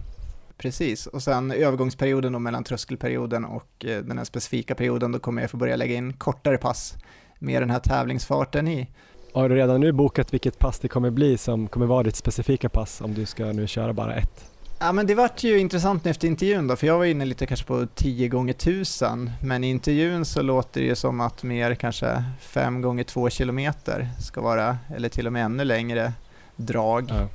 Precis, 0.57 1.07
och 1.07 1.23
sen 1.23 1.51
övergångsperioden 1.51 2.33
då 2.33 2.39
mellan 2.39 2.63
tröskelperioden 2.63 3.45
och 3.45 3.85
eh, 3.85 4.01
den 4.03 4.17
här 4.17 4.25
specifika 4.25 4.75
perioden, 4.75 5.11
då 5.11 5.19
kommer 5.19 5.41
jag 5.41 5.51
få 5.51 5.57
börja 5.57 5.75
lägga 5.75 5.95
in 5.95 6.13
kortare 6.13 6.57
pass 6.57 6.95
med 7.39 7.61
den 7.61 7.69
här 7.69 7.79
tävlingsfarten 7.79 8.67
i. 8.67 8.89
Har 9.33 9.49
du 9.49 9.55
redan 9.55 9.81
nu 9.81 9.91
bokat 9.91 10.33
vilket 10.33 10.59
pass 10.59 10.79
det 10.79 10.87
kommer 10.87 11.09
bli 11.09 11.37
som 11.37 11.67
kommer 11.67 11.85
vara 11.85 12.03
ditt 12.03 12.15
specifika 12.15 12.69
pass 12.69 13.01
om 13.01 13.13
du 13.13 13.25
ska 13.25 13.45
nu 13.45 13.67
köra 13.67 13.93
bara 13.93 14.15
ett? 14.15 14.51
Ja 14.79 14.91
men 14.91 15.07
det 15.07 15.15
vart 15.15 15.43
ju 15.43 15.59
intressant 15.59 16.05
efter 16.05 16.27
intervjun 16.27 16.67
då, 16.67 16.75
för 16.75 16.87
jag 16.87 16.97
var 16.97 17.05
inne 17.05 17.25
lite 17.25 17.45
kanske 17.45 17.65
på 17.65 17.87
10 17.95 18.27
gånger 18.27 18.53
1000 18.53 19.31
men 19.43 19.63
i 19.63 19.69
intervjun 19.69 20.25
så 20.25 20.41
låter 20.41 20.81
det 20.81 20.87
ju 20.87 20.95
som 20.95 21.21
att 21.21 21.43
mer 21.43 21.75
kanske 21.75 22.23
5 22.39 22.81
gånger 22.81 23.03
2 23.03 23.29
kilometer 23.29 24.09
ska 24.19 24.41
vara, 24.41 24.77
eller 24.95 25.09
till 25.09 25.27
och 25.27 25.33
med 25.33 25.45
ännu 25.45 25.63
längre 25.63 26.13
drag. 26.55 27.05
Ja. 27.09 27.27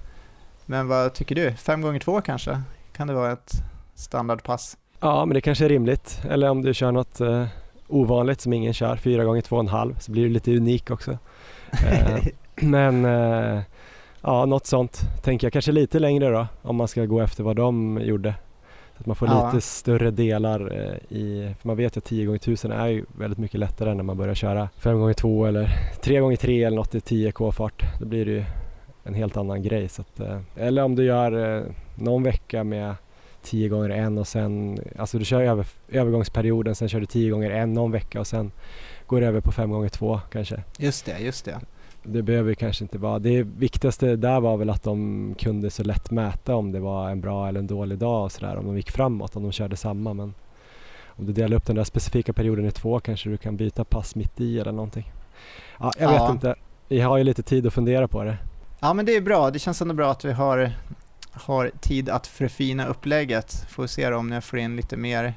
Men 0.66 0.88
vad 0.88 1.14
tycker 1.14 1.34
du? 1.34 1.52
5 1.52 1.82
gånger 1.82 2.00
2 2.00 2.20
kanske? 2.20 2.62
Kan 2.92 3.06
det 3.06 3.14
vara 3.14 3.32
ett 3.32 3.52
standardpass? 3.94 4.76
Ja 5.00 5.24
men 5.24 5.34
det 5.34 5.40
kanske 5.40 5.64
är 5.64 5.68
rimligt, 5.68 6.22
eller 6.30 6.50
om 6.50 6.62
du 6.62 6.74
kör 6.74 6.92
något 6.92 7.20
eh, 7.20 7.46
ovanligt 7.88 8.40
som 8.40 8.52
ingen 8.52 8.74
kör, 8.74 8.96
4 8.96 9.24
gånger 9.24 9.40
2,5 9.40 9.98
så 9.98 10.12
blir 10.12 10.22
det 10.22 10.30
lite 10.30 10.56
unik 10.56 10.90
också. 10.90 11.18
Eh, 11.86 12.26
men 12.62 13.04
eh, 13.04 13.62
Ja, 14.22 14.46
något 14.46 14.66
sånt 14.66 15.00
tänker 15.22 15.46
jag. 15.46 15.52
Kanske 15.52 15.72
lite 15.72 15.98
längre 15.98 16.30
då 16.30 16.46
om 16.62 16.76
man 16.76 16.88
ska 16.88 17.04
gå 17.04 17.20
efter 17.20 17.44
vad 17.44 17.56
de 17.56 18.00
gjorde. 18.02 18.34
Så 18.96 19.00
att 19.00 19.06
man 19.06 19.16
får 19.16 19.28
ja. 19.28 19.46
lite 19.46 19.66
större 19.66 20.10
delar 20.10 20.72
eh, 20.78 21.16
i, 21.18 21.54
för 21.60 21.68
man 21.68 21.76
vet 21.76 21.96
ju 21.96 21.98
att 21.98 22.04
10 22.04 22.34
x 22.34 22.42
1000 22.42 22.72
är 22.72 22.86
ju 22.86 23.04
väldigt 23.18 23.38
mycket 23.38 23.60
lättare 23.60 23.94
när 23.94 24.02
man 24.02 24.16
börjar 24.16 24.34
köra 24.34 24.68
5 24.76 25.08
x 25.08 25.20
2 25.20 25.46
eller 25.46 25.70
3 26.02 26.32
x 26.32 26.42
3 26.42 26.64
eller 26.64 26.76
något 26.76 26.94
i 26.94 27.00
10 27.00 27.32
k 27.32 27.52
fart. 27.52 27.84
Då 28.00 28.06
blir 28.06 28.26
det 28.26 28.32
ju 28.32 28.44
en 29.04 29.14
helt 29.14 29.36
annan 29.36 29.62
grej. 29.62 29.88
Så 29.88 30.02
att, 30.02 30.20
eh, 30.20 30.40
eller 30.56 30.82
om 30.82 30.94
du 30.94 31.04
gör 31.04 31.56
eh, 31.56 31.64
någon 31.94 32.22
vecka 32.22 32.64
med 32.64 32.94
10 33.42 33.68
gånger 33.68 33.90
en 33.90 34.18
och 34.18 34.28
sen, 34.28 34.78
alltså 34.98 35.18
du 35.18 35.24
kör 35.24 35.42
över, 35.42 35.66
övergångsperioden, 35.88 36.74
sen 36.74 36.88
kör 36.88 37.00
du 37.00 37.06
10 37.06 37.30
gånger 37.30 37.50
en 37.50 37.72
någon 37.72 37.92
vecka 37.92 38.20
och 38.20 38.26
sen 38.26 38.52
går 39.06 39.20
du 39.20 39.26
över 39.26 39.40
på 39.40 39.52
5 39.52 39.70
gånger 39.70 39.88
2 39.88 40.20
kanske. 40.32 40.62
Just 40.78 41.06
det, 41.06 41.18
just 41.18 41.44
det 41.44 41.60
det 42.02 42.22
behöver 42.22 42.54
kanske 42.54 42.84
inte 42.84 42.98
vara. 42.98 43.18
Det 43.18 43.42
viktigaste 43.42 44.16
där 44.16 44.40
var 44.40 44.56
väl 44.56 44.70
att 44.70 44.82
de 44.82 45.34
kunde 45.38 45.70
så 45.70 45.82
lätt 45.82 46.10
mäta 46.10 46.54
om 46.54 46.72
det 46.72 46.80
var 46.80 47.10
en 47.10 47.20
bra 47.20 47.48
eller 47.48 47.60
en 47.60 47.66
dålig 47.66 47.98
dag 47.98 48.24
och 48.24 48.32
sådär. 48.32 48.56
Om 48.56 48.66
de 48.66 48.76
gick 48.76 48.90
framåt, 48.90 49.36
om 49.36 49.42
de 49.42 49.52
körde 49.52 49.76
samma. 49.76 50.14
Men 50.14 50.34
om 51.06 51.26
du 51.26 51.32
delar 51.32 51.56
upp 51.56 51.66
den 51.66 51.76
där 51.76 51.84
specifika 51.84 52.32
perioden 52.32 52.66
i 52.66 52.70
två 52.70 53.00
kanske 53.00 53.30
du 53.30 53.36
kan 53.36 53.56
byta 53.56 53.84
pass 53.84 54.14
mitt 54.14 54.40
i 54.40 54.60
eller 54.60 54.72
någonting. 54.72 55.12
Ja, 55.80 55.92
jag 55.98 56.14
ja. 56.14 56.22
vet 56.22 56.34
inte. 56.34 56.54
Vi 56.88 57.00
har 57.00 57.18
ju 57.18 57.24
lite 57.24 57.42
tid 57.42 57.66
att 57.66 57.74
fundera 57.74 58.08
på 58.08 58.24
det. 58.24 58.36
Ja 58.82 58.94
men 58.94 59.06
det 59.06 59.16
är 59.16 59.20
bra. 59.20 59.50
Det 59.50 59.58
känns 59.58 59.82
ändå 59.82 59.94
bra 59.94 60.10
att 60.10 60.24
vi 60.24 60.32
har, 60.32 60.72
har 61.32 61.70
tid 61.80 62.08
att 62.08 62.26
förfina 62.26 62.86
upplägget. 62.86 63.66
Får 63.68 63.86
se 63.86 64.12
om 64.12 64.32
jag 64.32 64.44
får 64.44 64.58
in 64.58 64.76
lite 64.76 64.96
mer 64.96 65.34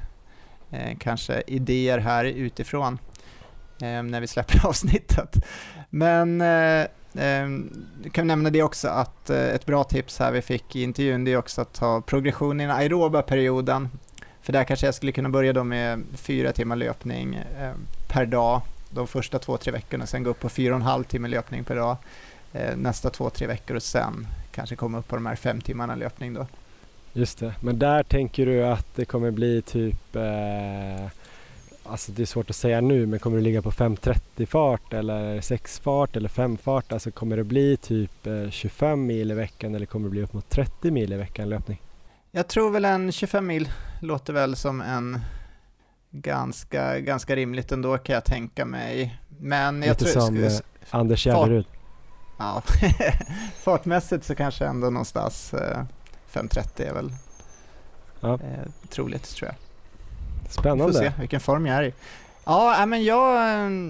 eh, 0.70 0.96
kanske 0.98 1.42
idéer 1.46 1.98
här 1.98 2.24
utifrån 2.24 2.98
eh, 3.82 4.02
när 4.02 4.20
vi 4.20 4.26
släpper 4.26 4.66
avsnittet. 4.68 5.36
Men 5.90 6.40
eh, 6.40 6.80
eh, 7.24 7.48
kan 8.12 8.26
nämna 8.26 8.50
det 8.50 8.62
också 8.62 8.88
att 8.88 9.30
eh, 9.30 9.48
ett 9.48 9.66
bra 9.66 9.84
tips 9.84 10.18
här 10.18 10.32
vi 10.32 10.42
fick 10.42 10.76
i 10.76 10.82
intervjun 10.82 11.24
det 11.24 11.32
är 11.32 11.36
också 11.36 11.60
att 11.60 11.72
ta 11.72 12.00
progression 12.00 12.60
i 12.60 12.66
den 12.66 12.76
aeroba 12.76 13.22
perioden. 13.22 13.88
För 14.42 14.52
där 14.52 14.64
kanske 14.64 14.86
jag 14.86 14.94
skulle 14.94 15.12
kunna 15.12 15.28
börja 15.28 15.52
då 15.52 15.64
med 15.64 16.02
fyra 16.14 16.52
timmar 16.52 16.76
löpning 16.76 17.34
eh, 17.34 17.72
per 18.08 18.26
dag 18.26 18.60
de 18.90 19.06
första 19.06 19.38
två, 19.38 19.56
tre 19.56 19.72
veckorna, 19.72 20.06
sen 20.06 20.22
gå 20.22 20.30
upp 20.30 20.40
på 20.40 20.48
fyra 20.48 20.74
och 20.74 20.80
en 20.80 20.86
halv 20.86 21.04
timme 21.04 21.28
löpning 21.28 21.64
per 21.64 21.76
dag 21.76 21.96
nästa 22.76 23.10
två, 23.10 23.30
tre 23.30 23.46
veckor 23.46 23.76
och 23.76 23.82
sen 23.82 24.26
kanske 24.50 24.76
komma 24.76 24.98
upp 24.98 25.08
på 25.08 25.16
de 25.16 25.26
här 25.26 25.36
fem 25.36 25.60
timmarna 25.60 25.94
löpning 25.94 26.34
då. 26.34 26.46
Just 27.12 27.38
det, 27.38 27.54
men 27.60 27.78
där 27.78 28.02
tänker 28.02 28.46
du 28.46 28.66
att 28.66 28.86
det 28.96 29.04
kommer 29.04 29.30
bli 29.30 29.62
typ 29.62 30.16
eh 30.16 31.08
Alltså 31.86 32.12
det 32.12 32.22
är 32.22 32.26
svårt 32.26 32.50
att 32.50 32.56
säga 32.56 32.80
nu 32.80 33.06
men 33.06 33.18
kommer 33.18 33.36
du 33.36 33.42
ligga 33.42 33.62
på 33.62 33.70
5.30 33.70 34.46
fart 34.46 34.92
eller 34.92 35.40
6 35.40 35.80
fart 35.80 36.16
eller 36.16 36.28
5 36.28 36.56
fart? 36.56 36.92
Alltså 36.92 37.10
kommer 37.10 37.36
det 37.36 37.44
bli 37.44 37.76
typ 37.76 38.26
25 38.50 38.90
eh, 38.90 38.96
mil 38.96 39.30
i 39.30 39.34
veckan 39.34 39.74
eller 39.74 39.86
kommer 39.86 40.04
det 40.04 40.10
bli 40.10 40.22
upp 40.22 40.32
mot 40.32 40.50
30 40.50 40.90
mil 40.90 41.12
i 41.12 41.16
veckan 41.16 41.48
löpning? 41.48 41.82
Jag 42.30 42.48
tror 42.48 42.70
väl 42.70 42.84
en 42.84 43.12
25 43.12 43.46
mil 43.46 43.68
låter 44.00 44.32
väl 44.32 44.56
som 44.56 44.80
en 44.80 45.20
ganska, 46.10 47.00
ganska 47.00 47.36
rimligt 47.36 47.72
ändå 47.72 47.98
kan 47.98 48.14
jag 48.14 48.24
tänka 48.24 48.64
mig. 48.64 49.18
Men 49.38 49.82
jag 49.82 49.88
Lite 49.88 50.04
tror... 50.04 50.20
som 50.20 50.44
eh, 50.44 50.52
Anders 50.90 51.24
Gärderud. 51.24 51.66
Ja, 52.38 52.62
fartmässigt 53.58 54.24
så 54.24 54.34
kanske 54.34 54.66
ändå 54.66 54.90
någonstans 54.90 55.54
eh, 55.54 55.84
5.30 56.32 56.88
är 56.88 56.94
väl 56.94 57.12
ja. 58.20 58.34
eh, 58.34 58.70
troligt 58.88 59.36
tror 59.36 59.48
jag. 59.48 59.56
Spännande. 60.52 60.86
Vi 60.86 60.92
får 60.92 61.00
se 61.00 61.12
vilken 61.20 61.40
form 61.40 61.66
jag 61.66 61.76
är 61.76 61.82
i. 61.82 61.92
Ja, 62.44 62.86
men 62.86 63.04
jag, 63.04 63.32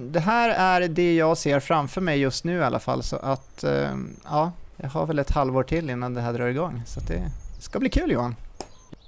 det 0.03 0.21
här 0.21 0.51
är 0.51 0.89
det 0.89 1.15
jag 1.15 1.39
ser 1.39 1.61
framför 1.61 2.01
mig 2.01 2.21
just 2.21 2.45
nu 2.45 2.59
i 2.59 2.63
alla 2.63 2.79
fall. 2.79 3.03
Så 3.03 3.17
att, 3.17 3.65
eh, 3.65 3.91
ja, 4.25 4.53
jag 4.77 4.89
har 4.89 5.07
väl 5.07 5.19
ett 5.19 5.31
halvår 5.31 5.63
till 5.63 5.91
innan 5.91 6.15
det 6.15 6.21
här 6.21 6.33
drar 6.33 6.47
igång. 6.47 6.83
Så 6.87 7.01
det 7.01 7.23
ska 7.59 7.79
bli 7.79 7.91
kul 7.91 8.11
Johan. 8.11 8.37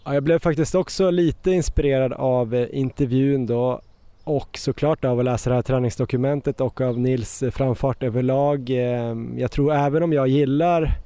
Ja, 0.05 0.15
jag 0.15 0.23
blev 0.23 0.39
faktiskt 0.39 0.75
också 0.75 1.11
lite 1.11 1.51
inspirerad 1.51 2.13
av 2.13 2.55
eh, 2.55 2.67
intervjun 2.73 3.47
då 3.47 3.81
och 4.27 4.59
såklart 4.59 5.05
av 5.05 5.19
att 5.19 5.25
läsa 5.25 5.51
det 5.51 5.57
här 5.57 5.63
träningsdokumentet 5.63 6.61
och 6.61 6.81
av 6.81 6.99
Nils 6.99 7.45
framfart 7.51 8.03
överlag. 8.03 8.71
Ehm, 8.71 9.35
jag 9.39 9.51
tror 9.51 9.73
även 9.73 10.03
om 10.03 10.13
jag 10.13 10.29
gillar 10.29 10.99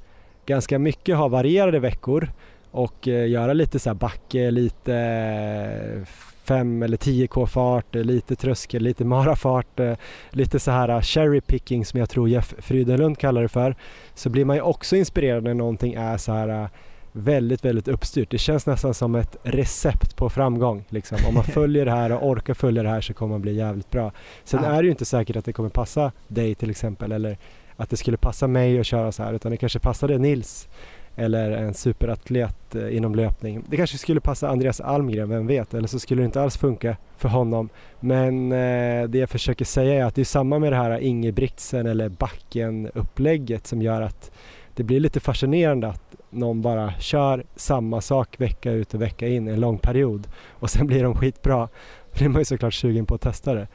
ganska 0.47 0.79
mycket 0.79 1.17
ha 1.17 1.29
varierade 1.29 1.79
veckor 1.79 2.29
och 2.71 3.09
eh, 3.09 3.29
göra 3.29 3.53
lite 3.53 3.79
så 3.79 3.91
här 3.91 3.95
backe, 3.95 4.51
lite 4.51 4.95
eh, 4.95 6.05
5 6.45 6.83
eller 6.83 6.97
10k 6.97 7.47
fart, 7.47 7.95
lite 7.95 8.37
tröskel, 8.37 8.83
lite 8.83 9.05
marafart, 9.05 9.81
eh, 9.81 9.95
lite 10.31 10.59
så 10.59 10.71
här 10.71 11.03
cherry 11.03 11.41
picking 11.41 11.85
som 11.85 12.01
jag 12.01 12.11
tror 12.11 12.29
Jeff 12.29 12.55
Frydenlund 12.59 13.19
kallar 13.19 13.43
det 13.43 13.49
för. 13.49 13.77
Så 14.15 14.31
blir 14.31 14.45
man 14.45 14.57
ju 14.57 14.63
också 14.63 14.97
inspirerad 14.97 15.45
när 15.45 15.55
någonting 15.55 15.95
är 15.95 16.17
så 16.17 16.33
här 16.33 16.69
väldigt, 17.13 17.65
väldigt 17.65 17.89
uppstyrt. 17.89 18.31
Det 18.31 18.39
känns 18.39 18.67
nästan 18.67 18.95
som 18.95 19.15
ett 19.15 19.37
recept 19.43 20.17
på 20.17 20.31
framgång. 20.31 20.85
Liksom. 20.89 21.19
Om 21.29 21.35
man 21.35 21.45
följer 21.55 21.85
det 21.85 21.91
här 21.91 22.13
och 22.13 22.29
orkar 22.29 22.55
följa 22.55 22.83
det 22.83 22.89
här 22.89 23.01
så 23.01 23.15
kommer 23.15 23.35
man 23.35 23.43
bli 23.43 23.55
jävligt 23.55 23.91
bra. 23.91 24.13
Sen 24.45 24.61
ja. 24.65 24.71
är 24.71 24.83
det 24.83 24.85
ju 24.85 24.91
inte 24.91 25.05
säkert 25.05 25.37
att 25.37 25.45
det 25.45 25.53
kommer 25.53 25.69
passa 25.69 26.13
dig 26.29 26.55
till 26.55 26.71
exempel 26.71 27.13
eller 27.13 27.39
att 27.77 27.91
det 27.91 27.97
skulle 27.97 28.17
passa 28.17 28.47
mig 28.47 28.81
att 28.81 28.87
köra 28.87 29.13
så 29.13 29.23
här 29.23 29.33
utan 29.33 29.51
det 29.51 29.57
kanske 29.57 29.79
passade 29.79 30.19
Nils 30.19 30.69
eller 31.17 31.51
en 31.51 31.75
superatlet 31.75 32.75
eh, 32.75 32.97
inom 32.97 33.15
löpning. 33.15 33.65
Det 33.69 33.77
kanske 33.77 33.99
skulle 33.99 34.21
passa 34.21 34.49
Andreas 34.49 34.81
Almgren, 34.81 35.29
vem 35.29 35.47
vet? 35.47 35.75
Eller 35.75 35.89
så 35.89 35.99
skulle 35.99 36.23
det 36.23 36.27
inte 36.27 36.43
alls 36.43 36.57
funka 36.57 36.97
för 37.17 37.29
honom. 37.29 37.69
Men 38.01 38.53
eh, 38.53 39.09
det 39.09 39.19
jag 39.19 39.31
försöker 39.31 39.65
säga 39.65 39.95
är 39.95 40.05
att 40.05 40.15
det 40.15 40.23
är 40.23 40.25
samma 40.25 40.59
med 40.59 40.73
det 40.73 40.77
här 40.77 40.99
Ingebrigtsen 40.99 41.87
eller 41.87 42.09
Backen-upplägget 42.09 43.67
som 43.67 43.83
gör 43.83 44.03
att 44.03 44.31
det 44.75 44.83
blir 44.83 45.01
lite 45.01 45.21
fascinerande 45.21 45.89
att 45.89 46.10
någon 46.31 46.63
bara 46.63 46.93
kör 46.99 47.45
samma 47.57 48.01
sak 48.01 48.41
vecka 48.41 48.73
ut 48.73 48.95
och 48.95 49.03
vecka 49.03 49.29
in 49.29 49.49
en 49.49 49.61
lång 49.61 49.79
period 49.79 50.29
och 50.51 50.71
sen 50.71 50.87
blir 50.87 51.03
de 51.03 51.15
skitbra. 51.15 51.69
Då 52.13 52.19
blir 52.19 52.29
man 52.29 52.41
ju 52.41 52.45
såklart 52.45 52.75
sugen 52.75 53.07
på 53.07 53.15
att 53.15 53.21
testa 53.21 53.55
det. 53.55 53.67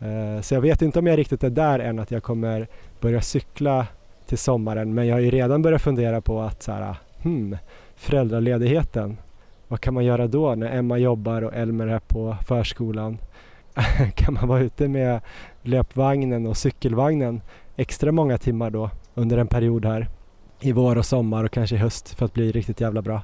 Eh, 0.00 0.40
så 0.40 0.54
jag 0.54 0.60
vet 0.60 0.82
inte 0.82 0.98
om 0.98 1.06
jag 1.06 1.18
riktigt 1.18 1.44
är 1.44 1.50
där 1.50 1.78
än 1.78 1.98
att 1.98 2.10
jag 2.10 2.22
kommer 2.22 2.68
börja 3.00 3.20
cykla 3.20 3.86
till 4.26 4.38
sommaren 4.38 4.94
men 4.94 5.06
jag 5.06 5.14
har 5.14 5.20
ju 5.20 5.30
redan 5.30 5.62
börjat 5.62 5.82
fundera 5.82 6.20
på 6.20 6.40
att 6.40 6.62
så 6.62 6.72
här, 6.72 6.94
hmm, 7.22 7.56
föräldraledigheten, 7.96 9.16
vad 9.68 9.80
kan 9.80 9.94
man 9.94 10.04
göra 10.04 10.26
då 10.26 10.54
när 10.54 10.78
Emma 10.78 10.98
jobbar 10.98 11.42
och 11.42 11.54
Elmer 11.54 11.86
är 11.86 11.98
på 11.98 12.36
förskolan? 12.46 13.18
kan 14.14 14.34
man 14.34 14.48
vara 14.48 14.60
ute 14.60 14.88
med 14.88 15.20
löpvagnen 15.62 16.46
och 16.46 16.56
cykelvagnen 16.56 17.40
extra 17.76 18.12
många 18.12 18.38
timmar 18.38 18.70
då 18.70 18.90
under 19.14 19.38
en 19.38 19.46
period 19.46 19.84
här 19.84 20.08
i 20.62 20.72
vår 20.72 20.98
och 20.98 21.06
sommar 21.06 21.44
och 21.44 21.50
kanske 21.50 21.76
i 21.76 21.78
höst 21.78 22.14
för 22.14 22.24
att 22.24 22.34
bli 22.34 22.52
riktigt 22.52 22.80
jävla 22.80 23.02
bra. 23.02 23.22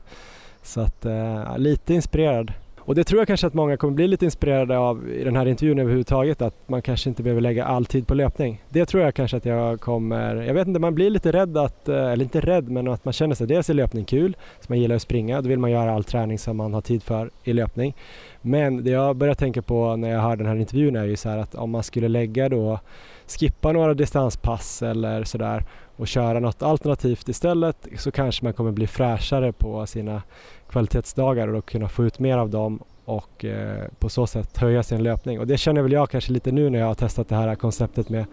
Så 0.63 0.81
att 0.81 1.05
eh, 1.05 1.59
lite 1.59 1.95
inspirerad 1.95 2.53
och 2.89 2.95
det 2.95 3.05
tror 3.05 3.21
jag 3.21 3.29
kanske 3.29 3.47
att 3.47 3.55
många 3.55 3.77
kommer 3.77 3.95
bli 3.95 4.09
lite 4.09 4.25
inspirerade 4.25 4.79
av 4.79 5.09
i 5.09 5.25
den 5.25 5.37
här 5.37 5.47
intervjun 5.47 5.79
överhuvudtaget, 5.79 6.43
att 6.43 6.55
man 6.69 6.83
kanske 6.83 7.09
inte 7.09 7.23
behöver 7.23 7.41
lägga 7.41 7.65
all 7.65 7.87
tid 7.87 8.07
på 8.07 8.15
löpning. 8.15 8.63
Det 8.69 8.87
tror 8.87 9.03
jag 9.03 9.15
kanske 9.15 9.37
att 9.37 9.45
jag 9.45 9.81
kommer, 9.81 10.37
jag 10.37 10.55
vet 10.55 10.69
inte, 10.69 10.81
man 10.81 10.95
blir 10.95 11.11
lite 11.11 11.33
rädd 11.33 11.57
att, 11.57 11.89
eh, 11.89 11.97
eller 11.97 12.25
inte 12.25 12.41
rädd, 12.41 12.69
men 12.69 12.89
att 12.89 13.05
man 13.05 13.13
känner 13.13 13.35
sig, 13.35 13.47
dels 13.47 13.71
är 13.71 13.75
löpning 13.75 14.05
kul, 14.05 14.37
så 14.61 14.67
man 14.69 14.81
gillar 14.81 14.97
att 14.97 15.03
springa, 15.03 15.41
då 15.41 15.49
vill 15.49 15.59
man 15.59 15.71
göra 15.71 15.95
all 15.95 16.05
träning 16.05 16.39
som 16.39 16.57
man 16.57 16.75
har 16.75 16.81
tid 16.81 17.03
för 17.03 17.31
i 17.45 17.53
löpning. 17.53 17.95
Men 18.43 18.85
det 18.85 18.91
jag 18.91 19.17
börjar 19.17 19.35
tänka 19.35 19.63
på 19.63 19.97
när 19.97 20.11
jag 20.11 20.21
hör 20.21 20.37
den 20.37 20.47
här 20.47 20.57
intervjun 20.57 20.97
är 20.97 21.05
ju 21.05 21.17
så 21.17 21.29
här 21.29 21.39
att 21.39 21.55
om 21.55 21.71
man 21.71 21.83
skulle 21.83 22.09
lägga 22.09 22.49
då, 22.49 22.81
skippa 23.27 23.73
några 23.73 23.95
distanspass 23.95 24.83
eller 24.83 25.25
sådär 25.25 25.65
och 25.99 26.09
köra 26.09 26.41
något 26.41 26.63
alternativt 26.63 27.29
istället 27.29 27.89
så 27.97 28.11
kanske 28.11 28.45
man 28.45 28.53
kommer 28.53 28.73
bli 28.73 28.87
fräschare 28.87 29.53
på 29.53 29.87
sina 29.87 30.23
kvalitetsdagar 30.71 31.49
och 31.49 31.55
då 31.55 31.61
kunna 31.61 31.89
få 31.89 32.05
ut 32.05 32.19
mer 32.19 32.39
av 32.39 32.51
dem 32.51 32.79
och 33.05 33.45
eh, 33.45 33.85
på 33.99 34.09
så 34.09 34.27
sätt 34.27 34.59
höja 34.59 34.83
sin 34.83 35.03
löpning. 35.03 35.41
Och 35.41 35.47
det 35.47 35.59
känner 35.59 35.83
väl 35.83 35.93
jag 35.93 36.11
kanske 36.11 36.33
lite 36.33 36.53
nu 36.53 36.71
när 36.71 36.79
jag 36.79 36.87
har 36.87 36.95
testat 36.95 37.29
det 37.29 37.37
här 37.37 37.55
konceptet 37.55 38.09
med 38.09 38.25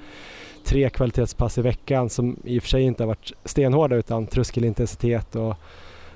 tre 0.65 0.89
kvalitetspass 0.89 1.57
i 1.57 1.61
veckan 1.61 2.09
som 2.09 2.39
i 2.43 2.59
och 2.59 2.63
för 2.63 2.69
sig 2.69 2.83
inte 2.83 3.03
har 3.03 3.07
varit 3.07 3.31
stenhårda 3.45 3.95
utan 3.95 4.27
tröskelintensitet 4.27 5.35
och 5.35 5.55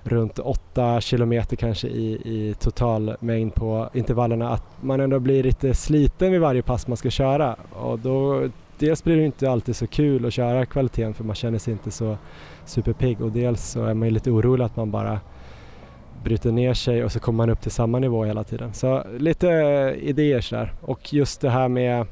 runt 0.04 0.40
8 0.40 1.02
kilometer 1.02 1.56
kanske 1.56 1.88
i, 1.88 2.12
i 2.14 2.56
total 2.60 3.16
mängd 3.20 3.56
på 3.56 3.90
intervallerna 3.94 4.50
att 4.50 4.64
man 4.82 5.00
ändå 5.00 5.20
blir 5.20 5.44
lite 5.44 5.74
sliten 5.74 6.32
vid 6.32 6.42
varje 6.42 6.62
pass 6.62 6.88
man 6.88 6.98
ska 6.98 7.10
köra 7.10 7.56
och 7.72 8.00
då 8.00 8.50
dels 8.80 9.04
blir 9.04 9.18
det 9.18 9.26
inte 9.26 9.52
alltid 9.52 9.76
så 9.76 9.88
kul 9.88 10.26
att 10.26 10.34
köra 10.34 10.66
kvaliteten 10.66 11.14
för 11.14 11.24
man 11.24 11.36
känner 11.36 11.60
sig 11.60 11.72
inte 11.72 11.92
så 11.92 12.18
superpigg 12.66 13.22
och 13.22 13.32
dels 13.32 13.70
så 13.70 13.86
är 13.86 13.94
man 13.94 14.08
ju 14.08 14.14
lite 14.14 14.32
orolig 14.32 14.66
att 14.66 14.76
man 14.76 14.92
bara 14.92 15.20
bryter 16.24 16.52
ner 16.52 16.74
sig 16.74 17.04
och 17.04 17.12
så 17.12 17.20
kommer 17.20 17.38
man 17.38 17.50
upp 17.50 17.62
till 17.62 17.72
samma 17.72 18.00
nivå 18.00 18.26
hela 18.26 18.44
tiden. 18.44 18.74
Så 18.74 19.04
lite 19.18 19.48
idéer 20.02 20.42
sådär. 20.42 20.74
Och 20.82 21.14
just 21.14 21.42
det 21.42 21.50
här 21.50 21.68
med 21.68 22.06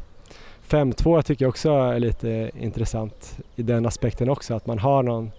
5-2 0.67 1.21
tycker 1.21 1.45
jag 1.45 1.49
också 1.49 1.69
är 1.69 1.99
lite 1.99 2.51
intressant 2.59 3.39
i 3.55 3.63
den 3.63 3.85
aspekten 3.85 4.29
också. 4.29 4.53
Att 4.53 4.65
man 4.65 4.79
har 4.79 5.03
någon 5.03 5.31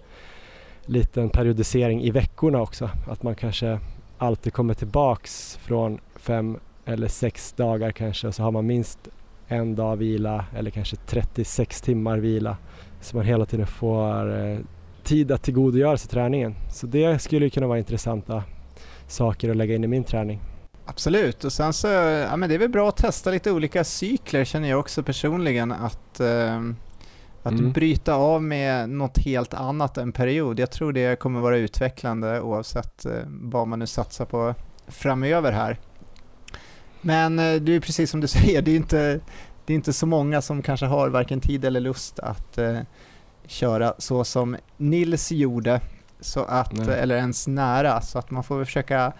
liten 0.85 1.29
periodisering 1.29 2.03
i 2.03 2.11
veckorna 2.11 2.61
också. 2.61 2.89
Att 3.07 3.23
man 3.23 3.35
kanske 3.35 3.79
alltid 4.17 4.53
kommer 4.53 4.73
tillbaks 4.73 5.57
från 5.61 5.99
fem 6.15 6.57
eller 6.85 7.07
sex 7.07 7.53
dagar 7.53 7.91
kanske 7.91 8.27
och 8.27 8.35
så 8.35 8.43
har 8.43 8.51
man 8.51 8.65
minst 8.65 8.99
en 9.49 9.75
dag 9.75 9.95
vila 9.95 10.45
eller 10.55 10.71
kanske 10.71 10.95
36 10.95 11.81
timmar 11.81 12.17
vila. 12.17 12.57
Så 13.01 13.17
man 13.17 13.25
hela 13.25 13.45
tiden 13.45 13.67
får 13.67 14.39
eh, 14.39 14.59
tid 15.03 15.31
att 15.31 15.43
tillgodogöra 15.43 15.97
sig 15.97 16.09
träningen. 16.09 16.55
Så 16.71 16.87
det 16.87 17.19
skulle 17.19 17.49
kunna 17.49 17.67
vara 17.67 17.77
intressanta 17.77 18.43
saker 19.07 19.49
att 19.49 19.57
lägga 19.57 19.75
in 19.75 19.83
i 19.83 19.87
min 19.87 20.03
träning. 20.03 20.41
Absolut, 20.85 21.43
och 21.43 21.53
sen 21.53 21.73
så, 21.73 21.87
ja 21.87 22.37
men 22.37 22.49
det 22.49 22.55
är 22.55 22.59
väl 22.59 22.69
bra 22.69 22.89
att 22.89 22.97
testa 22.97 23.31
lite 23.31 23.51
olika 23.51 23.83
cykler 23.83 24.45
känner 24.45 24.69
jag 24.69 24.79
också 24.79 25.03
personligen 25.03 25.71
att 25.71 26.19
eh, 26.19 26.61
att 27.43 27.59
mm. 27.59 27.71
bryta 27.71 28.13
av 28.13 28.43
med 28.43 28.89
något 28.89 29.17
helt 29.17 29.53
annat 29.53 29.97
än 29.97 30.11
period. 30.11 30.59
Jag 30.59 30.71
tror 30.71 30.93
det 30.93 31.19
kommer 31.19 31.39
vara 31.39 31.57
utvecklande 31.57 32.41
oavsett 32.41 33.05
eh, 33.05 33.11
vad 33.27 33.67
man 33.67 33.79
nu 33.79 33.87
satsar 33.87 34.25
på 34.25 34.55
framöver 34.87 35.51
här. 35.51 35.77
Men 37.01 37.39
eh, 37.39 37.55
det 37.55 37.75
är 37.75 37.79
precis 37.79 38.11
som 38.11 38.21
du 38.21 38.27
säger, 38.37 38.61
det 38.61 38.71
är 38.71 38.75
inte, 38.75 39.19
det 39.65 39.73
är 39.73 39.75
inte 39.75 39.93
så 39.93 40.05
många 40.05 40.41
som 40.41 40.61
kanske 40.61 40.85
har 40.85 41.09
varken 41.09 41.41
tid 41.41 41.65
eller 41.65 41.79
lust 41.79 42.19
att 42.19 42.57
eh, 42.57 42.79
köra 43.47 43.93
så 43.97 44.23
som 44.23 44.57
Nils 44.77 45.31
gjorde 45.31 45.81
så 46.19 46.43
att, 46.43 46.87
eller 46.87 47.15
ens 47.15 47.47
nära, 47.47 48.01
så 48.01 48.19
att 48.19 48.31
man 48.31 48.43
får 48.43 48.65
försöka 48.65 49.13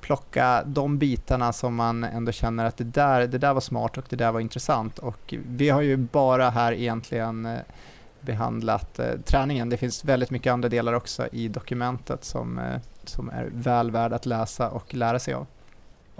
plocka 0.00 0.62
de 0.66 0.98
bitarna 0.98 1.52
som 1.52 1.74
man 1.74 2.04
ändå 2.04 2.32
känner 2.32 2.64
att 2.64 2.76
det 2.76 2.84
där, 2.84 3.26
det 3.26 3.38
där 3.38 3.54
var 3.54 3.60
smart 3.60 3.98
och 3.98 4.04
det 4.08 4.16
där 4.16 4.32
var 4.32 4.40
intressant. 4.40 4.98
Och 4.98 5.34
vi 5.46 5.68
har 5.68 5.80
ju 5.80 5.96
bara 5.96 6.50
här 6.50 6.72
egentligen 6.72 7.46
eh, 7.46 7.58
behandlat 8.20 8.98
eh, 8.98 9.12
träningen. 9.24 9.68
Det 9.68 9.76
finns 9.76 10.04
väldigt 10.04 10.30
mycket 10.30 10.52
andra 10.52 10.68
delar 10.68 10.92
också 10.92 11.28
i 11.32 11.48
dokumentet 11.48 12.24
som, 12.24 12.58
eh, 12.58 12.80
som 13.04 13.28
är 13.28 13.50
väl 13.52 13.90
värd 13.90 14.12
att 14.12 14.26
läsa 14.26 14.70
och 14.70 14.94
lära 14.94 15.18
sig 15.18 15.34
av. 15.34 15.46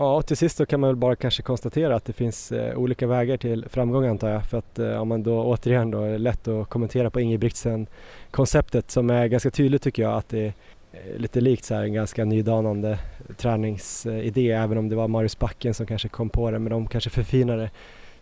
Ja, 0.01 0.17
och 0.17 0.27
till 0.27 0.37
sist 0.37 0.57
så 0.57 0.67
kan 0.67 0.81
man 0.81 0.89
väl 0.89 0.97
bara 0.97 1.17
kanske 1.17 1.43
konstatera 1.43 1.97
att 1.97 2.05
det 2.05 2.13
finns 2.13 2.53
eh, 2.53 2.79
olika 2.79 3.07
vägar 3.07 3.37
till 3.37 3.67
framgång 3.71 4.07
antar 4.07 4.29
jag. 4.29 4.47
För 4.47 4.59
att 4.59 4.79
eh, 4.79 5.01
om 5.01 5.09
man 5.09 5.23
då 5.23 5.43
återigen 5.43 5.91
då 5.91 6.03
är 6.03 6.19
lätt 6.19 6.49
att 6.49 6.69
kommentera 6.69 7.11
på 7.11 7.21
Ingebrigtsen 7.21 7.87
konceptet 8.31 8.91
som 8.91 9.11
är 9.11 9.27
ganska 9.27 9.51
tydligt 9.51 9.83
tycker 9.83 10.03
jag 10.03 10.15
att 10.15 10.29
det 10.29 10.41
är 10.41 10.53
eh, 10.93 11.19
lite 11.19 11.41
likt 11.41 11.65
så 11.65 11.75
här 11.75 11.83
en 11.83 11.93
ganska 11.93 12.25
nydanande 12.25 12.99
träningsidé 13.37 14.51
även 14.51 14.79
om 14.79 14.89
det 14.89 14.97
var 14.97 15.09
Marius 15.09 15.39
Backen 15.39 15.75
som 15.75 15.87
kanske 15.87 16.09
kom 16.09 16.31
på 16.31 16.51
det 16.51 16.59
men 16.59 16.71
de 16.71 16.87
kanske 16.87 17.11
förfinade 17.11 17.71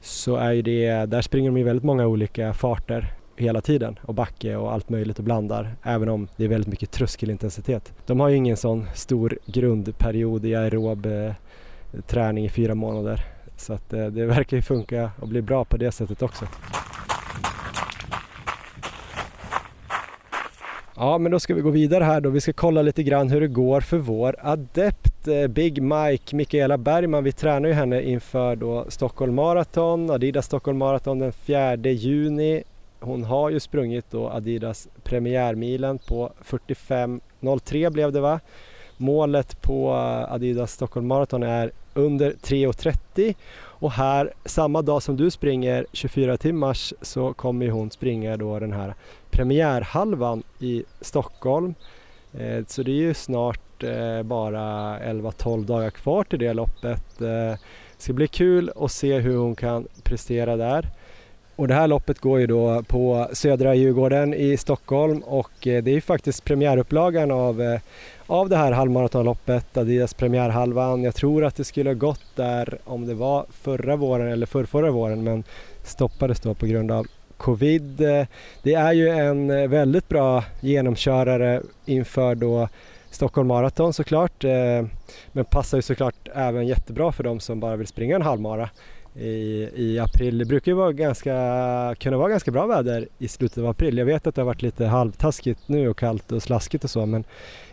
så 0.01 0.36
är 0.36 0.53
ju 0.53 0.62
det, 0.62 1.07
där 1.07 1.23
springer 1.23 1.51
de 1.51 1.57
i 1.57 1.62
väldigt 1.62 1.85
många 1.85 2.07
olika 2.07 2.55
farter 2.55 3.15
hela 3.36 3.61
tiden 3.61 3.98
och 4.03 4.15
backe 4.15 4.57
och 4.57 4.73
allt 4.73 4.89
möjligt 4.89 5.19
och 5.19 5.24
blandar 5.24 5.77
även 5.82 6.09
om 6.09 6.28
det 6.36 6.44
är 6.44 6.48
väldigt 6.48 6.70
mycket 6.70 6.90
tröskelintensitet. 6.90 7.93
De 8.07 8.20
har 8.20 8.28
ju 8.28 8.36
ingen 8.36 8.57
sån 8.57 8.86
stor 8.94 9.39
grundperiod 9.47 10.47
i 10.47 10.55
aerob 10.55 11.07
eh, 11.07 11.32
träning 12.06 12.44
i 12.44 12.48
fyra 12.48 12.74
månader. 12.74 13.24
Så 13.56 13.72
att 13.72 13.92
eh, 13.92 14.06
det, 14.06 14.26
verkar 14.26 14.56
ju 14.56 14.62
funka 14.62 15.10
och 15.20 15.28
bli 15.28 15.42
bra 15.42 15.64
på 15.64 15.76
det 15.76 15.92
sättet 15.92 16.22
också. 16.22 16.46
Ja, 20.96 21.18
men 21.18 21.32
då 21.32 21.40
ska 21.40 21.54
vi 21.54 21.60
gå 21.60 21.70
vidare 21.70 22.04
här 22.04 22.20
då. 22.20 22.30
Vi 22.30 22.40
ska 22.40 22.52
kolla 22.52 22.82
lite 22.82 23.02
grann 23.02 23.30
hur 23.30 23.40
det 23.40 23.48
går 23.48 23.80
för 23.80 23.98
vår 23.98 24.36
adept 24.38 25.28
eh, 25.28 25.46
Big 25.46 25.82
Mike, 25.82 26.36
Mikaela 26.36 26.78
Bergman. 26.78 27.24
Vi 27.24 27.32
tränar 27.32 27.68
ju 27.68 27.74
henne 27.74 28.02
inför 28.02 28.56
då 28.56 28.86
Stockholm 28.88 29.34
Marathon, 29.34 30.10
Adidas 30.10 30.46
Stockholm 30.46 30.78
Marathon 30.78 31.18
den 31.18 31.32
4 31.32 31.76
juni. 31.76 32.62
Hon 33.00 33.24
har 33.24 33.50
ju 33.50 33.60
sprungit 33.60 34.10
då 34.10 34.28
Adidas 34.28 34.88
premiärmilen 35.02 35.98
på 35.98 36.32
45.03 36.44 37.90
blev 37.90 38.12
det 38.12 38.20
va? 38.20 38.40
Målet 38.97 39.62
på 39.62 39.93
Adidas 40.28 40.73
Stockholm 40.73 41.06
Marathon 41.06 41.43
är 41.43 41.70
under 41.94 42.31
3.30 42.31 43.35
och 43.59 43.93
här 43.93 44.32
samma 44.44 44.82
dag 44.82 45.02
som 45.02 45.16
du 45.16 45.31
springer 45.31 45.86
24 45.93 46.36
timmars 46.36 46.94
så 47.02 47.32
kommer 47.32 47.68
hon 47.68 47.90
springa 47.90 48.36
då 48.36 48.59
den 48.59 48.73
här 48.73 48.94
premiärhalvan 49.31 50.43
i 50.60 50.85
Stockholm. 51.01 51.74
Eh, 52.39 52.64
så 52.66 52.82
det 52.82 52.90
är 52.90 52.94
ju 52.94 53.14
snart 53.14 53.82
eh, 53.82 54.23
bara 54.23 54.60
11-12 54.98 55.64
dagar 55.64 55.90
kvar 55.90 56.24
till 56.24 56.39
det 56.39 56.52
loppet. 56.52 57.20
Eh, 57.20 57.27
det 57.27 57.59
ska 57.98 58.12
bli 58.12 58.28
kul 58.28 58.70
att 58.77 58.93
se 58.93 59.18
hur 59.18 59.36
hon 59.36 59.56
kan 59.56 59.86
prestera 60.02 60.56
där. 60.56 60.89
Och 61.56 61.68
det 61.68 61.74
här 61.74 61.86
loppet 61.86 62.18
går 62.18 62.40
ju 62.40 62.47
då 62.47 62.82
på 62.82 63.28
Södra 63.32 63.74
Djurgården 63.74 64.35
i 64.35 64.56
Stockholm 64.56 65.18
och 65.18 65.51
det 65.60 65.77
är 65.77 65.89
ju 65.89 66.01
faktiskt 66.01 66.44
premiärupplagan 66.44 67.31
av 67.31 67.78
av 68.27 68.48
det 68.48 68.57
här 68.57 68.73
halvmaratonloppet, 68.73 69.77
Adidas 69.77 70.15
premiärhalvan. 70.15 71.03
Jag 71.03 71.15
tror 71.15 71.44
att 71.44 71.57
det 71.57 71.65
skulle 71.65 71.90
ha 71.90 71.94
gått 71.94 72.36
där 72.36 72.78
om 72.85 73.07
det 73.07 73.15
var 73.15 73.47
förra 73.51 73.97
våren 73.97 74.32
eller 74.32 74.47
förrförra 74.47 74.90
våren 74.90 75.24
men 75.24 75.44
stoppades 75.82 76.40
då 76.40 76.55
på 76.55 76.66
grund 76.66 76.90
av 76.90 77.07
covid. 77.36 77.97
Det 78.62 78.74
är 78.74 78.93
ju 78.93 79.09
en 79.09 79.70
väldigt 79.70 80.09
bra 80.09 80.44
genomkörare 80.61 81.62
inför 81.85 82.35
då 82.35 82.69
Stockholm 83.11 83.48
Marathon 83.48 83.93
såklart 83.93 84.44
eh, 84.44 84.85
men 85.32 85.44
passar 85.44 85.78
ju 85.78 85.82
såklart 85.82 86.28
även 86.35 86.66
jättebra 86.66 87.12
för 87.12 87.24
de 87.24 87.40
som 87.40 87.61
bara 87.61 87.77
vill 87.77 87.86
springa 87.86 88.16
en 88.16 88.23
halvmara 88.23 88.70
i, 89.18 89.70
i 89.74 89.98
april. 89.98 90.38
Det 90.38 90.44
brukar 90.44 90.72
ju 90.72 90.76
vara 90.76 90.93
ganska, 90.93 91.94
kunna 91.98 92.16
vara 92.16 92.28
ganska 92.28 92.51
bra 92.51 92.66
väder 92.66 93.09
i 93.18 93.28
slutet 93.28 93.59
av 93.59 93.66
april. 93.66 93.98
Jag 93.98 94.06
vet 94.06 94.26
att 94.26 94.34
det 94.34 94.40
har 94.40 94.47
varit 94.47 94.62
lite 94.62 94.86
halvtaskigt 94.86 95.60
nu 95.66 95.88
och 95.88 95.98
kallt 95.98 96.32
och 96.32 96.43
slaskigt 96.43 96.84
och 96.84 96.90
så 96.90 97.06
men 97.06 97.24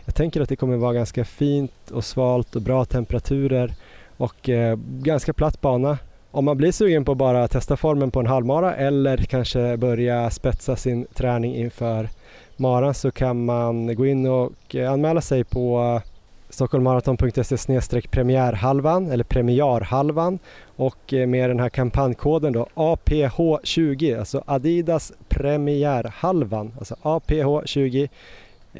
jag 0.04 0.14
tänker 0.14 0.40
att 0.40 0.48
det 0.48 0.56
kommer 0.56 0.76
vara 0.76 0.92
ganska 0.92 1.24
fint 1.24 1.90
och 1.90 2.04
svalt 2.04 2.56
och 2.56 2.62
bra 2.62 2.84
temperaturer 2.84 3.74
och 4.16 4.48
eh, 4.48 4.78
ganska 4.86 5.32
platt 5.32 5.60
bana. 5.60 5.98
Om 6.30 6.44
man 6.44 6.56
blir 6.56 6.72
sugen 6.72 7.04
på 7.04 7.12
att 7.12 7.18
bara 7.18 7.48
testa 7.48 7.76
formen 7.76 8.10
på 8.10 8.20
en 8.20 8.26
halvmara 8.26 8.74
eller 8.74 9.16
kanske 9.16 9.76
börja 9.76 10.30
spetsa 10.30 10.76
sin 10.76 11.06
träning 11.14 11.56
inför 11.56 12.08
maran 12.56 12.94
så 12.94 13.10
kan 13.10 13.44
man 13.44 13.96
gå 13.96 14.06
in 14.06 14.26
och 14.26 14.74
eh, 14.74 14.92
anmäla 14.92 15.20
sig 15.20 15.44
på 15.44 16.00
stockholmmaraton.se 16.54 17.80
premiärhalvan 18.10 19.10
eller 19.10 19.24
premiärhalvan 19.24 20.38
och 20.76 21.14
eh, 21.14 21.26
med 21.26 21.50
den 21.50 21.60
här 21.60 21.68
kampankoden 21.68 22.52
då 22.52 22.66
APH20 22.74 24.18
alltså 24.18 24.42
Adidas 24.46 25.12
premiärhalvan 25.28 26.72
alltså 26.78 26.94
APH20 27.02 28.08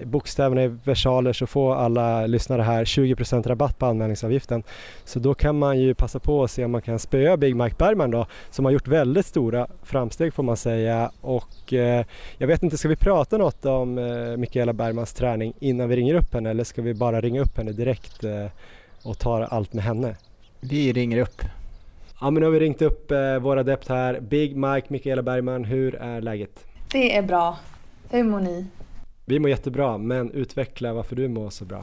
bokstäverna 0.05 0.65
i 0.65 0.69
versaler 0.85 1.33
så 1.33 1.47
får 1.47 1.75
alla 1.75 2.27
lyssnare 2.27 2.63
här 2.63 2.85
20% 2.85 3.49
rabatt 3.49 3.79
på 3.79 3.87
anmälningsavgiften. 3.87 4.63
Så 5.05 5.19
då 5.19 5.35
kan 5.35 5.59
man 5.59 5.81
ju 5.81 5.95
passa 5.95 6.19
på 6.19 6.45
att 6.45 6.51
se 6.51 6.65
om 6.65 6.71
man 6.71 6.83
kan 6.83 6.99
spöa 6.99 7.37
Big 7.37 7.57
Mike 7.57 7.77
Bergman 7.79 8.11
då 8.11 8.27
som 8.51 8.65
har 8.65 8.73
gjort 8.73 8.89
väldigt 8.89 9.27
stora 9.27 9.67
framsteg 9.83 10.35
får 10.35 10.43
man 10.43 10.57
säga 10.57 11.11
och 11.21 11.73
eh, 11.73 12.05
jag 12.39 12.47
vet 12.47 12.63
inte, 12.63 12.79
ska 12.79 12.89
vi 12.89 12.97
prata 12.97 13.39
något 13.39 13.65
om 13.65 13.99
eh, 13.99 14.37
Mikaela 14.37 14.73
Bergmans 14.73 15.13
träning 15.13 15.53
innan 15.59 15.89
vi 15.89 15.97
ringer 15.97 16.15
upp 16.15 16.35
henne 16.35 16.51
eller 16.51 16.65
ska 16.65 16.83
vi 16.83 16.95
bara 16.95 17.21
ringa 17.21 17.41
upp 17.41 17.57
henne 17.57 17.73
direkt 17.73 18.25
eh, 18.25 18.47
och 19.03 19.19
ta 19.19 19.45
allt 19.45 19.73
med 19.73 19.85
henne? 19.85 20.17
Vi 20.61 20.93
ringer 20.93 21.19
upp. 21.19 21.43
Ja 22.21 22.31
men 22.31 22.41
nu 22.41 22.47
har 22.47 22.53
vi 22.53 22.61
ringt 22.61 22.83
upp 22.83 23.11
eh, 23.11 23.39
vår 23.39 23.57
adept 23.57 23.89
här, 23.89 24.21
Big 24.21 24.57
Mike 24.57 24.87
Mikaela 24.89 25.23
Bergman, 25.23 25.65
hur 25.65 25.95
är 25.95 26.21
läget? 26.21 26.65
Det 26.93 27.17
är 27.17 27.23
bra. 27.23 27.59
Hur 28.11 28.25
mår 28.25 28.41
ni? 28.41 28.67
Vi 29.25 29.39
mår 29.39 29.51
jättebra, 29.51 29.99
men 29.99 30.31
utveckla 30.31 30.93
varför 30.93 31.17
du 31.17 31.29
mår 31.29 31.51
så 31.51 31.65
bra. 31.65 31.79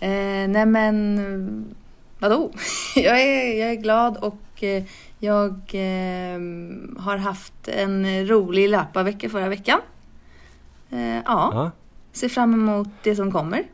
Eh, 0.00 0.48
nej 0.48 0.66
men, 0.66 1.74
vadå? 2.18 2.50
jag, 2.96 3.20
är, 3.22 3.60
jag 3.60 3.70
är 3.70 3.74
glad 3.74 4.16
och 4.16 4.62
eh, 4.62 4.84
jag 5.18 5.52
eh, 5.52 6.40
har 6.98 7.16
haft 7.16 7.68
en 7.68 8.26
rolig 8.26 8.68
löparvecka 8.68 9.28
förra 9.28 9.48
veckan. 9.48 9.80
Eh, 10.90 11.16
ja, 11.16 11.22
Ja, 11.24 11.70
ser 12.12 12.28
fram 12.28 12.54
emot 12.54 12.88
det 13.02 13.16
som 13.16 13.32
kommer. 13.32 13.64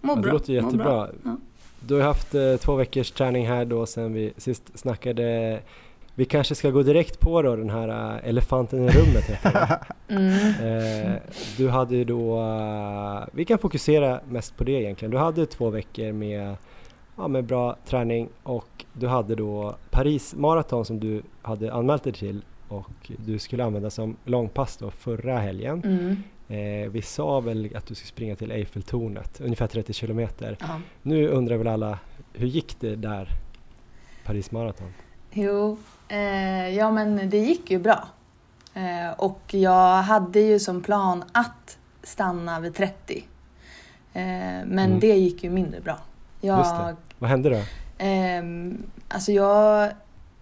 Mår 0.00 0.16
ja, 0.16 0.16
det 0.16 0.22
bra. 0.22 0.32
låter 0.32 0.52
mår 0.52 0.62
jättebra. 0.62 0.84
bra. 0.84 1.10
Ja. 1.24 1.36
Du 1.80 1.94
har 1.94 2.02
haft 2.02 2.34
eh, 2.34 2.56
två 2.56 2.74
veckors 2.74 3.10
träning 3.10 3.46
här 3.46 3.64
då 3.64 3.86
sen 3.86 4.12
vi 4.12 4.32
sist 4.36 4.78
snackade. 4.78 5.58
Vi 6.14 6.24
kanske 6.24 6.54
ska 6.54 6.70
gå 6.70 6.82
direkt 6.82 7.20
på 7.20 7.42
då 7.42 7.56
den 7.56 7.70
här 7.70 7.88
eh, 7.88 8.28
elefanten 8.28 8.84
i 8.84 8.88
rummet 8.88 9.24
heter. 9.24 9.78
Mm. 10.08 10.32
Eh, 10.32 11.12
du 11.56 11.68
hade 11.68 11.96
ju 11.96 12.04
då, 12.04 12.40
eh, 12.40 13.24
vi 13.32 13.44
kan 13.44 13.58
fokusera 13.58 14.20
mest 14.28 14.56
på 14.56 14.64
det 14.64 14.72
egentligen. 14.72 15.12
Du 15.12 15.18
hade 15.18 15.46
två 15.46 15.70
veckor 15.70 16.12
med, 16.12 16.56
ja, 17.16 17.28
med 17.28 17.44
bra 17.44 17.76
träning 17.86 18.28
och 18.42 18.84
du 18.92 19.06
hade 19.08 19.34
då 19.34 19.74
Paris 19.90 20.34
maraton 20.34 20.84
som 20.84 21.00
du 21.00 21.22
hade 21.42 21.72
anmält 21.72 22.04
dig 22.04 22.12
till 22.12 22.44
och 22.68 23.10
du 23.16 23.38
skulle 23.38 23.64
använda 23.64 23.90
som 23.90 24.16
långpass 24.24 24.76
då 24.76 24.90
förra 24.90 25.38
helgen. 25.38 25.82
Mm. 25.84 26.22
Eh, 26.48 26.90
vi 26.90 27.02
sa 27.02 27.40
väl 27.40 27.70
att 27.76 27.86
du 27.86 27.94
skulle 27.94 28.08
springa 28.08 28.36
till 28.36 28.50
Eiffeltornet, 28.50 29.40
ungefär 29.40 29.66
30 29.66 29.92
kilometer. 29.92 30.56
Ja. 30.60 30.80
Nu 31.02 31.28
undrar 31.28 31.56
väl 31.56 31.68
alla, 31.68 31.98
hur 32.32 32.46
gick 32.46 32.80
det 32.80 32.96
där? 32.96 33.28
Paris 34.24 34.50
maraton? 34.50 34.88
Jo, 35.32 35.78
eh, 36.12 36.68
ja 36.76 36.90
men 36.90 37.30
det 37.30 37.38
gick 37.38 37.70
ju 37.70 37.78
bra. 37.78 38.08
Eh, 38.74 39.10
och 39.16 39.40
jag 39.50 40.02
hade 40.02 40.40
ju 40.40 40.58
som 40.58 40.82
plan 40.82 41.24
att 41.32 41.78
stanna 42.02 42.60
vid 42.60 42.74
30. 42.74 43.24
Eh, 44.12 44.22
men 44.22 44.78
Mm. 44.78 45.00
det 45.00 45.16
gick 45.16 45.44
ju 45.44 45.50
mindre 45.50 45.80
bra. 45.80 45.98
Jag. 46.40 46.96
Vad 47.18 47.30
hände 47.30 47.50
då? 47.50 47.60
Ehm, 47.98 48.82
alltså 49.08 49.32
jag, 49.32 49.90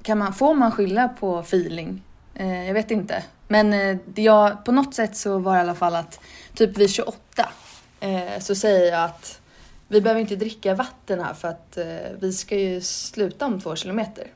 kan 0.02 0.18
man, 0.18 0.32
får 0.34 0.55
man 0.55 0.72
skylla 0.72 1.09
på 1.09 1.38
feeling? 1.38 2.02
Eh, 2.34 2.66
jag 2.66 2.74
vet 2.74 2.90
inte. 2.90 3.22
Men 3.48 3.72
eh, 3.72 3.97
jag, 4.14 4.64
på 4.64 4.72
något 4.72 4.94
sätt 4.94 5.16
så 5.16 5.38
var 5.38 5.52
det 5.52 5.59
i 5.59 5.60
alla 5.60 5.74
fall 5.74 5.94
att 5.97 6.20
typ 6.55 6.76
vid 6.78 6.90
28 6.90 7.18
eh, 8.01 8.38
så 8.40 8.55
säger 8.55 8.92
jag 8.92 9.05
att 9.05 9.40
vi 9.88 10.01
behöver 10.01 10.20
inte 10.20 10.36
dricka 10.36 10.74
vatten 10.74 11.20
här 11.20 11.34
för 11.34 11.48
att 11.48 11.76
eh, 11.76 11.86
vi 12.20 12.32
ska 12.32 12.56
ju 12.56 12.80
sluta 12.80 13.47
om 13.47 13.60
två 13.60 13.76
kilometer. 13.76 14.26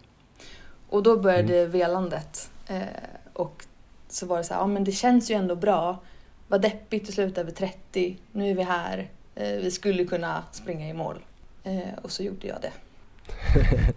Och 0.95 1.03
då 1.03 1.17
började 1.17 1.67
velandet. 1.67 2.51
Eh, 2.67 2.83
och 3.33 3.65
så 4.09 4.27
var 4.27 4.39
det 4.39 4.45
så 4.45 4.55
här, 4.55 4.61
ja 4.61 4.67
men 4.67 4.85
det 4.85 4.93
känns 4.93 5.31
ju 5.31 5.35
ändå 5.35 5.57
bra. 5.57 5.99
Vad 6.49 6.63
deppigt 6.63 7.09
att 7.09 7.15
sluta 7.15 7.43
vid 7.43 7.57
30. 7.57 8.17
Nu 8.33 8.51
är 8.51 8.55
vi 8.55 8.63
här. 8.63 9.09
Eh, 9.35 9.49
vi 9.49 9.71
skulle 9.71 10.05
kunna 10.05 10.45
springa 10.53 10.89
i 10.89 10.93
mål. 10.93 11.17
Eh, 11.65 11.99
och 12.03 12.11
så 12.11 12.23
gjorde 12.23 12.47
jag 12.47 12.57
det. 12.63 12.73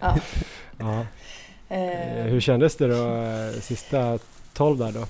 Ja. 0.00 0.18
Ja. 0.78 1.06
Eh, 1.68 2.24
Hur 2.24 2.40
kändes 2.40 2.76
det 2.76 2.88
då 2.88 3.14
eh, 3.14 3.60
sista 3.60 4.18
12 4.52 4.78
där 4.78 4.92
då? 4.92 5.06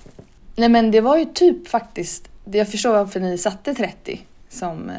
nej 0.56 0.68
men 0.68 0.90
det 0.90 1.00
var 1.00 1.16
ju 1.18 1.24
typ 1.24 1.68
faktiskt, 1.68 2.28
jag 2.44 2.70
förstår 2.70 2.92
varför 2.92 3.20
ni 3.20 3.38
satte 3.38 3.74
30 3.74 4.20
som, 4.48 4.90
eh, 4.90 4.96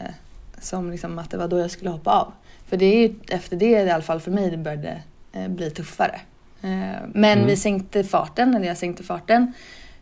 som 0.62 0.92
liksom 0.92 1.20
att 1.20 1.32
det 1.32 1.38
var 1.38 1.48
då 1.48 1.60
jag 1.60 1.72
skulle 1.72 1.90
hoppa 1.90 2.12
av. 2.12 2.34
För 2.66 2.78
det 2.78 2.86
är 2.86 3.08
ju 3.08 3.16
efter 3.30 3.58
det 3.58 3.70
i 3.70 3.90
alla 3.90 4.04
fall 4.04 4.20
för 4.20 4.32
mig 4.32 4.50
det 4.52 4.58
började 4.58 5.02
bli 5.48 5.72
tuffare. 5.72 6.22
Eh, 6.62 6.70
men 7.14 7.38
Mm. 7.38 7.46
vi 7.48 7.56
sänkte 7.58 8.04
farten, 8.04 8.56
eller 8.56 8.68
jag 8.68 8.78
sänkte 8.78 9.04
farten. 9.04 9.54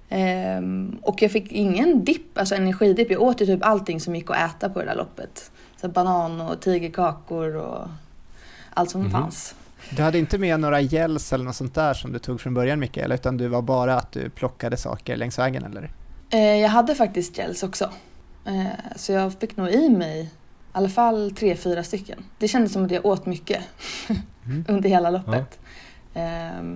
Ehm, 0.10 0.98
och 1.02 1.22
jag 1.22 1.32
fick 1.32 1.52
ingen 1.52 2.04
dipp, 2.06 2.38
alltså 2.38 2.56
energidipp. 2.56 3.12
Jag 3.12 3.22
åt 3.22 3.42
ju 3.42 3.46
typ 3.46 3.66
allting 3.66 4.00
som 4.00 4.16
gick 4.16 4.30
att 4.30 4.38
äta 4.38 4.70
på 4.70 4.80
det 4.80 4.86
där 4.86 4.96
loppet. 4.96 5.52
Så 5.82 5.88
banan 5.88 6.42
och 6.42 6.62
tigerkakor 6.62 7.56
och 7.56 7.88
allt 8.74 8.90
som 8.92 9.02
Mhm. 9.02 9.12
fanns. 9.12 9.56
Du 9.90 10.02
hade 10.04 10.18
inte 10.20 10.38
med 10.38 10.60
några 10.60 10.82
gels 10.82 11.34
eller 11.34 11.46
något 11.46 11.56
sånt 11.56 11.76
där 11.76 11.94
som 11.94 12.12
du 12.14 12.20
tog 12.20 12.42
från 12.42 12.54
början 12.54 12.80
Mikael, 12.80 13.12
utan 13.12 13.38
du 13.38 13.48
var 13.48 13.62
bara 13.62 13.96
att 13.98 14.12
du 14.12 14.30
plockade 14.30 14.78
saker 14.78 15.16
längs 15.18 15.40
vägen 15.40 15.64
eller? 15.64 15.92
Eh, 16.30 16.40
jag 16.56 16.70
hade 16.70 16.96
faktiskt 16.96 17.36
gels 17.38 17.64
också. 17.64 17.90
Eh, 18.46 18.66
så 18.96 19.12
jag 19.12 19.34
fick 19.34 19.58
nog 19.58 19.70
i 19.70 19.90
mig 19.90 20.22
i 20.22 20.30
alla 20.72 20.90
fall 20.90 21.32
tre, 21.32 21.56
fyra 21.56 21.84
stycken. 21.84 22.20
Det 22.38 22.48
kändes 22.48 22.74
som 22.74 22.86
att 22.86 22.92
jag 22.92 23.06
åt 23.06 23.26
mycket 23.26 23.62
Mm. 24.46 24.66
under 24.68 24.90
hela 24.90 25.10
loppet. 25.10 25.34
Eh, 25.34 25.67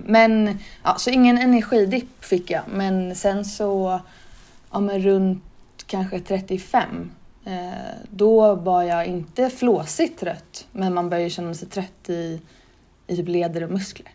men, 0.06 0.58
ja, 0.82 0.94
så 0.98 1.10
ingen 1.10 1.38
energidipp 1.38 2.24
fick 2.24 2.50
jag. 2.50 2.62
Men 2.70 3.16
sen 3.16 3.44
så, 3.44 4.00
ja 4.70 4.80
men 4.80 5.00
runt 5.00 5.42
kanske 5.86 6.20
35. 6.20 7.10
Eh, 7.44 7.52
då 8.10 8.54
var 8.54 8.82
jag 8.82 9.06
inte 9.06 9.50
flåsigt 9.50 10.20
trött. 10.20 10.66
Men 10.72 10.94
man 10.94 11.10
började 11.10 11.30
känna 11.30 11.54
sig 11.54 11.68
trött 11.68 12.08
i, 12.10 12.40
i 13.06 13.16
typ 13.16 13.28
leder 13.28 13.64
och 13.64 13.70
muskler. 13.70 14.08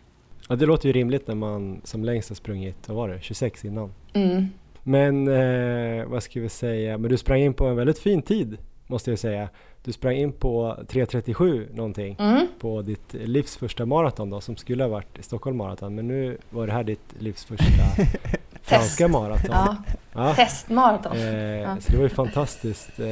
Ja, 0.48 0.56
det 0.56 0.66
låter 0.66 0.86
ju 0.86 0.92
rimligt 0.92 1.26
när 1.26 1.34
man 1.34 1.80
som 1.84 2.04
längst 2.04 2.28
har 2.28 2.36
sprungit, 2.36 2.88
vad 2.88 2.96
var 2.96 3.08
det, 3.08 3.20
26 3.22 3.64
innan. 3.64 3.92
Mm. 4.12 4.48
Men 4.82 5.28
eh, 5.28 6.06
vad 6.06 6.22
ska 6.22 6.40
vi 6.40 6.48
säga, 6.48 6.98
men 6.98 7.10
du 7.10 7.16
sprang 7.16 7.40
in 7.40 7.54
på 7.54 7.66
en 7.66 7.76
väldigt 7.76 7.98
fin 7.98 8.22
tid 8.22 8.58
måste 8.86 9.10
jag 9.10 9.18
säga. 9.18 9.48
Du 9.84 9.92
sprang 9.92 10.14
in 10.16 10.32
på 10.32 10.76
3.37 10.88 11.74
någonting 11.76 12.16
Mm. 12.18 12.46
på 12.60 12.82
ditt 12.82 13.12
livs 13.14 13.56
första 13.56 13.86
maraton 13.86 14.30
då 14.30 14.40
som 14.40 14.56
skulle 14.56 14.82
ha 14.84 14.88
varit 14.90 15.18
Stockholm 15.20 15.56
maraton 15.56 15.94
men 15.94 16.08
nu 16.08 16.38
var 16.50 16.66
det 16.66 16.72
här 16.72 16.84
ditt 16.84 17.14
livs 17.18 17.44
första 17.44 17.64
franska 18.62 19.08
maraton. 19.08 19.50
Ja, 19.50 19.76
Ja. 20.14 20.34
testmaraton. 20.34 21.12
Eh, 21.12 21.78
Så 21.78 21.92
det 21.92 21.96
var 21.96 22.02
ju 22.04 22.08
fantastiskt. 22.08 23.00
Eh, 23.00 23.06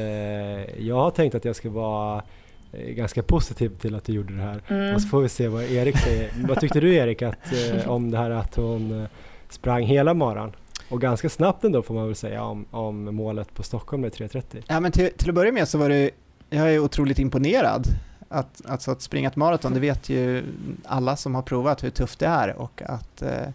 jag 0.87 0.95
har 0.95 1.11
tänkt 1.11 1.35
att 1.35 1.45
jag 1.45 1.55
ska 1.55 1.69
vara 1.69 2.23
eh, 2.71 2.89
ganska 2.89 3.23
positiv 3.23 3.69
till 3.69 3.95
att 3.95 4.03
du 4.03 4.13
gjorde 4.13 4.35
det 4.35 4.41
här. 4.41 4.61
Mm. 4.67 4.95
Och 4.95 5.01
så 5.01 5.07
får 5.07 5.21
vi 5.21 5.29
se 5.29 5.47
vad 5.47 5.63
Erik 5.63 5.97
säger. 5.97 6.29
vad 6.47 6.59
tyckte 6.59 6.79
du 6.79 6.95
Erik 6.95 7.21
att, 7.21 7.53
eh, 7.53 7.89
om 7.89 8.11
det 8.11 8.17
här 8.17 8.29
att 8.31 8.55
hon 8.55 9.01
eh, 9.01 9.07
sprang 9.49 9.83
hela 9.83 10.13
maran? 10.13 10.51
Och 10.89 11.01
ganska 11.01 11.29
snabbt 11.29 11.63
ändå 11.63 11.81
får 11.81 11.93
man 11.93 12.05
väl 12.05 12.15
säga 12.15 12.43
om, 12.43 12.65
om 12.71 13.15
målet 13.15 13.53
på 13.53 13.63
Stockholm 13.63 14.01
med 14.01 14.11
3.30. 14.13 14.63
Ja, 14.67 14.79
men 14.79 14.91
till, 14.91 15.09
till 15.17 15.29
att 15.29 15.35
börja 15.35 15.51
med 15.51 15.67
så 15.67 15.77
var 15.77 15.89
det, 15.89 16.09
jag 16.49 16.73
är 16.73 16.79
otroligt 16.79 17.19
imponerad. 17.19 17.87
Att, 18.29 18.61
alltså 18.65 18.91
att 18.91 19.01
springa 19.01 19.29
ett 19.29 19.35
maraton, 19.35 19.73
det 19.73 19.79
vet 19.79 20.09
ju 20.09 20.43
alla 20.85 21.15
som 21.15 21.35
har 21.35 21.41
provat 21.41 21.83
hur 21.83 21.89
tufft 21.89 22.19
det 22.19 22.25
är 22.25 22.55
och 22.55 22.81
att, 22.85 23.21
eh, 23.21 23.47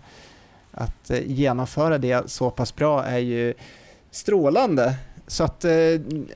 att 0.72 1.10
eh, 1.10 1.18
genomföra 1.26 1.98
det 1.98 2.30
så 2.30 2.50
pass 2.50 2.76
bra 2.76 3.04
är 3.04 3.18
ju 3.18 3.54
strålande. 4.10 4.94
Så 5.26 5.44
att, 5.44 5.64
eh, 5.64 5.72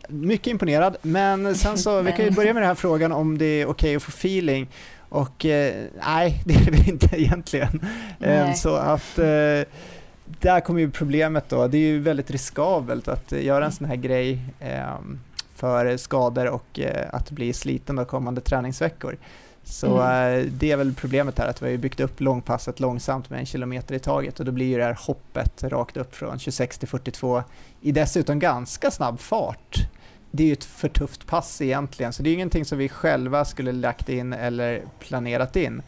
mycket 0.08 0.46
imponerad. 0.46 0.96
Men 1.02 1.54
sen 1.54 1.78
så, 1.78 2.02
vi 2.02 2.12
kan 2.12 2.24
ju 2.24 2.30
börja 2.36 2.54
med 2.54 2.62
den 2.62 2.68
här 2.68 2.74
frågan 2.74 3.12
om 3.12 3.38
det 3.38 3.44
är 3.44 3.66
okej 3.66 3.96
att 3.96 4.02
få 4.02 4.10
feeling. 4.10 4.68
Och 5.08 5.44
nej, 6.06 6.42
det 6.44 6.54
är 6.54 6.70
det 6.70 6.88
inte 6.88 7.22
egentligen. 7.22 7.80
Nej. 8.18 8.54
så 8.54 8.74
att 8.74 9.18
där 10.40 10.60
kommer 10.60 10.80
ju 10.80 10.90
problemet 10.90 11.48
då. 11.48 11.66
Det 11.66 11.78
är 11.78 11.86
ju 11.88 11.98
väldigt 11.98 12.30
riskabelt 12.30 13.08
att 13.08 13.32
göra 13.32 13.64
en 13.64 13.72
sån 13.72 13.86
här 13.86 13.96
grej 13.96 14.40
eh, 14.60 14.94
för 15.56 15.96
skador 15.96 16.46
och 16.48 16.80
eh, 16.80 17.08
att 17.12 17.30
bli 17.30 17.52
sliten 17.52 17.96
de 17.96 18.04
kommande 18.06 18.40
träningsveckor. 18.40 19.16
Så 19.64 20.00
Mm. 20.02 20.40
eh, 20.40 20.46
det 20.52 20.72
är 20.72 20.76
väl 20.76 20.94
problemet 20.94 21.38
här, 21.38 21.48
att 21.48 21.62
vi 21.62 21.70
har 21.70 21.76
byggt 21.78 22.00
upp 22.00 22.20
långpasset 22.20 22.80
långsamt 22.80 23.30
med 23.30 23.38
en 23.40 23.46
kilometer 23.46 23.94
i 23.94 23.98
taget 23.98 24.40
och 24.40 24.46
då 24.46 24.52
blir 24.52 24.66
ju 24.66 24.76
det 24.76 24.84
här 24.84 24.98
hoppet 25.06 25.62
rakt 25.64 25.96
upp 25.96 26.14
från 26.16 26.38
26 26.38 26.78
till 26.78 26.88
42 26.88 27.42
i 27.80 27.92
dessutom 27.92 28.38
ganska 28.38 28.90
snabb 28.90 29.20
fart. 29.20 29.76
Det 30.30 30.42
är 30.42 30.46
ju 30.46 30.52
ett 30.52 30.64
för 30.64 30.88
tufft 30.88 31.26
pass 31.26 31.60
egentligen, 31.60 32.12
så 32.12 32.22
det 32.22 32.28
är 32.28 32.30
ju 32.30 32.34
ingenting 32.34 32.64
som 32.64 32.78
vi 32.78 32.88
själva 32.88 33.44
skulle 33.44 33.72
lagt 33.72 34.08
in 34.08 34.32
eller 34.32 34.82
planerat 34.98 35.56
in. 35.56 35.82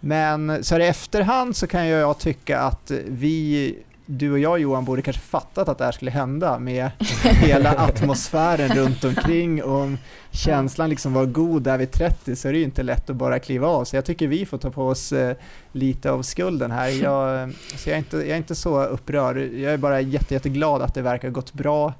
Men 0.00 0.64
så 0.64 0.74
här 0.74 0.80
i 0.80 0.86
efterhand 0.86 1.56
så 1.56 1.66
kan 1.66 1.86
jag 1.86 2.18
tycka 2.18 2.60
att 2.60 2.90
vi, 3.06 3.76
du 4.06 4.32
och 4.32 4.38
jag 4.38 4.58
Johan, 4.58 4.84
borde 4.84 5.02
kanske 5.02 5.22
fattat 5.22 5.68
att 5.68 5.78
det 5.78 5.84
här 5.84 5.92
skulle 5.92 6.10
hända 6.10 6.58
med 6.58 6.90
hela 7.24 7.70
atmosfären 7.70 8.76
runt 8.76 9.04
omkring 9.04 9.62
och 9.62 9.80
om 9.80 9.98
känslan 10.30 10.90
liksom 10.90 11.12
var 11.12 11.26
god 11.26 11.62
där 11.62 11.78
vid 11.78 11.90
30 11.92 12.36
så 12.36 12.48
är 12.48 12.52
det 12.52 12.58
ju 12.58 12.64
inte 12.64 12.82
lätt 12.82 13.10
att 13.10 13.16
bara 13.16 13.38
kliva 13.38 13.68
av. 13.68 13.84
Så 13.84 13.96
jag 13.96 14.04
tycker 14.04 14.28
vi 14.28 14.46
får 14.46 14.58
ta 14.58 14.70
på 14.70 14.86
oss 14.88 15.12
eh, 15.12 15.36
lite 15.72 16.10
av 16.10 16.22
skulden 16.22 16.70
här. 16.70 16.88
Jag, 17.04 17.52
så 17.76 17.90
jag, 17.90 17.94
är 17.94 17.98
inte, 17.98 18.16
jag 18.16 18.28
är 18.28 18.36
inte 18.36 18.54
så 18.54 18.84
upprörd. 18.84 19.36
Jag 19.36 19.72
är 19.72 19.76
bara 19.76 20.00
jätte, 20.00 20.34
jätteglad 20.34 20.82
att 20.82 20.94
det 20.94 21.02
verkar 21.02 21.30
gått 21.30 21.52
bra. 21.52 21.94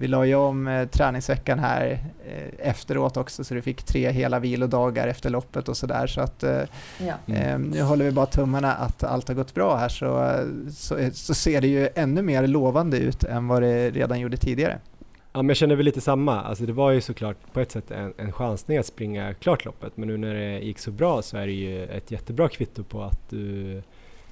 Vi 0.00 0.08
la 0.08 0.24
ju 0.26 0.34
om 0.34 0.68
eh, 0.68 0.88
träningsveckan 0.88 1.58
här 1.58 1.98
eh, 2.26 2.68
efteråt 2.68 3.16
också 3.16 3.44
så 3.44 3.54
du 3.54 3.62
fick 3.62 3.82
tre 3.82 4.10
hela 4.10 4.38
vilodagar 4.38 5.08
efter 5.08 5.30
loppet 5.30 5.68
och 5.68 5.76
sådär. 5.76 6.06
Så 6.06 6.20
att 6.20 6.42
eh, 6.42 6.62
Ja. 6.98 7.34
Eh, 7.34 7.58
nu 7.58 7.82
håller 7.82 8.04
vi 8.04 8.10
bara 8.10 8.26
tummarna 8.26 8.74
att 8.74 9.04
allt 9.04 9.28
har 9.28 9.34
gått 9.34 9.54
bra 9.54 9.76
här 9.76 9.88
så, 9.88 10.36
så, 10.72 10.98
så 11.12 11.34
ser 11.34 11.60
det 11.60 11.66
ju 11.66 11.88
ännu 11.94 12.22
mer 12.22 12.46
lovande 12.46 12.98
ut 12.98 13.24
än 13.24 13.48
vad 13.48 13.62
det 13.62 13.90
redan 13.90 14.20
gjorde 14.20 14.36
tidigare. 14.36 14.78
Ja 15.32 15.42
men 15.42 15.48
jag 15.48 15.56
känner 15.56 15.76
väl 15.76 15.84
lite 15.84 16.00
samma, 16.00 16.42
alltså 16.42 16.64
det 16.64 16.72
var 16.72 16.90
ju 16.90 17.00
såklart 17.00 17.36
på 17.52 17.60
ett 17.60 17.72
sätt 17.72 17.90
en, 17.90 18.12
en 18.16 18.32
chansning 18.32 18.78
att 18.78 18.86
springa 18.86 19.34
klart 19.34 19.64
loppet 19.64 19.96
men 19.96 20.08
nu 20.08 20.16
när 20.16 20.34
det 20.34 20.58
gick 20.58 20.78
så 20.78 20.90
bra 20.90 21.22
så 21.22 21.36
är 21.36 21.46
det 21.46 21.52
ju 21.52 21.84
ett 21.84 22.10
jättebra 22.10 22.48
kvitto 22.48 22.82
på 22.84 23.02
att 23.02 23.30
du 23.30 23.82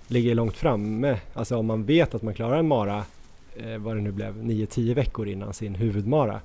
ligger 0.07 0.35
långt 0.35 0.57
framme. 0.57 1.16
Alltså 1.35 1.57
om 1.57 1.66
man 1.66 1.85
vet 1.85 2.15
att 2.15 2.23
man 2.23 2.35
klarar 2.35 2.57
en 2.57 2.69
mara, 2.69 3.05
eh, 3.64 3.78
vad 3.78 3.97
det 3.97 4.01
nu 4.01 4.12
blev, 4.12 4.43
9-10 4.43 4.94
veckor 4.94 5.28
innan 5.28 5.55
sin 5.55 5.74
huvudmara 5.74 6.40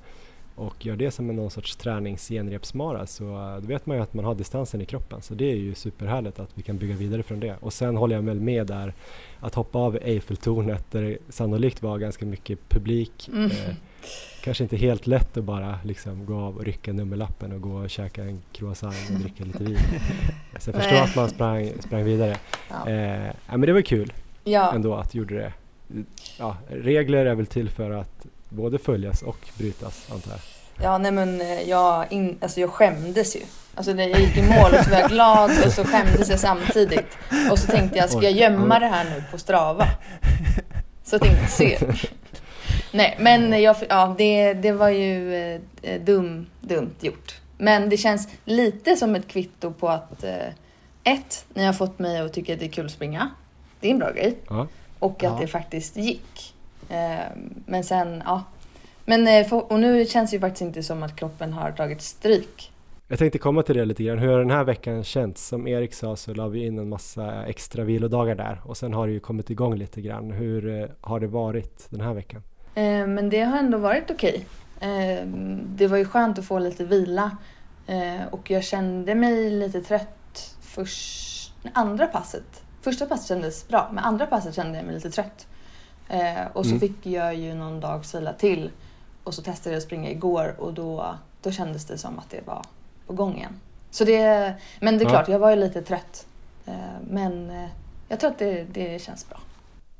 och 0.56 0.86
gör 0.86 0.96
det 0.96 1.10
som 1.10 1.30
en 1.30 1.36
någon 1.36 1.50
sorts 1.50 1.76
träningsgenrepsmara 1.76 3.06
så 3.06 3.24
eh, 3.24 3.56
då 3.56 3.66
vet 3.66 3.86
man 3.86 3.96
ju 3.96 4.02
att 4.02 4.14
man 4.14 4.24
har 4.24 4.34
distansen 4.34 4.80
i 4.80 4.84
kroppen 4.84 5.22
så 5.22 5.34
det 5.34 5.44
är 5.44 5.56
ju 5.56 5.74
superhärligt 5.74 6.38
att 6.38 6.50
vi 6.54 6.62
kan 6.62 6.78
bygga 6.78 6.94
vidare 6.94 7.22
från 7.22 7.40
det. 7.40 7.56
Och 7.60 7.72
sen 7.72 7.96
håller 7.96 8.16
jag 8.16 8.22
väl 8.22 8.40
med 8.40 8.66
där 8.66 8.94
att 9.40 9.54
hoppa 9.54 9.78
av 9.78 9.98
Eiffeltornet 10.02 10.90
där 10.90 11.02
det 11.02 11.18
sannolikt 11.28 11.82
var 11.82 11.98
ganska 11.98 12.26
mycket 12.26 12.68
publik. 12.68 13.28
Mm. 13.32 13.50
Eh, 13.50 13.74
kanske 14.42 14.64
inte 14.64 14.76
helt 14.76 15.06
lätt 15.06 15.36
att 15.36 15.44
bara 15.44 15.78
liksom 15.84 16.26
gå 16.26 16.34
av 16.34 16.56
och 16.56 16.64
rycka 16.64 16.92
nummerlappen 16.92 17.52
och 17.52 17.60
gå 17.60 17.74
och 17.74 17.90
käka 17.90 18.24
en 18.24 18.42
croissant 18.52 19.10
och 19.14 19.20
dricka 19.20 19.44
lite 19.44 19.64
vin. 19.64 19.78
Så 20.58 20.70
jag 20.72 20.82
förstår 20.82 20.96
att 20.96 21.16
man 21.16 21.28
sprang, 21.28 21.70
sprang 21.80 22.04
vidare. 22.04 22.36
Ja. 22.70 22.90
Eh, 22.90 23.34
men 23.50 23.60
det 23.60 23.72
var 23.72 23.82
kul 23.82 24.12
ja. 24.44 24.72
ändå 24.74 24.94
att 24.94 25.12
du 25.12 25.18
gjorde 25.18 25.34
det. 25.34 25.52
Ja, 26.38 26.56
regler 26.68 27.26
är 27.26 27.34
väl 27.34 27.46
till 27.46 27.70
för 27.70 27.90
att 27.90 28.26
både 28.48 28.78
följas 28.78 29.22
och 29.22 29.38
brytas 29.58 30.10
antar 30.12 30.30
jag. 30.30 30.40
Ja, 30.82 30.98
nej 30.98 31.12
men 31.12 31.40
eh, 31.40 31.62
jag, 31.62 32.12
in, 32.12 32.38
alltså 32.40 32.60
jag 32.60 32.70
skämdes 32.70 33.36
ju. 33.36 33.40
Alltså 33.74 33.92
när 33.92 34.08
jag 34.08 34.20
gick 34.20 34.36
i 34.36 34.42
mål 34.42 34.74
och 34.78 34.84
så 34.84 34.90
var 34.90 35.00
jag 35.00 35.10
glad 35.10 35.50
och 35.66 35.72
så 35.72 35.84
skämdes 35.84 36.30
jag 36.30 36.40
samtidigt. 36.40 37.18
Och 37.50 37.58
så 37.58 37.66
tänkte 37.66 37.98
jag, 37.98 38.10
ska 38.10 38.22
jag 38.22 38.32
gömma 38.32 38.78
det 38.78 38.86
här 38.86 39.04
nu 39.04 39.24
på 39.30 39.38
Strava? 39.38 39.86
Så 41.04 41.16
att 41.16 41.26
ingen 41.26 41.48
ser. 41.48 42.08
Nej, 42.92 43.16
men 43.20 43.62
jag, 43.62 43.76
ja, 43.88 44.14
det, 44.18 44.54
det 44.54 44.72
var 44.72 44.88
ju 44.88 45.34
eh, 45.82 46.00
dum, 46.00 46.46
dumt 46.60 46.94
gjort. 47.00 47.34
Men 47.58 47.88
det 47.88 47.96
känns 47.96 48.28
lite 48.44 48.96
som 48.96 49.14
ett 49.14 49.28
kvitto 49.28 49.72
på 49.72 49.88
att 49.88 50.24
eh, 50.24 50.48
ett, 51.04 51.44
ni 51.54 51.64
har 51.64 51.72
fått 51.72 51.98
mig 51.98 52.18
att 52.18 52.32
tycka 52.32 52.52
att 52.52 52.58
det 52.58 52.66
är 52.66 52.70
kul 52.70 52.86
att 52.86 52.92
springa. 52.92 53.30
Det 53.80 53.88
är 53.88 53.92
en 53.92 53.98
bra 53.98 54.10
grej. 54.12 54.38
Ja. 54.48 54.66
Och 55.04 55.24
att 55.24 55.32
Ja. 55.32 55.38
det 55.40 55.46
faktiskt 55.46 55.96
gick. 55.96 56.54
Eh, 56.88 57.36
men 57.66 57.84
sen, 57.84 58.22
ja. 58.26 58.42
Men, 59.04 59.26
eh, 59.28 59.52
och 59.52 59.80
nu 59.80 60.06
känns 60.06 60.30
det 60.30 60.36
ju 60.36 60.40
faktiskt 60.40 60.62
inte 60.62 60.82
som 60.82 61.02
att 61.02 61.16
kroppen 61.16 61.52
har 61.52 61.72
tagit 61.72 62.02
stryk. 62.02 62.72
Jag 63.08 63.18
tänkte 63.18 63.38
komma 63.38 63.62
till 63.62 63.76
det 63.76 63.84
lite 63.84 64.02
grann. 64.02 64.18
Hur 64.18 64.28
har 64.28 64.38
den 64.38 64.50
här 64.50 64.64
veckan 64.64 65.04
känts? 65.04 65.46
Som 65.46 65.66
Erik 65.68 65.94
sa 65.94 66.16
så 66.16 66.34
la 66.34 66.48
vi 66.48 66.66
in 66.66 66.78
en 66.78 66.88
massa 66.88 67.46
extra 67.46 67.84
vilodagar 67.84 68.34
där 68.34 68.60
och 68.64 68.76
sen 68.76 68.92
har 68.94 69.06
det 69.06 69.12
ju 69.12 69.20
kommit 69.20 69.50
igång 69.50 69.74
lite 69.76 70.00
grann. 70.00 70.30
Hur 70.30 70.80
eh, 70.82 70.88
har 71.00 71.20
det 71.20 71.26
varit 71.26 71.86
den 71.90 72.00
här 72.00 72.14
veckan? 72.14 72.42
Eh, 72.74 73.06
men 73.06 73.30
det 73.30 73.40
har 73.40 73.58
ändå 73.58 73.78
varit 73.78 74.10
okej. 74.10 74.46
Eh, 74.80 75.26
det 75.66 75.86
var 75.86 75.96
ju 75.96 76.04
skönt 76.04 76.38
att 76.38 76.44
få 76.44 76.58
lite 76.58 76.84
vila. 76.84 77.36
Och 78.30 78.50
jag 78.50 78.64
kände 78.64 79.14
mig 79.14 79.50
lite 79.50 79.80
trött 79.80 80.56
först, 80.60 81.52
andra 81.72 82.06
passet. 82.06 82.63
Första 82.84 83.06
passet 83.06 83.26
kändes 83.28 83.68
bra, 83.68 83.88
men 83.92 84.04
andra 84.04 84.26
passet 84.26 84.54
kände 84.54 84.76
jag 84.78 84.84
mig 84.86 84.94
lite 84.94 85.10
trött. 85.10 85.46
Eh, 86.08 86.46
och 86.52 86.64
så 86.64 86.70
Mm. 86.70 86.80
fick 86.80 87.06
jag 87.06 87.34
ju 87.34 87.54
någon 87.54 87.80
dags 87.80 88.14
vila 88.14 88.32
till. 88.32 88.70
Och 89.24 89.34
så 89.34 89.42
testade 89.42 89.74
jag 89.74 89.78
att 89.78 89.84
springa 89.84 90.10
igår 90.10 90.54
och 90.58 90.74
då, 90.74 91.14
då 91.42 91.50
kändes 91.50 91.84
det 91.84 91.98
som 91.98 92.18
att 92.18 92.30
det 92.30 92.40
var 92.46 92.62
på 93.06 93.12
gång 93.12 93.36
igen. 93.36 93.60
Så 93.90 94.04
det, 94.04 94.54
men 94.80 94.98
det 94.98 95.02
är 95.04 95.06
Ja. 95.06 95.10
klart, 95.10 95.28
jag 95.28 95.38
var 95.38 95.50
ju 95.50 95.56
lite 95.56 95.82
trött. 95.82 96.26
Eh, 96.66 96.72
men 97.10 97.50
eh, 97.50 97.68
jag 98.08 98.20
tror 98.20 98.30
att 98.30 98.38
det, 98.38 98.64
det 98.72 99.02
känns 99.02 99.28
bra. 99.28 99.38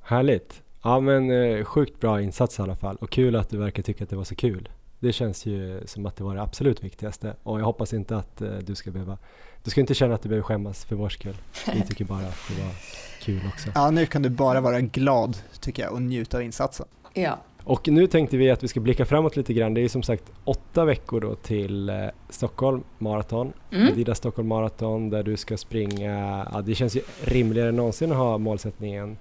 Härligt! 0.03 0.63
Ja 0.83 1.01
men 1.01 1.31
eh, 1.31 1.65
sjukt 1.65 2.01
bra 2.01 2.21
insats 2.23 2.59
i 2.59 2.63
alla 2.63 2.77
fall 2.77 2.97
och 2.97 3.11
kul 3.11 3.37
att 3.37 3.51
du 3.51 3.57
verkar 3.59 3.83
tycka 3.83 4.05
att 4.05 4.11
det 4.11 4.17
var 4.17 4.25
så 4.25 4.35
kul. 4.35 4.69
Det 5.01 5.13
känns 5.13 5.47
ju 5.47 5.83
som 5.87 6.07
att 6.07 6.17
det 6.17 6.25
var 6.25 6.35
det 6.35 6.43
absolut 6.43 6.85
viktigaste 6.85 7.37
och 7.43 7.61
jag 7.61 7.65
hoppas 7.65 7.93
inte 7.93 8.17
att 8.17 8.41
eh, 8.41 8.49
du 8.51 8.75
ska 8.75 8.91
behöva 8.91 9.19
Du 9.65 9.71
ska 9.71 9.81
inte 9.81 9.95
känna 9.95 10.15
att 10.15 10.23
du 10.23 10.29
behöver 10.29 10.43
skämmas 10.43 10.85
för 10.85 10.97
vår 10.97 11.09
skull. 11.09 11.37
Vi 11.75 11.83
tycker 11.89 12.05
bara 12.05 12.27
att 12.27 12.49
det 12.49 12.63
var 12.63 12.73
kul 13.21 13.41
också. 13.53 13.71
Ja, 13.75 13.91
nu 13.91 14.07
kan 14.07 14.23
du 14.23 14.29
bara 14.29 14.61
vara 14.61 14.81
glad 14.81 15.37
tycker 15.61 15.83
jag 15.83 15.93
och 15.93 16.03
njuta 16.03 16.37
av 16.37 16.43
insatsen. 16.43 16.87
Ja. 17.13 17.39
Och 17.65 17.89
nu 17.89 18.07
tänkte 18.07 18.37
vi 18.37 18.51
att 18.51 18.63
vi 18.63 18.69
ska 18.69 18.81
blicka 18.81 19.07
framåt 19.07 19.37
lite 19.37 19.55
grann. 19.55 19.75
Det 19.75 19.81
är 19.81 19.89
som 19.89 20.03
sagt 20.03 20.33
åtta 20.45 20.85
veckor 20.85 21.21
då 21.21 21.35
till 21.35 21.89
eh, 21.89 21.97
Stockholm 22.29 22.83
Marathon. 22.99 23.53
Mm. 23.73 23.89
Adidas 23.93 24.19
Stockholm 24.19 24.49
Marathon 24.49 25.11
där 25.11 25.23
du 25.23 25.37
ska 25.37 25.57
springa, 25.57 26.47
ja 26.53 26.61
det 26.61 26.75
känns 26.75 26.97
ju 26.97 27.01
rimligare 27.25 27.69
än 27.69 27.77
någonsin 27.77 28.13
att 28.13 28.19
ha 28.19 28.39
målsättningen 28.39 29.17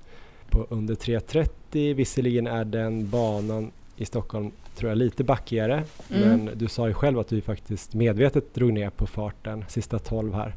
på 0.50 0.68
under 0.70 0.96
3.30. 0.96 1.94
Visserligen 1.94 2.48
är 2.48 2.66
den 2.66 3.10
banan 3.10 3.72
i 3.98 4.06
Stockholm 4.06 4.52
tror 4.76 4.90
jag 4.92 4.98
lite 4.98 5.24
backigare 5.24 5.84
Mm. 6.14 6.30
men 6.46 6.58
du 6.58 6.68
sa 6.68 6.88
ju 6.88 6.94
själv 6.94 7.20
att 7.20 7.28
du 7.28 7.42
faktiskt 7.42 7.94
medvetet 7.94 8.54
drog 8.54 8.74
ner 8.74 8.90
på 8.90 9.08
farten 9.08 9.66
sista 9.68 10.00
12 10.00 10.34
här. 10.34 10.56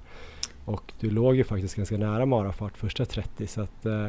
Och 0.64 0.92
du 1.00 1.10
låg 1.10 1.36
ju 1.36 1.44
faktiskt 1.44 1.74
ganska 1.74 1.96
nära 1.96 2.26
marafart 2.26 2.76
första 2.78 3.04
30 3.04 3.46
så 3.46 3.60
att 3.60 3.86
eh, 3.86 4.06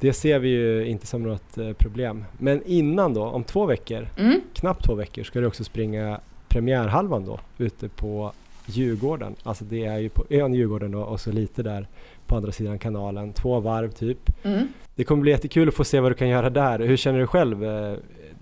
det 0.00 0.12
ser 0.12 0.38
vi 0.38 0.48
ju 0.48 0.86
inte 0.86 1.06
som 1.06 1.22
något 1.22 1.58
eh, 1.58 1.72
problem. 1.72 2.24
Men 2.38 2.62
innan 2.66 3.14
då, 3.14 3.22
om 3.24 3.44
två 3.44 3.66
veckor, 3.66 4.08
Mm. 4.18 4.40
knappt 4.54 4.84
två 4.84 4.94
veckor, 4.94 5.22
ska 5.22 5.40
du 5.40 5.46
också 5.46 5.64
springa 5.64 6.20
premiärhalvan 6.48 7.24
då 7.24 7.40
ute 7.58 7.88
på 7.88 8.32
Djurgården. 8.66 9.34
Alltså 9.42 9.64
det 9.64 9.84
är 9.84 9.98
ju 9.98 10.08
på 10.08 10.24
ön 10.30 10.54
Djurgården 10.54 10.90
då 10.90 11.00
och 11.00 11.20
så 11.20 11.32
lite 11.32 11.62
där 11.62 11.88
på 12.26 12.36
andra 12.36 12.52
sidan 12.52 12.78
kanalen. 12.78 13.32
Två 13.32 13.60
varv 13.60 13.90
typ. 13.90 14.44
Mm. 14.44 14.68
Det 14.94 15.04
kommer 15.04 15.22
bli 15.22 15.30
jättekul 15.30 15.68
att 15.68 15.74
få 15.74 15.84
se 15.84 16.00
vad 16.00 16.10
du 16.10 16.14
kan 16.14 16.28
göra 16.28 16.50
där. 16.50 16.78
Hur 16.78 16.96
känner 16.96 17.18
du 17.18 17.26
själv? 17.26 17.64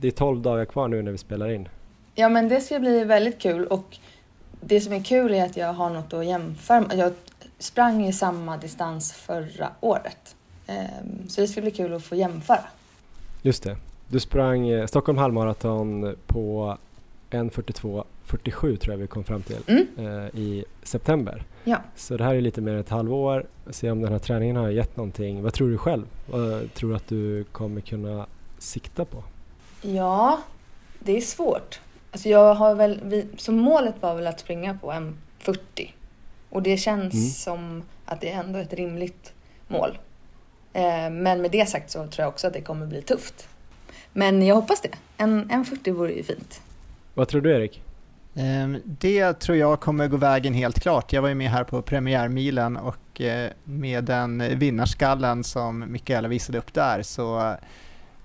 Det 0.02 0.08
är 0.08 0.12
12 0.12 0.40
dagar 0.42 0.64
kvar 0.64 0.88
nu 0.88 1.02
när 1.02 1.12
vi 1.12 1.18
spelar 1.18 1.48
in. 1.52 1.68
Ja 2.14 2.28
men 2.28 2.48
det 2.48 2.60
ska 2.60 2.78
bli 2.80 3.04
väldigt 3.04 3.38
kul 3.38 3.66
och 3.66 3.96
det 4.60 4.80
som 4.80 4.92
är 4.92 5.02
kul 5.02 5.34
är 5.34 5.44
att 5.44 5.56
jag 5.56 5.72
har 5.72 5.90
något 5.90 6.12
att 6.12 6.26
jämföra 6.26 6.80
med. 6.80 6.98
Jag 6.98 7.12
sprang 7.58 8.06
i 8.06 8.12
samma 8.12 8.56
distans 8.56 9.12
förra 9.12 9.68
året. 9.80 10.36
Ehm, 10.66 11.28
Så 11.28 11.40
det 11.40 11.48
ska 11.48 11.60
bli 11.60 11.70
kul 11.70 11.92
att 11.94 12.02
få 12.04 12.14
jämföra. 12.16 12.64
Just 13.42 13.62
det. 13.62 13.76
Du 14.08 14.20
sprang 14.20 14.68
eh, 14.68 14.86
Stockholm 14.86 15.18
halvmaraton 15.18 16.16
på 16.26 16.76
1.42.47 17.30 18.76
tror 18.76 18.92
jag 18.94 18.98
vi 18.98 19.06
kom 19.06 19.24
fram 19.24 19.42
till 19.42 19.56
Mm. 19.66 19.86
eh, 19.98 20.40
i 20.40 20.64
september. 20.82 21.44
Ja. 21.64 21.76
Så 21.96 22.16
det 22.16 22.24
här 22.24 22.34
är 22.34 22.40
lite 22.40 22.60
mer 22.60 22.72
än 22.72 22.80
ett 22.80 22.88
halvår. 22.88 23.46
Se 23.70 23.90
om 23.90 24.02
den 24.02 24.12
här 24.12 24.18
träningen 24.18 24.56
har 24.56 24.68
gett 24.68 24.96
någonting. 24.96 25.42
Vad 25.42 25.52
tror 25.54 25.70
du 25.70 25.78
själv? 25.78 26.06
Vad 26.30 26.74
tror 26.74 26.90
du 26.90 26.96
att 26.96 27.08
du 27.08 27.44
kommer 27.44 27.80
kunna 27.80 28.26
sikta 28.58 29.04
på? 29.04 29.24
Ja, 29.82 30.40
det 30.98 31.16
är 31.16 31.20
svårt. 31.20 31.80
Alltså 32.12 32.28
jag 32.28 32.54
har 32.54 32.74
väl, 32.74 33.00
vi, 33.04 33.26
så 33.38 33.52
målet 33.52 33.94
var 34.00 34.14
väl 34.14 34.26
att 34.26 34.40
springa 34.40 34.78
på 34.78 34.92
en 34.92 35.16
40 35.38 35.94
och 36.50 36.62
det 36.62 36.76
känns 36.76 37.14
Mm. 37.14 37.26
som 37.28 37.82
att 38.04 38.20
det 38.20 38.30
är 38.32 38.40
ändå 38.40 38.59
ett 38.59 38.72
rimligt 38.72 39.32
mål. 39.68 39.98
Eh, 40.72 41.10
men 41.10 41.42
med 41.42 41.50
det 41.50 41.68
sagt 41.68 41.90
så 41.90 41.98
tror 41.98 42.12
jag 42.24 42.28
också 42.28 42.46
att 42.46 42.52
det 42.52 42.60
kommer 42.60 42.86
bli 42.86 43.02
tufft. 43.02 43.48
Men 44.12 44.42
jag 44.46 44.54
hoppas 44.54 44.80
det. 44.80 44.88
En, 45.16 45.50
en 45.50 45.64
40 45.64 45.90
vore 45.90 46.12
ju 46.12 46.22
fint. 46.22 46.60
Vad 47.14 47.28
tror 47.28 47.40
du 47.40 47.50
Erik? 47.50 47.82
Ehm, 48.34 48.78
Det 48.84 49.32
tror 49.32 49.59
jag 49.59 49.80
kommer 49.80 50.09
gå 50.09 50.16
vägen 50.16 50.54
helt 50.54 50.80
klart. 50.80 51.12
Jag 51.12 51.22
var 51.22 51.28
ju 51.28 51.34
med 51.34 51.50
här 51.50 51.64
på 51.64 51.82
premiärmilen 51.82 52.76
och 52.76 53.20
eh, 53.20 53.50
med 53.64 54.04
den 54.04 54.59
vinnarskallen 54.59 55.44
som 55.44 55.84
Mikaela 55.92 56.28
visade 56.28 56.59
upp 56.59 56.74
där 56.74 57.02
så, 57.02 57.54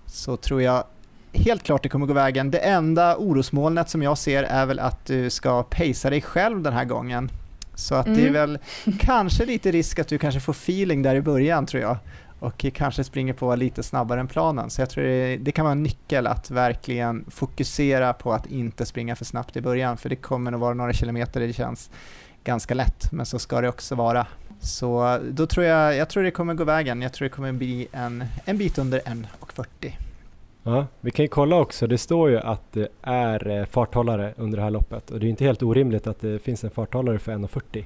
så 0.05 0.37
tror 0.37 0.61
jag 0.61 0.83
helt 1.33 1.63
klart 1.63 1.83
det 1.83 1.89
kommer 1.89 2.05
gå 2.05 2.13
vägen. 2.13 2.51
Det 2.51 2.59
enda 2.59 3.17
orosmolnet 3.17 3.89
som 3.89 4.03
jag 4.03 4.17
ser 4.17 4.43
är 4.43 4.65
väl 4.65 4.79
att 4.79 5.05
du 5.05 5.29
ska 5.29 5.63
pacea 5.63 6.09
dig 6.09 6.21
själv 6.21 6.61
den 6.61 6.73
här 6.73 6.85
gången. 6.85 7.31
Så 7.75 7.95
att 7.95 8.05
det 8.05 8.27
är 8.27 8.31
väl 8.31 8.59
kanske 8.99 9.45
lite 9.45 9.71
risk 9.71 9.99
att 9.99 10.07
du 10.07 10.17
kanske 10.17 10.39
får 10.39 10.53
feeling 10.53 11.01
där 11.01 11.15
i 11.15 11.21
början 11.21 11.65
tror 11.65 11.83
jag 11.83 11.97
och 12.39 12.65
kanske 12.73 13.03
springer 13.03 13.33
på 13.33 13.55
lite 13.55 13.83
snabbare 13.83 14.19
än 14.19 14.27
planen. 14.27 14.69
Så 14.69 14.81
jag 14.81 14.89
tror 14.89 15.03
det, 15.03 15.37
det, 15.37 15.51
kan 15.51 15.65
vara 15.65 15.71
en 15.71 15.83
nyckel 15.83 16.27
att 16.27 16.51
verkligen 16.51 17.25
fokusera 17.29 18.13
på 18.13 18.33
att 18.33 18.45
inte 18.45 18.85
springa 18.85 19.15
för 19.15 19.25
snabbt 19.25 19.57
i 19.57 19.61
början, 19.61 19.97
för 19.97 20.09
det 20.09 20.15
kommer 20.15 20.51
nog 20.51 20.61
vara 20.61 20.73
några 20.73 20.93
kilometer 20.93 21.39
det 21.39 21.53
känns 21.53 21.89
ganska 22.43 22.73
lätt, 22.73 23.11
men 23.11 23.25
så 23.25 23.39
ska 23.39 23.61
det 23.61 23.69
också 23.69 23.95
vara. 23.95 24.27
Så 24.59 25.19
då 25.29 25.47
tror 25.47 25.65
jag, 25.65 25.95
jag 25.95 26.09
tror 26.09 26.23
det 26.23 26.31
kommer 26.31 26.53
gå 26.53 26.63
vägen. 26.63 27.01
Jag 27.01 27.13
tror 27.13 27.25
det 27.25 27.29
kommer 27.35 27.51
bli 27.51 27.87
en, 27.91 28.25
en 28.45 28.57
bit 28.57 28.77
under 28.77 28.99
1.40. 28.99 29.91
Ja, 30.67 30.87
vi 31.01 31.11
kan 31.11 31.25
ju 31.25 31.29
kolla 31.29 31.55
också, 31.55 31.87
det 31.87 31.97
står 31.97 32.29
ju 32.29 32.37
att 32.37 32.71
det 32.71 32.87
är 33.01 33.47
eh, 33.47 33.65
farthållare 33.65 34.33
under 34.37 34.57
det 34.57 34.63
här 34.63 34.71
loppet 34.71 35.11
och 35.11 35.19
det 35.19 35.27
är 35.27 35.29
inte 35.29 35.45
helt 35.45 35.63
orimligt 35.63 36.07
att 36.07 36.19
det 36.19 36.39
finns 36.39 36.63
en 36.63 36.71
farthållare 36.71 37.19
för 37.19 37.31
1.40. 37.31 37.85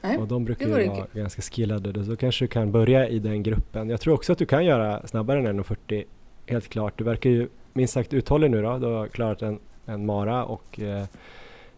Nej, 0.00 0.18
och 0.18 0.28
de 0.28 0.44
brukar 0.44 0.66
ju 0.66 0.72
vara 0.72 0.96
kul. 0.96 1.04
ganska 1.12 1.42
skillade, 1.42 2.04
så 2.04 2.16
kanske 2.16 2.44
du 2.44 2.48
kan 2.48 2.72
börja 2.72 3.08
i 3.08 3.18
den 3.18 3.42
gruppen. 3.42 3.90
Jag 3.90 4.00
tror 4.00 4.14
också 4.14 4.32
att 4.32 4.38
du 4.38 4.46
kan 4.46 4.64
göra 4.64 5.06
snabbare 5.06 5.38
än 5.38 5.60
1.40, 5.60 6.04
helt 6.46 6.68
klart. 6.68 6.98
Du 6.98 7.04
verkar 7.04 7.30
ju 7.30 7.48
minst 7.72 7.94
sagt 7.94 8.14
uthållig 8.14 8.50
nu 8.50 8.62
då, 8.62 8.78
du 8.78 8.86
har 8.86 9.06
klarat 9.06 9.42
en, 9.42 9.58
en 9.86 10.06
mara 10.06 10.44
och 10.44 10.80
eh, 10.80 11.04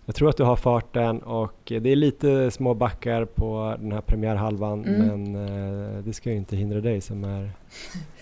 jag 0.06 0.14
tror 0.14 0.28
att 0.28 0.36
du 0.36 0.42
har 0.42 0.56
farten 0.56 1.18
och 1.18 1.54
det 1.64 1.90
är 1.90 1.96
lite 1.96 2.50
små 2.50 2.74
backar 2.74 3.24
på 3.24 3.76
den 3.80 3.92
här 3.92 4.00
premiärhalvan 4.00 4.84
mm. 4.84 5.06
men 5.06 5.34
eh, 5.96 6.04
det 6.04 6.12
ska 6.12 6.30
ju 6.30 6.36
inte 6.36 6.56
hindra 6.56 6.80
dig 6.80 7.00
som 7.00 7.24
är 7.24 7.50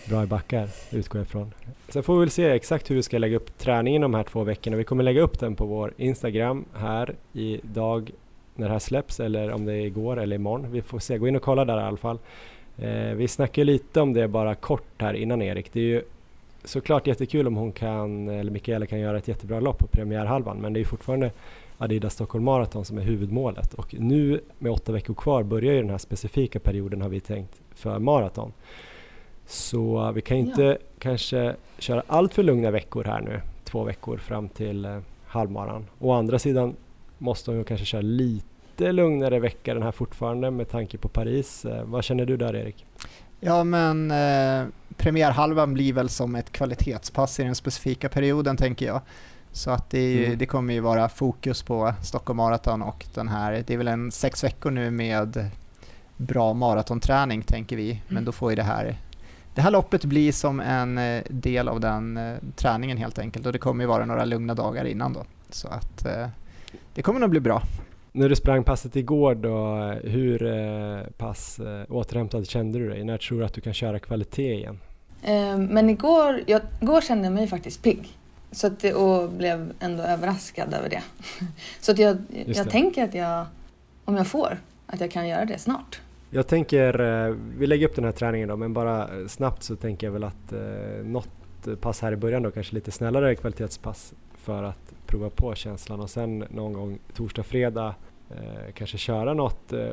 bra 0.08 0.22
i 0.22 0.26
backar, 0.26 0.68
utgår 0.90 1.18
jag 1.18 1.26
ifrån. 1.26 1.54
Sen 1.88 2.02
får 2.02 2.14
vi 2.14 2.20
väl 2.20 2.30
se 2.30 2.48
exakt 2.48 2.90
hur 2.90 2.94
vi 2.94 3.02
ska 3.02 3.18
lägga 3.18 3.36
upp 3.36 3.58
träningen 3.58 4.02
de 4.02 4.14
här 4.14 4.22
två 4.22 4.44
veckorna. 4.44 4.76
Vi 4.76 4.84
kommer 4.84 5.04
lägga 5.04 5.20
upp 5.20 5.40
den 5.40 5.54
på 5.56 5.66
vår 5.66 5.92
Instagram 5.96 6.64
här 6.74 7.14
idag 7.32 8.10
när 8.54 8.66
det 8.66 8.72
här 8.72 8.78
släpps 8.78 9.20
eller 9.20 9.50
om 9.50 9.64
det 9.64 9.72
är 9.72 9.86
igår 9.86 10.20
eller 10.20 10.36
imorgon. 10.36 10.72
Vi 10.72 10.82
får 10.82 10.98
se, 10.98 11.18
gå 11.18 11.28
in 11.28 11.36
och 11.36 11.42
kolla 11.42 11.64
där 11.64 11.80
i 11.80 11.82
alla 11.82 11.96
fall. 11.96 12.18
Eh, 12.78 13.14
vi 13.14 13.28
snackade 13.28 13.64
lite 13.64 14.00
om 14.00 14.12
det 14.12 14.28
bara 14.28 14.54
kort 14.54 15.02
här 15.02 15.14
innan 15.14 15.42
Erik. 15.42 15.72
Det 15.72 15.80
är 15.80 15.84
ju 15.84 16.02
såklart 16.64 17.06
jättekul 17.06 17.46
om 17.46 17.56
hon 17.56 17.72
kan, 17.72 18.28
eller 18.28 18.52
Mikaela 18.52 18.86
kan 18.86 19.00
göra 19.00 19.18
ett 19.18 19.28
jättebra 19.28 19.60
lopp 19.60 19.78
på 19.78 19.86
premiärhalvan 19.86 20.56
men 20.56 20.72
det 20.72 20.80
är 20.80 20.84
fortfarande 20.84 21.30
Adidas 21.80 22.14
Stockholm 22.14 22.44
Marathon 22.44 22.84
som 22.84 22.98
är 22.98 23.02
huvudmålet 23.02 23.74
och 23.74 23.94
nu 23.98 24.40
med 24.58 24.72
åtta 24.72 24.92
veckor 24.92 25.14
kvar 25.14 25.42
börjar 25.42 25.72
ju 25.72 25.80
den 25.80 25.90
här 25.90 25.98
specifika 25.98 26.60
perioden 26.60 27.02
har 27.02 27.08
vi 27.08 27.20
tänkt 27.20 27.60
för 27.74 27.98
maraton. 27.98 28.52
Så 29.46 30.12
vi 30.12 30.20
kan 30.20 30.36
inte 30.36 30.62
ja. 30.62 30.76
kanske 30.98 31.56
köra 31.78 32.02
allt 32.06 32.34
för 32.34 32.42
lugna 32.42 32.70
veckor 32.70 33.04
här 33.04 33.20
nu, 33.20 33.40
två 33.64 33.84
veckor 33.84 34.16
fram 34.16 34.48
till 34.48 34.84
eh, 34.84 34.98
halvmaran. 35.26 35.86
Å 35.98 36.12
andra 36.12 36.38
sidan 36.38 36.76
måste 37.18 37.50
hon 37.50 37.64
kanske 37.64 37.86
köra 37.86 38.02
lite 38.02 38.92
lugnare 38.92 39.40
vecka 39.40 39.74
den 39.74 39.82
här 39.82 39.92
fortfarande 39.92 40.50
med 40.50 40.68
tanke 40.68 40.98
på 40.98 41.08
Paris. 41.08 41.64
Eh, 41.64 41.84
vad 41.84 42.04
känner 42.04 42.26
du 42.26 42.36
där 42.36 42.56
Erik? 42.56 42.86
Ja 43.40 43.64
men 43.64 44.10
eh, 44.10 44.66
premiärhalvan 44.96 45.74
blir 45.74 45.92
väl 45.92 46.08
som 46.08 46.34
ett 46.34 46.52
kvalitetspass 46.52 47.40
i 47.40 47.42
den 47.42 47.54
specifika 47.54 48.08
perioden 48.08 48.56
tänker 48.56 48.86
jag. 48.86 49.00
Så 49.52 49.70
att 49.70 49.90
det, 49.90 50.12
ju, 50.12 50.24
mm. 50.26 50.38
det, 50.38 50.46
kommer 50.46 50.74
ju 50.74 50.80
vara 50.80 51.08
fokus 51.08 51.62
på 51.62 51.94
Stockholm 52.02 52.36
Marathon 52.36 52.82
och 52.82 53.06
den 53.14 53.28
här, 53.28 53.64
det 53.66 53.74
är 53.74 53.78
väl 53.78 53.88
en 53.88 54.10
sex 54.10 54.44
veckor 54.44 54.70
nu 54.70 54.90
med 54.90 55.50
bra 56.16 56.54
maratonträning 56.54 57.42
tänker 57.42 57.76
vi, 57.76 57.90
mm. 57.90 58.02
men 58.08 58.24
då 58.24 58.32
får 58.32 58.50
ju 58.50 58.56
det 58.56 58.62
här 58.62 58.96
det 59.54 59.60
här 59.62 59.70
loppet 59.70 60.04
blir 60.04 60.32
som 60.32 60.60
en 60.60 60.98
eh, 60.98 61.22
del 61.28 61.68
av 61.68 61.80
den 61.80 62.16
eh, 62.16 62.36
träningen 62.56 62.96
helt 62.96 63.18
enkelt 63.18 63.46
och 63.46 63.52
det 63.52 63.58
kommer 63.58 63.84
ju 63.84 63.88
vara 63.88 64.04
några 64.04 64.24
lugna 64.24 64.54
dagar 64.54 64.84
innan 64.84 65.12
då. 65.12 65.24
Så 65.50 65.68
att 65.68 66.06
eh, 66.06 66.28
det 66.94 67.02
kommer 67.02 67.20
nog 67.20 67.30
bli 67.30 67.40
bra. 67.40 67.62
När 68.12 68.28
du 68.28 68.36
sprang 68.36 68.64
passet 68.64 68.96
igår 68.96 69.34
då, 69.34 69.76
hur 70.08 70.38
pass 71.10 71.60
återhämtad 71.88 72.48
kände 72.48 72.78
du 72.78 72.88
dig? 72.88 73.04
När 73.04 73.18
tror 73.18 73.38
du 73.38 73.44
att 73.44 73.54
du 73.54 73.60
kan 73.60 73.74
köra 73.74 73.98
kvalitet 73.98 74.54
igen? 74.54 74.78
Men 75.70 75.90
igår, 75.90 76.40
jag, 76.46 76.60
igår 76.80 77.00
kände 77.00 77.24
jag 77.24 77.32
mig 77.32 77.46
faktiskt 77.46 77.82
pigg. 77.82 78.18
Så 78.52 78.66
att, 78.66 78.84
och 78.84 79.30
blev 79.30 79.72
ändå 79.80 80.02
överraskad 80.02 80.74
över 80.74 80.88
det. 80.88 81.02
Så 81.80 81.92
att 81.92 81.98
jag, 81.98 82.16
jag 82.46 82.70
tänker 82.70 83.04
att 83.04 83.14
jag, 83.14 83.46
om 84.04 84.16
jag 84.16 84.26
får, 84.26 84.58
att 84.86 85.00
jag 85.00 85.10
kan 85.10 85.28
göra 85.28 85.44
det 85.44 85.58
snart. 85.58 86.00
Jag 86.30 86.46
tänker, 86.46 87.00
eh, 87.00 87.34
vi 87.58 87.66
lägger 87.66 87.88
upp 87.88 87.96
den 87.96 88.04
här 88.04 88.12
träningen 88.12 88.48
då, 88.48 88.56
men 88.56 88.72
bara 88.72 89.08
snabbt 89.28 89.62
så 89.62 89.76
tänker 89.76 90.06
jag 90.06 90.12
väl 90.12 90.24
att 90.24 90.52
eh, 90.52 91.04
något 91.04 91.28
pass 91.80 92.00
här 92.00 92.12
i 92.12 92.16
början 92.16 92.42
då, 92.42 92.50
kanske 92.50 92.74
lite 92.74 92.90
snällare 92.90 93.34
kvalitetspass 93.34 94.14
för 94.34 94.62
att 94.62 94.92
prova 95.06 95.30
på 95.30 95.54
känslan 95.54 96.00
och 96.00 96.10
sen 96.10 96.44
någon 96.50 96.72
gång 96.72 96.98
torsdag, 97.14 97.42
fredag 97.42 97.94
eh, 98.30 98.72
kanske 98.74 98.98
köra 98.98 99.34
något 99.34 99.72
eh, 99.72 99.88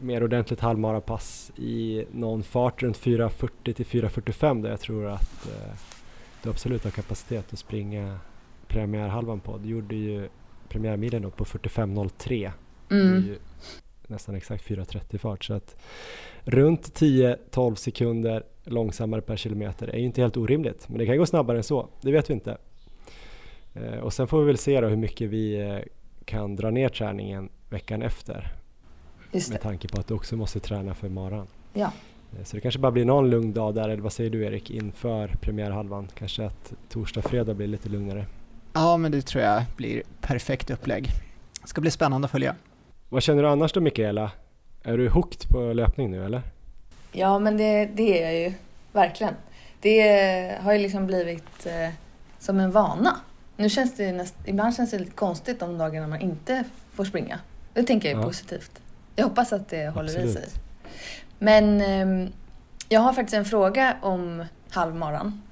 mer 0.00 0.22
ordentligt 0.22 0.60
halvmarapass 0.60 1.52
i 1.56 2.04
någon 2.12 2.42
fart 2.42 2.82
runt 2.82 2.98
4.40 2.98 3.72
till 3.72 3.86
4.45 3.86 4.62
där 4.62 4.70
jag 4.70 4.80
tror 4.80 5.06
att 5.06 5.46
eh, 5.46 5.72
absolut 6.50 6.84
har 6.84 6.90
kapacitet 6.90 7.52
att 7.52 7.58
springa 7.58 8.18
premiärhalvan 8.68 9.40
på. 9.40 9.58
Du 9.58 9.68
gjorde 9.68 9.94
ju 9.94 10.28
premiärmilen 10.68 11.30
på 11.30 11.44
45.03. 11.44 12.52
Mm. 12.90 13.34
nästan 14.06 14.34
exakt 14.34 14.68
4.30 14.68 15.18
fart. 15.18 15.44
Så 15.44 15.54
att 15.54 15.76
runt 16.44 17.00
10-12 17.00 17.74
sekunder 17.74 18.42
långsammare 18.64 19.20
per 19.20 19.36
kilometer 19.36 19.88
är 19.88 19.98
ju 19.98 20.04
inte 20.04 20.20
helt 20.20 20.36
orimligt. 20.36 20.88
Men 20.88 20.98
det 20.98 21.06
kan 21.06 21.18
gå 21.18 21.26
snabbare 21.26 21.56
än 21.56 21.64
så, 21.64 21.88
det 22.00 22.12
vet 22.12 22.30
vi 22.30 22.34
inte. 22.34 22.58
Eh, 23.74 23.98
och 23.98 24.12
sen 24.12 24.26
får 24.26 24.40
vi 24.40 24.46
väl 24.46 24.58
se 24.58 24.80
då 24.80 24.88
hur 24.88 24.96
mycket 24.96 25.30
vi 25.30 25.60
eh, 25.60 25.78
kan 26.24 26.56
dra 26.56 26.70
ner 26.70 26.88
träningen 26.88 27.48
veckan 27.70 28.02
efter. 28.02 28.52
Med 29.50 29.60
tanke 29.60 29.88
på 29.88 30.00
att 30.00 30.06
du 30.06 30.14
också 30.14 30.36
måste 30.36 30.60
träna 30.60 30.94
för 30.94 31.08
maran. 31.08 31.46
Ja. 31.72 31.92
Eh, 32.38 32.44
så 32.44 32.56
det 32.56 32.60
kanske 32.60 32.80
bara 32.80 32.92
blir 32.92 33.04
någon 33.04 33.30
lugn 33.30 33.52
dag 33.52 33.74
där, 33.74 33.88
eller 33.88 34.02
vad 34.02 34.12
säger 34.12 34.30
du 34.30 34.44
Erik, 34.44 34.70
inför 34.70 35.28
premiärhalvan? 35.40 36.08
Kanske 36.14 36.46
att 36.46 36.72
torsdag, 36.88 37.22
fredag 37.22 37.54
blir 37.54 37.66
lite 37.66 37.88
lugnare? 37.88 38.26
Ja, 38.72 38.96
men 38.96 39.12
det 39.12 39.22
tror 39.22 39.44
jag 39.44 39.62
blir 39.76 40.02
perfekt 40.20 40.70
upplägg. 40.70 41.10
Det 41.62 41.68
ska 41.68 41.80
bli 41.80 41.90
spännande 41.90 42.24
att 42.24 42.30
följa. 42.30 42.54
Vad 43.08 43.22
känner 43.22 43.42
du 43.42 43.48
annars 43.48 43.72
då 43.72 43.80
Mikaela? 43.80 44.30
Är 44.82 44.98
du 44.98 45.08
hooked 45.08 45.48
på 45.48 45.72
löpning 45.72 46.10
nu 46.10 46.24
eller? 46.24 46.42
Ja, 47.12 47.38
men 47.38 47.56
det, 47.56 47.86
det 47.86 48.22
är 48.22 48.32
jag 48.32 48.40
ju. 48.40 48.52
Verkligen. 48.92 49.34
Det 49.80 50.58
har 50.60 50.72
ju 50.72 50.78
liksom 50.78 51.06
blivit 51.06 51.66
eh, 51.66 51.94
som 52.38 52.60
en 52.60 52.70
vana. 52.70 53.16
Nu 53.56 53.68
känns 53.68 53.96
det 53.96 54.12
näst, 54.12 54.34
ibland 54.44 54.76
känns 54.76 54.90
det 54.90 54.98
lite 54.98 55.12
konstigt 55.12 55.60
de 55.60 55.78
dagarna 55.78 56.06
man 56.06 56.20
inte 56.20 56.64
får 56.94 57.04
springa. 57.04 57.38
Det 57.74 57.82
tänker 57.82 58.08
jag 58.08 58.18
är 58.18 58.22
ja. 58.22 58.26
positivt. 58.28 58.82
Jag 59.16 59.24
hoppas 59.24 59.52
att 59.52 59.68
det 59.68 59.88
håller 59.88 60.08
Absolut. 60.08 60.30
i 60.30 60.32
sig. 60.32 60.48
Men 61.42 61.80
eh, 61.80 62.30
jag 62.88 63.00
har 63.00 63.12
faktiskt 63.12 63.34
en 63.34 63.44
fråga 63.44 63.96
om 64.02 64.44
halvmaran. 64.70 65.42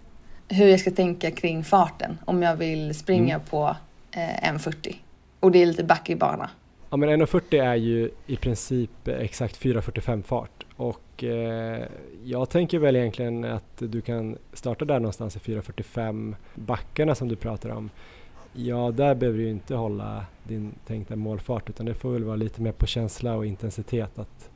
Hur 0.49 0.67
jag 0.67 0.81
ska 0.81 0.91
tänka 0.91 1.31
kring 1.31 1.65
farten 1.65 2.19
om 2.25 2.43
jag 2.43 2.57
vill 2.57 2.95
springa 2.95 3.35
mm. 3.35 3.47
på 3.47 3.77
eh, 4.11 4.53
1.40 4.53 4.97
och 5.41 5.51
det 5.51 5.63
är 5.63 5.67
lite 5.67 5.85
backig 5.85 6.19
bana. 6.19 6.51
Ja 6.91 6.97
men 6.97 7.09
1.40 7.09 7.63
är 7.63 7.75
ju 7.75 8.11
i 8.27 8.37
princip 8.37 9.09
exakt 9.09 9.63
4.45 9.63 10.23
fart 10.23 10.67
och 10.77 11.25
eh, 11.25 11.85
jag 12.25 12.51
tänker 12.51 12.79
väl 12.79 12.97
egentligen 12.97 13.45
att 13.45 13.77
du 13.79 14.01
kan 14.01 14.37
starta 14.53 14.85
där 14.85 15.01
någonstans 15.01 15.37
i 15.37 15.39
4.45 15.39 16.35
backarna 16.55 17.15
som 17.15 17.29
du 17.29 17.37
pratar 17.37 17.71
om. 17.71 17.91
Ja, 18.53 18.91
där 18.91 19.15
behöver 19.15 19.39
du 19.39 19.51
inte 19.51 19.75
hålla 19.75 20.25
din 20.45 20.75
tänkta 20.87 21.17
målfart 21.17 21.71
utan 21.71 21.87
det 21.87 21.95
får 21.95 22.13
väl 22.13 22.25
vara 22.25 22.37
lite 22.37 22.61
mer 22.63 22.73
på 22.73 22.87
känsla 22.87 23.35
och 23.35 23.47
intensitet 23.47 24.19
att 24.19 24.51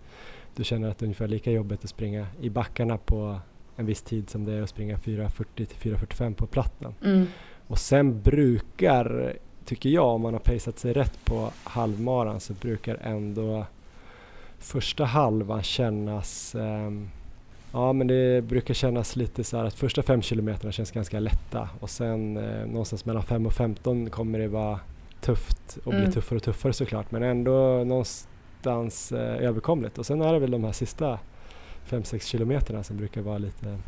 du 0.57 0.65
känner 0.65 0.89
att 0.89 0.99
det 0.99 1.05
är 1.05 1.07
ungefär 1.07 1.29
lika 1.29 1.51
jobbigt 1.51 1.85
att 1.85 1.91
springa 1.91 2.27
i 2.41 2.51
backarna 2.51 2.99
på 2.99 3.41
en 3.77 3.87
viss 3.87 4.03
tid 4.03 4.31
som 4.31 4.45
det 4.45 4.53
är 4.53 4.63
att 4.63 4.71
springa 4.71 4.97
4.40 4.97 5.45
till 5.55 5.67
4.45 5.93 6.35
på 6.35 6.47
platten. 6.47 6.95
Mm. 7.05 7.27
Och 7.67 7.79
sen 7.79 8.23
brukar, 8.23 9.37
tycker 9.65 9.91
jag, 9.91 10.07
om 10.07 10.21
man 10.21 10.33
har 10.33 10.41
paceat 10.41 10.79
sig 10.79 10.93
rätt 10.93 11.25
på 11.25 11.51
halvmaran 11.65 12.41
så 12.41 12.53
brukar 12.53 12.99
ändå 13.03 13.67
första 14.59 15.05
halvan 15.05 15.63
kännas 15.63 16.55
um, 16.55 17.09
Ja 17.75 17.93
men 17.93 18.07
det 18.07 18.45
brukar 18.45 18.75
kännas 18.75 19.17
lite 19.17 19.45
så 19.45 19.57
här 19.57 19.65
att 19.65 19.75
första 19.75 20.03
fem 20.03 20.23
kilometerna 20.23 20.73
känns 20.73 20.91
ganska 20.91 21.21
lätta 21.21 21.69
och 21.81 21.91
sen 21.91 22.37
eh, 22.37 22.67
någonstans 22.67 23.05
mellan 23.05 23.23
5 23.23 23.47
och 23.47 23.53
15 23.53 24.11
kommer 24.11 24.39
det 24.39 24.49
vara 24.49 24.81
tufft 25.21 25.79
och 25.85 25.93
mm. 25.93 26.05
bli 26.05 26.13
tuffare 26.13 26.37
och 26.37 26.43
tuffare 26.43 26.73
såklart 26.73 27.11
men 27.11 27.23
ändå 27.23 27.85
någonstans 27.85 28.29
någonstans 28.71 29.13
eh, 29.13 29.47
överkomligt. 29.49 29.99
Och 29.99 30.07
sen 30.07 30.23
är 30.23 30.33
det 30.33 30.39
väl 30.39 30.51
de 30.51 30.65
här 30.65 30.73
sista 30.73 31.19
5-6 31.89 32.19
kilometerna 32.19 32.83
som 32.83 32.97
brukar 32.97 33.21
vara 33.21 33.39
lite, 33.39 33.79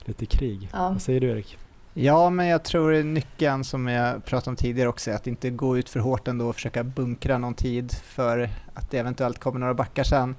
lite 0.00 0.26
krig. 0.26 0.68
Ja. 0.72 0.88
Vad 0.88 1.02
säger 1.02 1.20
du 1.20 1.30
Erik? 1.30 1.58
Ja, 1.94 2.30
men 2.30 2.46
jag 2.46 2.62
tror 2.64 3.02
nyckeln 3.02 3.64
som 3.64 3.86
jag 3.86 4.24
pratade 4.24 4.50
om 4.50 4.56
tidigare 4.56 4.88
också 4.88 5.10
är 5.10 5.14
att 5.14 5.26
inte 5.26 5.50
gå 5.50 5.78
ut 5.78 5.88
för 5.88 6.00
hårt 6.00 6.28
ändå 6.28 6.48
och 6.48 6.54
försöka 6.54 6.84
bunkra 6.84 7.38
någon 7.38 7.54
tid 7.54 7.92
för 7.92 8.50
att 8.74 8.90
det 8.90 8.98
eventuellt 8.98 9.38
kommer 9.38 9.60
några 9.60 9.74
backar 9.74 10.04
sen. 10.04 10.36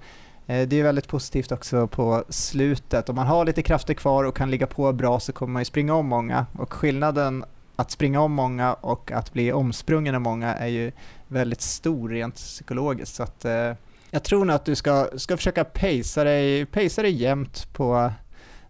Eh, 0.47 0.67
det 0.67 0.79
är 0.79 0.83
väldigt 0.83 1.07
positivt 1.07 1.51
också 1.51 1.87
på 1.87 2.23
slutet. 2.29 3.09
Om 3.09 3.15
man 3.15 3.27
har 3.27 3.45
lite 3.45 3.61
krafter 3.61 3.93
kvar 3.93 4.23
och 4.23 4.35
kan 4.35 4.51
ligga 4.51 4.67
på 4.67 4.93
bra 4.93 5.19
så 5.19 5.33
kommer 5.33 5.53
man 5.53 5.61
ju 5.61 5.65
springa 5.65 5.93
om 5.93 6.07
många 6.07 6.45
och 6.57 6.73
skillnaden 6.73 7.45
att 7.75 7.91
springa 7.91 8.21
om 8.21 8.31
många 8.31 8.73
och 8.73 9.11
att 9.11 9.33
bli 9.33 9.51
omsprungen 9.51 10.15
av 10.15 10.21
många 10.21 10.55
är 10.55 10.67
ju 10.67 10.91
väldigt 11.29 11.61
stor 11.61 12.09
rent 12.09 12.35
psykologiskt. 12.35 13.15
Så 13.15 13.23
att, 13.23 13.45
eh, 13.45 13.73
jag 14.09 14.23
tror 14.23 14.45
nog 14.45 14.55
att 14.55 14.65
du 14.65 14.75
ska, 14.75 15.07
ska 15.15 15.37
försöka 15.37 15.63
pacea 15.63 16.23
dig, 16.23 16.65
pacea 16.65 17.03
dig 17.03 17.11
jämnt 17.11 17.73
på 17.73 18.11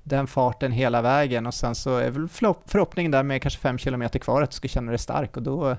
den 0.04 0.28
farten 0.28 0.72
hela 0.72 1.02
vägen 1.02 1.46
och 1.46 1.54
sen 1.54 1.76
så 1.76 1.98
är 1.98 2.10
väl 2.10 2.28
förhoppningen 2.66 3.12
där 3.12 3.24
med 3.24 3.42
kanske 3.42 3.60
5 3.60 3.78
km 3.78 4.10
kvar 4.10 4.42
att 4.42 4.52
du 4.52 4.56
ska 4.56 4.68
känna 4.68 4.92
dig 4.92 5.00
stark 5.00 5.38
och 5.38 5.44
då, 5.44 5.78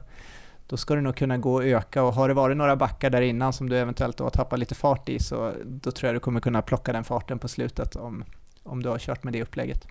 då 0.66 0.76
ska 0.76 0.94
du 0.94 1.00
nog 1.00 1.16
kunna 1.16 1.38
gå 1.38 1.54
och 1.54 1.64
öka 1.64 2.02
och 2.02 2.14
har 2.14 2.28
det 2.28 2.34
varit 2.34 2.56
några 2.56 2.76
backar 2.76 3.10
där 3.10 3.20
innan 3.20 3.52
som 3.52 3.68
du 3.68 3.78
eventuellt 3.78 4.16
då 4.16 4.24
har 4.24 4.30
tappat 4.30 4.58
lite 4.58 4.74
fart 4.74 5.08
i 5.08 5.18
så 5.18 5.52
då 5.64 5.90
tror 5.90 6.08
jag 6.08 6.16
du 6.16 6.20
kommer 6.20 6.40
kunna 6.40 6.62
plocka 6.62 6.92
den 6.92 7.04
farten 7.04 7.38
på 7.38 7.48
slutet 7.48 7.96
om, 7.96 8.24
om 8.62 8.82
du 8.82 8.88
har 8.88 8.98
kört 8.98 9.24
med 9.24 9.32
det 9.32 9.42
upplägget. 9.42 9.86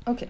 Okej. 0.00 0.12
Okay. 0.12 0.28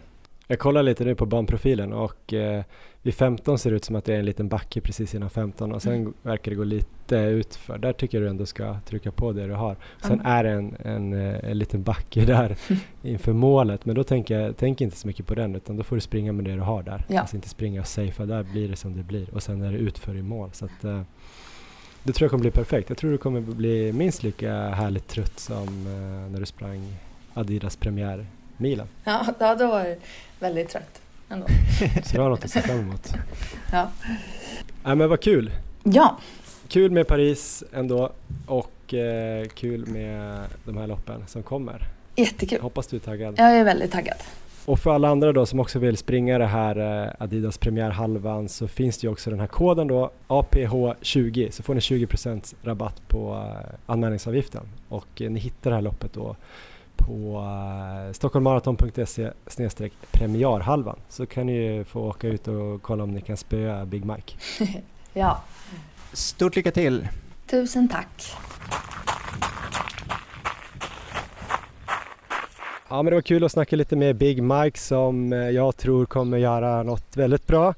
Jag 0.51 0.59
kollar 0.59 0.83
lite 0.83 1.05
nu 1.05 1.15
på 1.15 1.27
banprofilen 1.27 1.93
och 1.93 2.33
eh, 2.33 2.65
vid 3.03 3.15
15 3.15 3.59
ser 3.59 3.71
det 3.71 3.77
ut 3.77 3.85
som 3.85 3.97
att 3.97 4.05
det 4.05 4.15
är 4.15 4.19
en 4.19 4.25
liten 4.25 4.49
backe 4.49 4.81
precis 4.81 5.15
innan 5.15 5.31
15 5.31 5.73
och 5.73 5.83
sen 5.83 5.95
mm. 5.95 6.13
verkar 6.23 6.51
det 6.51 6.57
gå 6.57 6.65
lite 6.65 7.17
utför. 7.17 7.79
Där 7.79 7.93
tycker 7.93 8.19
jag 8.19 8.27
du 8.27 8.31
ändå 8.31 8.47
ska 8.47 8.77
trycka 8.87 9.13
på 9.13 9.33
det 9.33 9.47
du 9.47 9.53
har. 9.53 9.77
Sen 10.03 10.13
mm. 10.13 10.27
är 10.27 10.45
det 10.45 10.51
en, 10.51 10.77
en, 10.85 11.13
eh, 11.13 11.51
en 11.51 11.59
liten 11.59 11.83
backe 11.83 12.25
där 12.25 12.57
inför 13.03 13.33
målet 13.33 13.85
men 13.85 13.95
då 13.95 14.05
tänker 14.05 14.41
jag 14.41 14.57
tänk 14.57 14.81
inte 14.81 14.97
så 14.97 15.07
mycket 15.07 15.27
på 15.27 15.35
den 15.35 15.57
utan 15.57 15.77
då 15.77 15.83
får 15.83 15.97
du 15.97 16.01
springa 16.01 16.33
med 16.33 16.45
det 16.45 16.55
du 16.55 16.61
har 16.61 16.83
där. 16.83 17.05
Ja. 17.09 17.21
Alltså 17.21 17.37
inte 17.37 17.49
springa 17.49 17.81
och 17.81 17.87
safea, 17.87 18.27
där 18.27 18.43
blir 18.43 18.69
det 18.69 18.77
som 18.77 18.97
det 18.97 19.03
blir 19.03 19.35
och 19.35 19.43
sen 19.43 19.63
är 19.63 19.73
det 19.73 19.79
utför 19.79 20.17
i 20.17 20.23
mål. 20.23 20.51
Så 20.53 20.65
att, 20.65 20.85
eh, 20.85 21.01
det 22.03 22.13
tror 22.13 22.25
jag 22.25 22.31
kommer 22.31 22.43
bli 22.43 22.51
perfekt. 22.51 22.89
Jag 22.89 22.99
tror 22.99 23.11
du 23.11 23.19
kommer 23.19 23.41
bli 23.41 23.93
minst 23.93 24.23
lika 24.23 24.53
härligt 24.53 25.09
trött 25.09 25.39
som 25.39 25.87
eh, 25.87 26.33
när 26.33 26.41
du 26.41 26.47
sprang 26.47 26.97
Adidas 27.35 27.77
premiär 27.77 28.27
milen. 28.59 28.89
Ja, 29.05 29.55
då 29.59 29.67
var 29.67 29.85
det 29.85 29.97
väldigt 30.41 30.69
trött 30.69 31.01
ändå. 31.29 31.47
Så 32.05 32.17
du 32.17 32.21
har 32.23 32.29
något 32.29 32.45
att 32.45 32.51
se 32.51 32.61
fram 32.61 32.79
emot. 32.79 33.15
Ja. 33.73 33.89
ja 34.85 34.95
men 34.95 35.09
vad 35.09 35.21
kul! 35.21 35.51
Ja! 35.83 36.19
Kul 36.69 36.91
med 36.91 37.07
Paris 37.07 37.65
ändå 37.73 38.13
och 38.47 38.95
eh, 38.95 39.47
kul 39.49 39.87
med 39.87 40.41
de 40.65 40.77
här 40.77 40.87
loppen 40.87 41.25
som 41.27 41.43
kommer. 41.43 41.83
Jättekul! 42.17 42.61
Hoppas 42.61 42.87
du 42.87 42.97
är 42.97 43.01
taggad. 43.01 43.35
Jag 43.39 43.57
är 43.57 43.65
väldigt 43.65 43.93
taggad. 43.93 44.17
Och 44.69 44.79
för 44.79 44.95
alla 44.95 45.09
andra 45.09 45.33
då 45.33 45.47
som 45.47 45.61
också 45.61 45.79
vill 45.79 45.97
springa 45.97 46.39
det 46.39 46.47
här 46.47 47.05
eh, 47.05 47.13
Adidas 47.19 47.59
premiärhalvan 47.59 48.49
så 48.49 48.69
finns 48.69 48.99
det 48.99 49.07
ju 49.07 49.13
också 49.13 49.31
den 49.31 49.41
här 49.41 49.47
koden 49.47 49.87
då 49.87 50.11
APH20 50.29 51.51
så 51.51 51.63
får 51.63 51.75
ni 51.75 51.81
20% 51.81 52.55
rabatt 52.63 53.09
på 53.09 53.45
eh, 53.47 53.75
anmälningsavgiften 53.87 54.69
och 54.89 55.23
eh, 55.23 55.31
ni 55.31 55.41
hittar 55.41 55.71
det 55.71 55.77
här 55.77 55.83
loppet 55.83 56.13
då 56.13 56.37
på 56.99 57.39
uh, 57.39 58.13
stockholmmaraton.se 58.13 59.31
premiärhalvan 60.11 60.97
så 61.09 61.27
kan 61.27 61.47
ni 61.47 61.85
få 61.89 62.01
åka 62.01 62.29
ut 62.29 62.49
och 62.49 62.83
kolla 62.83 63.03
om 63.03 63.11
ni 63.11 63.21
kan 63.21 63.37
spöa 63.37 63.87
Big 63.87 64.05
Mike. 64.05 64.37
ja. 65.13 65.43
Stort 66.13 66.57
lycka 66.57 66.71
till! 66.71 67.09
Tusen 67.47 67.89
tack! 67.89 68.37
Ja 72.91 73.03
men 73.03 73.11
det 73.11 73.15
var 73.15 73.23
kul 73.23 73.45
att 73.45 73.53
snacka 73.53 73.77
lite 73.77 73.97
med 73.97 74.17
Big 74.17 74.43
Mike 74.43 74.79
som 74.79 75.33
eh, 75.33 75.39
jag 75.39 75.77
tror 75.77 76.07
kommer 76.07 76.39
göra 76.39 76.83
något 76.83 77.17
väldigt 77.17 77.47
bra 77.47 77.75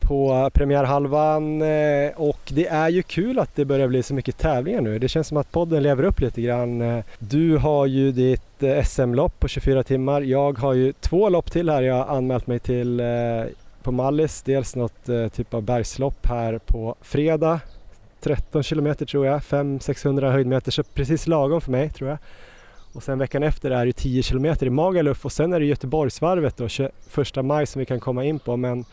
på 0.00 0.50
premiärhalvan 0.54 1.62
eh, 1.62 2.10
och 2.16 2.40
det 2.48 2.66
är 2.66 2.88
ju 2.88 3.02
kul 3.02 3.38
att 3.38 3.56
det 3.56 3.64
börjar 3.64 3.88
bli 3.88 4.02
så 4.02 4.14
mycket 4.14 4.38
tävlingar 4.38 4.80
nu. 4.80 4.98
Det 4.98 5.08
känns 5.08 5.28
som 5.28 5.36
att 5.36 5.52
podden 5.52 5.82
lever 5.82 6.04
upp 6.04 6.20
lite 6.20 6.42
grann. 6.42 7.02
Du 7.18 7.56
har 7.56 7.86
ju 7.86 8.12
ditt 8.12 8.62
eh, 8.62 8.84
SM-lopp 8.84 9.40
på 9.40 9.48
24 9.48 9.82
timmar. 9.82 10.20
Jag 10.20 10.58
har 10.58 10.74
ju 10.74 10.92
två 10.92 11.28
lopp 11.28 11.52
till 11.52 11.70
här 11.70 11.82
jag 11.82 11.94
har 11.94 12.16
anmält 12.16 12.46
mig 12.46 12.58
till 12.58 13.00
eh, 13.00 13.06
på 13.82 13.92
Mallis. 13.92 14.42
Dels 14.42 14.76
något 14.76 15.06
typ 15.32 15.54
av 15.54 15.62
bergslopp 15.62 16.26
här 16.26 16.58
på 16.58 16.94
fredag. 17.00 17.60
13 18.20 18.62
kilometer 18.62 19.06
tror 19.06 19.26
jag, 19.26 19.40
500-600 19.40 20.30
höjdmeter 20.30 20.70
så 20.70 20.82
precis 20.82 21.26
lagom 21.26 21.60
för 21.60 21.70
mig 21.70 21.90
tror 21.90 22.10
jag. 22.10 22.18
Och 22.92 23.02
sen 23.02 23.18
veckan 23.18 23.42
efter 23.42 23.70
är 23.70 23.86
det 23.86 23.92
10 23.92 24.22
kilometer 24.22 24.66
i 24.66 24.70
Magaluf 24.70 25.24
och 25.24 25.32
sen 25.32 25.52
är 25.52 25.60
det 25.60 25.66
Göteborgsvarvet 25.66 26.56
då 26.56 26.68
21 26.68 26.90
maj 27.42 27.66
som 27.66 27.78
vi 27.78 27.86
kan 27.86 28.00
komma 28.00 28.24
in 28.24 28.38
på 28.38 28.56
men 28.56 28.84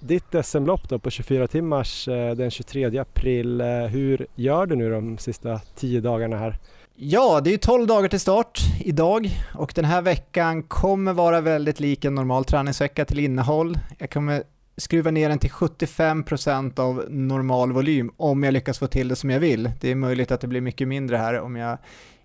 ditt 0.00 0.34
SM-lopp 0.44 0.88
då 0.88 0.98
på 0.98 1.10
24 1.10 1.46
timmars 1.46 2.08
eh, 2.08 2.34
den 2.34 2.50
23 2.50 2.98
april. 2.98 3.60
Eh, 3.60 3.66
hur 3.66 4.26
gör 4.34 4.66
du 4.66 4.76
nu 4.76 4.90
de 4.90 5.18
sista 5.18 5.60
10 5.74 6.00
dagarna 6.00 6.36
här? 6.36 6.58
Ja, 6.94 7.40
det 7.44 7.54
är 7.54 7.58
12 7.58 7.86
dagar 7.86 8.08
till 8.08 8.20
start 8.20 8.60
idag 8.80 9.30
och 9.54 9.72
den 9.74 9.84
här 9.84 10.02
veckan 10.02 10.62
kommer 10.62 11.12
vara 11.12 11.40
väldigt 11.40 11.80
lik 11.80 12.04
en 12.04 12.14
normal 12.14 12.44
träningsvecka 12.44 13.04
till 13.04 13.18
innehåll. 13.18 13.78
Jag 13.98 14.10
kommer 14.10 14.42
skruva 14.76 15.10
ner 15.10 15.28
den 15.28 15.38
till 15.38 15.50
75% 15.50 16.80
av 16.80 17.04
normal 17.08 17.72
volym 17.72 18.12
om 18.16 18.42
jag 18.42 18.52
lyckas 18.52 18.78
få 18.78 18.86
till 18.86 19.08
det 19.08 19.16
som 19.16 19.30
jag 19.30 19.40
vill. 19.40 19.70
Det 19.80 19.90
är 19.90 19.94
möjligt 19.94 20.30
att 20.30 20.40
det 20.40 20.46
blir 20.46 20.60
mycket 20.60 20.88
mindre 20.88 21.16
här 21.16 21.40
om 21.40 21.56
jag 21.56 21.78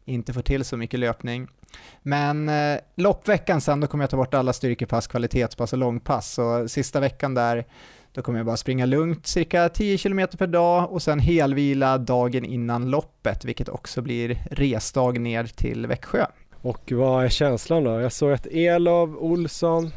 inte 0.06 0.34
får 0.34 0.42
till 0.42 0.66
så 0.66 0.78
mycket 0.78 1.00
löpning. 1.00 1.48
Men 2.02 2.50
eh, 2.50 2.80
loppveckan 2.96 3.62
sen, 3.62 3.80
då 3.80 3.88
kommer 3.88 4.04
jag 4.04 4.10
ta 4.10 4.18
bort 4.18 4.34
alla 4.34 4.54
styrkepass, 4.54 5.08
kvalitetspass 5.08 5.74
och 5.74 5.80
långpass. 5.80 6.34
Så 6.34 6.68
sista 6.68 7.00
veckan 7.00 7.34
där, 7.34 7.66
då 8.14 8.22
kommer 8.22 8.40
jag 8.40 8.46
bara 8.46 8.58
springa 8.58 8.86
lugnt, 8.86 9.28
cirka 9.28 9.70
10 9.70 9.98
km 9.98 10.28
per 10.38 10.48
dag 10.48 10.92
och 10.92 11.02
sen 11.02 11.20
helvila 11.20 11.98
dagen 11.98 12.46
innan 12.46 12.90
loppet, 12.90 13.46
vilket 13.46 13.70
också 13.70 14.02
blir 14.02 14.44
resdag 14.52 15.20
ner 15.20 15.44
till 15.44 15.88
Växjö. 15.88 16.26
Och 16.62 16.92
vad 16.92 17.26
är 17.26 17.30
känslan 17.30 17.84
då? 17.84 18.02
Jag 18.02 18.12
såg 18.12 18.32
att 18.32 18.48
Elov 18.48 19.18
Olsson 19.18 19.92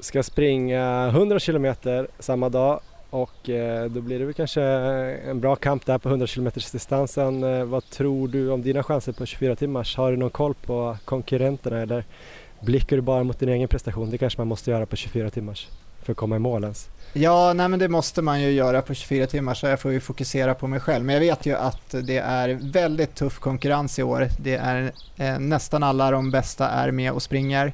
ska 0.00 0.22
springa 0.22 1.08
100 1.08 1.40
km 1.40 1.74
samma 2.18 2.48
dag 2.48 2.80
och 3.14 3.50
eh, 3.50 3.90
då 3.90 4.00
blir 4.00 4.18
det 4.18 4.24
väl 4.24 4.34
kanske 4.34 4.62
en 4.62 5.40
bra 5.40 5.56
kamp 5.56 5.86
där 5.86 5.98
på 5.98 6.08
100 6.08 6.26
km 6.26 6.50
distansen. 6.54 7.44
Eh, 7.44 7.64
vad 7.64 7.90
tror 7.90 8.28
du 8.28 8.50
om 8.50 8.62
dina 8.62 8.82
chanser 8.82 9.12
på 9.12 9.26
24 9.26 9.56
timmars? 9.56 9.96
Har 9.96 10.10
du 10.10 10.16
någon 10.16 10.30
koll 10.30 10.54
på 10.54 10.96
konkurrenterna 11.04 11.80
eller 11.80 12.04
blickar 12.60 12.96
du 12.96 13.02
bara 13.02 13.24
mot 13.24 13.38
din 13.38 13.48
egen 13.48 13.68
prestation? 13.68 14.10
Det 14.10 14.18
kanske 14.18 14.40
man 14.40 14.48
måste 14.48 14.70
göra 14.70 14.86
på 14.86 14.96
24 14.96 15.30
timmars 15.30 15.68
för 16.02 16.12
att 16.12 16.16
komma 16.16 16.36
i 16.36 16.38
mål 16.38 16.62
ens. 16.62 16.88
Ja, 17.12 17.52
nej 17.52 17.68
men 17.68 17.78
det 17.78 17.88
måste 17.88 18.22
man 18.22 18.42
ju 18.42 18.50
göra 18.50 18.82
på 18.82 18.94
24 18.94 19.26
timmar 19.26 19.54
så 19.54 19.66
jag 19.66 19.80
får 19.80 19.92
ju 19.92 20.00
fokusera 20.00 20.54
på 20.54 20.66
mig 20.66 20.80
själv. 20.80 21.04
Men 21.04 21.14
jag 21.14 21.20
vet 21.20 21.46
ju 21.46 21.56
att 21.56 21.94
det 22.02 22.18
är 22.18 22.58
väldigt 22.72 23.14
tuff 23.14 23.38
konkurrens 23.38 23.98
i 23.98 24.02
år. 24.02 24.28
Det 24.38 24.54
är 24.54 24.92
eh, 25.16 25.38
nästan 25.38 25.82
alla 25.82 26.10
de 26.10 26.30
bästa 26.30 26.68
är 26.68 26.90
med 26.90 27.12
och 27.12 27.22
springer. 27.22 27.72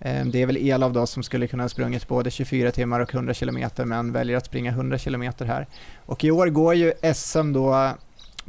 Eh, 0.00 0.24
det 0.24 0.42
är 0.42 0.46
väl 0.46 0.56
Elav 0.56 0.92
då 0.92 1.06
som 1.06 1.22
skulle 1.22 1.46
kunna 1.46 1.64
ha 1.64 1.68
sprungit 1.68 2.08
både 2.08 2.30
24 2.30 2.70
timmar 2.70 3.00
och 3.00 3.14
100 3.14 3.34
km 3.34 3.70
men 3.84 4.12
väljer 4.12 4.36
att 4.36 4.46
springa 4.46 4.70
100 4.70 4.98
km 4.98 5.22
här. 5.40 5.66
Och 6.06 6.24
i 6.24 6.30
år 6.30 6.46
går 6.46 6.74
ju 6.74 6.92
SM 7.14 7.52
då 7.52 7.92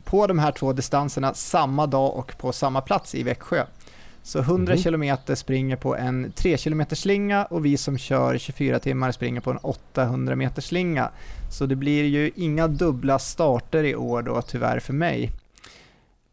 på 0.03 0.27
de 0.27 0.39
här 0.39 0.51
två 0.51 0.73
distanserna 0.73 1.33
samma 1.33 1.87
dag 1.87 2.15
och 2.15 2.37
på 2.37 2.51
samma 2.51 2.81
plats 2.81 3.15
i 3.15 3.23
Växjö. 3.23 3.65
Så 4.23 4.39
100 4.39 4.73
mm. 4.73 4.83
km 4.83 5.35
springer 5.35 5.75
på 5.75 5.95
en 5.95 6.31
3 6.35 6.57
km 6.57 6.85
slinga 6.91 7.45
och 7.45 7.65
vi 7.65 7.77
som 7.77 7.97
kör 7.97 8.37
24 8.37 8.79
timmar 8.79 9.11
springer 9.11 9.41
på 9.41 9.51
en 9.51 9.57
800 9.57 10.35
meter 10.35 10.61
slinga. 10.61 11.09
Så 11.51 11.65
det 11.65 11.75
blir 11.75 12.03
ju 12.03 12.31
inga 12.35 12.67
dubbla 12.67 13.19
starter 13.19 13.83
i 13.83 13.95
år 13.95 14.21
då 14.21 14.41
tyvärr 14.41 14.79
för 14.79 14.93
mig. 14.93 15.31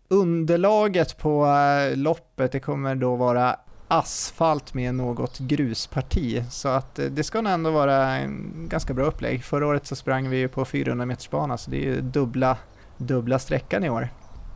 Underlaget 0.09 1.19
på 1.19 1.47
eh, 1.47 1.97
loppet 1.97 2.53
det 2.53 2.61
kommer 2.61 2.95
då 2.95 3.17
vara 3.17 3.57
asfalt 3.89 4.75
med 4.75 4.95
något 4.95 5.39
grusparti. 5.39 6.43
Så 6.51 6.69
att 6.69 6.99
eh, 6.99 7.07
det 7.07 7.25
ska 7.25 7.41
nog 7.41 7.53
ändå 7.53 7.71
vara 7.71 8.17
en 8.17 8.67
ganska 8.69 8.95
bra 8.95 9.05
upplägg. 9.05 9.45
Förra 9.45 9.67
året 9.67 9.87
så 9.87 9.97
sprang 9.97 10.31
vi 10.31 10.37
ju 10.37 10.49
på 10.49 10.65
400 10.65 11.07
meters 11.07 11.31
bana 11.31 11.59
så 11.59 11.71
det 11.71 11.77
är 11.77 11.95
ju 11.95 12.01
dubbla, 12.01 12.57
dubbla 12.97 13.39
sträckan 13.39 13.85
i 13.85 13.91
år. 13.91 14.09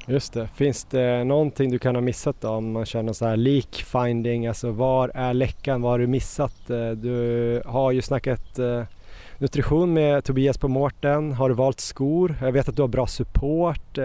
Just 0.06 0.32
det. 0.32 0.48
Finns 0.54 0.84
det 0.84 1.24
någonting 1.24 1.70
du 1.70 1.78
kan 1.78 1.94
ha 1.94 2.02
missat 2.02 2.36
då 2.40 2.48
om 2.48 2.72
man 2.72 2.86
kör 2.86 3.02
någon 3.02 3.14
sån 3.14 3.28
här 3.28 3.36
leak 3.36 3.74
finding? 3.74 4.46
Alltså 4.46 4.70
var 4.70 5.10
är 5.14 5.34
läckan? 5.34 5.82
Vad 5.82 5.92
har 5.92 5.98
du 5.98 6.06
missat? 6.06 6.70
Eh, 6.70 6.90
du 6.90 7.62
har 7.66 7.90
ju 7.90 8.02
snackat 8.02 8.58
eh, 8.58 8.82
nutrition 9.38 9.92
med 9.92 10.24
Tobias 10.24 10.58
på 10.58 10.68
Mårten. 10.68 11.32
Har 11.32 11.48
du 11.48 11.54
valt 11.54 11.80
skor? 11.80 12.36
Jag 12.40 12.52
vet 12.52 12.68
att 12.68 12.76
du 12.76 12.82
har 12.82 12.88
bra 12.88 13.06
support 13.06 13.98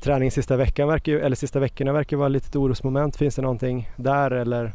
träningen 0.00 0.30
sista 0.30 0.56
veckan 0.56 0.88
verkar, 0.88 1.12
eller 1.12 1.36
sista 1.36 1.60
veckorna 1.60 1.92
verkar 1.92 2.16
vara 2.16 2.28
lite 2.28 2.58
orosmoment. 2.58 3.16
Finns 3.16 3.34
det 3.34 3.42
någonting 3.42 3.90
där 3.96 4.30
eller 4.30 4.72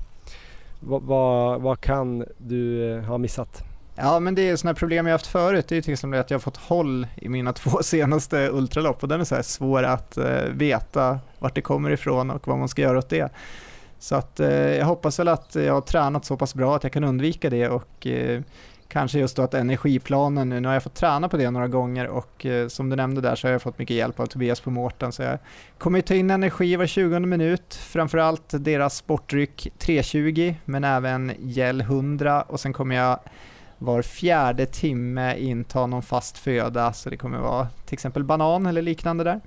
vad, 0.80 1.02
vad, 1.02 1.62
vad 1.62 1.82
kan 1.82 2.26
du 2.38 2.92
eh, 2.92 3.04
ha 3.04 3.18
missat? 3.18 3.64
Ja, 3.96 4.20
men 4.20 4.36
det 4.36 4.50
är 4.50 4.56
sådana 4.56 4.76
problem 4.76 5.06
jag 5.06 5.14
haft 5.14 5.28
förut. 5.28 5.66
Det 5.68 5.78
är 5.78 5.82
till 5.82 5.94
exempel 5.94 6.20
att 6.20 6.32
jag 6.32 6.38
har 6.38 6.42
fått 6.42 6.58
håll 6.58 7.08
i 7.16 7.30
mina 7.30 7.54
två 7.54 7.84
senaste 7.84 8.50
ultralopp 8.50 9.04
och 9.04 9.10
den 9.10 9.22
är 9.22 9.26
så 9.26 9.36
här 9.36 9.42
svår 9.42 9.84
att 9.84 10.18
eh, 10.18 10.44
veta 10.52 11.20
vart 11.40 11.56
det 11.56 11.62
kommer 11.62 11.92
ifrån 11.92 12.32
och 12.32 12.48
vad 12.48 12.58
man 12.58 12.68
ska 12.68 12.82
göra 12.82 12.98
åt 12.98 13.10
det. 13.10 13.32
Så 14.00 14.16
att 14.16 14.40
eh, 14.40 14.50
jag 14.50 14.86
hoppas 14.86 15.20
väl 15.20 15.28
att 15.28 15.56
jag 15.56 15.74
har 15.74 15.82
tränat 15.82 16.26
så 16.26 16.38
pass 16.38 16.56
bra 16.56 16.76
att 16.76 16.84
jag 16.84 16.92
kan 16.92 17.04
undvika 17.04 17.50
det 17.50 17.70
och 17.70 18.08
eh, 18.08 18.42
Kanske 18.96 19.20
just 19.20 19.36
då 19.36 19.42
att 19.42 19.54
energiplanen 19.54 20.50
nu, 20.50 20.60
nu 20.60 20.68
har 20.68 20.74
jag 20.74 20.84
fått 20.84 20.94
träna 20.94 21.30
på 21.30 21.38
det 21.38 21.52
några 21.52 21.68
gånger 21.68 22.08
och 22.08 22.46
eh, 22.46 22.68
som 22.68 22.90
du 22.90 22.96
nämnde 22.96 23.22
där 23.22 23.36
så 23.36 23.48
har 23.48 23.52
jag 23.52 23.62
fått 23.62 23.80
mycket 23.80 23.96
hjälp 23.96 24.20
av 24.20 24.26
Tobias 24.26 24.60
på 24.60 24.72
Mårten 24.72 25.12
så 25.12 25.24
jag 25.24 25.38
kommer 25.78 26.02
ta 26.02 26.14
in 26.14 26.32
energi 26.32 26.76
var 26.76 26.86
20 26.86 27.20
minut, 27.20 27.76
framförallt 27.76 28.44
deras 28.50 28.96
sportdryck 28.96 29.68
320 29.78 30.56
men 30.66 30.84
även 30.84 31.32
gel 31.40 31.82
100 31.82 32.42
och 32.42 32.60
sen 32.60 32.74
kommer 32.74 32.96
jag 32.96 33.20
var 33.78 34.02
fjärde 34.02 34.66
timme 34.66 35.38
inta 35.38 35.86
någon 35.86 36.04
fast 36.04 36.38
föda, 36.38 36.94
så 36.94 37.10
det 37.10 37.18
kommer 37.18 37.38
vara 37.38 37.68
till 37.86 37.94
exempel 37.94 38.24
banan 38.24 38.66
eller 38.66 38.82
liknande 38.82 39.24
där. 39.24 39.42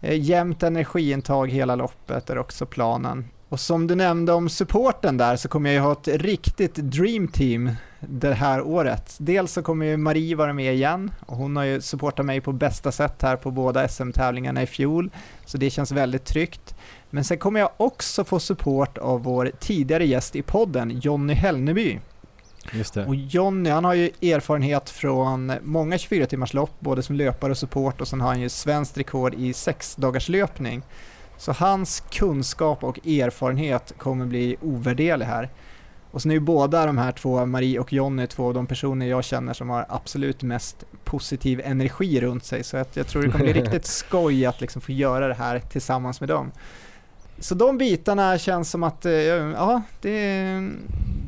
Eh, 0.00 0.20
jämnt 0.20 0.62
energiintag 0.62 1.50
hela 1.50 1.74
loppet 1.76 2.30
är 2.30 2.38
också 2.38 2.66
planen. 2.66 3.28
Och 3.54 3.60
som 3.60 3.86
du 3.86 3.94
nämnde 3.94 4.32
om 4.32 4.48
supporten 4.48 5.16
där 5.16 5.36
så 5.36 5.48
kommer 5.48 5.70
jag 5.70 5.74
ju 5.74 5.80
ha 5.80 5.92
ett 5.92 6.08
riktigt 6.08 6.74
dream 6.74 7.28
team 7.28 7.70
det 8.00 8.34
här 8.34 8.62
året. 8.62 9.16
Dels 9.18 9.52
så 9.52 9.62
kommer 9.62 9.86
ju 9.86 9.96
Marie 9.96 10.36
vara 10.36 10.52
med 10.52 10.74
igen 10.74 11.10
och 11.26 11.36
hon 11.36 11.56
har 11.56 11.64
ju 11.64 11.80
supportat 11.80 12.26
mig 12.26 12.40
på 12.40 12.52
bästa 12.52 12.92
sätt 12.92 13.22
här 13.22 13.36
på 13.36 13.50
båda 13.50 13.88
SM-tävlingarna 13.88 14.62
i 14.62 14.66
fjol, 14.66 15.10
så 15.44 15.58
det 15.58 15.70
känns 15.70 15.92
väldigt 15.92 16.24
tryggt. 16.24 16.74
Men 17.10 17.24
sen 17.24 17.38
kommer 17.38 17.60
jag 17.60 17.70
också 17.76 18.24
få 18.24 18.40
support 18.40 18.98
av 18.98 19.22
vår 19.22 19.52
tidigare 19.60 20.06
gäst 20.06 20.36
i 20.36 20.42
podden, 20.42 21.00
Jonny 21.00 21.34
Hellneby. 21.34 22.00
Just 22.72 22.94
det. 22.94 23.06
Och 23.06 23.14
Jonny, 23.14 23.70
han 23.70 23.84
har 23.84 23.94
ju 23.94 24.10
erfarenhet 24.22 24.90
från 24.90 25.52
många 25.62 25.98
24 25.98 26.26
timmars 26.26 26.54
lopp, 26.54 26.80
både 26.80 27.02
som 27.02 27.16
löpare 27.16 27.50
och 27.50 27.58
support 27.58 28.00
och 28.00 28.08
sen 28.08 28.20
har 28.20 28.28
han 28.28 28.40
ju 28.40 28.48
svenskt 28.48 28.98
rekord 28.98 29.34
i 29.34 29.52
sex 29.52 29.96
dagars 29.96 30.28
löpning. 30.28 30.82
Så 31.36 31.52
hans 31.52 32.02
kunskap 32.10 32.84
och 32.84 33.06
erfarenhet 33.06 33.92
kommer 33.98 34.26
bli 34.26 34.56
ovärderlig 34.62 35.26
här. 35.26 35.50
Och 36.10 36.22
sen 36.22 36.30
är 36.30 36.34
ju 36.34 36.40
båda 36.40 36.86
de 36.86 36.98
här 36.98 37.12
två, 37.12 37.46
Marie 37.46 37.78
och 37.78 37.92
Jonny, 37.92 38.26
två 38.26 38.46
av 38.46 38.54
de 38.54 38.66
personer 38.66 39.06
jag 39.06 39.24
känner 39.24 39.52
som 39.52 39.70
har 39.70 39.86
absolut 39.88 40.42
mest 40.42 40.84
positiv 41.04 41.60
energi 41.64 42.20
runt 42.20 42.44
sig. 42.44 42.64
Så 42.64 42.76
att 42.76 42.96
jag 42.96 43.06
tror 43.06 43.22
det 43.22 43.30
kommer 43.30 43.44
bli 43.44 43.52
riktigt 43.62 43.86
skoj 43.86 44.46
att 44.46 44.60
liksom 44.60 44.82
få 44.82 44.92
göra 44.92 45.28
det 45.28 45.34
här 45.34 45.60
tillsammans 45.60 46.20
med 46.20 46.28
dem. 46.28 46.52
Så 47.38 47.54
de 47.54 47.78
bitarna 47.78 48.38
känns 48.38 48.70
som 48.70 48.82
att, 48.82 49.06
eh, 49.06 49.12
ja, 49.12 49.82
det, 50.00 50.70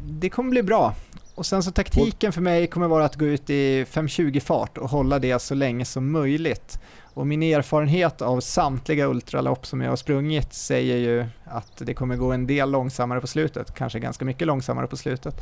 det 0.09 0.31
kommer 0.31 0.51
bli 0.51 0.63
bra. 0.63 0.95
Och 1.35 1.47
sen 1.47 1.63
så 1.63 1.71
taktiken 1.71 2.33
för 2.33 2.41
mig 2.41 2.67
kommer 2.67 2.89
vara 2.89 3.05
att 3.05 3.17
gå 3.17 3.25
ut 3.25 3.51
i 3.51 3.85
5.20 3.85 4.41
fart 4.41 4.79
och 4.79 4.91
hålla 4.91 5.19
det 5.19 5.39
så 5.39 5.55
länge 5.55 5.85
som 5.85 6.13
möjligt. 6.13 6.81
Och 7.17 7.27
min 7.27 7.43
erfarenhet 7.43 8.23
av 8.23 8.41
samtliga 8.41 9.07
ultralopp 9.07 9.67
som 9.67 9.81
jag 9.81 9.91
har 9.91 9.97
sprungit 9.97 10.53
säger 10.53 10.97
ju 10.97 11.27
att 11.45 11.73
det 11.77 11.95
kommer 11.95 12.17
gå 12.17 12.33
en 12.33 12.47
del 12.47 12.71
långsammare 12.71 13.21
på 13.21 13.27
slutet, 13.27 13.75
kanske 13.75 13.99
ganska 13.99 14.25
mycket 14.25 14.47
långsammare 14.47 14.87
på 14.87 14.97
slutet. 14.97 15.35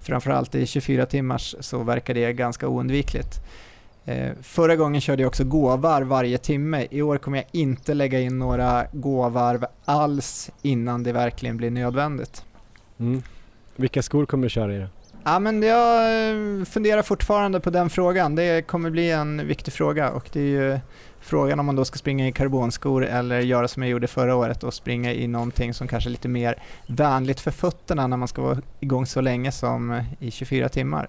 Framförallt 0.00 0.54
i 0.54 0.66
24 0.66 1.06
timmars 1.06 1.54
så 1.60 1.82
verkar 1.82 2.14
det 2.14 2.32
ganska 2.32 2.68
oundvikligt. 2.68 3.40
Eh, 4.04 4.32
förra 4.42 4.76
gången 4.76 5.00
körde 5.00 5.22
jag 5.22 5.28
också 5.28 5.44
gåvarv 5.44 6.06
varje 6.06 6.38
timme. 6.38 6.86
I 6.90 7.02
år 7.02 7.18
kommer 7.18 7.38
jag 7.38 7.46
inte 7.52 7.94
lägga 7.94 8.20
in 8.20 8.38
några 8.38 8.86
gåvarv 8.92 9.64
alls 9.84 10.50
innan 10.62 11.02
det 11.02 11.12
verkligen 11.12 11.56
blir 11.56 11.70
nödvändigt. 11.70 12.44
Mm. 12.98 13.22
Vilka 13.76 14.02
skor 14.02 14.26
kommer 14.26 14.42
du 14.42 14.50
köra 14.50 14.74
i 14.74 14.78
då? 14.78 14.86
Ja, 15.24 15.38
men 15.38 15.62
jag 15.62 16.02
eh, 16.30 16.64
funderar 16.64 17.02
fortfarande 17.02 17.60
på 17.60 17.70
den 17.70 17.90
frågan. 17.90 18.34
Det 18.34 18.66
kommer 18.66 18.90
bli 18.90 19.10
en 19.10 19.46
viktig 19.46 19.74
fråga 19.74 20.10
och 20.10 20.28
det 20.32 20.40
är 20.40 20.44
ju 20.44 20.78
frågan 21.22 21.60
om 21.60 21.66
man 21.66 21.76
då 21.76 21.84
ska 21.84 21.98
springa 21.98 22.28
i 22.28 22.32
karbonskor 22.32 23.04
eller 23.04 23.40
göra 23.40 23.68
som 23.68 23.82
jag 23.82 23.90
gjorde 23.90 24.06
förra 24.06 24.36
året 24.36 24.64
och 24.64 24.74
springa 24.74 25.12
i 25.12 25.26
någonting 25.26 25.74
som 25.74 25.88
kanske 25.88 26.08
är 26.08 26.10
lite 26.10 26.28
mer 26.28 26.62
vänligt 26.86 27.40
för 27.40 27.50
fötterna 27.50 28.06
när 28.06 28.16
man 28.16 28.28
ska 28.28 28.42
vara 28.42 28.58
igång 28.80 29.06
så 29.06 29.20
länge 29.20 29.52
som 29.52 29.90
eh, 29.90 30.04
i 30.18 30.30
24 30.30 30.68
timmar. 30.68 31.08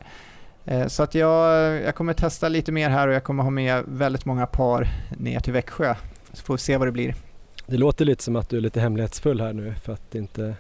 Eh, 0.66 0.88
så 0.88 1.04
att 1.04 1.16
jag, 1.16 1.74
jag 1.82 1.96
kommer 1.96 2.14
testa 2.14 2.50
lite 2.50 2.72
mer 2.72 2.90
här 2.90 3.08
och 3.08 3.14
jag 3.14 3.24
kommer 3.24 3.44
ha 3.44 3.50
med 3.50 3.84
väldigt 3.88 4.26
många 4.26 4.46
par 4.46 4.88
ner 5.18 5.40
till 5.40 5.54
Växjö. 5.54 5.96
Så 6.34 6.44
får 6.44 6.54
vi 6.54 6.58
se 6.58 6.78
vad 6.78 6.88
det 6.88 6.92
blir. 6.92 7.16
Det 7.66 7.78
låter 7.78 8.06
lite 8.06 8.24
som 8.24 8.36
att 8.36 8.50
du 8.50 8.58
är 8.58 8.62
lite 8.62 8.80
hemlighetsfull 8.80 9.42
här 9.42 9.54
nu 9.54 9.74
för 9.84 9.94
att 9.94 10.16
inte 10.16 10.56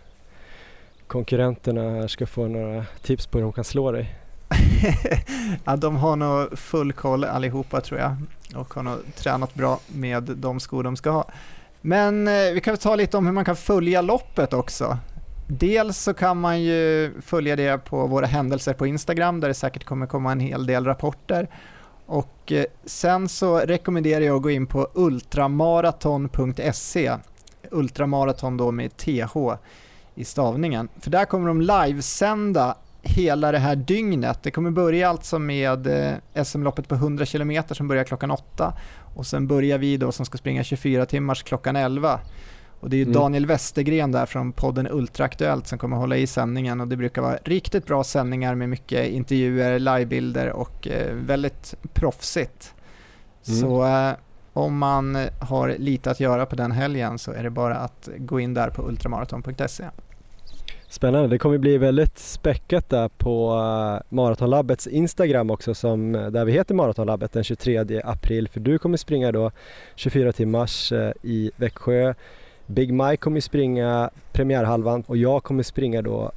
konkurrenterna 1.07 2.07
ska 2.07 2.25
få 2.25 2.47
några 2.47 2.85
tips 3.01 3.27
på 3.27 3.38
hur 3.38 3.43
de 3.43 3.53
kan 3.53 3.63
slå 3.63 3.91
dig. 3.91 4.15
ja, 5.65 5.76
de 5.76 5.95
har 5.95 6.15
nog 6.15 6.60
full 6.60 6.94
koll 6.94 7.24
allihopa 7.24 7.82
tror 7.82 7.99
jag 7.99 8.15
och 8.56 8.74
har 8.74 8.84
nog 8.84 8.99
tränat 9.15 9.53
bra 9.53 9.80
med 9.88 10.24
de 10.24 10.60
skor 10.60 10.84
de 10.84 10.95
ska 10.95 11.10
ha. 11.10 11.30
Men 11.82 12.28
eh, 12.28 12.52
vi 12.53 12.61
kan 12.61 12.72
väl 12.72 12.80
ta 12.80 12.95
lite 12.95 13.18
om 13.18 13.26
hur 13.26 13.34
man 13.34 13.45
kan 13.45 13.56
följa 13.56 14.02
loppet 14.02 14.53
också. 14.53 14.98
Dels 15.48 15.98
så 15.98 16.14
kan 16.14 16.40
man 16.40 16.61
ju 16.61 17.14
följa 17.22 17.56
det 17.56 17.86
på 17.86 18.07
våra 18.07 18.26
händelser 18.26 18.74
på 18.74 18.88
Instagram 18.88 19.40
där 19.40 19.48
det 19.48 19.53
säkert 19.53 19.84
kommer 19.84 20.06
komma 20.06 20.32
en 20.32 20.40
hel 20.40 20.65
del 20.65 20.86
rapporter. 20.86 21.49
Och 22.06 22.52
eh, 22.52 22.65
sen 22.86 23.30
så 23.30 23.57
rekommenderar 23.57 24.22
jag 24.22 24.36
att 24.36 24.41
gå 24.41 24.52
in 24.52 24.68
på 24.68 24.88
ultramaraton.se, 24.94 27.18
ultramaraton 27.72 28.57
då 28.57 28.72
med 28.72 28.98
TH 28.98 29.38
i 30.15 30.26
stavningen. 30.26 30.90
För 30.99 31.11
där 31.11 31.26
kommer 31.26 31.48
de 31.48 31.61
livesända 31.61 32.76
hela 33.03 33.51
det 33.51 33.57
här 33.57 33.75
dygnet. 33.75 34.43
Det 34.43 34.51
kommer 34.51 34.71
börja 34.71 35.09
alltså 35.09 35.39
med 35.39 35.88
eh, 35.88 36.43
SM-loppet 36.43 36.88
på 36.88 36.95
100 36.95 37.25
km 37.25 37.63
som 37.71 37.88
börjar 37.88 38.03
klockan 38.03 38.31
8 38.31 38.73
och 39.15 39.25
sen 39.25 39.47
börjar 39.47 39.77
vi 39.77 39.97
då 39.97 40.11
som 40.11 40.25
ska 40.25 40.38
springa 40.38 40.63
24 40.63 41.05
timmars 41.05 41.43
klockan 41.43 41.75
11. 41.75 42.19
Och 42.80 42.89
det 42.89 42.97
är 42.97 43.01
mm. 43.01 43.13
Daniel 43.13 43.45
Westergren 43.45 44.11
där 44.11 44.25
från 44.25 44.51
podden 44.51 44.88
Ultraaktuellt 44.91 45.67
som 45.67 45.77
kommer 45.77 45.97
hålla 45.97 46.17
i 46.17 46.27
sändningen 46.27 46.81
och 46.81 46.88
det 46.88 46.97
brukar 46.97 47.21
vara 47.21 47.38
riktigt 47.43 47.85
bra 47.85 48.03
sändningar 48.03 48.55
med 48.55 48.69
mycket 48.69 49.09
intervjuer, 49.09 49.80
livebilder 49.80 50.49
och 50.49 50.88
eh, 50.88 51.15
väldigt 51.15 51.75
proffsigt. 51.93 52.73
Mm. 53.47 53.59
Så 53.59 53.85
eh, 53.85 54.11
om 54.53 54.77
man 54.77 55.17
har 55.39 55.75
lite 55.77 56.11
att 56.11 56.19
göra 56.19 56.45
på 56.45 56.55
den 56.55 56.71
helgen 56.71 57.19
så 57.19 57.31
är 57.31 57.43
det 57.43 57.49
bara 57.49 57.75
att 57.75 58.09
gå 58.17 58.39
in 58.39 58.53
där 58.53 58.69
på 58.69 58.88
ultramaraton.se. 58.88 59.84
Spännande, 60.94 61.28
det 61.28 61.38
kommer 61.38 61.57
bli 61.57 61.78
väldigt 61.78 62.20
späckat 62.20 62.90
där 62.90 63.10
på 63.10 63.53
eh, 63.53 64.15
Maratonlabbets 64.15 64.88
Instagram 64.88 65.49
också 65.49 65.74
som, 65.74 66.15
eh, 66.15 66.28
där 66.28 66.45
vi 66.45 66.52
heter 66.52 66.76
Maratonlabbet 66.76 67.34
den 67.34 67.44
23 67.44 68.02
april 68.03 68.48
för 68.48 68.60
du 68.60 68.78
kommer 68.78 68.98
springa 68.98 69.32
då 69.32 69.52
24 69.95 70.32
timmars 70.32 70.91
eh, 70.91 71.11
i 71.24 71.52
Växjö. 71.56 72.14
Big 72.65 72.94
Mike 72.94 73.18
kommer 73.18 73.40
springa 73.40 74.10
premiärhalvan 74.32 75.03
och 75.07 75.18
jag 75.18 75.44
kommer 75.44 75.64
springa 75.64 76.02
då 76.02 76.32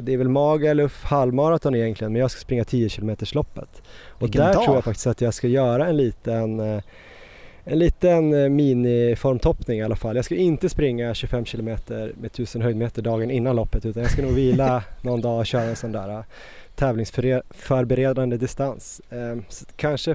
det 0.00 0.12
är 0.12 0.16
väl 0.16 0.28
Magaluf 0.28 1.04
halvmaraton 1.04 1.74
egentligen 1.74 2.12
men 2.12 2.20
jag 2.20 2.30
ska 2.30 2.40
springa 2.40 2.64
10 2.64 2.88
km 2.88 3.16
loppet. 3.34 3.82
Och 4.08 4.22
Vilken 4.22 4.40
där 4.44 4.54
dag. 4.54 4.64
tror 4.64 4.76
jag 4.76 4.84
faktiskt 4.84 5.06
att 5.06 5.20
jag 5.20 5.34
ska 5.34 5.48
göra 5.48 5.86
en 5.86 5.96
liten 5.96 6.60
en 7.64 7.78
liten 7.78 8.34
eh, 8.34 8.48
miniformtoppning 8.48 9.78
i 9.78 9.82
alla 9.82 9.96
fall. 9.96 10.16
Jag 10.16 10.24
ska 10.24 10.34
inte 10.34 10.68
springa 10.68 11.14
25 11.14 11.44
km 11.44 11.64
med 11.88 12.24
1000 12.24 12.62
höjdmeter 12.62 13.02
dagen 13.02 13.30
innan 13.30 13.56
loppet 13.56 13.86
utan 13.86 14.02
jag 14.02 14.12
ska 14.12 14.22
nog 14.22 14.32
vila 14.32 14.84
någon 15.02 15.20
dag 15.20 15.38
och 15.38 15.46
köra 15.46 15.62
en 15.62 15.76
sån 15.76 15.92
där 15.92 16.08
eh, 16.08 16.24
tävlingsförberedande 16.74 18.36
distans. 18.36 19.00
Ehm, 19.10 19.44
så 19.48 19.64
kanske, 19.76 20.14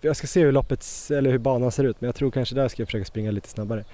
jag 0.00 0.16
ska 0.16 0.26
se 0.26 0.40
hur 0.40 0.52
loppet, 0.52 0.86
eller 1.10 1.30
hur 1.30 1.38
banan 1.38 1.72
ser 1.72 1.84
ut 1.84 2.00
men 2.00 2.08
jag 2.08 2.14
tror 2.14 2.30
kanske 2.30 2.54
där 2.54 2.68
ska 2.68 2.82
jag 2.82 2.88
försöka 2.88 3.04
springa 3.04 3.30
lite 3.30 3.48
snabbare. 3.48 3.84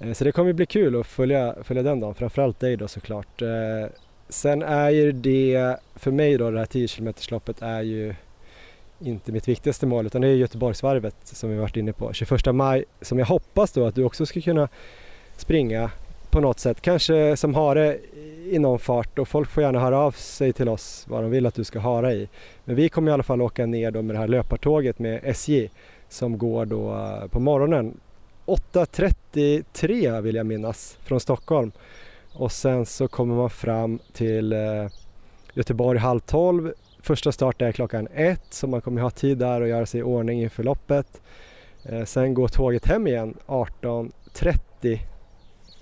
Eh, 0.00 0.12
så 0.12 0.24
det 0.24 0.32
kommer 0.32 0.52
bli 0.52 0.66
kul 0.66 1.00
att 1.00 1.06
följa, 1.06 1.54
följa 1.62 1.82
den 1.82 2.00
dagen, 2.00 2.14
framförallt 2.14 2.60
dig 2.60 2.76
då 2.76 2.88
såklart. 2.88 3.42
Sen 4.28 4.62
är 4.62 4.90
ju 4.90 5.12
det, 5.12 5.76
för 5.96 6.10
mig 6.10 6.38
då 6.38 6.50
det 6.50 6.58
här 6.58 6.66
10 6.66 6.88
km 6.88 7.14
loppet 7.30 7.62
är 7.62 7.82
ju 7.82 8.14
inte 9.00 9.32
mitt 9.32 9.48
viktigaste 9.48 9.86
mål 9.86 10.06
utan 10.06 10.20
det 10.20 10.28
är 10.28 10.34
Göteborgsvarvet 10.34 11.14
som 11.22 11.50
vi 11.50 11.56
varit 11.56 11.76
inne 11.76 11.92
på. 11.92 12.12
21 12.12 12.54
maj 12.54 12.84
som 13.00 13.18
jag 13.18 13.26
hoppas 13.26 13.72
då 13.72 13.86
att 13.86 13.94
du 13.94 14.04
också 14.04 14.26
ska 14.26 14.40
kunna 14.40 14.68
springa 15.36 15.90
på 16.30 16.40
något 16.40 16.58
sätt. 16.58 16.80
Kanske 16.80 17.36
som 17.36 17.54
hare 17.54 17.98
i 18.50 18.58
någon 18.58 18.78
fart 18.78 19.18
och 19.18 19.28
folk 19.28 19.50
får 19.50 19.62
gärna 19.62 19.80
höra 19.80 19.98
av 19.98 20.12
sig 20.12 20.52
till 20.52 20.68
oss 20.68 21.04
vad 21.08 21.22
de 21.22 21.30
vill 21.30 21.46
att 21.46 21.54
du 21.54 21.64
ska 21.64 21.78
hara 21.78 22.12
i. 22.12 22.28
Men 22.64 22.76
vi 22.76 22.88
kommer 22.88 23.10
i 23.10 23.14
alla 23.14 23.22
fall 23.22 23.42
åka 23.42 23.66
ner 23.66 23.90
då 23.90 24.02
med 24.02 24.14
det 24.14 24.20
här 24.20 24.28
löpartåget 24.28 24.98
med 24.98 25.20
SJ 25.24 25.70
som 26.08 26.38
går 26.38 26.66
då 26.66 26.94
eh, 26.94 27.26
på 27.28 27.40
morgonen 27.40 28.00
8.33 28.46 30.20
vill 30.20 30.34
jag 30.34 30.46
minnas 30.46 30.98
från 31.02 31.20
Stockholm 31.20 31.72
och 32.32 32.52
sen 32.52 32.86
så 32.86 33.08
kommer 33.08 33.34
man 33.34 33.50
fram 33.50 33.98
till 34.12 34.52
eh, 34.52 34.86
Göteborg 35.54 35.98
halv 35.98 36.20
tolv 36.20 36.72
Första 37.02 37.32
start 37.32 37.62
är 37.62 37.72
klockan 37.72 38.08
ett 38.14 38.46
så 38.50 38.66
man 38.66 38.80
kommer 38.80 39.00
ha 39.00 39.10
tid 39.10 39.38
där 39.38 39.60
och 39.60 39.68
göra 39.68 39.86
sig 39.86 40.00
i 40.00 40.02
ordning 40.02 40.42
inför 40.42 40.62
loppet. 40.62 41.22
Eh, 41.82 42.04
sen 42.04 42.34
går 42.34 42.48
tåget 42.48 42.86
hem 42.86 43.06
igen 43.06 43.36
18.30 43.46 44.98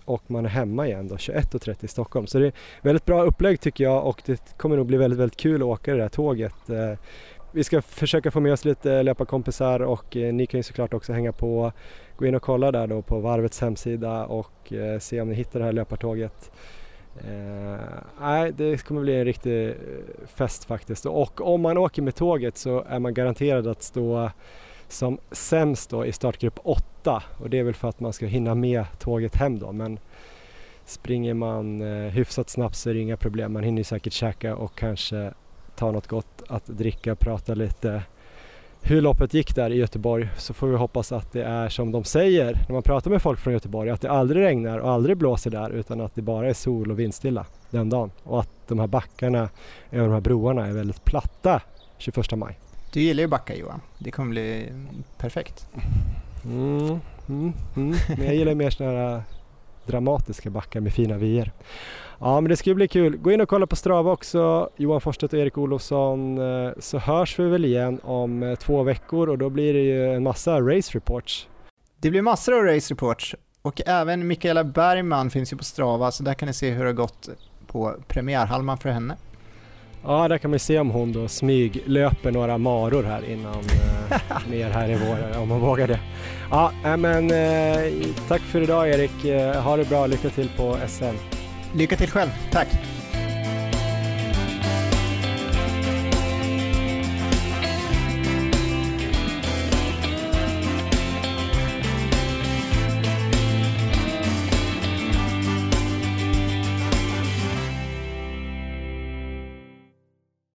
och 0.04 0.30
man 0.30 0.44
är 0.44 0.48
hemma 0.48 0.86
igen 0.86 1.08
då 1.08 1.16
21.30 1.16 1.84
i 1.84 1.88
Stockholm. 1.88 2.26
Så 2.26 2.38
det 2.38 2.46
är 2.46 2.52
väldigt 2.82 3.04
bra 3.04 3.22
upplägg 3.22 3.60
tycker 3.60 3.84
jag 3.84 4.06
och 4.06 4.22
det 4.26 4.56
kommer 4.56 4.76
nog 4.76 4.86
bli 4.86 4.96
väldigt, 4.96 5.18
väldigt 5.18 5.40
kul 5.40 5.62
att 5.62 5.66
åka 5.66 5.92
det 5.92 5.98
där 5.98 6.08
tåget. 6.08 6.70
Eh, 6.70 6.98
vi 7.52 7.64
ska 7.64 7.82
försöka 7.82 8.30
få 8.30 8.40
med 8.40 8.52
oss 8.52 8.64
lite 8.64 9.02
löparkompisar 9.02 9.80
och 9.80 10.16
eh, 10.16 10.32
ni 10.32 10.46
kan 10.46 10.58
ju 10.58 10.62
såklart 10.62 10.94
också 10.94 11.12
hänga 11.12 11.32
på. 11.32 11.72
Gå 12.16 12.26
in 12.26 12.34
och 12.34 12.42
kolla 12.42 12.72
där 12.72 12.86
då 12.86 13.02
på 13.02 13.18
Varvets 13.18 13.60
hemsida 13.60 14.26
och 14.26 14.72
eh, 14.72 14.98
se 14.98 15.20
om 15.20 15.28
ni 15.28 15.34
hittar 15.34 15.58
det 15.58 15.64
här 15.64 15.72
löpartåget. 15.72 16.50
Eh, 17.16 17.80
nej, 18.20 18.52
det 18.52 18.84
kommer 18.84 19.00
bli 19.00 19.18
en 19.18 19.24
riktig 19.24 19.68
eh, 19.68 19.74
fest 20.26 20.64
faktiskt. 20.64 21.06
Och 21.06 21.40
om 21.54 21.60
man 21.60 21.78
åker 21.78 22.02
med 22.02 22.14
tåget 22.14 22.56
så 22.56 22.84
är 22.88 22.98
man 22.98 23.14
garanterad 23.14 23.66
att 23.66 23.82
stå 23.82 24.30
som 24.88 25.18
sämst 25.30 25.90
då 25.90 26.06
i 26.06 26.12
startgrupp 26.12 26.58
8 26.62 27.22
och 27.38 27.50
det 27.50 27.58
är 27.58 27.62
väl 27.62 27.74
för 27.74 27.88
att 27.88 28.00
man 28.00 28.12
ska 28.12 28.26
hinna 28.26 28.54
med 28.54 28.84
tåget 28.98 29.36
hem 29.36 29.58
då. 29.58 29.72
Men 29.72 29.98
springer 30.84 31.34
man 31.34 31.80
eh, 31.80 32.10
hyfsat 32.10 32.50
snabbt 32.50 32.76
så 32.76 32.90
är 32.90 32.94
det 32.94 33.00
inga 33.00 33.16
problem. 33.16 33.52
Man 33.52 33.62
hinner 33.62 33.82
säkert 33.82 34.12
käka 34.12 34.56
och 34.56 34.74
kanske 34.74 35.32
ta 35.76 35.90
något 35.92 36.06
gott 36.06 36.42
att 36.48 36.66
dricka 36.66 37.12
och 37.12 37.18
prata 37.18 37.54
lite 37.54 38.02
hur 38.82 39.00
loppet 39.00 39.34
gick 39.34 39.54
där 39.54 39.70
i 39.70 39.76
Göteborg 39.76 40.28
så 40.36 40.54
får 40.54 40.68
vi 40.68 40.76
hoppas 40.76 41.12
att 41.12 41.32
det 41.32 41.44
är 41.44 41.68
som 41.68 41.92
de 41.92 42.04
säger 42.04 42.64
när 42.68 42.72
man 42.72 42.82
pratar 42.82 43.10
med 43.10 43.22
folk 43.22 43.40
från 43.40 43.52
Göteborg 43.52 43.90
att 43.90 44.00
det 44.00 44.10
aldrig 44.10 44.42
regnar 44.42 44.78
och 44.78 44.90
aldrig 44.90 45.16
blåser 45.16 45.50
där 45.50 45.70
utan 45.70 46.00
att 46.00 46.14
det 46.14 46.22
bara 46.22 46.48
är 46.48 46.54
sol 46.54 46.90
och 46.90 46.98
vindstilla 46.98 47.46
den 47.70 47.90
dagen 47.90 48.10
och 48.22 48.40
att 48.40 48.50
de 48.68 48.78
här 48.78 48.86
backarna 48.86 49.48
över 49.90 50.04
de 50.04 50.12
här 50.12 50.20
broarna 50.20 50.66
är 50.66 50.72
väldigt 50.72 51.04
platta 51.04 51.62
21 51.98 52.36
maj. 52.36 52.58
Du 52.92 53.00
gillar 53.00 53.22
ju 53.22 53.26
backar 53.26 53.54
Johan, 53.54 53.80
det 53.98 54.10
kommer 54.10 54.30
bli 54.30 54.72
perfekt. 55.18 55.66
Mm, 56.44 57.00
mm, 57.28 57.52
mm. 57.76 57.96
Men 58.08 58.26
jag 58.26 58.34
gillar 58.34 58.54
mer 58.54 58.70
sådana 58.70 58.98
här 58.98 59.22
dramatiska 59.86 60.50
backar 60.50 60.80
med 60.80 60.92
fina 60.92 61.16
vyer. 61.16 61.52
Ja 62.20 62.40
men 62.40 62.50
det 62.50 62.56
ska 62.56 62.74
bli 62.74 62.88
kul. 62.88 63.16
Gå 63.16 63.32
in 63.32 63.40
och 63.40 63.48
kolla 63.48 63.66
på 63.66 63.76
Strava 63.76 64.12
också, 64.12 64.70
Johan 64.76 65.00
Forsstedt 65.00 65.32
och 65.32 65.38
Erik 65.38 65.58
Olofsson, 65.58 66.38
eh, 66.38 66.72
så 66.78 66.98
hörs 66.98 67.38
vi 67.38 67.48
väl 67.48 67.64
igen 67.64 68.00
om 68.02 68.42
eh, 68.42 68.54
två 68.54 68.82
veckor 68.82 69.28
och 69.28 69.38
då 69.38 69.50
blir 69.50 69.74
det 69.74 69.80
ju 69.80 70.14
en 70.14 70.22
massa 70.22 70.60
race 70.60 70.92
reports. 70.98 71.48
Det 71.96 72.10
blir 72.10 72.22
massor 72.22 72.54
av 72.54 72.64
race 72.64 72.94
reports 72.94 73.34
och 73.62 73.80
även 73.86 74.26
Mikaela 74.26 74.64
Bergman 74.64 75.30
finns 75.30 75.52
ju 75.52 75.56
på 75.56 75.64
Strava 75.64 76.10
så 76.10 76.22
där 76.22 76.34
kan 76.34 76.46
ni 76.46 76.54
se 76.54 76.70
hur 76.70 76.84
det 76.84 76.88
har 76.90 76.94
gått 76.94 77.28
på 77.66 77.94
premiärhalvan 78.08 78.78
för 78.78 78.88
henne. 78.88 79.16
Ja, 80.04 80.28
där 80.28 80.38
kan 80.38 80.50
man 80.50 80.58
se 80.58 80.78
om 80.78 80.90
hon 80.90 81.12
då 81.12 81.28
smyglöper 81.28 82.32
några 82.32 82.58
maror 82.58 83.02
här 83.02 83.30
innan 83.30 83.54
eh, 83.54 84.48
mer 84.50 84.70
här 84.70 84.90
i 84.90 84.94
vår, 84.94 85.42
om 85.42 85.50
hon 85.50 85.60
vågar 85.60 85.86
det. 85.86 86.00
Ja, 86.50 86.72
men 86.82 87.30
eh, 87.30 87.92
tack 88.28 88.40
för 88.40 88.60
idag 88.60 88.88
Erik. 88.88 89.24
Eh, 89.24 89.62
ha 89.62 89.76
det 89.76 89.88
bra, 89.88 90.06
lycka 90.06 90.30
till 90.30 90.48
på 90.56 90.76
SM. 90.88 91.37
Lycka 91.74 91.96
till 91.96 92.10
själv, 92.10 92.30
tack! 92.50 92.68